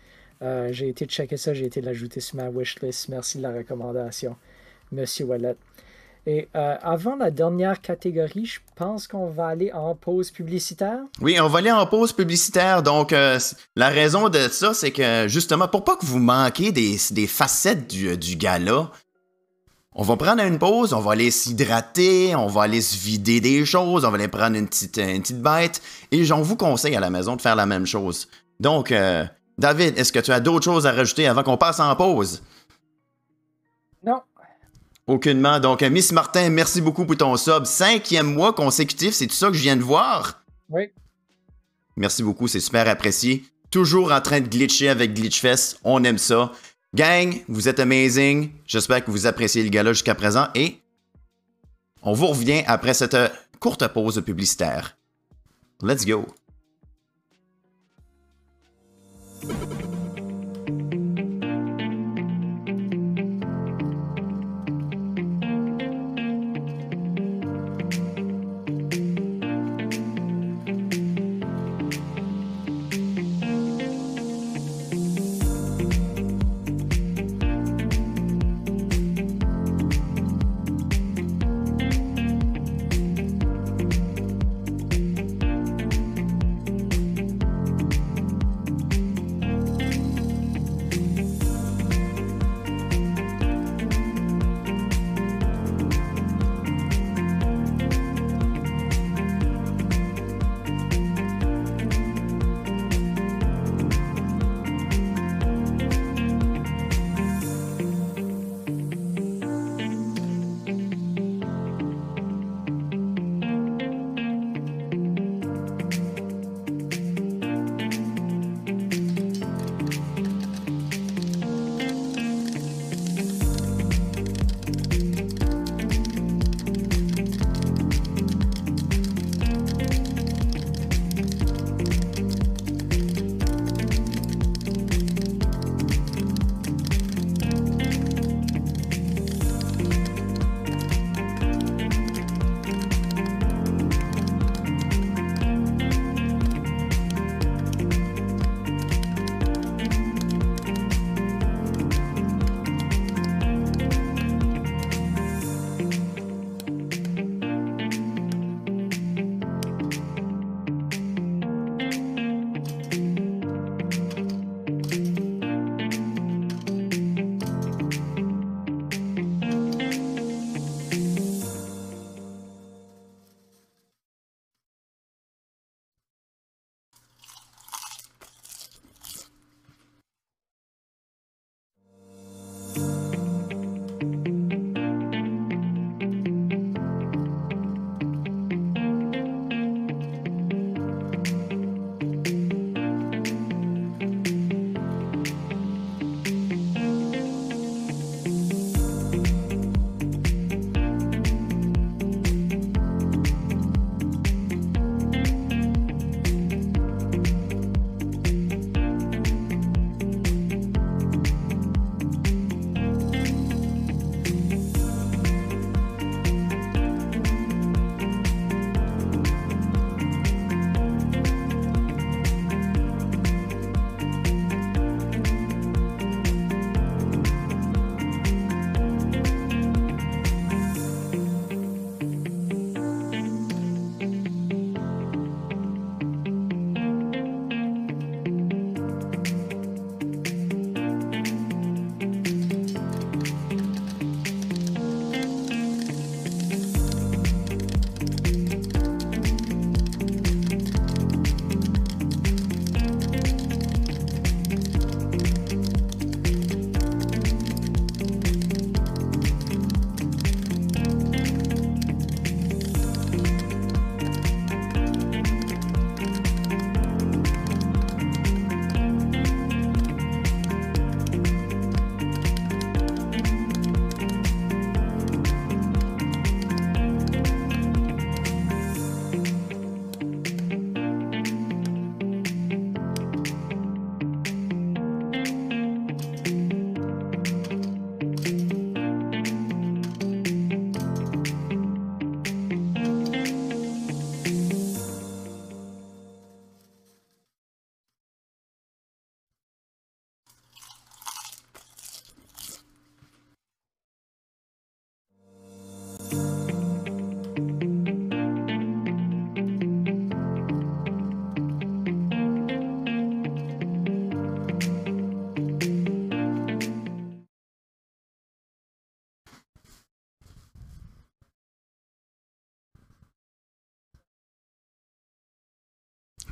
Euh, 0.42 0.68
j'ai 0.70 0.88
été 0.88 1.06
checker 1.06 1.36
ça, 1.36 1.54
j'ai 1.54 1.64
été 1.64 1.80
l'ajouter 1.80 2.20
sur 2.20 2.36
ma 2.36 2.50
wishlist. 2.50 3.08
Merci 3.08 3.38
de 3.38 3.42
la 3.42 3.52
recommandation, 3.52 4.36
Monsieur 4.92 5.26
Wallet. 5.26 5.56
Et 6.28 6.48
euh, 6.56 6.74
avant 6.82 7.14
la 7.14 7.30
dernière 7.30 7.80
catégorie, 7.80 8.46
je 8.46 8.58
pense 8.74 9.06
qu'on 9.06 9.28
va 9.28 9.46
aller 9.46 9.72
en 9.72 9.94
pause 9.94 10.32
publicitaire. 10.32 10.98
Oui, 11.20 11.38
on 11.40 11.46
va 11.46 11.60
aller 11.60 11.70
en 11.70 11.86
pause 11.86 12.12
publicitaire. 12.12 12.82
Donc, 12.82 13.12
euh, 13.12 13.38
la 13.76 13.90
raison 13.90 14.28
de 14.28 14.48
ça, 14.48 14.74
c'est 14.74 14.90
que 14.90 15.28
justement, 15.28 15.68
pour 15.68 15.84
pas 15.84 15.94
que 15.94 16.04
vous 16.04 16.18
manquiez 16.18 16.72
des, 16.72 17.26
facettes 17.28 17.88
du, 17.88 18.16
du 18.18 18.34
gala, 18.34 18.90
on 19.98 20.02
va 20.02 20.16
prendre 20.16 20.42
une 20.42 20.58
pause, 20.58 20.92
on 20.92 21.00
va 21.00 21.12
aller 21.12 21.30
s'hydrater, 21.30 22.34
on 22.34 22.48
va 22.48 22.62
aller 22.64 22.82
se 22.82 22.98
vider 22.98 23.40
des 23.40 23.64
choses, 23.64 24.04
on 24.04 24.10
va 24.10 24.16
aller 24.16 24.28
prendre 24.28 24.56
une 24.56 24.66
petite, 24.66 24.98
une 24.98 25.22
petite 25.22 25.40
bête. 25.40 25.80
Et 26.10 26.24
j'en 26.24 26.42
vous 26.42 26.56
conseille 26.56 26.96
à 26.96 27.00
la 27.00 27.08
maison 27.08 27.36
de 27.36 27.40
faire 27.40 27.56
la 27.56 27.66
même 27.66 27.86
chose. 27.86 28.28
Donc, 28.60 28.90
euh, 28.90 29.24
David, 29.56 29.96
est-ce 29.96 30.12
que 30.12 30.18
tu 30.18 30.32
as 30.32 30.40
d'autres 30.40 30.64
choses 30.64 30.86
à 30.86 30.92
rajouter 30.92 31.26
avant 31.26 31.42
qu'on 31.42 31.56
passe 31.56 31.80
en 31.80 31.94
pause? 31.94 32.42
Non, 34.04 34.20
Aucunement. 35.06 35.60
Donc, 35.60 35.82
euh, 35.82 35.90
Miss 35.90 36.10
Martin, 36.12 36.50
merci 36.50 36.80
beaucoup 36.80 37.04
pour 37.04 37.16
ton 37.16 37.36
sub. 37.36 37.64
Cinquième 37.64 38.34
mois 38.34 38.52
consécutif, 38.52 39.14
c'est 39.14 39.26
tout 39.26 39.34
ça 39.34 39.48
que 39.48 39.54
je 39.54 39.62
viens 39.62 39.76
de 39.76 39.82
voir? 39.82 40.42
Oui. 40.68 40.90
Merci 41.96 42.22
beaucoup, 42.22 42.48
c'est 42.48 42.60
super 42.60 42.88
apprécié. 42.88 43.44
Toujours 43.70 44.12
en 44.12 44.20
train 44.20 44.40
de 44.40 44.48
glitcher 44.48 44.88
avec 44.88 45.14
Glitchfest. 45.14 45.78
On 45.84 46.02
aime 46.04 46.18
ça. 46.18 46.52
Gang, 46.94 47.42
vous 47.48 47.68
êtes 47.68 47.78
amazing. 47.78 48.50
J'espère 48.66 49.04
que 49.04 49.10
vous 49.10 49.26
appréciez 49.26 49.62
le 49.62 49.68
gala 49.68 49.92
jusqu'à 49.92 50.14
présent 50.14 50.48
et 50.54 50.80
on 52.02 52.12
vous 52.12 52.28
revient 52.28 52.62
après 52.66 52.94
cette 52.94 53.16
courte 53.60 53.86
pause 53.88 54.22
publicitaire. 54.24 54.96
Let's 55.82 56.06
go. 56.06 56.26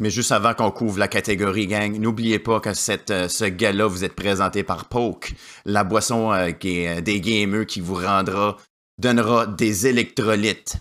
Mais 0.05 0.11
juste 0.11 0.33
avant 0.33 0.53
qu'on 0.53 0.71
couvre 0.71 0.99
la 0.99 1.09
catégorie 1.09 1.67
gang, 1.67 1.99
n'oubliez 1.99 2.39
pas 2.39 2.61
que 2.61 2.75
cette, 2.75 3.11
euh, 3.11 3.27
ce 3.27 3.47
gars-là 3.47 3.87
vous 3.87 4.05
êtes 4.05 4.13
présenté 4.15 4.63
par 4.63 4.85
Poke, 4.85 5.33
la 5.65 5.83
boisson 5.83 6.31
euh, 6.31 6.51
euh, 6.67 7.01
des 7.01 7.21
gamers 7.23 7.65
qui 7.65 7.81
vous 7.81 7.95
rendra, 7.95 8.59
donnera 8.99 9.47
des 9.47 9.87
électrolytes. 9.87 10.77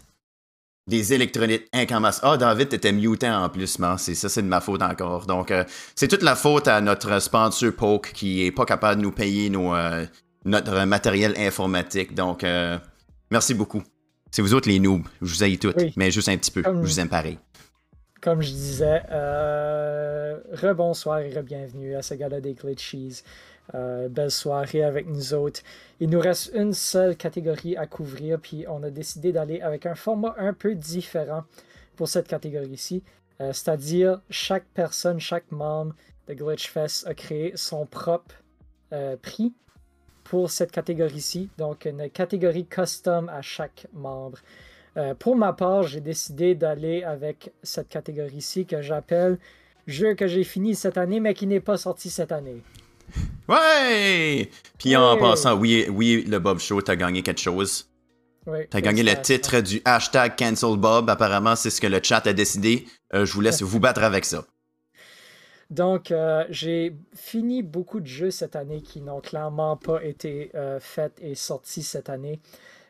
Des 0.90 1.14
électrolytes 1.14 1.70
incammasses. 1.72 2.20
Ah, 2.22 2.36
David, 2.36 2.68
t'étais 2.68 2.92
muté 2.92 3.30
en 3.30 3.48
plus, 3.48 3.80
man. 3.80 3.98
C'est 3.98 4.14
ça, 4.14 4.28
c'est 4.28 4.42
de 4.42 4.48
ma 4.50 4.60
faute 4.60 4.82
encore. 4.82 5.26
Donc, 5.26 5.52
euh, 5.52 5.64
c'est 5.96 6.10
toute 6.10 6.24
la 6.24 6.36
faute 6.36 6.68
à 6.68 6.82
notre 6.82 7.18
sponsor 7.22 7.72
Poke 7.72 8.12
qui 8.14 8.44
est 8.46 8.52
pas 8.52 8.66
capable 8.66 8.98
de 9.00 9.06
nous 9.06 9.14
payer 9.14 9.50
nos, 9.50 9.74
euh, 9.74 10.06
notre 10.44 10.84
matériel 10.84 11.34
informatique. 11.38 12.14
Donc, 12.14 12.46
merci 13.32 13.54
beaucoup. 13.54 13.84
C'est 14.32 14.42
vous 14.42 14.54
autres 14.54 14.68
les 14.68 14.80
noobs. 14.82 15.08
Je 15.22 15.34
vous 15.34 15.44
haïs 15.44 15.58
toutes, 15.60 15.78
Oui. 15.78 15.94
mais 15.96 16.12
juste 16.12 16.28
un 16.28 16.36
petit 16.36 16.52
peu. 16.52 16.62
Comme- 16.62 16.84
Je 16.84 16.90
vous 16.90 17.00
aime 17.00 17.08
pareil. 17.08 17.40
Comme 18.24 18.42
je 18.42 18.52
disais, 18.52 19.02
euh, 19.12 20.40
rebonsoir 20.54 21.20
et 21.20 21.38
re-bienvenue 21.38 21.94
à 21.94 22.02
ce 22.02 22.14
gala 22.14 22.40
des 22.40 22.54
Glitchies. 22.54 23.22
Euh, 23.76 24.08
belle 24.08 24.32
soirée 24.32 24.82
avec 24.82 25.08
nous 25.08 25.34
autres. 25.34 25.60
Il 26.00 26.10
nous 26.10 26.22
reste 26.22 26.52
une 26.54 26.72
seule 26.72 27.18
catégorie 27.18 27.76
à 27.76 27.86
couvrir, 27.86 28.40
puis 28.40 28.64
on 28.70 28.82
a 28.84 28.90
décidé 28.90 29.34
d'aller 29.34 29.60
avec 29.60 29.86
un 29.86 29.96
format 29.96 30.36
un 30.38 30.54
peu 30.54 30.74
différent 30.74 31.44
pour 31.98 32.08
cette 32.08 32.30
catégorie-ci. 32.30 33.04
Euh, 33.42 33.52
C'est-à-dire, 33.52 34.22
chaque 34.30 34.68
personne, 34.74 35.20
chaque 35.20 35.52
membre 35.52 35.94
de 36.30 36.34
Glitchfest 36.34 37.06
a 37.06 37.14
créé 37.14 37.52
son 37.58 37.86
propre 37.86 38.36
prix 39.22 39.54
pour 40.24 40.50
cette 40.50 40.72
catégorie-ci. 40.72 41.50
Donc, 41.58 41.84
une 41.84 42.10
catégorie 42.10 42.68
custom 42.68 43.28
à 43.28 43.42
chaque 43.42 43.88
membre. 43.92 44.38
Euh, 44.98 45.14
pour 45.16 45.36
ma 45.36 45.54
part, 45.54 45.84
j'ai 45.84 46.02
décidé 46.02 46.54
d'aller 46.56 47.04
avec 47.04 47.52
cette 47.64 47.90
catégorie-ci 47.90 48.66
que 48.66 48.82
j'appelle 48.82 49.40
jeu 49.88 50.14
que 50.14 50.28
j'ai 50.28 50.44
fini 50.44 50.76
cette 50.76 50.98
année 50.98 51.20
mais 51.20 51.34
qui 51.34 51.48
n'est 51.48 51.60
pas 51.60 51.78
sorti 51.78 52.10
cette 52.10 52.32
année. 52.32 52.62
Ouais! 53.48 54.50
Puis 54.78 54.96
en 54.96 55.16
Ouais. 55.16 55.20
passant, 55.20 55.56
oui, 55.58 55.86
oui, 55.90 56.24
le 56.28 56.40
Bob 56.40 56.60
Show, 56.60 56.82
t'as 56.82 56.96
gagné 56.96 57.22
quelque 57.24 57.42
chose. 57.42 57.90
Oui, 58.46 58.60
T'as 58.70 58.82
gagné 58.82 59.04
le 59.04 59.20
titre 59.22 59.62
du 59.62 59.82
hashtag 59.86 60.36
Cancel 60.38 60.78
Bob. 60.78 61.10
Apparemment, 61.10 61.56
c'est 61.56 61.70
ce 61.70 61.80
que 61.80 61.88
le 61.88 62.00
chat 62.04 62.26
a 62.28 62.34
décidé. 62.34 62.86
Euh, 63.14 63.26
je 63.26 63.34
vous 63.34 63.42
laisse 63.42 63.62
vous 63.62 63.80
battre 63.80 64.04
avec 64.04 64.26
ça. 64.26 64.46
Donc, 65.70 66.12
euh, 66.12 66.44
j'ai 66.50 66.96
fini 67.16 67.64
beaucoup 67.64 68.00
de 68.02 68.06
jeux 68.06 68.32
cette 68.32 68.56
année 68.56 68.82
qui 68.82 69.02
n'ont 69.02 69.22
clairement 69.22 69.78
pas 69.78 70.04
été 70.04 70.52
euh, 70.56 70.80
faits 70.80 71.14
et 71.22 71.36
sortis 71.36 71.84
cette 71.84 72.10
année. 72.10 72.40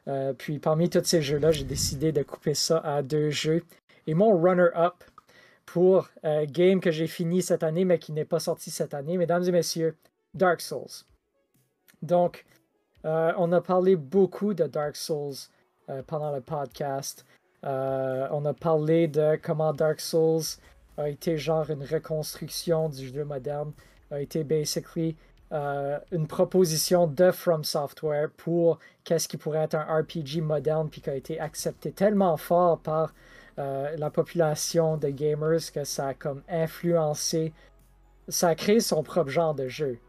Euh, 0.08 0.34
puis, 0.34 0.60
parmi 0.60 0.90
tous 0.90 1.04
ces 1.04 1.22
jeux-là, 1.22 1.52
j'ai 1.52 1.64
décidé 1.64 2.12
de 2.12 2.24
couper 2.24 2.54
ça 2.54 2.80
à 2.80 3.02
deux 3.02 3.30
jeux. 3.30 3.64
Et 4.08 4.14
mon 4.14 4.38
runner-up 4.38 4.96
pour 5.66 6.10
euh, 6.24 6.46
game 6.48 6.80
que 6.80 6.92
j'ai 6.92 7.08
fini 7.08 7.42
cette 7.42 7.64
année, 7.64 7.86
mais 7.86 8.00
qui 8.00 8.12
n'est 8.12 8.26
pas 8.26 8.40
sorti 8.40 8.70
cette 8.70 8.94
année, 8.94 9.18
mesdames 9.18 9.44
et 9.44 9.52
messieurs, 9.52 9.96
Dark 10.34 10.62
Souls. 10.62 11.06
Donc, 12.02 12.46
euh, 13.06 13.34
on 13.38 13.52
a 13.52 13.62
parlé 13.62 13.96
beaucoup 13.96 14.54
de 14.54 14.66
Dark 14.66 14.96
Souls 14.96 15.34
euh, 15.90 16.02
pendant 16.06 16.32
le 16.32 16.42
podcast. 16.42 17.26
On 17.64 18.46
a 18.46 18.54
parlé 18.54 19.08
de 19.08 19.40
comment 19.42 19.74
Dark 19.74 20.02
Souls 20.02 20.60
a 20.98 21.10
été 21.10 21.38
genre 21.38 21.70
une 21.70 21.84
reconstruction 21.84 22.90
du 22.90 23.08
jeu 23.08 23.24
moderne, 23.24 23.72
a 24.12 24.20
été 24.20 24.44
basically 24.44 25.16
euh, 25.52 26.00
une 26.12 26.26
proposition 26.28 27.06
de 27.08 27.32
From 27.32 27.64
Software 27.64 28.30
pour 28.38 28.80
qu'est-ce 29.04 29.28
qui 29.28 29.38
pourrait 29.38 29.64
être 29.64 29.76
un 29.76 30.00
RPG 30.02 30.42
moderne, 30.42 30.90
puis 30.90 31.02
qui 31.02 31.10
a 31.10 31.16
été 31.16 31.40
accepté 31.40 31.92
tellement 31.92 32.38
fort 32.38 32.80
par 32.80 33.14
euh, 33.60 33.96
la 33.98 34.10
population 34.10 34.98
de 34.98 35.10
gamers 35.10 35.72
que 35.72 35.84
ça 35.84 36.08
a 36.08 36.14
comme 36.16 36.42
influencé, 36.50 37.54
ça 38.28 38.50
a 38.50 38.56
créé 38.56 38.80
son 38.80 39.04
propre 39.04 39.30
genre 39.30 39.54
de 39.54 39.68
jeu. 39.68 40.00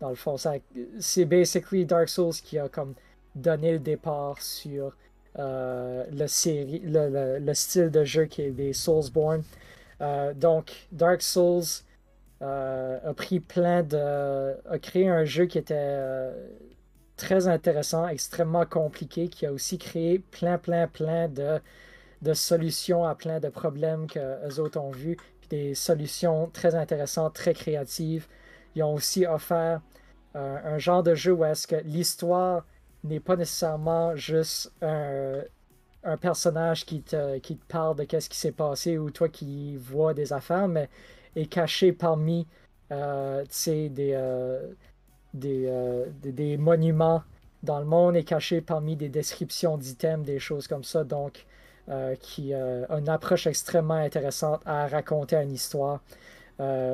Dans 0.00 0.10
le 0.10 0.16
fond, 0.16 0.36
c'est 0.98 1.24
basically 1.24 1.86
Dark 1.86 2.08
Souls 2.08 2.34
qui 2.34 2.58
a 2.58 2.68
comme 2.68 2.94
donné 3.34 3.72
le 3.72 3.78
départ 3.78 4.40
sur 4.42 4.96
euh, 5.38 6.04
le, 6.10 6.26
le, 6.88 7.08
le- 7.08 7.38
le 7.38 7.54
style 7.54 7.90
de 7.90 8.04
jeu 8.04 8.24
qui 8.24 8.42
est 8.42 8.50
des 8.50 8.72
Soulsborne. 8.72 9.42
Donc, 10.34 10.72
Dark 10.92 11.20
Souls 11.22 11.84
a 12.40 13.14
pris 13.14 13.40
plein 13.40 13.82
de. 13.82 14.56
a 14.68 14.78
créé 14.78 15.08
un 15.08 15.24
jeu 15.24 15.46
qui 15.46 15.58
était 15.58 15.74
euh, 15.76 16.48
très 17.16 17.48
intéressant, 17.48 18.08
extrêmement 18.08 18.64
compliqué, 18.66 19.28
qui 19.28 19.46
a 19.46 19.52
aussi 19.52 19.78
créé 19.78 20.18
plein, 20.18 20.58
plein, 20.58 20.88
plein 20.88 21.28
de, 21.28 21.60
de 22.22 22.34
solutions 22.34 23.04
à 23.04 23.14
plein 23.14 23.40
de 23.40 23.48
problèmes 23.48 24.06
que 24.06 24.58
autres 24.58 24.80
ont 24.80 24.90
vus, 24.90 25.16
puis 25.40 25.48
des 25.48 25.74
solutions 25.74 26.48
très 26.52 26.74
intéressantes, 26.74 27.34
très 27.34 27.54
créatives. 27.54 28.26
Ils 28.74 28.82
ont 28.82 28.94
aussi 28.94 29.26
offert 29.26 29.80
euh, 30.36 30.58
un 30.64 30.78
genre 30.78 31.02
de 31.02 31.14
jeu 31.14 31.32
où 31.32 31.44
est-ce 31.44 31.66
que 31.66 31.76
l'histoire 31.76 32.64
n'est 33.04 33.20
pas 33.20 33.36
nécessairement 33.36 34.14
juste 34.16 34.72
un, 34.82 35.42
un 36.04 36.16
personnage 36.16 36.86
qui 36.86 37.02
te, 37.02 37.38
qui 37.38 37.56
te 37.56 37.66
parle 37.66 37.96
de 37.96 38.04
qu'est-ce 38.04 38.30
qui 38.30 38.38
s'est 38.38 38.52
passé 38.52 38.98
ou 38.98 39.10
toi 39.10 39.28
qui 39.28 39.76
vois 39.76 40.14
des 40.14 40.32
affaires, 40.32 40.68
mais 40.68 40.88
est 41.36 41.46
caché 41.46 41.92
parmi 41.92 42.46
euh, 42.92 43.44
des, 43.66 44.12
euh, 44.14 44.66
des, 45.32 45.64
euh, 45.66 46.06
des, 46.22 46.32
des 46.32 46.56
monuments 46.56 47.22
dans 47.62 47.78
le 47.78 47.84
monde, 47.84 48.16
est 48.16 48.24
caché 48.24 48.60
parmi 48.60 48.96
des 48.96 49.08
descriptions 49.08 49.78
d'items, 49.78 50.26
des 50.26 50.38
choses 50.38 50.66
comme 50.66 50.84
ça, 50.84 51.04
donc 51.04 51.46
qui 52.20 52.54
a 52.54 52.86
une 52.88 53.08
approche 53.08 53.48
extrêmement 53.48 53.94
intéressante 53.94 54.62
à 54.64 54.86
raconter 54.86 55.34
une 55.36 55.50
histoire. 55.52 56.00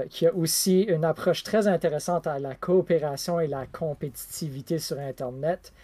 Qui 0.09 0.27
a 0.27 0.35
aussi 0.35 0.83
une 0.83 1.05
approche 1.05 1.43
très 1.43 1.69
intéressante 1.69 2.27
à 2.27 2.39
la 2.39 2.55
coopération 2.55 3.39
et 3.39 3.47
la 3.47 3.67
compétitivité 3.67 4.79
sur 4.79 4.99
Internet, 4.99 5.75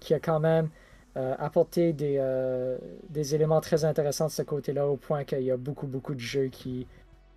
qui 0.00 0.14
a 0.14 0.18
quand 0.18 0.40
même 0.40 0.68
euh, 1.16 1.36
apporté 1.38 1.92
des, 1.92 2.20
des 3.08 3.34
éléments 3.36 3.60
très 3.60 3.84
intéressants 3.84 4.26
de 4.26 4.32
ce 4.32 4.42
côté-là, 4.42 4.88
au 4.88 4.96
point 4.96 5.22
qu'il 5.22 5.42
y 5.42 5.52
a 5.52 5.56
beaucoup, 5.56 5.86
beaucoup 5.86 6.14
de 6.14 6.20
jeux 6.20 6.48
qui, 6.48 6.88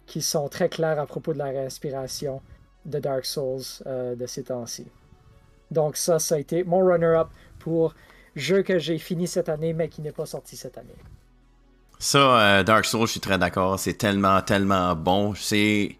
qui 0.08 0.22
sont 0.22 0.47
très 0.49 0.70
clairs 0.70 0.99
à 0.99 1.05
propos 1.05 1.34
de 1.34 1.38
la 1.38 1.45
réinspiration 1.45 2.41
de 2.86 2.99
Dark 2.99 3.26
Souls 3.26 3.62
euh, 3.86 4.16
de 4.16 4.26
ces 4.26 4.43
temps-ci. 4.43 4.88
Donc 5.70 5.97
ça, 5.97 6.18
ça 6.18 6.36
a 6.36 6.38
été 6.39 6.64
mon 6.64 6.80
runner-up 6.80 7.28
pour 7.60 7.93
jeu 8.36 8.64
que 8.64 8.80
j'ai 8.80 8.97
fini 8.97 9.28
cette 9.28 9.49
année, 9.49 9.74
mais 9.74 9.89
qui 9.89 10.01
n'est 10.01 10.14
pas 10.14 10.26
sorti 10.26 10.55
cette 10.55 10.78
année. 10.78 10.95
Ça, 11.99 12.39
euh, 12.60 12.64
Dark 12.64 12.86
Souls, 12.86 13.08
je 13.08 13.12
suis 13.12 13.20
très 13.20 13.38
d'accord. 13.38 13.80
C'est 13.80 13.95
tellement, 13.95 14.41
tellement 14.41 14.95
bon. 14.95 15.34
C'est... 15.36 15.97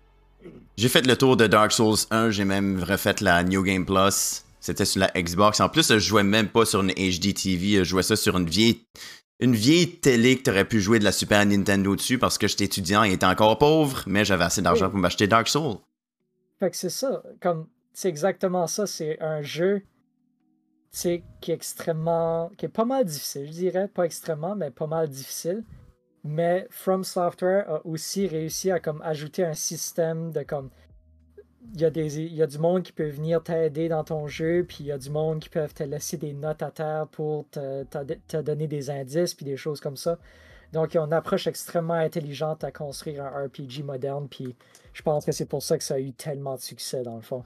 J'ai 0.78 0.90
fait 0.90 1.06
le 1.06 1.18
tour 1.18 1.36
de 1.36 1.48
Dark 1.48 1.72
Souls 1.72 1.98
1. 2.12 2.30
J'ai 2.30 2.46
même 2.46 2.82
refait 2.84 3.16
la 3.22 3.44
New 3.44 3.64
Game 3.64 3.86
Plus. 3.86 4.46
C'était 4.60 4.86
sur 4.86 5.02
la 5.02 5.12
Xbox. 5.16 5.60
En 5.60 5.70
plus, 5.70 5.88
je 5.90 6.00
jouais 6.00 6.24
même 6.24 6.50
pas 6.50 6.66
sur 6.66 6.82
une 6.82 6.92
HD 6.92 7.34
TV. 7.34 7.78
Je 7.80 7.84
jouais 7.84 8.04
ça 8.04 8.16
sur 8.16 8.38
une 8.38 8.46
vieille, 8.46 8.86
une 9.40 9.54
vieille 9.54 10.00
télé 10.00 10.38
que 10.38 10.44
t'aurais 10.44 10.66
pu 10.66 10.80
jouer 10.80 11.00
de 11.00 11.04
la 11.04 11.12
Super 11.12 11.46
Nintendo 11.46 11.96
dessus 11.96 12.18
parce 12.18 12.38
que 12.38 12.48
j'étais 12.48 12.66
étudiant 12.66 13.04
et 13.04 13.14
était 13.14 13.26
encore 13.26 13.58
pauvre, 13.58 14.04
mais 14.08 14.26
j'avais 14.26 14.46
assez 14.46 14.62
d'argent 14.62 14.86
Oui. 14.86 14.92
pour 14.92 15.00
m'acheter 15.00 15.28
Dark 15.28 15.48
Souls. 15.48 15.78
Fait 16.60 16.72
que 16.72 16.76
c'est 16.78 16.90
ça, 16.90 17.22
comme 17.40 17.68
c'est 17.94 18.10
exactement 18.10 18.66
ça, 18.68 18.88
c'est 18.88 19.22
un 19.22 19.42
jeu 19.42 19.84
qui 20.92 21.52
est 21.52 21.54
extrêmement, 21.54 22.50
qui 22.58 22.66
est 22.66 22.70
pas 22.70 22.86
mal 22.86 23.06
difficile, 23.06 23.46
je 23.46 23.52
dirais, 23.52 23.88
pas 23.88 24.04
extrêmement, 24.04 24.56
mais 24.56 24.72
pas 24.72 24.88
mal 24.88 25.08
difficile. 25.08 25.64
Mais 26.24 26.68
From 26.72 27.04
Software 27.04 27.70
a 27.70 27.86
aussi 27.86 28.26
réussi 28.28 28.72
à 28.72 28.80
comme 28.80 29.02
ajouter 29.04 29.46
un 29.46 29.54
système 29.54 30.32
de 30.32 30.42
comme 30.42 30.72
il 31.74 31.82
y 31.82 31.86
a 31.86 31.90
des 31.90 32.20
il 32.20 32.34
y 32.34 32.42
a 32.42 32.48
du 32.48 32.60
monde 32.60 32.84
qui 32.84 32.92
peut 32.92 33.10
venir 33.10 33.44
t'aider 33.44 33.90
dans 33.90 34.04
ton 34.04 34.28
jeu, 34.28 34.66
puis 34.68 34.78
il 34.82 34.86
y 34.88 34.92
a 34.92 34.98
du 34.98 35.10
monde 35.10 35.40
qui 35.40 35.50
peuvent 35.50 35.74
te 35.74 35.84
laisser 35.84 36.18
des 36.18 36.34
notes 36.34 36.62
à 36.62 36.72
terre 36.72 37.08
pour 37.12 37.46
te, 37.50 37.84
te- 37.84 38.14
te 38.28 38.38
donner 38.38 38.68
des 38.68 38.90
indices 38.90 39.34
puis 39.34 39.46
des 39.46 39.58
choses 39.58 39.80
comme 39.82 39.98
ça. 39.98 40.18
Donc 40.74 40.94
il 40.94 40.98
y 40.98 41.00
a 41.00 41.04
une 41.04 41.14
approche 41.14 41.48
extrêmement 41.48 41.94
intelligente 41.94 42.64
à 42.64 42.72
construire 42.72 43.26
un 43.26 43.46
RPG 43.46 43.84
moderne, 43.84 44.28
puis 44.30 44.56
je 44.94 45.02
pense 45.02 45.26
que 45.26 45.32
c'est 45.32 45.46
pour 45.46 45.62
ça 45.64 45.78
que 45.78 45.84
ça 45.84 45.96
a 45.96 46.00
eu 46.00 46.14
tellement 46.14 46.56
de 46.56 46.62
succès 46.62 47.04
dans 47.04 47.16
le 47.16 47.22
fond. 47.22 47.44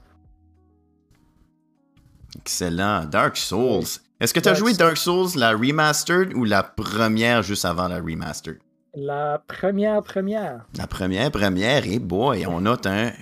Excellent. 2.36 3.04
Dark 3.04 3.36
Souls. 3.36 3.84
Est-ce 4.18 4.32
que 4.32 4.40
t'as 4.40 4.50
Dark 4.52 4.58
joué. 4.58 4.72
Dark 4.74 4.96
Souls, 4.96 5.28
la 5.36 5.52
remastered 5.52 6.32
ou 6.34 6.44
la 6.44 6.62
première 6.62 7.42
juste 7.42 7.64
avant 7.64 7.88
la 7.88 8.00
remastered? 8.00 8.58
La 8.94 9.42
première 9.46 10.02
première. 10.02 10.66
La 10.76 10.86
première, 10.86 11.30
première, 11.30 11.86
et 11.86 11.98
boy, 11.98 12.46
on 12.46 12.64
a 12.66 12.76
un 12.88 13.12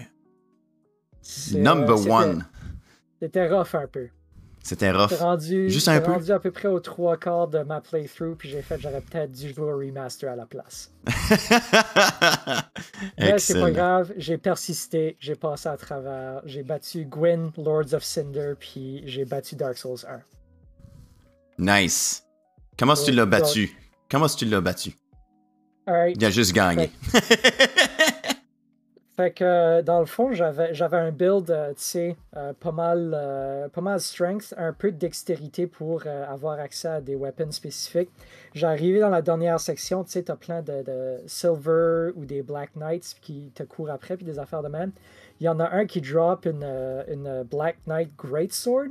number 1.55 1.99
c'était- 1.99 2.11
one. 2.11 2.47
C'était 3.21 3.49
rough 3.49 3.75
un 3.75 3.87
peu. 3.87 4.09
C'était 4.63 4.91
rough. 4.91 5.13
Rendu, 5.19 5.71
Juste 5.71 5.89
un 5.89 6.01
peu? 6.03 6.13
rendu 6.13 6.31
à 6.33 6.39
peu 6.39 6.51
près 6.51 6.69
aux 6.69 6.81
trois 6.81 7.17
quarts 7.17 7.49
de 7.49 7.61
ma 7.61 7.81
playthrough, 7.81 8.37
puis 8.37 8.51
j'ai 8.51 8.61
fait 8.61 8.79
j'aurais 8.79 9.01
peut-être 9.01 9.33
dû 9.33 9.55
jouer 9.55 9.73
au 9.73 9.77
remaster 9.79 10.31
à 10.31 10.37
la 10.37 10.45
place. 10.45 10.93
Mais 13.19 13.39
c'est 13.39 13.59
pas 13.59 13.71
grave, 13.71 14.13
j'ai 14.17 14.37
persisté, 14.39 15.17
j'ai 15.19 15.35
passé 15.35 15.69
à 15.69 15.77
travers, 15.79 16.43
j'ai 16.45 16.63
battu 16.63 17.05
Gwyn, 17.07 17.53
Lords 17.57 17.95
of 17.95 18.03
Cinder, 18.05 18.53
puis 18.59 19.03
j'ai 19.07 19.25
battu 19.25 19.57
Dark 19.57 19.79
Souls 19.79 19.99
1. 20.07 20.21
Nice. 21.59 22.25
Comment 22.79 22.93
est-ce 22.95 23.03
que 23.03 23.07
tu 23.07 23.11
Ouais, 23.13 23.17
l'as 23.17 23.23
donc- 23.25 23.31
battu? 23.41 23.71
Comment 24.11 24.27
est-ce 24.27 24.35
que 24.35 24.39
tu 24.41 24.45
l'as 24.47 24.61
battu? 24.61 24.93
Il 26.17 26.25
a 26.25 26.31
juste 26.31 26.53
gagné. 26.53 26.91
Fait 29.21 29.33
que 29.33 29.45
euh, 29.45 29.83
dans 29.83 30.01
le 30.01 30.07
fond, 30.07 30.33
j'avais 30.33 30.73
j'avais 30.73 30.97
un 30.97 31.11
build, 31.11 31.51
euh, 31.51 31.75
tu 31.75 31.83
sais, 31.83 32.17
euh, 32.39 32.55
pas 32.59 32.73
mal 32.73 33.13
euh, 33.15 33.69
pas 33.69 33.83
mal 33.83 34.01
strength, 34.01 34.55
un 34.57 34.73
peu 34.73 34.91
de 34.91 34.97
dextérité 34.97 35.67
pour 35.67 36.07
avoir 36.07 36.59
accès 36.59 36.89
à 36.89 37.01
des 37.03 37.17
weapons 37.17 37.51
spécifiques. 37.53 38.09
J'ai 38.55 38.67
arrivé 38.67 38.99
dans 38.99 39.11
la 39.11 39.21
dernière 39.21 39.61
section, 39.61 40.05
tu 40.05 40.13
sais, 40.13 40.23
t'as 40.23 40.37
plein 40.37 40.63
de, 40.63 40.83
de 40.83 41.19
silver 41.27 42.13
ou 42.17 42.25
des 42.25 42.41
black 42.41 42.75
knights 42.77 43.15
qui 43.21 43.53
te 43.55 43.63
courent 43.63 43.91
après, 43.91 44.17
puis 44.17 44.25
des 44.25 44.39
affaires 44.39 44.63
de 44.63 44.69
même. 44.69 44.93
Il 45.39 45.45
y 45.45 45.51
en 45.51 45.61
a 45.61 45.69
un 45.69 45.85
qui 45.85 46.01
drop 46.01 46.47
une, 46.47 46.65
une 47.07 47.43
black 47.43 47.77
knight 47.87 48.17
greatsword. 48.17 48.89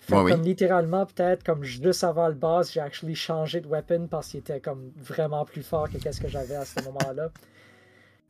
Fait 0.00 0.16
Ouais, 0.16 0.22
oui. 0.22 0.32
comme 0.32 0.42
littéralement, 0.42 1.06
peut-être 1.06 1.44
comme 1.44 1.62
juste 1.62 2.02
avant 2.02 2.26
le 2.26 2.34
boss, 2.34 2.72
j'ai 2.72 2.80
actually 2.80 3.14
changé 3.14 3.60
de 3.60 3.68
weapon 3.68 4.08
parce 4.10 4.30
qu'il 4.30 4.40
était 4.40 4.58
comme 4.58 4.90
vraiment 4.96 5.44
plus 5.44 5.62
fort 5.62 5.88
que 5.88 5.98
qu'est-ce 5.98 6.20
que 6.20 6.28
j'avais 6.28 6.56
à 6.56 6.64
ce 6.64 6.82
moment-là. 6.82 7.30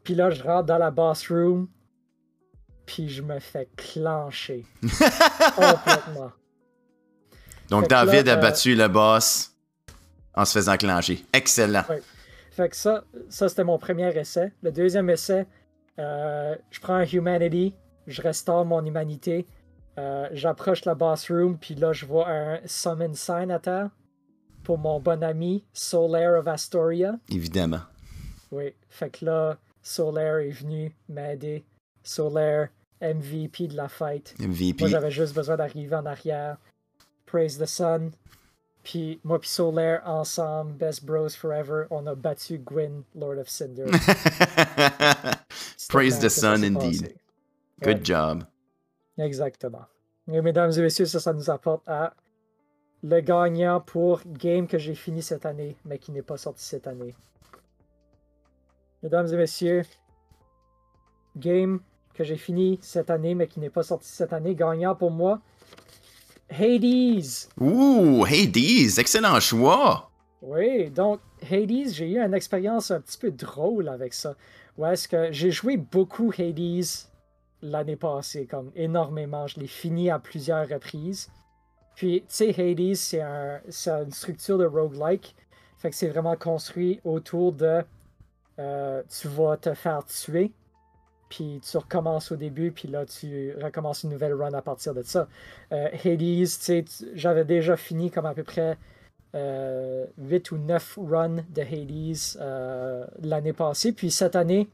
Puis 0.07 0.15
là, 0.15 0.31
je 0.31 0.41
rentre 0.41 0.67
dans 0.67 0.79
la 0.79 0.93
boss 0.93 1.29
room, 1.33 1.67
puis 2.87 3.09
je 3.09 3.23
me 3.23 3.41
fais 3.41 3.69
clencher. 3.77 4.65
Complètement. 4.81 6.31
Donc, 7.69 7.83
Fait 7.83 7.89
que 7.89 7.93
là, 7.93 8.05
David 8.07 8.29
a 8.29 8.35
euh, 8.35 8.37
battu 8.37 8.77
le 8.77 8.87
boss 8.87 9.57
en 10.33 10.45
se 10.45 10.53
faisant 10.53 10.77
clencher. 10.77 11.25
Excellent. 11.33 11.83
Ouais. 11.89 12.01
Fait 12.53 12.69
que 12.69 12.77
ça, 12.77 13.03
ça 13.29 13.49
c'était 13.49 13.65
mon 13.65 13.79
premier 13.79 14.17
essai. 14.17 14.53
Le 14.63 14.71
deuxième 14.71 15.11
essai, 15.11 15.45
euh, 15.99 16.55
je 16.71 16.79
prends 16.79 16.95
un 16.95 17.05
Humanity, 17.05 17.75
je 18.07 18.23
restaure 18.23 18.65
mon 18.65 18.87
humanité, 18.87 19.45
euh, 19.99 20.29
j'approche 20.31 20.85
la 20.85 20.95
boss 20.95 21.33
room, 21.33 21.59
puis 21.59 21.75
là, 21.75 21.93
je 21.93 22.07
vois 22.07 22.29
un 22.31 22.61
Summon 22.65 23.15
Sign 23.15 23.51
à 23.51 23.59
terre 23.59 23.91
pour 24.63 24.79
mon 24.79 25.01
bon 25.01 25.25
ami 25.25 25.65
Solaire 25.73 26.39
of 26.39 26.47
Astoria. 26.47 27.17
Évidemment. 27.29 27.81
Oui, 28.53 28.73
fait 28.89 29.11
que 29.11 29.25
là, 29.25 29.59
Solaire 29.87 30.39
est 30.39 30.51
venu 30.51 30.93
m'aider. 31.09 31.65
Solaire, 32.03 32.71
MVP 33.01 33.69
de 33.69 33.77
la 33.77 33.89
fight. 33.89 34.35
MVP. 34.41 34.79
Moi, 34.81 34.89
j'avais 34.89 35.13
juste 35.13 35.33
besoin 35.33 35.57
d'arriver 35.57 35.95
en 35.95 36.05
arrière. 36.07 36.57
Praise 37.25 37.57
the 37.57 37.67
Sun. 37.67 38.11
Puis 38.83 39.21
moi 39.23 39.39
puis 39.41 39.49
Solaire, 39.49 40.03
ensemble, 40.05 40.73
Best 40.73 41.05
Bros 41.05 41.29
Forever, 41.29 41.85
on 41.91 42.05
a 42.09 42.17
battu 42.17 42.59
Gwyn, 42.59 43.05
Lord 43.15 43.39
of 43.39 43.49
Cinder. 43.49 43.87
Praise 45.89 46.19
the 46.19 46.29
sun, 46.29 46.65
indeed. 46.65 47.03
passé. 47.03 47.17
Good 47.83 47.99
Ouais, 47.99 48.05
job. 48.05 48.45
Exactement. 49.19 49.87
Et 50.33 50.41
mesdames 50.41 50.73
et 50.73 50.81
messieurs, 50.81 51.07
ça, 51.07 51.21
ça 51.21 51.33
nous 51.33 51.49
apporte 51.49 51.89
à 51.89 52.13
le 53.03 53.21
gagnant 53.21 53.81
pour 53.81 54.21
game 54.27 54.67
que 54.67 54.79
j'ai 54.79 54.97
fini 54.97 55.23
cette 55.23 55.47
année, 55.47 55.77
mais 55.85 55.99
qui 55.99 56.11
n'est 56.11 56.23
pas 56.23 56.37
sorti 56.37 56.65
cette 56.65 56.89
année. 56.89 57.15
Mesdames 59.03 59.29
et 59.33 59.37
messieurs, 59.37 59.83
game 61.37 61.81
que 62.15 62.25
j'ai 62.25 62.37
fini 62.37 62.79
cette 62.83 63.11
année, 63.11 63.35
mais 63.35 63.47
qui 63.47 63.61
n'est 63.61 63.71
pas 63.71 63.83
sorti 63.83 64.09
cette 64.09 64.33
année, 64.33 64.55
gagnant 64.55 64.95
pour 64.95 65.11
moi, 65.11 65.41
Hades. 66.51 67.51
Ouh, 67.61 68.25
Hades, 68.25 68.99
excellent 68.99 69.41
choix. 69.41 70.11
Oui, 70.43 70.91
donc 70.91 71.21
Hades, 71.43 71.91
j'ai 71.93 72.13
eu 72.13 72.19
une 72.19 72.35
expérience 72.35 72.91
un 72.91 73.01
petit 73.01 73.19
peu 73.19 73.31
drôle 73.31 73.89
avec 73.89 74.15
ça. 74.15 74.35
Où 74.79 74.87
est-ce 74.87 75.09
que 75.09 75.33
j'ai 75.33 75.51
joué 75.51 75.77
beaucoup 75.77 76.33
Hades 76.37 76.85
l'année 77.63 77.97
passée, 77.97 78.47
comme 78.47 78.71
énormément. 78.75 79.47
Je 79.47 79.61
l'ai 79.61 79.67
fini 79.67 80.11
à 80.11 80.19
plusieurs 80.19 80.69
reprises. 80.69 81.31
Puis, 81.95 82.21
tu 82.21 82.27
sais, 82.29 82.61
Hades, 82.61 82.95
c'est 82.95 83.23
un, 83.23 83.61
c'est 83.69 83.91
une 83.91 84.13
structure 84.13 84.59
de 84.59 84.67
roguelike. 84.67 85.35
Fait 85.79 85.91
que 85.91 85.97
c'est 85.97 86.09
vraiment 86.09 86.37
construit 86.37 87.01
autour 87.05 87.53
de 87.53 87.83
euh, 88.59 89.03
tu 89.09 89.29
vas 89.29 89.57
te 89.57 89.75
faire 89.75 90.05
tuer, 90.05 90.53
puis 91.29 91.61
tu 91.69 91.77
recommences 91.77 92.33
au 92.33 92.37
début, 92.37 92.73
puis 92.73 92.89
là 92.89 93.05
tu 93.05 93.53
recommences 93.63 94.05
une 94.05 94.11
nouvelle 94.11 94.35
run 94.35 94.53
à 94.55 94.63
partir 94.63 94.95
de 94.95 95.03
ça. 95.03 95.29
Euh, 95.73 95.89
Hades, 96.05 96.87
j'avais 97.15 97.45
déjà 97.45 97.77
fini 97.77 98.11
comme 98.11 98.27
à 98.27 98.35
peu 98.35 98.45
près 98.45 98.79
euh, 99.37 100.07
8 100.19 100.51
ou 100.53 100.59
9 100.59 100.99
runs 101.03 101.45
de 101.51 101.61
Hades 101.61 102.41
euh, 102.41 103.07
l'année 103.23 103.53
passée. 103.53 103.93
Puis 103.93 104.11
cette 104.11 104.35
année, 104.35 104.69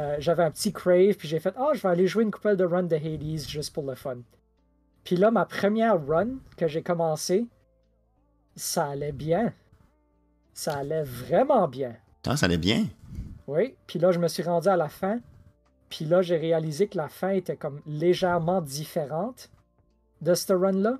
euh, 0.00 0.16
j'avais 0.18 0.42
un 0.42 0.50
petit 0.50 0.72
crave, 0.72 1.14
puis 1.14 1.28
j'ai 1.28 1.40
fait 1.40 1.54
Ah, 1.56 1.70
je 1.72 1.80
vais 1.80 1.88
aller 1.88 2.06
jouer 2.06 2.24
une 2.24 2.30
couple 2.30 2.56
de 2.56 2.64
runs 2.64 2.82
de 2.82 2.96
Hades 2.96 3.48
juste 3.48 3.72
pour 3.72 3.84
le 3.84 3.94
fun. 3.94 4.18
Puis 5.04 5.16
là, 5.16 5.30
ma 5.30 5.46
première 5.46 6.04
run 6.04 6.38
que 6.56 6.66
j'ai 6.68 6.82
commencé, 6.82 7.46
ça 8.54 8.86
allait 8.86 9.12
bien. 9.12 9.54
Ça 10.52 10.74
allait 10.78 11.04
vraiment 11.04 11.68
bien. 11.68 11.96
Ah, 12.26 12.36
ça 12.36 12.46
allait 12.46 12.58
bien. 12.58 12.86
Oui, 13.46 13.76
puis 13.86 13.98
là, 13.98 14.12
je 14.12 14.18
me 14.18 14.28
suis 14.28 14.42
rendu 14.42 14.68
à 14.68 14.76
la 14.76 14.88
fin. 14.88 15.20
Puis 15.88 16.04
là, 16.04 16.22
j'ai 16.22 16.36
réalisé 16.36 16.88
que 16.88 16.96
la 16.96 17.08
fin 17.08 17.30
était 17.30 17.56
comme 17.56 17.80
légèrement 17.86 18.60
différente 18.60 19.50
de 20.20 20.34
ce 20.34 20.52
run-là. 20.52 20.98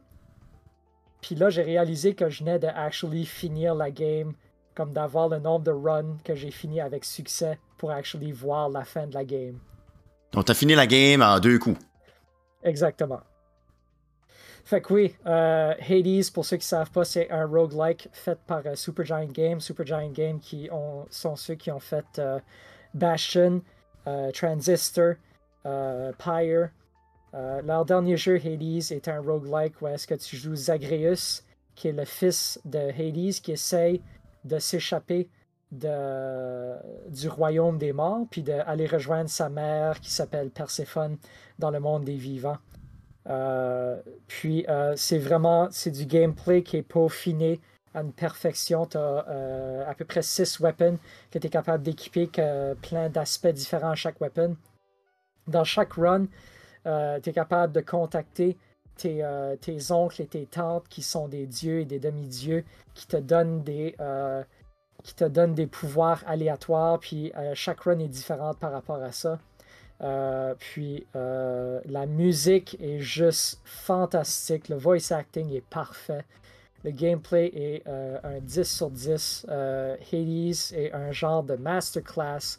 Puis 1.20 1.34
là, 1.34 1.50
j'ai 1.50 1.62
réalisé 1.62 2.14
que 2.14 2.28
je 2.28 2.44
venais 2.44 2.58
de 2.58 2.68
actually 2.68 3.26
finir 3.26 3.74
la 3.74 3.90
game, 3.90 4.34
comme 4.74 4.92
d'avoir 4.92 5.28
le 5.28 5.38
nombre 5.38 5.64
de 5.64 5.72
runs 5.72 6.18
que 6.22 6.34
j'ai 6.34 6.52
fini 6.52 6.80
avec 6.80 7.04
succès 7.04 7.58
pour 7.78 7.90
actually 7.90 8.30
voir 8.30 8.68
la 8.68 8.84
fin 8.84 9.06
de 9.06 9.14
la 9.14 9.24
game. 9.24 9.58
Donc, 10.32 10.44
t'as 10.44 10.54
fini 10.54 10.74
la 10.74 10.86
game 10.86 11.22
en 11.22 11.40
deux 11.40 11.58
coups. 11.58 11.80
Exactement. 12.62 13.20
Fait 14.66 14.80
que 14.80 14.92
oui, 14.92 15.14
euh, 15.26 15.74
Hades, 15.78 16.32
pour 16.34 16.44
ceux 16.44 16.56
qui 16.56 16.64
ne 16.64 16.70
savent 16.70 16.90
pas, 16.90 17.04
c'est 17.04 17.30
un 17.30 17.46
roguelike 17.46 18.08
fait 18.10 18.36
par 18.48 18.62
euh, 18.66 18.74
Supergiant 18.74 19.24
Games. 19.26 19.60
Supergiant 19.60 20.10
Games 20.10 20.40
qui 20.40 20.68
ont, 20.72 21.06
sont 21.08 21.36
ceux 21.36 21.54
qui 21.54 21.70
ont 21.70 21.78
fait 21.78 22.04
euh, 22.18 22.40
Bastion, 22.92 23.62
euh, 24.08 24.32
Transistor, 24.32 25.14
Pyre. 26.18 26.70
Leur 27.32 27.84
dernier 27.84 28.16
jeu, 28.16 28.40
Hades, 28.44 28.90
est 28.90 29.06
un 29.06 29.20
roguelike 29.20 29.80
où 29.80 29.86
est-ce 29.86 30.04
que 30.04 30.14
tu 30.14 30.36
joues 30.36 30.56
Zagreus, 30.56 31.44
qui 31.76 31.86
est 31.86 31.92
le 31.92 32.04
fils 32.04 32.60
de 32.64 32.78
Hades, 32.78 33.34
qui 33.34 33.52
essaye 33.52 34.02
de 34.44 34.58
s'échapper 34.58 35.28
du 35.70 37.28
royaume 37.28 37.78
des 37.78 37.92
morts, 37.92 38.26
puis 38.30 38.42
d'aller 38.42 38.86
rejoindre 38.86 39.30
sa 39.30 39.48
mère 39.48 40.00
qui 40.00 40.10
s'appelle 40.10 40.50
Perséphone 40.50 41.18
dans 41.58 41.70
le 41.70 41.78
monde 41.78 42.04
des 42.04 42.16
vivants. 42.16 42.58
Euh, 43.28 44.00
puis 44.28 44.64
euh, 44.68 44.94
c'est 44.96 45.18
vraiment 45.18 45.68
c'est 45.70 45.90
du 45.90 46.06
gameplay 46.06 46.62
qui 46.62 46.76
est 46.76 46.82
peaufiné 46.82 47.60
à 47.94 48.00
une 48.02 48.12
perfection. 48.12 48.86
Tu 48.86 48.98
as 48.98 49.84
à 49.86 49.94
peu 49.94 50.04
près 50.04 50.22
6 50.22 50.60
weapons 50.60 50.98
que 51.30 51.38
tu 51.38 51.46
es 51.46 51.50
capable 51.50 51.82
d'équiper, 51.82 52.28
plein 52.82 53.08
d'aspects 53.08 53.48
différents 53.48 53.90
à 53.90 53.94
chaque 53.94 54.20
weapon. 54.20 54.56
Dans 55.48 55.64
chaque 55.64 55.94
run, 55.94 56.26
tu 56.84 56.90
es 57.30 57.32
capable 57.32 57.72
de 57.72 57.80
contacter 57.80 58.56
tes, 58.96 59.22
euh, 59.22 59.56
tes 59.56 59.92
oncles 59.92 60.22
et 60.22 60.26
tes 60.26 60.46
tantes 60.46 60.88
qui 60.88 61.02
sont 61.02 61.28
des 61.28 61.46
dieux 61.46 61.80
et 61.80 61.84
des 61.84 61.98
demi-dieux 61.98 62.64
qui 62.94 63.06
te 63.06 63.16
donnent 63.16 63.62
des 63.62 63.94
euh, 64.00 64.42
qui 65.02 65.14
te 65.14 65.24
donnent 65.24 65.54
des 65.54 65.66
pouvoirs 65.66 66.24
aléatoires. 66.26 66.98
Puis 66.98 67.32
euh, 67.36 67.52
chaque 67.54 67.80
run 67.80 67.98
est 68.00 68.08
différente 68.08 68.58
par 68.58 68.72
rapport 68.72 69.02
à 69.02 69.12
ça. 69.12 69.38
Euh, 70.02 70.54
puis 70.58 71.06
euh, 71.16 71.80
la 71.86 72.06
musique 72.06 72.76
est 72.80 73.00
juste 73.00 73.60
fantastique. 73.64 74.68
Le 74.68 74.76
voice 74.76 75.12
acting 75.12 75.52
est 75.52 75.64
parfait. 75.66 76.24
Le 76.84 76.90
gameplay 76.90 77.50
est 77.54 77.82
euh, 77.86 78.18
un 78.22 78.40
10 78.40 78.62
sur 78.64 78.90
10. 78.90 79.46
Euh, 79.48 79.96
Hades 80.12 80.72
est 80.74 80.92
un 80.92 81.12
genre 81.12 81.42
de 81.42 81.56
masterclass 81.56 82.58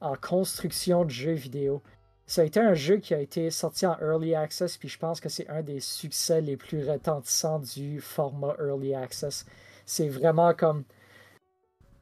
en 0.00 0.14
construction 0.14 1.04
de 1.04 1.10
jeux 1.10 1.32
vidéo. 1.32 1.82
Ça 2.26 2.42
a 2.42 2.44
été 2.44 2.60
un 2.60 2.74
jeu 2.74 2.98
qui 2.98 3.14
a 3.14 3.20
été 3.20 3.50
sorti 3.50 3.86
en 3.86 3.96
Early 4.00 4.34
Access, 4.34 4.76
puis 4.76 4.88
je 4.88 4.98
pense 4.98 5.20
que 5.20 5.28
c'est 5.28 5.48
un 5.48 5.62
des 5.62 5.80
succès 5.80 6.40
les 6.40 6.56
plus 6.56 6.88
retentissants 6.88 7.60
du 7.60 8.00
format 8.00 8.54
Early 8.58 8.94
Access. 8.94 9.46
C'est 9.86 10.08
vraiment 10.08 10.52
comme... 10.52 10.84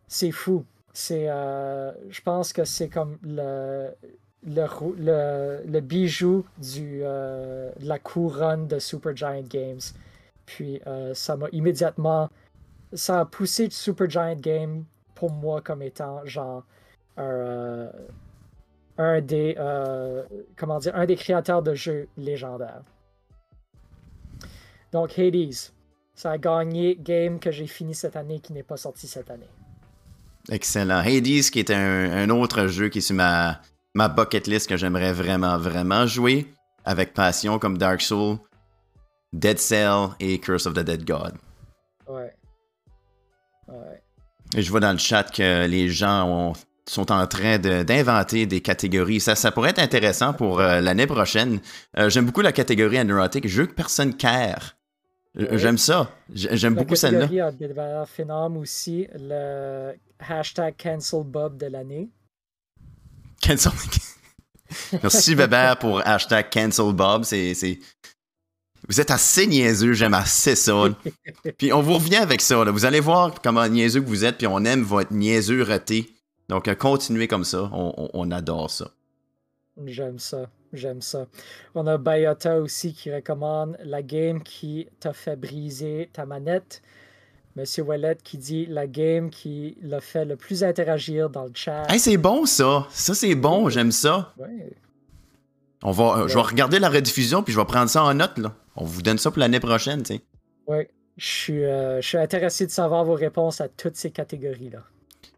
C'est 0.09 0.33
fou. 0.33 0.65
C'est, 0.95 1.27
je 1.27 2.21
pense 2.23 2.53
que 2.53 2.65
c'est 2.65 2.89
comme 2.89 3.19
le, 3.23 3.91
le, 4.47 5.63
le, 5.67 5.81
bijou 5.81 6.45
du, 6.59 7.01
euh, 7.03 7.71
de 7.81 7.89
la 7.89 7.99
couronne 7.99 8.67
de 8.67 8.79
Supergiant 8.79 9.41
Games. 9.43 9.81
Puis 10.47 10.81
euh, 10.87 11.15
ça 11.15 11.37
m'a 11.37 11.47
immédiatement. 11.53 12.31
Ça 12.93 13.21
a 13.21 13.25
poussé 13.25 13.69
Supergiant 13.71 14.35
Game 14.37 14.85
pour 15.15 15.31
moi 15.31 15.61
comme 15.61 15.83
étant 15.83 16.25
genre 16.27 16.65
un, 17.17 17.23
euh, 17.23 17.91
un 18.99 19.21
des. 19.21 19.57
comment 20.57 20.79
dire 20.79 20.95
Un 20.95 21.07
des 21.07 21.17
créateurs 21.17 21.63
de 21.63 21.75
jeux 21.75 22.09
légendaires. 22.17 22.83
Donc 24.93 25.19
Hades. 25.19 25.73
Ça 26.17 26.31
a 26.31 26.39
gagné 26.39 26.95
game 26.95 27.41
que 27.41 27.51
j'ai 27.51 27.67
fini 27.67 27.93
cette 27.93 28.15
année 28.15 28.39
qui 28.39 28.53
n'est 28.53 28.63
pas 28.63 28.77
sorti 28.77 29.09
cette 29.09 29.33
année. 29.33 29.49
Excellent. 30.49 31.01
Hades, 31.01 31.51
qui 31.51 31.59
est 31.59 31.71
un, 31.73 32.13
un 32.13 32.31
autre 32.31 32.69
jeu 32.69 32.89
qui 32.89 32.99
est 32.99 33.01
sur 33.01 33.17
ma, 33.17 33.61
ma 33.95 34.09
bucket 34.09 34.47
list 34.47 34.69
que 34.69 34.77
j'aimerais 34.77 35.13
vraiment, 35.13 35.57
vraiment 35.59 36.07
jouer 36.07 36.53
avec 36.85 37.15
passion, 37.15 37.59
comme 37.59 37.79
Dark 37.79 38.01
Souls, 38.01 38.39
Dead 39.33 39.59
Cell 39.59 40.09
et 40.21 40.39
Curse 40.39 40.67
of 40.67 40.75
the 40.75 40.81
Dead 40.81 41.05
God. 41.07 41.35
Ouais. 42.09 42.33
Ouais. 43.69 44.03
Et 44.57 44.63
je 44.63 44.71
vois 44.71 44.81
dans 44.81 44.93
le 44.93 44.99
chat 44.99 45.25
que 45.25 45.67
les 45.67 45.89
gens 45.89 46.29
ont- 46.29 46.53
sont 46.87 47.11
en 47.11 47.27
train 47.27 47.59
de- 47.59 47.83
d'inventer 47.83 48.45
des 48.47 48.61
catégories. 48.61 49.21
Ça, 49.21 49.35
ça 49.35 49.51
pourrait 49.51 49.71
être 49.71 49.79
intéressant 49.79 50.35
pour 50.35 50.61
euh, 50.61 50.81
l'année 50.81 51.07
prochaine. 51.07 51.61
Euh, 51.99 52.11
J'aime 52.11 52.27
beaucoup 52.27 52.43
la 52.43 52.53
catégorie 52.53 53.03
neurotique, 53.05 53.49
jeu 53.49 53.67
que 53.67 53.73
personne 53.75 54.15
care. 54.17 54.77
J- 55.35 55.47
Oui. 55.51 55.59
J'aime 55.59 55.79
ça. 55.79 56.11
J'aime 56.33 56.75
La 56.75 56.83
beaucoup 56.83 56.95
celle-là. 56.95 57.21
catégorie 57.23 57.41
a 57.41 57.51
des 57.53 57.69
valeurs 57.73 58.09
phénoménales 58.09 58.59
aussi. 58.59 59.09
Le 59.15 59.95
hashtag 60.29 60.75
cancel 60.81 61.23
Bob 61.25 61.57
de 61.57 61.67
l'année. 61.67 62.11
Merci 65.03 65.35
Bébert 65.35 65.79
pour 65.79 66.07
hashtag 66.07 66.51
cancel 66.53 66.93
Bob. 66.93 67.25
C'est, 67.25 67.55
c'est- 67.55 67.79
Vous 68.89 69.01
êtes 69.01 69.11
assez 69.11 69.47
niaiseux, 69.47 69.93
j'aime 69.93 70.15
assez 70.15 70.57
ça. 70.57 70.73
Puis 71.59 71.73
on 71.73 71.81
vous 71.83 71.95
revient 71.95 72.17
avec 72.17 72.41
ça. 72.41 72.65
là. 72.65 72.71
Vous 72.71 72.85
allez 72.85 73.01
voir 73.01 73.35
comment 73.43 73.67
niaiseux 73.69 74.01
que 74.01 74.07
vous 74.09 74.25
êtes, 74.25 74.39
puis 74.39 74.47
on 74.47 74.65
aime 74.65 74.83
votre 74.83 75.13
niaiseux 75.13 75.63
raté. 75.63 76.11
Donc 76.49 76.69
euh, 76.69 76.75
continuez 76.75 77.29
comme 77.29 77.45
ça, 77.45 77.71
on, 77.73 77.95
on- 77.97 78.11
on 78.15 78.31
adore 78.31 78.71
ça. 78.71 78.91
J'aime 79.87 80.19
ça. 80.19 80.51
J'aime 80.73 81.03
ça. 81.03 81.27
On 81.77 81.87
a 81.87 81.99
Bayota 81.99 82.59
aussi 82.59 82.95
qui 82.95 83.13
recommande 83.15 83.77
la 83.85 84.03
game 84.03 84.43
qui 84.43 84.89
t'a 84.99 85.13
fait 85.13 85.37
briser 85.37 86.11
ta 86.13 86.27
manette. 86.27 86.83
Monsieur 87.57 87.85
Wallet 87.85 88.19
qui 88.25 88.37
dit 88.37 88.67
la 88.67 88.87
game 88.89 89.31
qui 89.31 89.77
l'a 89.81 90.01
fait 90.01 90.25
le 90.25 90.35
plus 90.35 90.65
interagir 90.65 91.31
dans 91.31 91.45
le 91.45 91.53
chat. 91.55 91.87
Hey, 91.89 92.01
c'est 92.01 92.17
bon 92.17 92.47
ça. 92.47 92.87
Ça 92.91 93.15
c'est 93.15 93.37
bon, 93.37 93.69
j'aime 93.69 93.93
ça. 93.93 94.33
Ouais. 94.39 94.73
On 95.83 95.93
va, 95.93 96.19
euh, 96.19 96.29
je 96.29 96.35
vais 96.35 96.41
regarder 96.41 96.79
la 96.81 96.89
rediffusion 96.89 97.43
puis 97.43 97.53
je 97.53 97.61
vais 97.61 97.65
prendre 97.65 97.89
ça 97.89 98.03
en 98.03 98.15
note 98.15 98.39
là. 98.39 98.55
On 98.75 98.85
vous 98.85 99.03
donne 99.03 99.19
ça 99.19 99.31
pour 99.31 99.39
l'année 99.39 99.61
prochaine, 99.61 100.03
tu 100.03 100.15
sais. 100.15 100.21
Ouais. 100.67 100.91
Je 101.17 101.27
suis, 101.27 101.65
euh, 101.65 102.01
je 102.01 102.09
suis 102.09 102.19
intéressé 102.19 102.67
de 102.67 102.73
savoir 102.73 103.05
vos 103.05 103.15
réponses 103.15 103.61
à 103.61 103.69
toutes 103.69 103.95
ces 103.95 104.11
catégories-là. 104.11 104.81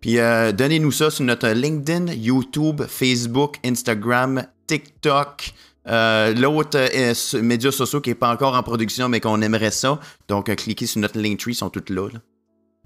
Puis 0.01 0.19
euh, 0.19 0.53
donnez-nous 0.53 0.93
ça 0.93 1.11
sur 1.11 1.25
notre 1.25 1.49
LinkedIn, 1.49 2.13
YouTube, 2.15 2.83
Facebook, 2.87 3.57
Instagram, 3.63 4.47
TikTok, 4.67 5.53
euh, 5.89 6.35
l'autre 6.35 6.77
euh, 6.79 7.43
médias 7.43 7.71
sociaux 7.71 8.01
qui 8.01 8.11
n'est 8.11 8.15
pas 8.15 8.33
encore 8.33 8.55
en 8.55 8.63
production 8.63 9.09
mais 9.09 9.21
qu'on 9.21 9.41
aimerait 9.43 9.71
ça. 9.71 10.01
Donc 10.29 10.49
euh, 10.49 10.55
cliquez 10.55 10.87
sur 10.87 11.01
notre 11.01 11.19
Linktree, 11.21 11.53
ils 11.53 11.55
sont 11.57 11.71
toutes 11.71 11.91
là, 11.91 12.09
là. 12.13 12.21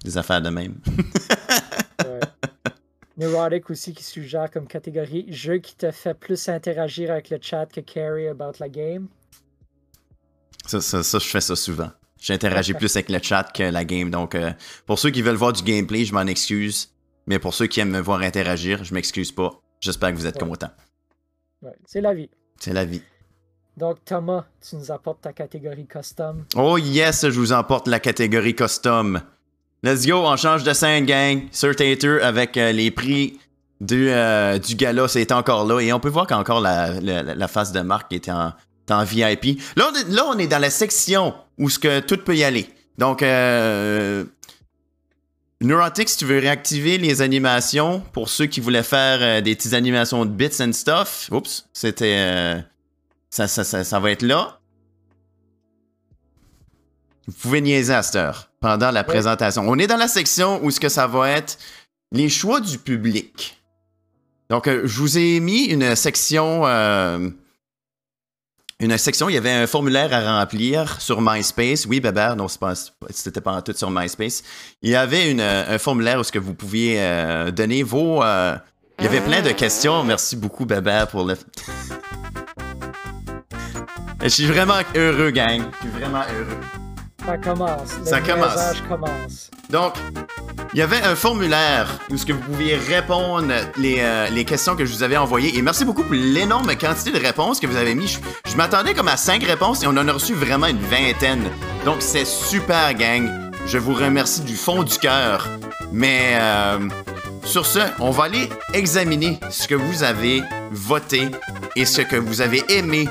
Des 0.03 0.17
affaires 0.17 0.41
de 0.41 0.49
même. 0.49 0.75
Ouais. 2.03 2.19
Neurotic 3.17 3.69
aussi 3.69 3.93
qui 3.93 4.03
suggère 4.03 4.49
comme 4.49 4.65
catégorie 4.65 5.25
jeu 5.31 5.59
qui 5.59 5.75
te 5.75 5.91
fait 5.91 6.15
plus 6.15 6.49
interagir 6.49 7.11
avec 7.11 7.29
le 7.29 7.37
chat 7.39 7.67
que 7.67 7.79
carry 7.81 8.27
about 8.27 8.53
la 8.59 8.69
game. 8.69 9.07
Ça, 10.65 10.81
ça, 10.81 11.03
ça, 11.03 11.19
je 11.19 11.27
fais 11.27 11.41
ça 11.41 11.55
souvent. 11.55 11.91
J'interagis 12.19 12.73
plus 12.73 12.95
avec 12.95 13.09
le 13.09 13.19
chat 13.21 13.43
que 13.53 13.61
la 13.63 13.85
game. 13.85 14.09
Donc, 14.09 14.33
euh, 14.33 14.51
pour 14.87 14.97
ceux 14.97 15.11
qui 15.11 15.21
veulent 15.21 15.35
voir 15.35 15.53
du 15.53 15.61
gameplay, 15.63 16.05
je 16.05 16.13
m'en 16.13 16.25
excuse. 16.25 16.89
Mais 17.27 17.37
pour 17.37 17.53
ceux 17.53 17.67
qui 17.67 17.79
aiment 17.79 17.91
me 17.91 17.99
voir 18.01 18.21
interagir, 18.21 18.83
je 18.83 18.93
m'excuse 18.95 19.31
pas. 19.31 19.61
J'espère 19.79 20.11
que 20.11 20.15
vous 20.15 20.25
êtes 20.25 20.41
Ouais. 20.41 20.49
contents. 20.49 20.71
Ouais, 21.61 21.75
c'est 21.85 22.01
la 22.01 22.13
vie. 22.15 22.29
C'est 22.63 22.73
la 22.73 22.85
vie. 22.85 23.01
Donc 23.75 23.97
Thomas, 24.05 24.45
tu 24.67 24.75
nous 24.75 24.91
apportes 24.91 25.21
ta 25.21 25.33
catégorie 25.33 25.87
custom. 25.87 26.45
Oh 26.55 26.77
yes, 26.77 27.21
je 27.27 27.39
vous 27.39 27.53
emporte 27.53 27.87
la 27.87 27.99
catégorie 27.99 28.55
custom. 28.55 29.19
Let's 29.81 30.05
go, 30.05 30.17
on 30.27 30.35
change 30.37 30.63
de 30.63 30.73
scène, 30.73 31.05
gang. 31.07 31.47
Sir 31.51 31.75
Tater 31.75 32.21
avec 32.21 32.55
euh, 32.57 32.71
les 32.71 32.91
prix 32.91 33.39
du, 33.79 34.09
euh, 34.09 34.59
du 34.59 34.75
gala, 34.75 35.07
c'est 35.07 35.31
encore 35.31 35.65
là. 35.65 35.79
Et 35.79 35.91
on 35.91 35.99
peut 35.99 36.09
voir 36.09 36.27
qu'encore 36.27 36.61
la, 36.61 36.99
la, 37.01 37.23
la 37.23 37.47
face 37.47 37.71
de 37.71 37.81
Marc 37.81 38.13
est 38.13 38.29
en, 38.29 38.53
en 38.91 39.03
VIP. 39.03 39.59
Là 39.75 39.89
on, 39.91 39.95
est, 39.95 40.09
là, 40.13 40.25
on 40.27 40.37
est 40.37 40.47
dans 40.47 40.59
la 40.59 40.69
section 40.69 41.33
où 41.57 41.67
ce 41.69 41.79
que 41.79 41.99
tout 42.01 42.17
peut 42.17 42.35
y 42.35 42.43
aller. 42.43 42.69
Donc, 42.99 43.23
euh, 43.23 44.25
Neurotic, 45.61 46.09
si 46.09 46.17
tu 46.17 46.25
veux 46.25 46.39
réactiver 46.39 46.97
les 46.97 47.21
animations, 47.21 47.99
pour 48.13 48.29
ceux 48.29 48.47
qui 48.47 48.59
voulaient 48.59 48.81
faire 48.81 49.19
euh, 49.21 49.41
des 49.41 49.55
petites 49.55 49.73
animations 49.73 50.25
de 50.25 50.31
bits 50.31 50.59
and 50.59 50.73
stuff, 50.73 51.29
oups, 51.31 51.67
c'était... 51.71 52.15
euh, 52.17 52.59
ça, 53.29 53.47
ça, 53.47 53.63
ça, 53.63 53.83
ça 53.83 53.99
va 53.99 54.09
être 54.09 54.23
là. 54.23 54.59
Vous 57.27 57.33
pouvez 57.33 57.61
niaiser 57.61 57.93
à 57.93 58.01
cette 58.01 58.15
heure, 58.15 58.49
pendant 58.59 58.89
la 58.89 59.03
présentation. 59.03 59.63
On 59.67 59.77
est 59.77 59.85
dans 59.87 59.97
la 59.97 60.07
section 60.07 60.59
où 60.63 60.71
ce 60.71 60.79
que 60.79 60.89
ça 60.89 61.05
va 61.05 61.29
être 61.29 61.59
les 62.11 62.27
choix 62.27 62.59
du 62.59 62.79
public. 62.79 63.61
Donc, 64.49 64.67
euh, 64.67 64.81
je 64.85 64.99
vous 64.99 65.17
ai 65.17 65.39
mis 65.39 65.65
une 65.65 65.95
section... 65.95 66.65
une 68.81 68.97
section, 68.97 69.29
il 69.29 69.35
y 69.35 69.37
avait 69.37 69.51
un 69.51 69.67
formulaire 69.67 70.11
à 70.11 70.39
remplir 70.39 70.99
sur 70.99 71.21
MySpace. 71.21 71.85
Oui, 71.85 71.99
Bébert, 71.99 72.35
non, 72.35 72.47
c'était 73.11 73.39
pas 73.41 73.51
en 73.53 73.61
tout 73.61 73.73
sur 73.73 73.91
MySpace. 73.91 74.41
Il 74.81 74.89
y 74.89 74.95
avait 74.95 75.29
une, 75.31 75.39
un 75.41 75.77
formulaire 75.77 76.19
où 76.19 76.23
ce 76.23 76.31
que 76.31 76.39
vous 76.39 76.55
pouviez 76.55 76.95
euh, 76.99 77.51
donner 77.51 77.83
vos... 77.83 78.23
euh, 78.23 78.55
il 78.99 79.05
y 79.05 79.07
avait 79.07 79.21
plein 79.21 79.41
de 79.41 79.51
questions. 79.51 80.03
Merci 80.03 80.35
beaucoup, 80.35 80.65
Bébert, 80.65 81.07
pour 81.07 81.25
le... 81.25 81.35
Je 84.23 84.27
suis 84.27 84.45
vraiment 84.45 84.81
heureux, 84.95 85.31
gang. 85.31 85.61
Je 85.73 85.87
suis 85.87 85.99
vraiment 85.99 86.21
heureux. 86.21 86.59
Ça 87.25 87.37
commence. 87.37 87.97
Le 87.99 88.05
Ça 88.05 88.21
commence. 88.21 88.81
commence. 88.87 89.51
Donc, 89.71 89.93
il 90.73 90.79
y 90.79 90.81
avait 90.81 91.01
un 91.01 91.15
formulaire 91.15 91.99
où 92.09 92.17
ce 92.17 92.25
que 92.25 92.33
vous 92.33 92.41
pouviez 92.41 92.75
répondre 92.75 93.53
les, 93.77 93.97
euh, 93.99 94.29
les 94.29 94.45
questions 94.45 94.75
que 94.75 94.85
je 94.85 94.93
vous 94.93 95.03
avais 95.03 95.17
envoyées. 95.17 95.57
Et 95.57 95.61
merci 95.61 95.85
beaucoup 95.85 96.03
pour 96.03 96.13
l'énorme 96.13 96.75
quantité 96.75 97.11
de 97.11 97.19
réponses 97.19 97.59
que 97.59 97.67
vous 97.67 97.77
avez 97.77 97.95
mis. 97.95 98.19
Je, 98.45 98.55
m'attendais 98.55 98.93
comme 98.93 99.07
à 99.07 99.17
5 99.17 99.43
réponses 99.43 99.83
et 99.83 99.87
on 99.87 99.91
en 99.91 100.07
a 100.07 100.13
reçu 100.13 100.33
vraiment 100.33 100.67
une 100.67 100.79
vingtaine. 100.79 101.49
Donc, 101.85 101.97
c'est 101.99 102.25
super, 102.25 102.93
gang. 102.93 103.29
Je 103.65 103.77
vous 103.77 103.93
remercie 103.93 104.41
du 104.41 104.55
fond 104.55 104.83
du 104.83 104.97
cœur. 104.97 105.47
Mais 105.91 106.37
euh, 106.39 106.79
sur 107.43 107.65
ce, 107.65 107.79
on 107.99 108.11
va 108.11 108.25
aller 108.25 108.49
examiner 108.73 109.39
ce 109.49 109.67
que 109.67 109.75
vous 109.75 110.03
avez 110.03 110.41
voté 110.71 111.29
et 111.75 111.85
ce 111.85 112.01
que 112.01 112.15
vous 112.15 112.41
avez 112.41 112.63
aimé 112.69 113.07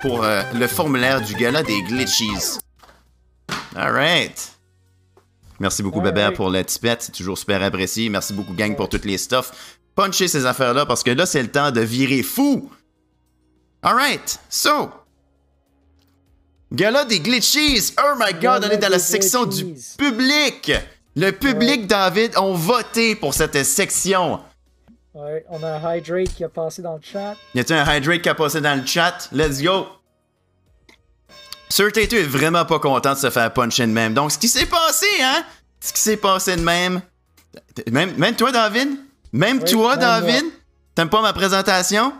pour 0.00 0.22
euh, 0.22 0.42
le 0.54 0.66
formulaire 0.66 1.20
du 1.20 1.34
gala 1.34 1.62
des 1.62 1.82
glitchies. 1.82 2.58
All 3.76 3.92
right. 3.92 4.57
Merci 5.60 5.82
beaucoup, 5.82 5.98
Ouais, 5.98 6.04
Bébert, 6.12 6.30
ouais. 6.30 6.34
pour 6.34 6.50
la 6.50 6.62
tipette. 6.64 7.02
C'est 7.02 7.12
toujours 7.12 7.36
super 7.38 7.62
apprécié. 7.62 8.08
Merci 8.08 8.32
beaucoup, 8.32 8.54
gang, 8.54 8.74
pour 8.76 8.88
toutes 8.88 9.04
les 9.04 9.18
stuff. 9.18 9.78
Punchez 9.94 10.28
ces 10.28 10.46
affaires-là 10.46 10.86
parce 10.86 11.02
que 11.02 11.10
là, 11.10 11.26
c'est 11.26 11.42
le 11.42 11.50
temps 11.50 11.70
de 11.72 11.80
virer 11.80 12.22
fou. 12.22 12.70
All 13.82 13.94
right. 13.96 14.38
So. 14.48 14.90
Gala 16.72 17.04
des 17.04 17.20
glitchies. 17.20 17.94
Oh 17.98 18.14
my 18.18 18.32
god, 18.40 18.64
on 18.66 18.70
est 18.70 18.78
dans 18.78 18.90
la 18.90 18.98
section 18.98 19.46
du 19.46 19.74
public. 19.96 20.70
Le 21.16 21.30
public, 21.32 21.86
David, 21.86 22.36
ont 22.38 22.54
voté 22.54 23.16
pour 23.16 23.34
cette 23.34 23.64
section. 23.64 24.40
Ouais, 25.14 25.44
on 25.48 25.60
a 25.64 25.78
un 25.78 25.96
Hydrate 25.96 26.28
qui 26.34 26.44
a 26.44 26.48
passé 26.48 26.80
dans 26.82 26.94
le 26.94 27.00
chat. 27.02 27.34
Y 27.54 27.60
a-t-il 27.60 27.76
un 27.76 27.96
hydrate 27.96 28.22
qui 28.22 28.28
a 28.28 28.34
passé 28.36 28.60
dans 28.60 28.78
le 28.78 28.86
chat? 28.86 29.28
Let's 29.32 29.60
go! 29.60 29.86
Sir 31.70 31.92
Tato 31.92 32.16
est 32.16 32.22
vraiment 32.22 32.64
pas 32.64 32.78
content 32.78 33.12
de 33.12 33.18
se 33.18 33.30
faire 33.30 33.52
puncher 33.52 33.86
de 33.86 33.92
même. 33.92 34.14
Donc, 34.14 34.32
ce 34.32 34.38
qui 34.38 34.48
s'est 34.48 34.66
passé, 34.66 35.06
hein? 35.22 35.44
Ce 35.80 35.92
qui 35.92 36.00
s'est 36.00 36.16
passé 36.16 36.56
de 36.56 36.62
même. 36.62 37.02
Même, 37.90 38.14
même 38.16 38.34
toi, 38.34 38.50
David? 38.50 38.88
Même 39.32 39.58
Oui, 39.58 39.70
toi, 39.70 39.96
David? 39.96 40.44
T'aimes 40.94 41.10
pas 41.10 41.22
ma 41.22 41.32
présentation? 41.32 42.12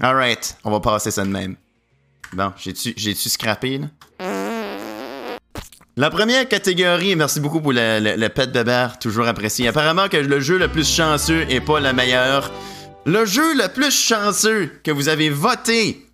Alright, 0.00 0.56
on 0.64 0.70
va 0.70 0.80
passer 0.80 1.10
ça 1.10 1.22
de 1.24 1.28
même. 1.30 1.56
Bon, 2.32 2.52
j'ai-tu 2.56 3.28
scrappé, 3.28 3.78
là? 3.78 3.86
La 5.96 6.08
première 6.10 6.48
catégorie, 6.48 7.14
merci 7.16 7.38
beaucoup 7.38 7.60
pour 7.60 7.72
le, 7.74 8.00
le, 8.00 8.16
le 8.16 8.28
pet 8.30 8.50
bébert, 8.50 8.98
toujours 8.98 9.28
apprécié. 9.28 9.68
Apparemment 9.68 10.08
que 10.08 10.16
le 10.16 10.40
jeu 10.40 10.56
le 10.56 10.68
plus 10.68 10.90
chanceux 10.90 11.44
est 11.50 11.60
pas 11.60 11.80
le 11.80 11.92
meilleur. 11.92 12.50
Le 13.04 13.26
jeu 13.26 13.54
le 13.54 13.68
plus 13.68 13.90
chanceux 13.90 14.70
que 14.82 14.90
vous 14.90 15.08
avez 15.08 15.28
voté. 15.28 16.06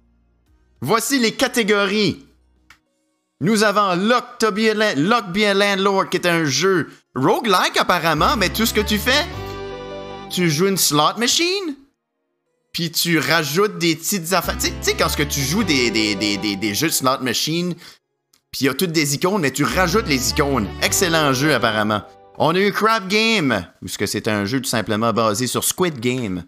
Voici 0.80 1.20
les 1.20 1.32
catégories. 1.32 2.26
Nous 3.40 3.62
avons 3.62 3.94
Lock, 3.94 4.24
Lock 4.42 5.26
Be 5.32 5.38
a 5.44 5.54
Landlord, 5.54 6.10
qui 6.10 6.16
est 6.16 6.26
un 6.26 6.44
jeu 6.44 6.90
roguelike 7.14 7.76
apparemment, 7.76 8.36
mais 8.36 8.48
tout 8.48 8.66
ce 8.66 8.74
que 8.74 8.80
tu 8.80 8.98
fais, 8.98 9.24
tu 10.28 10.50
joues 10.50 10.66
une 10.66 10.76
slot 10.76 11.16
machine, 11.18 11.76
puis 12.72 12.90
tu 12.90 13.18
rajoutes 13.18 13.78
des 13.78 13.94
petites 13.94 14.32
affaires. 14.32 14.58
Tu 14.58 14.72
sais- 14.80 14.94
quand 14.96 15.08
ce 15.08 15.16
que 15.16 15.22
tu 15.22 15.40
joues 15.40 15.62
des, 15.62 16.74
jeux 16.74 16.88
de 16.88 16.92
slot 16.92 17.20
machine, 17.20 17.74
puis 18.50 18.62
il 18.62 18.64
y 18.64 18.68
a 18.68 18.74
toutes 18.74 18.92
des 18.92 19.14
icônes, 19.14 19.40
mais 19.40 19.52
tu 19.52 19.62
rajoutes 19.62 20.08
les 20.08 20.30
icônes. 20.30 20.68
Excellent 20.82 21.32
jeu 21.32 21.54
apparemment. 21.54 22.02
On 22.38 22.54
a 22.54 22.58
eu 22.58 22.72
Crab 22.72 23.08
Game, 23.08 23.66
où 23.82 23.88
ce 23.88 23.98
que 23.98 24.06
c'est 24.06 24.26
un 24.26 24.44
jeu 24.46 24.60
tout 24.60 24.68
simplement 24.68 25.12
basé 25.12 25.46
sur 25.46 25.62
Squid 25.64 26.00
Game. 26.00 26.44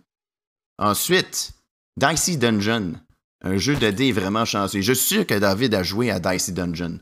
Ensuite, 0.78 1.52
Dicey 1.96 2.36
Dungeon, 2.36 2.94
un 3.42 3.56
jeu 3.56 3.74
de 3.76 3.90
dés 3.90 4.12
vraiment 4.12 4.44
chanceux. 4.44 4.80
Je 4.80 4.92
suis 4.92 5.14
sûr 5.16 5.26
que 5.26 5.34
David 5.34 5.74
a 5.74 5.82
joué 5.82 6.10
à 6.10 6.18
Dicey 6.20 6.52
Dungeon. 6.52 6.98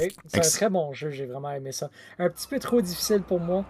Oui, 0.00 0.08
c'est 0.26 0.38
un 0.38 0.48
très 0.48 0.70
bon 0.70 0.94
jeu, 0.94 1.10
j'ai 1.10 1.26
vraiment 1.26 1.50
aimé 1.50 1.70
ça. 1.72 1.90
Un 2.18 2.30
petit 2.30 2.46
peu 2.46 2.58
trop 2.58 2.80
difficile 2.80 3.20
pour 3.20 3.40
moi, 3.40 3.64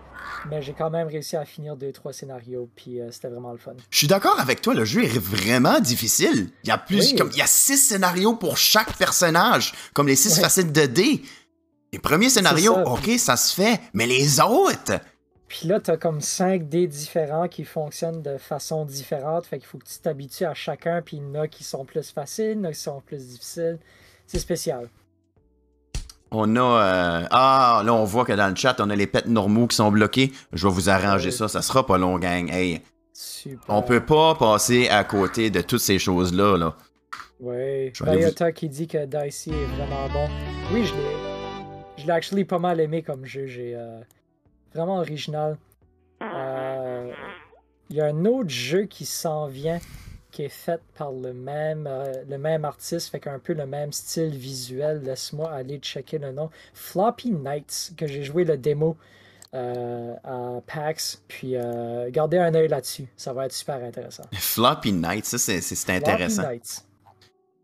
mais 0.49 0.62
j'ai 0.62 0.73
quand 0.73 0.90
même 0.90 1.09
réussi 1.09 1.35
à 1.36 1.44
finir 1.44 1.77
deux, 1.77 1.90
trois 1.90 2.12
scénarios, 2.12 2.69
puis 2.77 3.01
euh, 3.01 3.11
c'était 3.11 3.28
vraiment 3.28 3.51
le 3.51 3.59
fun. 3.59 3.73
Je 3.90 3.99
suis 3.99 4.07
d'accord 4.07 4.39
avec 4.39 4.61
toi, 4.61 4.73
le 4.74 4.85
jeu 4.85 5.03
est 5.03 5.19
vraiment 5.19 5.81
difficile. 5.81 6.51
Il 6.62 6.69
y 6.69 6.70
a 6.70 6.78
plus, 6.78 7.11
Oui. 7.11 7.16
comme 7.16 7.31
il 7.32 7.39
y 7.39 7.43
a 7.43 7.47
six 7.49 7.77
scénarios 7.78 8.36
pour 8.36 8.57
chaque 8.57 8.97
personnage, 8.99 9.73
comme 9.94 10.07
les 10.07 10.15
six 10.15 10.39
facettes 10.39 10.73
de 10.73 10.86
dés. 10.86 11.23
Les 11.93 11.99
premiers 11.99 12.31
scénarios, 12.31 12.74
ça. 12.74 12.85
ok, 12.89 13.11
ça 13.19 13.36
se 13.36 13.55
fait, 13.55 13.81
mais 13.93 14.07
les 14.07 14.39
autres, 14.40 15.01
Puis 15.52 15.68
là, 15.68 15.80
tu 15.80 15.90
as 15.90 15.98
comme 15.98 16.22
5 16.22 16.66
dés 16.66 16.86
différents 16.86 17.46
qui 17.46 17.64
fonctionnent 17.64 18.22
de 18.22 18.38
façon 18.38 18.86
différente. 18.86 19.44
Fait 19.44 19.58
qu'il 19.58 19.66
faut 19.66 19.76
que 19.76 19.84
tu 19.84 19.98
t'habitues 19.98 20.46
à 20.46 20.54
chacun. 20.54 21.02
Puis 21.02 21.18
il 21.18 21.22
y 21.22 21.26
en 21.26 21.42
a 21.42 21.46
qui 21.46 21.62
sont 21.62 21.84
plus 21.84 22.10
faciles, 22.10 22.52
il 22.52 22.56
y 22.56 22.60
en 22.60 22.64
a 22.64 22.72
qui 22.72 22.80
sont 22.80 23.02
plus 23.02 23.18
difficiles. 23.28 23.78
C'est 24.26 24.38
spécial. 24.38 24.88
On 26.30 26.56
a. 26.56 26.60
euh, 26.60 27.26
Ah, 27.30 27.82
là, 27.84 27.92
on 27.92 28.04
voit 28.04 28.24
que 28.24 28.32
dans 28.32 28.48
le 28.48 28.56
chat, 28.56 28.76
on 28.80 28.88
a 28.88 28.96
les 28.96 29.06
pets 29.06 29.26
normaux 29.26 29.66
qui 29.66 29.76
sont 29.76 29.90
bloqués. 29.90 30.32
Je 30.54 30.66
vais 30.66 30.72
vous 30.72 30.88
arranger 30.88 31.30
ça. 31.30 31.48
Ça 31.48 31.60
sera 31.60 31.84
pas 31.84 31.98
long, 31.98 32.18
gang. 32.18 32.50
Hey, 32.50 32.80
Super. 33.12 33.60
on 33.68 33.82
peut 33.82 34.00
pas 34.06 34.34
passer 34.36 34.88
à 34.88 35.04
côté 35.04 35.50
de 35.50 35.60
toutes 35.60 35.80
ces 35.82 35.98
choses-là. 35.98 36.56
Là. 36.56 36.76
Oui. 37.40 37.92
Bayota 38.00 38.52
qui 38.52 38.70
dit 38.70 38.88
que 38.88 39.04
Dicey 39.04 39.50
est 39.50 39.76
vraiment 39.76 40.08
bon. 40.08 40.28
Oui, 40.72 40.86
je 40.86 40.94
l'ai. 40.94 41.16
Je 41.98 42.06
l'ai 42.06 42.12
actually 42.12 42.46
pas 42.46 42.58
mal 42.58 42.80
aimé 42.80 43.02
comme 43.02 43.26
jeu. 43.26 43.46
J'ai 43.46 43.74
euh, 43.76 44.00
vraiment 44.74 44.99
original. 44.99 45.57
Euh, 46.23 47.12
Il 47.90 47.97
y 47.97 48.01
a 48.01 48.07
un 48.07 48.24
autre 48.24 48.51
jeu 48.51 48.85
qui 48.85 49.05
s'en 49.05 49.47
vient 49.47 49.81
qui 50.32 50.43
est 50.44 50.49
fait 50.49 50.81
par 50.97 51.12
le 51.12 51.35
même, 51.35 51.86
euh, 51.86 52.24
le 52.28 52.39
même 52.39 52.65
artiste, 52.65 53.11
fait 53.11 53.20
qu'un 53.20 53.39
peu 53.39 53.53
le 53.53 53.66
même 53.66 53.93
style 53.93 54.35
visuel. 54.35 55.03
Laisse-moi 55.05 55.53
aller 55.53 55.77
checker 55.78 56.19
le 56.19 56.32
nom. 56.32 56.49
Floppy 56.73 57.31
Nights, 57.32 57.93
que 57.97 58.07
j'ai 58.07 58.24
joué 58.24 58.44
le 58.44 58.57
démo 58.57 58.97
euh, 59.55 60.15
à 60.24 60.61
PAX. 60.66 61.23
Puis 61.28 61.55
euh, 61.55 62.11
gardez 62.11 62.39
un 62.39 62.55
œil 62.55 62.69
là-dessus. 62.69 63.07
Ça 63.15 63.35
va 63.35 63.44
être 63.44 63.53
super 63.53 63.85
intéressant. 63.85 64.24
Floppy 64.32 64.93
Night, 64.93 65.27
ça, 65.27 65.36
c'est 65.36 65.61
Floppy 65.61 65.93
intéressant. 65.99 66.51
Nights. 66.51 66.85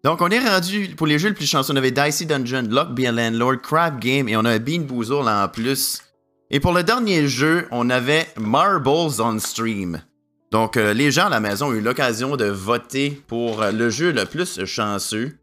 Donc, 0.05 0.21
on 0.21 0.29
est 0.29 0.39
rendu 0.39 0.95
pour 0.95 1.07
les 1.07 1.19
jeux 1.19 1.31
les 1.31 1.35
plus 1.35 1.47
chanceux. 1.51 1.73
On 1.73 1.77
avait 1.77 1.91
Dicey 1.91 2.27
Dungeon, 2.27 2.67
Lock 2.69 2.91
Be 2.95 3.07
a 3.07 3.13
Landlord, 3.13 3.63
Crab 3.63 3.99
Game 3.99 4.29
et 4.29 4.37
on 4.37 4.45
a 4.45 4.59
Bean 4.59 4.83
Boozle 4.83 5.25
là 5.25 5.47
en 5.47 5.49
plus. 5.49 6.03
Et 6.51 6.61
pour 6.61 6.73
le 6.73 6.83
dernier 6.83 7.27
jeu, 7.29 7.67
on 7.71 7.91
avait 7.91 8.27
Marbles 8.39 8.89
on 9.21 9.39
Stream. 9.39 10.03
Donc, 10.51 10.77
euh, 10.79 10.95
les 10.95 11.11
gens 11.11 11.27
à 11.27 11.31
la 11.31 11.41
maison 11.41 11.69
ont 11.69 11.73
eu 11.75 11.81
l'occasion 11.83 12.37
de 12.37 12.47
voter 12.47 13.11
pour 13.27 13.61
euh, 13.63 13.71
le 13.71 13.91
jeu 13.91 14.13
le 14.13 14.25
plus 14.25 14.65
chanceux. 14.65 15.37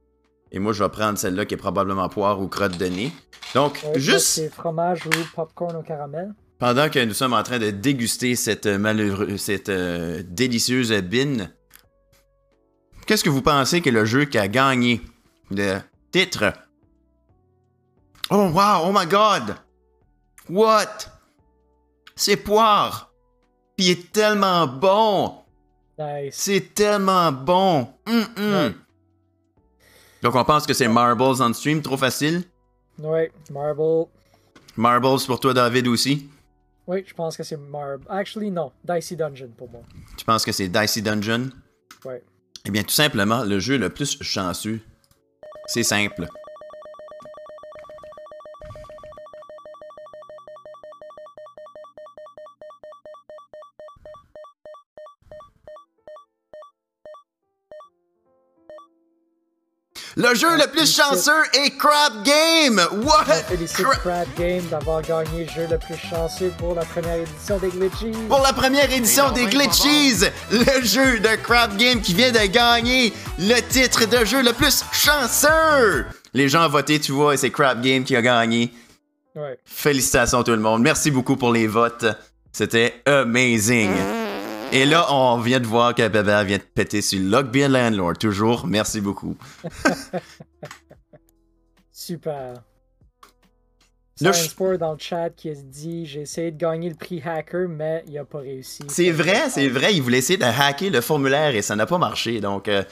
Et 0.52 0.58
moi, 0.58 0.74
je 0.74 0.84
vais 0.84 0.90
prendre 0.90 1.18
celle-là 1.18 1.46
qui 1.46 1.54
est 1.54 1.58
probablement 1.58 2.10
poire 2.10 2.42
ou 2.42 2.48
crotte 2.48 2.78
de 2.78 2.86
nez. 2.88 3.12
Donc, 3.54 3.82
Ouais, 3.86 4.00
juste 4.00 4.26
C'est 4.26 4.50
fromage 4.50 5.06
ou 5.06 5.10
popcorn 5.36 5.76
au 5.76 5.84
caramel. 5.84 6.34
pendant 6.58 6.90
que 6.90 7.04
nous 7.06 7.14
sommes 7.14 7.34
en 7.34 7.44
train 7.44 7.60
de 7.60 7.70
déguster 7.70 8.36
cette, 8.36 8.66
euh, 8.66 8.80
malheureux- 8.80 9.38
cette 9.38 9.70
euh, 9.70 10.24
délicieuse 10.26 10.92
bin, 11.04 11.50
qu'est-ce 13.06 13.24
que 13.24 13.30
vous 13.30 13.44
pensez 13.44 13.82
que 13.82 13.92
le 13.92 14.06
jeu 14.06 14.26
qui 14.26 14.40
a 14.40 14.48
gagné 14.48 15.02
le 15.52 15.78
titre? 16.12 16.52
Oh 18.32 18.50
wow, 18.50 18.86
oh 18.86 18.92
my 18.92 19.06
god! 19.06 19.56
What? 20.50 21.08
C'est 22.16 22.38
poire! 22.38 23.12
Puis 23.76 23.88
il 23.88 23.92
est 23.92 24.12
tellement 24.12 24.68
bon! 24.68 25.36
Nice. 25.98 26.36
C'est 26.36 26.74
tellement 26.74 27.32
bon! 27.32 27.88
Ouais. 28.08 28.76
Donc 30.22 30.36
on 30.36 30.44
pense 30.44 30.66
que 30.66 30.74
c'est 30.74 30.88
Marbles 30.88 31.42
on 31.42 31.54
stream, 31.54 31.82
trop 31.82 31.98
facile. 31.98 32.44
Ouais, 33.00 33.32
Marble. 33.52 34.08
Marbles 34.78 35.26
pour 35.26 35.40
toi 35.40 35.54
David 35.54 35.88
aussi. 35.88 36.30
Oui, 36.88 37.04
je 37.06 37.14
pense 37.14 37.36
que 37.36 37.44
c'est 37.44 37.58
Marble. 37.58 38.06
Actually, 38.10 38.52
non. 38.52 38.72
Dicey 38.84 39.16
Dungeon 39.16 39.50
pour 39.58 39.70
moi. 39.70 39.82
Tu 40.18 40.26
penses 40.26 40.46
que 40.46 40.52
c'est 40.52 40.68
Dicey 40.68 41.02
Dungeon? 41.02 41.50
Ouais. 42.06 42.24
Eh 42.66 42.72
bien, 42.72 42.84
tout 42.84 42.94
simplement, 42.94 43.44
le 43.44 43.60
jeu 43.60 43.78
le 43.78 43.90
plus 43.90 44.18
chanceux, 44.22 44.80
c'est 45.68 45.84
simple. 45.84 46.28
Le 60.18 60.34
jeu 60.34 60.48
le 60.58 60.68
plus 60.72 60.90
chanceux 60.96 61.32
est 61.54 61.72
Crab 61.78 62.24
Game! 62.24 62.80
What? 63.04 63.26
On 63.28 63.34
félicite 63.50 63.80
Cra- 63.86 63.98
Crab 63.98 64.28
Game 64.38 64.64
d'avoir 64.72 65.02
gagné 65.02 65.44
le 65.44 65.50
jeu 65.52 65.68
le 65.70 65.78
plus 65.78 65.98
chanceux 65.98 66.54
pour 66.58 66.74
la 66.74 66.86
première 66.86 67.18
édition 67.18 67.58
des 67.58 67.68
Glitchies. 67.68 68.18
Pour 68.30 68.40
la 68.42 68.54
première 68.54 68.90
édition 68.94 69.32
des 69.32 69.46
Glitchies, 69.48 70.24
le 70.52 70.86
jeu 70.86 71.20
de 71.20 71.36
Crab 71.44 71.76
Game 71.76 72.00
qui 72.02 72.14
vient 72.14 72.32
de 72.32 72.46
gagner 72.48 73.12
le 73.40 73.60
titre 73.68 74.06
de 74.08 74.24
jeu 74.24 74.42
le 74.42 74.54
plus 74.54 74.86
chanceux. 74.94 76.06
Les 76.34 76.48
gens 76.48 76.66
ont 76.66 76.70
voté, 76.70 77.00
tu 77.02 77.12
vois, 77.12 77.34
et 77.34 77.38
c'est 77.38 77.52
Crab 77.52 77.82
Game 77.82 78.06
qui 78.06 78.16
a 78.16 78.22
gagné. 78.22 78.74
Ouais. 79.36 79.60
Félicitations 79.66 80.44
tout 80.44 80.52
le 80.52 80.58
monde. 80.60 80.82
Merci 80.82 81.12
beaucoup 81.12 81.36
pour 81.36 81.52
les 81.52 81.68
votes. 81.68 82.06
C'était 82.54 83.02
amazing. 83.06 83.92
Et 84.76 84.86
là, 84.86 85.08
on 85.14 85.38
vient 85.40 85.60
de 85.62 85.66
voir 85.66 85.96
que 85.96 86.06
Bébé 86.08 86.44
vient 86.46 86.58
de 86.58 86.64
péter 86.64 87.02
sur 87.02 87.20
Lockbeer 87.22 87.70
Landlord. 87.70 88.18
Toujours, 88.18 88.68
merci 88.68 89.00
beaucoup. 89.00 89.38
Super. 91.92 92.54
Science 94.18 94.36
ch- 94.38 94.50
Sport 94.50 94.78
dans 94.78 94.94
le 94.94 95.00
chat 95.00 95.30
qui 95.30 95.50
a 95.50 95.54
dit 95.56 96.06
J'ai 96.06 96.22
essayé 96.22 96.52
de 96.52 96.58
gagner 96.58 96.90
le 96.90 96.96
prix 96.96 97.22
hacker, 97.24 97.68
mais 97.70 98.04
il 98.08 98.18
a 98.18 98.26
pas 98.26 98.40
réussi. 98.40 98.84
C'est 98.88 99.12
vrai, 99.12 99.50
c'est 99.50 99.68
vrai. 99.70 99.94
Il 99.94 100.02
voulait 100.02 100.18
essayer 100.20 100.38
de 100.38 100.44
hacker 100.44 100.90
le 100.90 101.02
formulaire 101.02 101.56
et 101.56 101.62
ça 101.62 101.76
n'a 101.78 101.86
pas 101.86 101.98
marché. 101.98 102.40
Donc, 102.42 102.68
euh, 102.68 102.84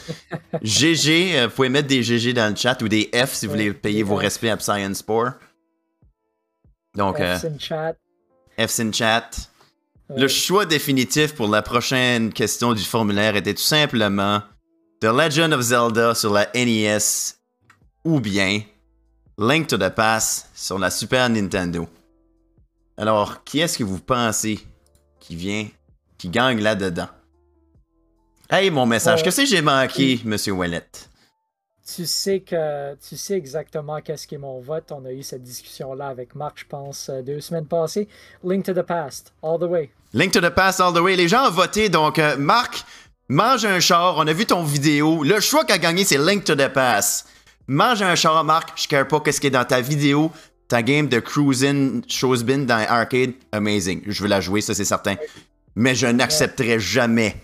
GG, 0.62 1.38
euh, 1.38 1.48
vous 1.48 1.54
pouvez 1.56 1.70
mettre 1.70 1.88
des 1.88 2.02
GG 2.04 2.34
dans 2.34 2.50
le 2.50 2.56
chat 2.56 2.82
ou 2.82 2.88
des 2.88 3.10
F 3.14 3.34
si 3.34 3.46
vous 3.46 3.54
voulez 3.54 3.74
payer 3.74 4.04
vos 4.04 4.18
F. 4.18 4.22
respects 4.22 4.46
à 4.46 4.58
Science 4.60 4.98
Sport. 5.00 5.32
Donc, 6.96 7.20
euh, 7.20 7.36
F's 7.38 7.46
in 7.46 7.60
chat. 7.60 7.96
F's 8.58 8.80
in 8.80 8.92
chat. 8.92 9.30
Le 10.10 10.28
choix 10.28 10.66
définitif 10.66 11.34
pour 11.36 11.48
la 11.48 11.62
prochaine 11.62 12.32
question 12.34 12.74
du 12.74 12.84
formulaire 12.84 13.36
était 13.36 13.54
tout 13.54 13.62
simplement 13.62 14.42
The 15.02 15.06
Legend 15.06 15.54
of 15.54 15.62
Zelda 15.62 16.14
sur 16.16 16.32
la 16.34 16.50
NES 16.54 16.98
ou 18.04 18.20
bien 18.20 18.62
Link 19.38 19.68
to 19.68 19.78
the 19.78 19.90
Past 19.90 20.50
sur 20.54 20.78
la 20.78 20.92
Super 20.92 21.30
Nintendo. 21.30 21.88
Alors, 22.98 23.44
qui 23.44 23.60
est-ce 23.60 23.78
que 23.78 23.84
vous 23.84 24.00
pensez 24.00 24.60
qui 25.20 25.36
vient, 25.36 25.68
qui 26.18 26.30
gagne 26.30 26.62
là-dedans? 26.62 27.08
Hey, 28.50 28.70
mon 28.70 28.86
message, 28.86 29.20
Ouais. 29.20 29.24
qu'est-ce 29.24 29.42
que 29.42 29.48
j'ai 29.48 29.62
manqué, 29.62 30.20
Monsieur 30.26 30.52
Wallet? 30.54 30.86
Tu 31.86 32.06
sais 32.06 32.40
que 32.40 32.96
tu 32.96 33.18
sais 33.18 33.34
exactement 33.34 34.00
qu'est-ce 34.00 34.26
qui 34.26 34.36
est 34.36 34.40
mon 34.40 34.62
vote. 34.62 34.92
On 34.92 35.04
a 35.06 35.12
eu 35.12 35.22
cette 35.22 35.44
discussion-là 35.44 36.08
avec 36.08 36.34
Marc, 36.34 36.60
je 36.60 36.66
pense, 36.66 37.10
euh, 37.10 37.22
deux 37.22 37.42
semaines 37.42 37.66
passées. 37.66 38.08
Link 38.44 38.64
to 38.64 38.74
the 38.74 38.84
past, 38.84 39.34
all 39.44 39.60
the 39.60 39.64
way. 39.64 39.92
Link 40.14 40.32
to 40.32 40.40
the 40.40 40.52
Past 40.52 40.80
all 40.80 40.94
the 40.94 41.00
way. 41.00 41.16
Les 41.16 41.28
gens 41.28 41.48
ont 41.48 41.52
voté, 41.52 41.90
donc 41.90 42.20
euh, 42.20 42.38
Marc, 42.38 42.86
mange 43.30 43.66
un 43.66 43.80
char. 43.80 44.16
On 44.18 44.28
a 44.28 44.34
vu 44.34 44.46
ton 44.46 44.64
vidéo. 44.64 45.24
Le 45.24 45.40
choix 45.40 45.66
qu'a 45.66 45.80
gagné, 45.80 46.06
c'est 46.06 46.20
Link 46.20 46.44
to 46.44 46.54
the 46.56 46.68
Past. 46.68 47.28
Mange 47.68 48.02
un 48.04 48.14
char, 48.14 48.44
Marc. 48.44 48.80
Je 48.80 48.88
care 48.88 49.08
pas 49.08 49.20
qu'est-ce 49.20 49.42
qui 49.42 49.48
est 49.48 49.52
dans 49.52 49.66
ta 49.66 49.82
vidéo. 49.82 50.32
Ta 50.68 50.84
game 50.84 51.08
de 51.08 51.20
cruising 51.20 52.04
chose 52.08 52.44
bin 52.44 52.60
dans 52.60 52.86
arcade, 52.88 53.32
amazing. 53.52 54.04
Je 54.06 54.22
veux 54.22 54.30
la 54.30 54.40
jouer, 54.40 54.62
ça 54.62 54.76
c'est 54.76 54.86
certain. 54.86 55.16
Mais 55.76 55.96
je 55.96 56.06
n'accepterai 56.06 56.80
jamais 56.80 57.36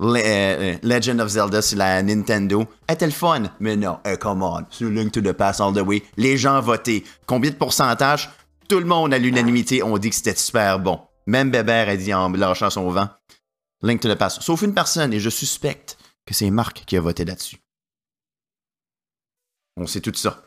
Le- 0.00 0.20
euh, 0.24 0.76
Legend 0.82 1.20
of 1.20 1.28
Zelda 1.28 1.60
sur 1.62 1.76
la 1.78 2.02
Nintendo. 2.02 2.64
Était 2.88 3.06
le 3.06 3.12
fun, 3.12 3.42
mais 3.60 3.76
non, 3.76 4.00
eh, 4.04 4.16
come 4.16 4.42
on, 4.42 4.64
c'est 4.70 4.84
Link 4.88 5.12
to 5.12 5.20
the 5.20 5.32
Past 5.32 5.60
all 5.60 5.74
the 5.74 5.86
way. 5.86 6.02
Les 6.16 6.38
gens 6.38 6.60
voté. 6.60 7.04
Combien 7.26 7.50
de 7.50 7.56
pourcentage? 7.56 8.30
Tout 8.68 8.78
le 8.78 8.86
monde 8.86 9.12
à 9.12 9.18
l'unanimité 9.18 9.82
ont 9.82 9.98
dit 9.98 10.10
que 10.10 10.16
c'était 10.16 10.34
super 10.34 10.78
bon. 10.78 11.00
Même 11.26 11.50
Bébert 11.50 11.88
a 11.88 11.96
dit 11.96 12.14
en 12.14 12.30
lâchant 12.30 12.70
son 12.70 12.88
vent. 12.90 13.08
Link 13.82 14.00
to 14.00 14.08
the 14.12 14.16
Past. 14.16 14.40
Sauf 14.42 14.62
une 14.62 14.74
personne, 14.74 15.12
et 15.12 15.20
je 15.20 15.28
suspecte 15.30 15.98
que 16.26 16.34
c'est 16.34 16.50
Marc 16.50 16.84
qui 16.86 16.96
a 16.96 17.00
voté 17.00 17.24
là-dessus. 17.24 17.56
On 19.76 19.86
sait 19.86 20.00
tout 20.00 20.14
ça. 20.14 20.42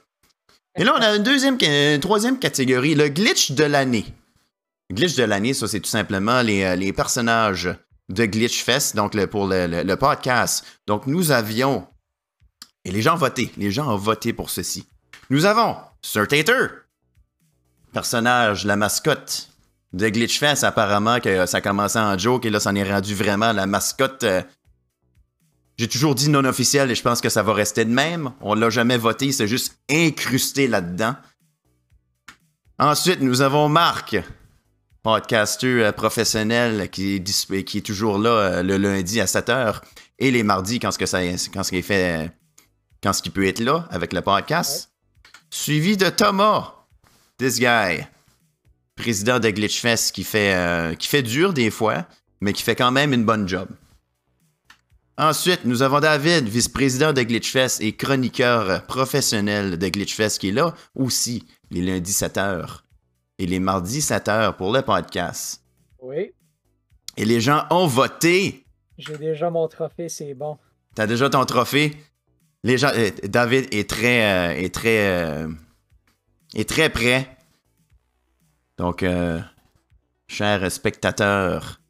Et 0.75 0.83
là, 0.83 0.95
on 0.97 1.01
a 1.01 1.15
une 1.15 1.23
deuxième, 1.23 1.57
troisième 1.99 2.39
catégorie, 2.39 2.95
le 2.95 3.09
glitch 3.09 3.51
de 3.51 3.63
l'année. 3.63 4.05
Glitch 4.91 5.15
de 5.15 5.23
l'année, 5.23 5.53
ça, 5.53 5.67
c'est 5.67 5.79
tout 5.79 5.89
simplement 5.89 6.41
les, 6.41 6.63
euh, 6.63 6.75
les 6.75 6.91
personnages 6.93 7.69
de 8.13 8.25
Glitch 8.25 8.63
Fest, 8.63 8.95
donc 8.95 9.17
pour 9.27 9.47
le, 9.47 9.95
podcast. 9.95 10.65
Donc, 10.87 11.07
nous 11.07 11.31
avions. 11.31 11.87
Et 12.85 12.91
les 12.91 13.01
gens 13.01 13.15
ont 13.15 13.17
voté. 13.17 13.51
Les 13.57 13.71
gens 13.71 13.91
ont 13.91 13.97
voté 13.97 14.33
pour 14.33 14.49
ceci. 14.49 14.85
Nous 15.29 15.45
avons 15.45 15.75
Sir 16.01 16.27
Tater, 16.27 16.67
personnage, 17.93 18.65
la 18.65 18.75
mascotte 18.75 19.49
de 19.93 20.09
Glitch 20.09 20.37
Fest. 20.39 20.63
Apparemment 20.63 21.19
que 21.19 21.45
ça 21.45 21.61
commençait 21.61 21.99
en 21.99 22.17
joke 22.17 22.45
et 22.45 22.49
là, 22.49 22.59
ça 22.59 22.71
en 22.71 22.75
est 22.75 22.89
rendu 22.89 23.15
vraiment 23.15 23.53
la 23.53 23.65
mascotte. 23.65 24.23
euh, 24.23 24.41
j'ai 25.77 25.87
toujours 25.87 26.13
dit 26.13 26.29
non 26.29 26.45
officiel 26.45 26.91
et 26.91 26.95
je 26.95 27.01
pense 27.01 27.19
que 27.19 27.29
ça 27.29 27.41
va 27.41 27.53
rester 27.53 27.83
de 27.83 27.91
même. 27.91 28.31
On 28.41 28.53
l'a 28.53 28.69
jamais 28.69 28.97
voté, 28.97 29.31
c'est 29.31 29.47
juste 29.47 29.77
incrusté 29.89 30.67
là-dedans. 30.67 31.15
Ensuite, 32.77 33.21
nous 33.21 33.41
avons 33.41 33.69
Marc, 33.69 34.17
podcaster 35.03 35.83
euh, 35.83 35.91
professionnel 35.91 36.89
qui 36.89 37.15
est, 37.15 37.63
qui 37.63 37.83
toujours 37.83 38.17
là 38.17 38.29
euh, 38.29 38.63
le 38.63 38.77
lundi 38.77 39.19
à 39.19 39.25
7h 39.25 39.81
et 40.17 40.31
les 40.31 40.43
mardis 40.43 40.79
quand 40.79 40.91
ce 40.91 40.97
que 40.97 41.05
ça 41.05 41.21
qu'il 41.21 41.83
fait 41.83 42.23
euh, 42.23 42.27
quand 43.03 43.11
ce 43.11 43.21
qu'il 43.21 43.33
peut 43.33 43.45
être 43.45 43.59
là 43.59 43.85
avec 43.91 44.13
le 44.13 44.21
podcast. 44.21 44.89
Suivi 45.49 45.97
de 45.97 46.09
Thomas, 46.09 46.73
this 47.37 47.59
guy. 47.59 48.07
président 48.95 49.39
de 49.39 49.49
Glitchfest 49.49 50.11
qui 50.13 50.23
fait, 50.23 50.97
qui 50.97 51.07
fait 51.07 51.21
dur 51.21 51.53
des 51.53 51.69
fois, 51.69 52.07
mais 52.41 52.53
qui 52.53 52.63
fait 52.63 52.75
quand 52.75 52.91
même 52.91 53.13
une 53.13 53.25
bonne 53.25 53.47
job. 53.47 53.67
Ensuite, 55.17 55.65
nous 55.65 55.83
avons 55.83 55.99
David, 55.99 56.47
vice-président 56.47 57.13
de 57.13 57.21
Glitchfest 57.21 57.81
et 57.81 57.93
chroniqueur 57.95 58.83
professionnel 58.85 59.77
de 59.77 59.87
Glitchfest, 59.89 60.39
qui 60.39 60.49
est 60.49 60.53
là 60.53 60.73
aussi 60.95 61.45
les 61.69 61.81
lundis 61.81 62.13
7 62.13 62.37
h 62.37 62.82
et 63.43 63.45
les 63.45 63.59
mardis 63.59 64.01
7 64.01 64.27
h 64.27 64.55
pour 64.55 64.71
le 64.71 64.81
podcast. 64.81 65.61
Oui. 66.01 66.31
Et 67.17 67.25
les 67.25 67.41
gens 67.41 67.65
ont 67.71 67.87
voté. 67.87 68.65
J'ai 68.97 69.17
déjà 69.17 69.49
mon 69.49 69.67
trophée, 69.67 70.07
c'est 70.07 70.33
bon. 70.33 70.57
T'as 70.95 71.07
déjà 71.07 71.29
ton 71.29 71.43
trophée? 71.43 71.91
Les 72.63 72.77
gens, 72.77 72.91
euh, 72.95 73.11
David 73.25 73.67
est 73.73 73.89
très, 73.89 74.23
euh, 74.23 74.63
est 74.63 74.73
très, 74.73 75.07
euh, 75.09 75.49
est 76.55 76.69
très 76.69 76.89
prêt. 76.89 77.35
Donc, 78.77 79.05
chers 80.27 80.71
spectateurs, 80.71 81.81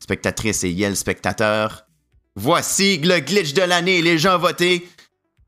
spectatrices 0.00 0.64
et 0.64 0.70
yel 0.70 0.96
spectateurs, 0.96 1.86
voici 2.34 2.98
le 2.98 3.20
glitch 3.20 3.54
de 3.54 3.62
l'année. 3.62 4.02
Les 4.02 4.18
gens 4.18 4.36
ont 4.36 4.40
voté. 4.40 4.86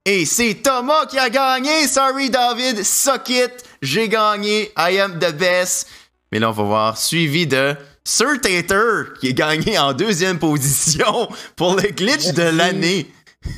Et 0.04 0.24
c'est 0.26 0.54
Thomas 0.54 1.06
qui 1.06 1.18
a 1.18 1.30
gagné. 1.30 1.86
Sorry, 1.86 2.28
David. 2.28 2.82
Suck 2.82 3.28
it. 3.30 3.52
J'ai 3.80 4.08
gagné. 4.08 4.72
I 4.76 4.98
am 4.98 5.18
the 5.18 5.32
best. 5.32 5.86
Mais 6.32 6.38
là, 6.40 6.48
on 6.48 6.52
va 6.52 6.62
voir. 6.64 6.98
Suivi 6.98 7.46
de 7.46 7.76
Sir 8.04 8.40
Tater 8.40 9.12
qui 9.20 9.28
est 9.28 9.34
gagné 9.34 9.78
en 9.78 9.92
deuxième 9.92 10.38
position 10.40 11.28
pour 11.54 11.76
le 11.76 11.82
glitch 11.90 12.32
de 12.32 12.42
l'année. 12.42 13.06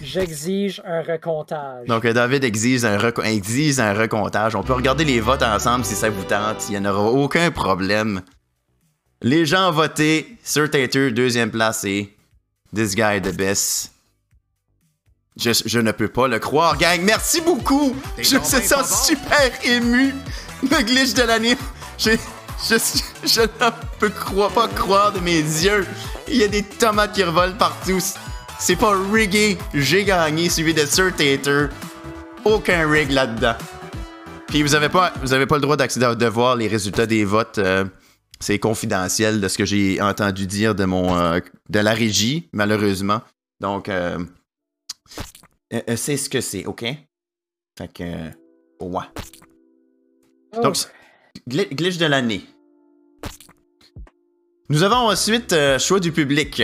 J'exige 0.02 0.82
un 0.84 1.00
recomptage. 1.02 1.86
Donc, 1.88 2.06
David 2.06 2.44
exige 2.44 2.84
un, 2.84 2.98
reco- 2.98 3.22
exige 3.24 3.78
un 3.80 3.94
recomptage. 3.94 4.54
On 4.54 4.62
peut 4.62 4.72
regarder 4.74 5.04
les 5.04 5.20
votes 5.20 5.42
ensemble 5.42 5.84
si 5.86 5.94
ça 5.94 6.10
vous 6.10 6.24
tente. 6.24 6.64
Il 6.68 6.72
n'y 6.72 6.86
en 6.86 6.90
aura 6.90 7.10
aucun 7.10 7.50
problème. 7.50 8.20
Les 9.22 9.46
gens 9.46 9.68
ont 9.70 9.72
voté. 9.72 10.36
Sir 10.42 10.70
Tater, 10.70 11.10
deuxième 11.10 11.50
place, 11.50 11.84
et 11.84 12.14
This 12.74 12.94
Guy 12.94 13.22
the 13.22 13.34
Best. 13.34 13.92
Je, 15.38 15.50
je 15.66 15.78
ne 15.80 15.90
peux 15.92 16.08
pas 16.08 16.28
le 16.28 16.38
croire, 16.38 16.76
gang. 16.78 17.00
Merci 17.02 17.40
beaucoup. 17.40 17.94
Je 18.18 18.36
me 18.36 18.42
sens 18.42 19.06
super 19.06 19.50
ému. 19.64 20.14
Le 20.62 20.82
glitch 20.82 21.14
de 21.14 21.22
l'année. 21.22 21.56
Je, 21.98 22.10
je, 22.68 22.76
je 23.24 23.40
ne 23.40 23.70
peux 23.98 24.10
croire, 24.10 24.50
pas 24.50 24.68
croire 24.68 25.12
de 25.12 25.20
mes 25.20 25.38
yeux. 25.40 25.86
Il 26.28 26.36
y 26.36 26.44
a 26.44 26.48
des 26.48 26.62
tomates 26.62 27.12
qui 27.12 27.24
revolent 27.24 27.56
partout. 27.56 27.98
C'est 28.58 28.76
pas 28.76 28.94
riggé. 29.12 29.58
J'ai 29.74 30.04
gagné, 30.04 30.48
suivi 30.48 30.72
de 30.72 30.86
Sir 30.86 31.10
Tater. 31.16 31.66
Aucun 32.44 32.88
rig 32.88 33.10
là-dedans. 33.10 33.56
Puis 34.46 34.62
vous 34.62 34.74
avez 34.76 34.88
pas, 34.88 35.12
vous 35.20 35.32
avez 35.32 35.46
pas 35.46 35.56
le 35.56 35.62
droit 35.62 35.76
d'accéder 35.76 36.14
de 36.14 36.26
voir 36.26 36.54
les 36.54 36.68
résultats 36.68 37.06
des 37.06 37.24
votes. 37.24 37.58
euh, 37.58 37.84
c'est 38.40 38.58
confidentiel 38.58 39.40
de 39.40 39.48
ce 39.48 39.56
que 39.58 39.64
j'ai 39.64 40.00
entendu 40.00 40.46
dire 40.46 40.74
de 40.74 40.84
mon 40.84 41.16
euh, 41.16 41.40
de 41.70 41.78
la 41.80 41.92
régie, 41.92 42.48
malheureusement. 42.52 43.20
Donc 43.60 43.88
euh, 43.88 44.18
euh, 45.72 45.80
euh, 45.90 45.96
c'est 45.96 46.16
ce 46.16 46.28
que 46.28 46.40
c'est, 46.40 46.64
ok? 46.66 46.84
Fait 47.78 47.92
que 47.92 48.02
ouais. 48.80 49.04
Oh, 50.56 50.60
Donc, 50.62 50.76
gli- 51.48 51.68
glitch 51.74 51.96
de 51.98 52.06
l'année. 52.06 52.42
Nous 54.68 54.82
avons 54.82 55.08
ensuite 55.10 55.52
euh, 55.52 55.78
choix 55.78 56.00
du 56.00 56.12
public. 56.12 56.62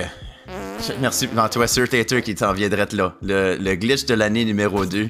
Merci, 1.01 1.29
non, 1.35 1.49
toi, 1.49 1.67
Sir 1.67 1.89
Tater 1.89 2.23
qui 2.23 2.35
t'en 2.35 2.53
viendrait 2.53 2.89
là. 2.93 3.15
Le, 3.23 3.57
le 3.57 3.75
glitch 3.75 4.07
de 4.07 4.15
l'année 4.15 4.45
numéro 4.45 4.87
2. 4.87 5.09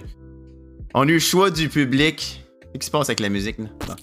On 0.95 1.07
a 1.07 1.11
eu 1.11 1.21
choix 1.21 1.51
du 1.51 1.69
public. 1.69 2.45
Qu'est-ce 2.62 2.79
qui 2.79 2.87
se 2.87 2.91
passe 2.91 3.09
avec 3.09 3.21
la 3.21 3.29
musique, 3.29 3.59
là? 3.59 3.67
Bon. 3.87 3.97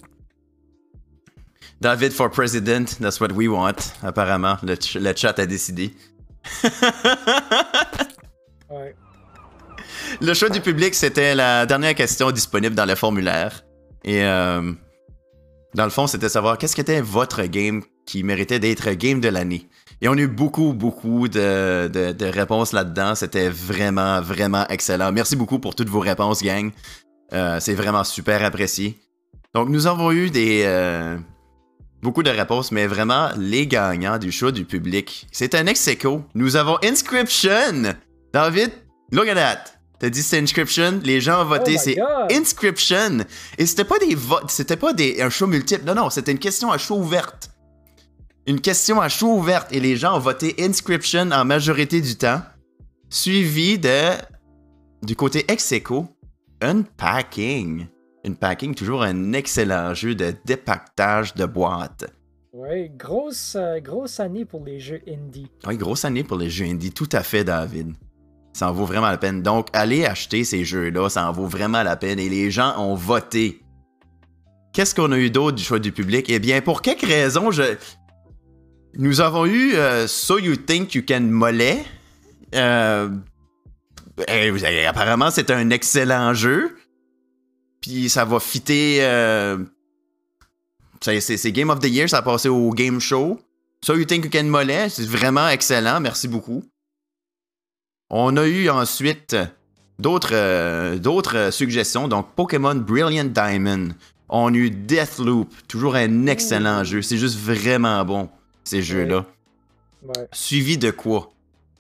David 1.82 2.12
for 2.12 2.30
president, 2.32 2.86
that's 3.00 3.20
what 3.20 3.32
we 3.34 3.48
want, 3.48 3.94
apparemment. 4.02 4.58
Le, 4.64 4.76
ch- 4.76 4.96
le 4.96 5.14
chat 5.16 5.38
a 5.38 5.46
décidé. 5.46 5.94
ouais. 8.70 8.96
Le 10.22 10.34
choix 10.34 10.50
du 10.50 10.62
public, 10.62 10.96
c'était 10.96 11.36
la 11.36 11.66
dernière 11.66 11.96
question 11.96 12.32
disponible 12.32 12.76
dans 12.76 12.86
le 12.86 12.96
formulaire. 12.96 13.64
Et 14.04 14.24
euh, 14.24 14.72
dans 15.76 15.84
le 15.84 15.90
fond, 15.90 16.08
c'était 16.08 16.30
savoir 16.30 16.58
qu'est-ce 16.58 16.76
qui 16.76 16.82
était 16.82 17.02
votre 17.02 17.44
game 17.44 17.84
qui 18.06 18.24
méritait 18.24 18.60
d'être 18.60 18.92
game 18.92 19.20
de 19.20 19.28
l'année? 19.28 19.68
Et 20.02 20.08
on 20.08 20.14
a 20.14 20.18
eu 20.18 20.28
beaucoup, 20.28 20.74
beaucoup 20.74 21.28
de, 21.28 22.32
réponses 22.32 22.72
là-dedans. 22.72 23.16
C'était 23.16 23.50
vraiment, 23.50 24.22
vraiment 24.22 24.66
excellent. 24.70 25.12
Merci 25.12 25.36
beaucoup 25.36 25.60
pour 25.60 25.76
toutes 25.76 25.90
vos 25.90 26.00
réponses, 26.00 26.44
gang. 26.44 26.72
Euh, 27.34 27.60
C'est 27.60 27.74
vraiment 27.74 28.04
super 28.04 28.44
apprécié. 28.44 28.98
Donc, 29.54 29.70
nous 29.70 29.88
avons 29.88 30.12
eu 30.12 30.30
des, 30.30 30.64
euh, 30.66 31.18
beaucoup 32.02 32.24
de 32.24 32.30
réponses, 32.30 32.72
mais 32.72 32.88
vraiment, 32.88 33.30
les 33.38 33.68
gagnants 33.68 34.18
du 34.18 34.32
choix 34.32 34.52
du 34.52 34.66
public, 34.66 35.28
c'est 35.32 35.56
un 35.56 35.66
ex 35.66 35.88
aequo. 35.88 36.24
Nous 36.36 36.56
avons 36.56 36.78
Inscription. 36.84 37.96
David, 38.34 38.72
look 39.12 39.28
at 39.28 39.36
that. 39.36 39.77
T'as 39.99 40.10
dit 40.10 40.22
c'est 40.22 40.38
Inscription, 40.38 40.99
les 41.03 41.22
gens 41.22 41.41
ont 41.41 41.45
Oh 41.45 41.49
voté, 41.49 41.78
c'est. 41.78 41.98
Inscription. 42.32 43.26
Et 43.57 43.65
c'était 43.65 43.84
pas 43.84 43.98
des 43.98 44.14
votes, 44.14 44.49
c'était 44.52 44.78
pas 44.78 44.94
des, 44.94 45.22
un 45.22 45.30
show 45.30 45.48
multiple. 45.48 45.86
Non, 45.86 45.95
non, 45.95 46.10
c'était 46.10 46.32
une 46.32 46.40
question 46.40 46.72
à 46.72 46.78
choix 46.78 46.98
ouverte. 46.98 47.49
Une 48.45 48.61
question 48.61 49.02
à 49.02 49.10
choix 49.10 49.30
ouverte. 49.30 49.72
Et 49.72 49.80
les 49.80 49.98
gens 49.98 50.15
ont 50.15 50.19
voté 50.19 50.56
Inscription 50.60 51.32
en 51.32 51.45
majorité 51.45 51.99
du 51.99 52.15
temps. 52.15 52.41
Suivi 53.10 53.80
de, 53.80 54.11
du 55.02 55.15
côté 55.15 55.45
ex 55.52 55.72
aequo, 55.72 56.07
Unpacking. 56.61 57.88
Unpacking, 58.26 58.76
toujours 58.76 59.03
un 59.03 59.34
excellent 59.34 59.94
jeu 59.94 60.14
de 60.14 60.34
dépactage 60.45 61.34
de 61.34 61.45
boîtes. 61.45 62.06
Ouais, 62.53 62.91
grosse, 62.95 63.56
euh, 63.56 63.80
grosse 63.80 64.19
année 64.19 64.44
pour 64.44 64.64
les 64.65 64.80
jeux 64.80 65.02
indie. 65.07 65.48
Oui, 65.65 65.78
grosse 65.78 66.06
année 66.06 66.24
pour 66.24 66.38
les 66.38 66.49
jeux 66.49 66.65
indie, 66.65 66.91
tout 66.91 67.10
à 67.11 67.24
fait, 67.24 67.44
David. 67.44 67.94
Ça 68.58 68.72
en 68.72 68.74
vaut 68.74 68.86
vraiment 68.86 69.12
la 69.12 69.20
peine. 69.20 69.44
Donc, 69.44 69.68
allez 69.72 70.04
acheter 70.08 70.44
ces 70.44 70.66
jeux-là, 70.66 71.10
ça 71.10 71.30
en 71.30 71.32
vaut 71.32 71.46
vraiment 71.46 71.84
la 71.84 71.96
peine. 71.96 72.18
Et 72.18 72.28
les 72.28 72.50
gens 72.50 72.74
ont 72.80 72.96
voté. 72.96 73.62
Qu'est-ce 74.74 74.96
qu'on 74.96 75.12
a 75.12 75.18
eu 75.20 75.30
d'autre 75.30 75.58
du 75.58 75.64
choix 75.64 75.78
du 75.78 75.92
public? 75.92 76.26
Eh 76.28 76.40
bien, 76.40 76.60
pour 76.62 76.82
quelques 76.82 77.06
raisons, 77.06 77.52
nous 78.96 79.22
avons 79.22 79.46
eu 79.46 79.76
euh, 79.76 80.08
So 80.08 80.40
You 80.40 80.56
Think 80.56 80.96
You 80.96 81.04
Can 81.08 81.22
Mollet. 81.22 81.86
Euh, 82.56 83.10
eh, 84.28 84.86
apparemment, 84.88 85.30
c'est 85.30 85.52
un 85.52 85.70
excellent 85.70 86.34
jeu. 86.34 86.76
Puis 87.80 88.10
ça 88.10 88.26
va 88.26 88.40
fitter. 88.40 88.98
euh, 89.02 89.58
c'est 91.00 91.52
Game 91.52 91.70
of 91.70 91.78
the 91.78 91.90
Year, 91.90 92.10
ça 92.10 92.18
a 92.18 92.22
passé 92.24 92.50
au 92.50 92.72
Game 92.72 93.00
Show. 93.00 93.40
So 93.86 93.96
You 93.96 94.06
Think 94.06 94.26
You 94.26 94.32
Can 94.32 94.46
Mollet, 94.46 94.90
c'est 94.90 95.06
vraiment 95.08 95.48
excellent, 95.48 96.00
merci 96.00 96.28
beaucoup. 96.28 96.64
On 98.10 98.38
a 98.38 98.46
eu 98.46 98.70
ensuite 98.70 99.36
d'autres 100.00 100.30
euh, 100.34 100.98
d'autres 100.98 101.36
euh, 101.38 101.52
suggestions, 101.52 102.08
donc 102.08 102.28
Pokémon 102.36 102.76
Brilliant 102.76 103.26
Diamond. 103.26 103.90
On 104.30 104.54
a 104.54 104.58
eu 104.58 104.70
Deathloop, 104.70 105.50
toujours 105.68 105.96
un 105.96 106.28
excellent 106.28 106.82
Ouh. 106.82 106.86
jeu, 106.86 107.02
c'est 107.02 107.18
juste 107.18 107.38
vraiment 107.38 108.04
bon, 108.06 108.30
ces 108.64 108.82
jeux-là. 108.82 109.26
Ouais. 110.04 110.28
Suivi 110.32 110.78
de 110.78 110.92
quoi? 110.92 111.32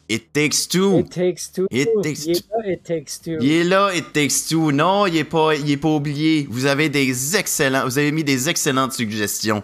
It 0.09 0.31
Takes 0.31 0.69
Two. 0.69 0.99
It 0.99 1.09
Takes 1.09 1.51
Two. 1.53 1.67
It 1.69 1.89
Takes 2.01 2.25
Il 2.25 2.31
est 2.31 2.43
là, 2.49 2.73
It 2.73 2.83
Takes 2.83 3.21
Two. 3.23 3.37
Il 3.41 3.51
est 3.51 3.63
là, 3.65 3.93
It 3.93 4.13
Takes 4.13 4.47
Two. 4.49 4.71
Non, 4.71 5.05
il 5.05 5.17
est 5.17 5.23
pas, 5.25 5.55
il 5.55 5.69
est 5.69 5.77
pas 5.77 5.89
oublié. 5.89 6.47
Vous 6.49 6.65
avez 6.65 6.87
des 6.87 7.35
excellents, 7.35 7.83
vous 7.85 7.97
avez 7.97 8.11
mis 8.13 8.23
des 8.23 8.47
excellentes 8.47 8.93
suggestions. 8.93 9.63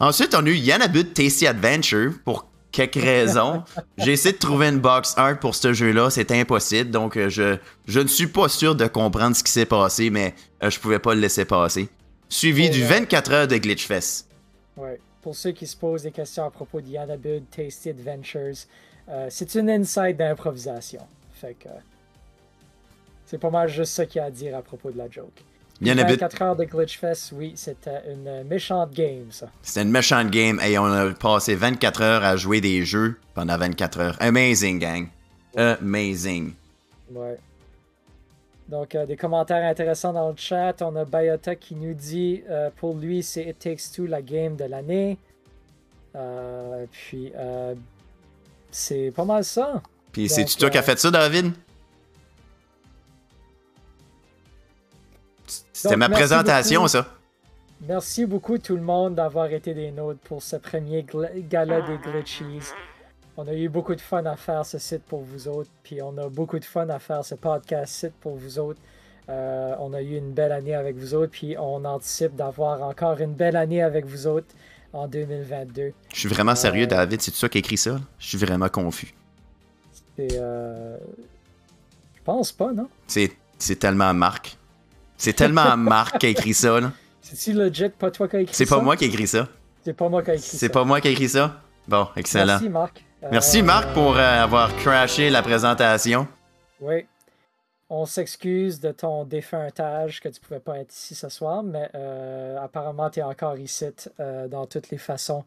Ensuite, 0.00 0.34
on 0.34 0.44
a 0.44 0.48
eu 0.48 0.54
Yanabud 0.54 1.12
Tasty 1.14 1.46
Adventure 1.46 2.12
pour 2.24 2.47
quelques 2.72 2.94
raisons. 2.96 3.62
J'ai 3.96 4.12
essayé 4.12 4.32
de 4.32 4.38
trouver 4.38 4.68
une 4.68 4.78
box 4.78 5.14
art 5.16 5.38
pour 5.38 5.54
ce 5.54 5.72
jeu-là, 5.72 6.10
c'est 6.10 6.30
impossible. 6.30 6.90
Donc, 6.90 7.16
euh, 7.16 7.28
je, 7.28 7.56
je 7.86 8.00
ne 8.00 8.06
suis 8.06 8.26
pas 8.26 8.48
sûr 8.48 8.74
de 8.74 8.86
comprendre 8.86 9.34
ce 9.36 9.42
qui 9.42 9.52
s'est 9.52 9.66
passé, 9.66 10.10
mais 10.10 10.34
euh, 10.62 10.70
je 10.70 10.78
pouvais 10.78 10.98
pas 10.98 11.14
le 11.14 11.20
laisser 11.20 11.44
passer. 11.44 11.88
Suivi 12.28 12.70
du 12.70 12.82
ouais. 12.82 13.00
24 13.00 13.32
heures 13.32 13.48
de 13.48 13.56
Glitchfest. 13.56 14.26
Ouais. 14.76 15.00
Pour 15.22 15.34
ceux 15.34 15.52
qui 15.52 15.66
se 15.66 15.76
posent 15.76 16.02
des 16.02 16.12
questions 16.12 16.44
à 16.44 16.50
propos 16.50 16.80
de 16.80 16.88
Yanabud 16.88 17.44
Tasty 17.50 17.90
Adventures, 17.90 18.66
euh, 19.08 19.26
c'est 19.30 19.54
une 19.54 19.70
inside 19.70 20.16
d'improvisation. 20.16 21.06
Fait 21.34 21.54
que. 21.54 21.68
C'est 23.26 23.38
pas 23.38 23.50
mal 23.50 23.68
juste 23.68 23.92
ça 23.92 24.06
qu'il 24.06 24.20
y 24.20 24.22
a 24.22 24.26
à 24.26 24.30
dire 24.30 24.56
à 24.56 24.62
propos 24.62 24.90
de 24.90 24.96
la 24.96 25.10
joke. 25.10 25.44
Yanabud, 25.80 26.18
24 26.18 26.42
heures 26.42 26.56
de 26.56 26.64
Glitchfest, 26.64 27.32
oui, 27.32 27.52
c'était 27.54 28.02
une 28.12 28.42
méchante 28.44 28.92
game, 28.92 29.26
ça. 29.30 29.48
c'était 29.62 29.82
une 29.82 29.90
méchante 29.90 30.28
game 30.30 30.58
et 30.60 30.76
on 30.78 30.86
a 30.86 31.12
passé 31.12 31.54
24 31.54 32.02
heures 32.02 32.24
à 32.24 32.36
jouer 32.36 32.60
des 32.60 32.84
jeux 32.84 33.16
pendant 33.34 33.56
24 33.56 34.00
heures. 34.00 34.16
Amazing, 34.20 34.78
gang. 34.80 35.08
Amazing. 35.56 36.52
Ouais. 37.12 37.38
Donc, 38.68 38.94
euh, 38.94 39.06
des 39.06 39.16
commentaires 39.16 39.64
intéressants 39.64 40.12
dans 40.12 40.28
le 40.28 40.36
chat. 40.36 40.82
On 40.82 40.94
a 40.96 41.04
Bayota 41.04 41.54
qui 41.54 41.74
nous 41.74 41.94
dit 41.94 42.42
euh, 42.50 42.68
pour 42.76 42.94
lui, 42.94 43.22
c'est 43.22 43.44
It 43.44 43.58
Takes 43.58 43.92
Two 43.94 44.06
la 44.06 44.20
game 44.20 44.56
de 44.56 44.64
l'année. 44.64 45.16
Euh, 46.14 46.84
puis, 46.90 47.32
c'est 48.70 49.12
pas 49.14 49.24
mal 49.24 49.44
ça. 49.44 49.82
Puis 50.12 50.28
c'est-tu 50.28 50.56
toi 50.56 50.70
qui 50.70 50.78
as 50.78 50.82
fait 50.82 50.98
ça, 50.98 51.10
David? 51.10 51.52
C'était 55.82 55.96
ma 55.96 56.08
présentation, 56.08 56.80
beaucoup. 56.80 56.88
ça. 56.88 57.06
Merci 57.86 58.26
beaucoup 58.26 58.58
tout 58.58 58.74
le 58.74 58.82
monde 58.82 59.14
d'avoir 59.14 59.52
été 59.52 59.74
des 59.74 59.92
nôtres 59.92 60.18
pour 60.20 60.42
ce 60.42 60.56
premier 60.56 61.06
gala 61.48 61.80
des 61.82 61.98
Glitchies. 61.98 62.72
On 63.36 63.46
a 63.46 63.54
eu 63.54 63.68
beaucoup 63.68 63.94
de 63.94 64.00
fun 64.00 64.24
à 64.24 64.34
faire 64.34 64.66
ce 64.66 64.78
site 64.78 65.04
pour 65.04 65.22
vous 65.22 65.46
autres, 65.46 65.70
puis 65.84 66.02
on 66.02 66.18
a 66.18 66.28
beaucoup 66.28 66.58
de 66.58 66.64
fun 66.64 66.88
à 66.88 66.98
faire 66.98 67.24
ce 67.24 67.36
podcast 67.36 67.94
site 67.94 68.14
pour 68.20 68.34
vous 68.34 68.58
autres. 68.58 68.80
Euh, 69.28 69.76
on 69.78 69.92
a 69.92 70.02
eu 70.02 70.16
une 70.16 70.32
belle 70.32 70.50
année 70.50 70.74
avec 70.74 70.96
vous 70.96 71.14
autres, 71.14 71.30
puis 71.30 71.56
on 71.56 71.84
anticipe 71.84 72.34
d'avoir 72.34 72.82
encore 72.82 73.20
une 73.20 73.34
belle 73.34 73.54
année 73.54 73.80
avec 73.80 74.04
vous 74.04 74.26
autres 74.26 74.48
en 74.92 75.06
2022. 75.06 75.92
Je 76.12 76.18
suis 76.18 76.28
vraiment 76.28 76.56
sérieux, 76.56 76.84
euh, 76.84 76.88
David. 76.88 77.22
C'est 77.22 77.30
toi 77.30 77.48
qui 77.48 77.58
écrit 77.58 77.76
ça? 77.76 78.00
Je 78.18 78.26
suis 78.26 78.38
vraiment 78.38 78.68
confus. 78.68 79.14
C'est. 80.16 80.32
Euh... 80.32 80.98
Je 82.16 82.20
pense 82.24 82.50
pas, 82.50 82.72
non? 82.72 82.88
C'est 83.06 83.78
tellement 83.78 84.12
Marc. 84.12 84.57
C'est 85.18 85.34
tellement 85.34 85.76
Marc 85.76 86.18
qui 86.18 86.26
a 86.26 86.28
écrit 86.30 86.54
ça. 86.54 86.78
C'est-tu 87.20 87.52
legit 87.52 87.90
pas 87.90 88.10
toi 88.10 88.28
qui 88.28 88.36
a 88.36 88.40
écrit 88.40 88.54
ça? 88.54 88.58
C'est 88.64 88.70
pas 88.70 88.80
moi 88.80 88.96
qui 88.96 89.04
a 89.04 89.08
écrit 89.08 89.26
ça. 89.26 89.48
C'est 89.84 89.92
pas 89.92 90.08
moi 90.08 90.22
qui 90.22 90.30
a 90.30 90.34
écrit 90.34 90.48
ça. 90.48 90.58
C'est 90.58 90.68
pas 90.68 90.84
moi 90.84 91.00
qui 91.00 91.08
a 91.08 91.10
écrit 91.10 91.28
ça? 91.28 91.60
Bon, 91.88 92.08
excellent. 92.16 92.46
Merci, 92.46 92.68
Marc. 92.68 93.04
Merci, 93.32 93.62
Marc, 93.62 93.92
pour 93.94 94.16
euh, 94.16 94.42
avoir 94.42 94.74
crashé 94.76 95.28
la 95.28 95.42
présentation. 95.42 96.28
Oui. 96.80 97.06
On 97.90 98.04
s'excuse 98.04 98.78
de 98.80 98.92
ton 98.92 99.24
défuntage 99.24 100.20
que 100.20 100.28
tu 100.28 100.40
pouvais 100.40 100.60
pas 100.60 100.78
être 100.78 100.94
ici 100.94 101.14
ce 101.14 101.28
soir, 101.28 101.62
mais 101.62 101.88
euh, 101.94 102.62
apparemment, 102.62 103.10
tu 103.10 103.20
es 103.20 103.22
encore 103.22 103.58
ici 103.58 103.86
euh, 104.20 104.46
dans 104.46 104.66
toutes 104.66 104.90
les 104.90 104.98
façons 104.98 105.44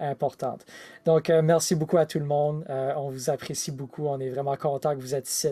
importantes. 0.00 0.64
Donc, 1.04 1.28
merci 1.28 1.74
beaucoup 1.74 1.98
à 1.98 2.06
tout 2.06 2.18
le 2.18 2.24
monde. 2.24 2.64
on 2.70 3.10
vous 3.10 3.28
apprécie 3.28 3.70
beaucoup. 3.70 4.06
On 4.06 4.18
est 4.18 4.30
vraiment 4.30 4.56
content 4.56 4.96
que 4.96 5.00
vous 5.00 5.14
êtes 5.14 5.28
ici. 5.28 5.48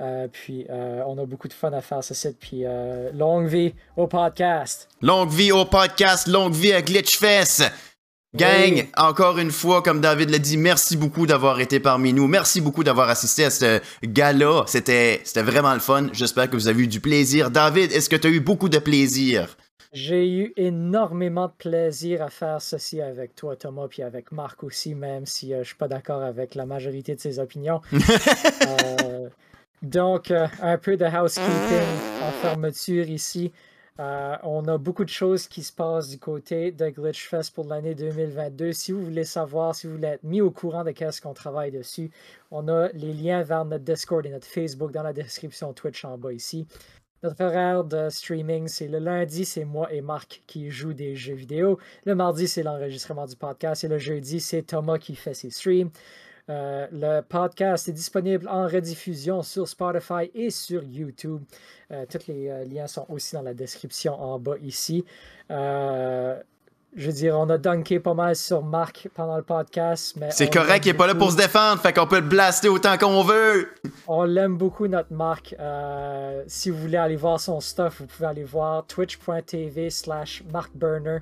Euh, 0.00 0.28
puis 0.30 0.66
euh, 0.68 1.02
on 1.06 1.16
a 1.18 1.24
beaucoup 1.24 1.48
de 1.48 1.52
fun 1.52 1.72
à 1.72 1.80
faire 1.80 2.04
ce 2.04 2.14
site. 2.14 2.36
Puis 2.38 2.62
euh, 2.64 3.10
longue 3.12 3.46
vie 3.46 3.74
au 3.96 4.06
podcast. 4.06 4.88
Longue 5.02 5.30
vie 5.30 5.52
au 5.52 5.64
podcast, 5.64 6.26
longue 6.26 6.52
vie 6.52 6.72
à 6.72 6.82
Glitchfest. 6.82 7.70
Gang, 8.34 8.86
encore 8.98 9.38
une 9.38 9.50
fois, 9.50 9.82
comme 9.82 10.02
David 10.02 10.28
l'a 10.28 10.38
dit, 10.38 10.58
merci 10.58 10.98
beaucoup 10.98 11.26
d'avoir 11.26 11.58
été 11.60 11.80
parmi 11.80 12.12
nous. 12.12 12.26
Merci 12.26 12.60
beaucoup 12.60 12.84
d'avoir 12.84 13.08
assisté 13.08 13.46
à 13.46 13.50
ce 13.50 13.80
gala. 14.04 14.64
C'était, 14.66 15.22
c'était 15.24 15.42
vraiment 15.42 15.72
le 15.72 15.80
fun. 15.80 16.08
J'espère 16.12 16.50
que 16.50 16.56
vous 16.56 16.68
avez 16.68 16.82
eu 16.82 16.86
du 16.86 17.00
plaisir. 17.00 17.50
David, 17.50 17.92
est-ce 17.92 18.10
que 18.10 18.16
tu 18.16 18.26
as 18.26 18.30
eu 18.30 18.40
beaucoup 18.40 18.68
de 18.68 18.78
plaisir? 18.78 19.56
J'ai 19.94 20.28
eu 20.28 20.52
énormément 20.56 21.46
de 21.46 21.54
plaisir 21.56 22.20
à 22.20 22.28
faire 22.28 22.60
ceci 22.60 23.00
avec 23.00 23.34
toi, 23.34 23.56
Thomas, 23.56 23.86
puis 23.88 24.02
avec 24.02 24.30
Marc 24.32 24.62
aussi, 24.64 24.94
même 24.94 25.24
si 25.24 25.54
je 25.56 25.62
suis 25.62 25.76
pas 25.76 25.88
d'accord 25.88 26.22
avec 26.22 26.54
la 26.54 26.66
majorité 26.66 27.14
de 27.14 27.20
ses 27.20 27.38
opinions. 27.38 27.80
Donc, 29.82 30.30
euh, 30.30 30.46
un 30.62 30.78
peu 30.78 30.96
de 30.96 31.04
housekeeping 31.04 32.22
en 32.22 32.30
fermeture 32.32 33.08
ici. 33.08 33.52
Euh, 33.98 34.36
on 34.42 34.66
a 34.68 34.76
beaucoup 34.76 35.04
de 35.04 35.10
choses 35.10 35.48
qui 35.48 35.62
se 35.62 35.72
passent 35.72 36.10
du 36.10 36.18
côté 36.18 36.70
de 36.70 36.90
Glitchfest 36.90 37.50
pour 37.54 37.66
l'année 37.66 37.94
2022. 37.94 38.72
Si 38.72 38.92
vous 38.92 39.02
voulez 39.02 39.24
savoir, 39.24 39.74
si 39.74 39.86
vous 39.86 39.94
voulez 39.94 40.08
être 40.08 40.22
mis 40.22 40.42
au 40.42 40.50
courant 40.50 40.84
de 40.84 40.90
qu'est-ce 40.90 41.22
qu'on 41.22 41.32
travaille 41.32 41.70
dessus, 41.70 42.10
on 42.50 42.68
a 42.68 42.88
les 42.88 43.14
liens 43.14 43.42
vers 43.42 43.64
notre 43.64 43.84
Discord 43.84 44.26
et 44.26 44.30
notre 44.30 44.46
Facebook 44.46 44.92
dans 44.92 45.02
la 45.02 45.14
description 45.14 45.72
Twitch 45.72 46.04
en 46.04 46.18
bas 46.18 46.32
ici. 46.32 46.66
Notre 47.22 47.44
horaire 47.44 47.84
de 47.84 48.10
streaming, 48.10 48.68
c'est 48.68 48.88
le 48.88 48.98
lundi, 48.98 49.46
c'est 49.46 49.64
moi 49.64 49.90
et 49.90 50.02
Marc 50.02 50.42
qui 50.46 50.70
jouent 50.70 50.92
des 50.92 51.16
jeux 51.16 51.34
vidéo. 51.34 51.78
Le 52.04 52.14
mardi, 52.14 52.46
c'est 52.46 52.62
l'enregistrement 52.62 53.24
du 53.24 53.36
podcast. 53.36 53.82
Et 53.84 53.88
le 53.88 53.98
jeudi, 53.98 54.38
c'est 54.40 54.62
Thomas 54.62 54.98
qui 54.98 55.16
fait 55.16 55.32
ses 55.32 55.48
streams. 55.48 55.90
Euh, 56.48 56.86
le 56.92 57.22
podcast 57.22 57.88
est 57.88 57.92
disponible 57.92 58.48
en 58.48 58.68
rediffusion 58.68 59.42
sur 59.42 59.66
Spotify 59.66 60.30
et 60.32 60.50
sur 60.50 60.84
YouTube. 60.84 61.42
Euh, 61.90 62.04
tous 62.08 62.28
les 62.28 62.48
euh, 62.48 62.64
liens 62.64 62.86
sont 62.86 63.04
aussi 63.08 63.34
dans 63.34 63.42
la 63.42 63.52
description 63.52 64.14
en 64.14 64.38
bas 64.38 64.54
ici. 64.62 65.04
je 65.50 66.36
veux 66.96 67.12
dire, 67.12 67.36
on 67.36 67.50
a 67.50 67.58
dunké 67.58 67.98
pas 67.98 68.14
mal 68.14 68.36
sur 68.36 68.62
Marc 68.62 69.08
pendant 69.12 69.36
le 69.36 69.42
podcast. 69.42 70.16
mais 70.20 70.30
C'est 70.30 70.48
correct, 70.48 70.86
il 70.86 70.92
n'est 70.92 70.96
pas 70.96 71.08
là 71.08 71.16
pour 71.16 71.32
se 71.32 71.36
défendre, 71.36 71.82
fait 71.82 71.92
qu'on 71.92 72.06
peut 72.06 72.20
le 72.20 72.28
blaster 72.28 72.68
autant 72.68 72.96
qu'on 72.96 73.22
veut. 73.22 73.68
On 74.06 74.22
l'aime 74.22 74.56
beaucoup, 74.56 74.86
notre 74.86 75.12
Marc. 75.12 75.54
si 76.46 76.70
vous 76.70 76.78
voulez 76.78 76.96
aller 76.96 77.16
voir 77.16 77.40
son 77.40 77.60
stuff, 77.60 78.00
vous 78.00 78.06
pouvez 78.06 78.28
aller 78.28 78.44
voir 78.44 78.86
twitch.tv 78.86 79.90
slash 79.90 80.44
markburner. 80.52 81.18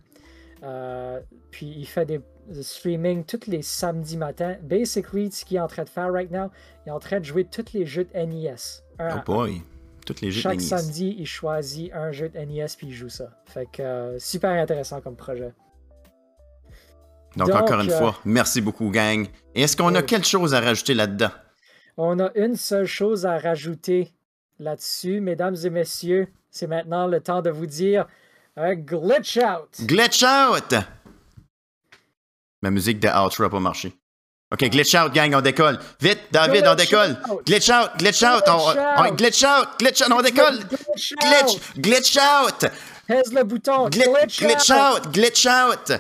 puis 1.51 1.74
il 1.78 1.86
fait 1.86 2.05
des 2.05 2.20
streaming 2.62 3.25
tous 3.25 3.47
les 3.47 3.62
samedis 3.62 4.16
matins. 4.16 4.57
Basically, 4.62 5.31
ce 5.31 5.45
qu'il 5.45 5.57
est 5.57 5.61
en 5.61 5.66
train 5.66 5.85
de 5.85 5.89
faire 5.89 6.12
right 6.12 6.31
now, 6.31 6.51
il 6.85 6.91
est 6.91 6.93
en 6.93 6.99
train 6.99 7.21
de 7.21 7.25
jouer 7.25 7.45
tous 7.45 7.73
les 7.73 7.87
jeux 7.87 8.05
de 8.05 8.19
NES. 8.19 8.57
oh 9.01 9.21
boy! 9.25 9.62
Tous 10.07 10.21
les 10.21 10.31
jeux 10.31 10.43
Chaque 10.43 10.59
de 10.59 10.62
NES. 10.62 10.69
samedi, 10.69 11.16
il 11.19 11.27
choisit 11.27 11.93
un 11.95 12.12
jeu 12.12 12.29
de 12.29 12.39
NES 12.39 12.66
puis 12.77 12.89
il 12.89 12.93
joue 12.93 13.09
ça. 13.09 13.31
Fait 13.47 13.66
que 13.71 13.83
euh, 13.83 14.19
super 14.19 14.51
intéressant 14.51 15.01
comme 15.01 15.16
projet. 15.16 15.53
Donc, 17.37 17.51
encore 17.51 17.81
une 17.81 17.91
euh, 17.91 17.99
fois, 17.99 18.16
merci 18.25 18.61
beaucoup, 18.61 18.91
gang. 18.91 19.27
est-ce 19.55 19.77
qu'on 19.77 19.95
a 19.95 20.03
quelque 20.03 20.27
chose 20.27 20.55
à 20.55 20.61
rajouter 20.61 20.95
là-dedans? 20.95 21.31
On 21.97 22.19
a 22.21 22.31
une 22.37 22.57
seule 22.57 22.87
chose 22.87 23.27
à 23.27 23.39
rajouter 23.39 24.12
là-dessus, 24.59 25.21
mesdames 25.21 25.57
et 25.65 25.71
messieurs. 25.71 26.29
C'est 26.51 26.66
maintenant 26.66 27.07
le 27.07 27.21
temps 27.21 27.43
de 27.43 27.51
vous 27.51 27.66
dire 27.66 28.07
un 28.57 28.75
glitch 28.75 29.39
out! 29.39 29.81
Glitch 29.81 30.23
out! 30.23 30.75
Ma 32.65 32.70
musique 32.70 32.99
de 32.99 33.09
outro 33.09 33.45
n'a 33.45 33.51
pas 33.51 33.61
marché. 33.61 33.93
OK, 34.51 34.70
glitch 34.70 34.95
out, 34.95 35.12
gang, 35.12 35.35
on 35.35 35.43
décolle. 35.43 35.78
Vite, 36.01 36.32
David, 36.32 36.66
on 36.66 36.74
décolle. 36.74 37.15
Glitch 37.45 37.69
out, 37.69 37.91
glitch 37.99 38.23
out, 38.23 38.49
on, 38.49 39.15
glitch 39.15 39.45
out, 39.45 39.78
glitch 39.78 40.01
out, 40.01 40.11
on 40.11 40.23
décolle. 40.23 40.61
Glitch, 41.20 41.74
glitch 41.77 42.16
out. 42.16 42.65
Pèse 43.07 43.35
le 43.35 43.45
bouton. 43.45 43.91
glitch 43.91 44.70
out, 44.70 45.12
glitch 45.12 45.47
out. 45.47 45.93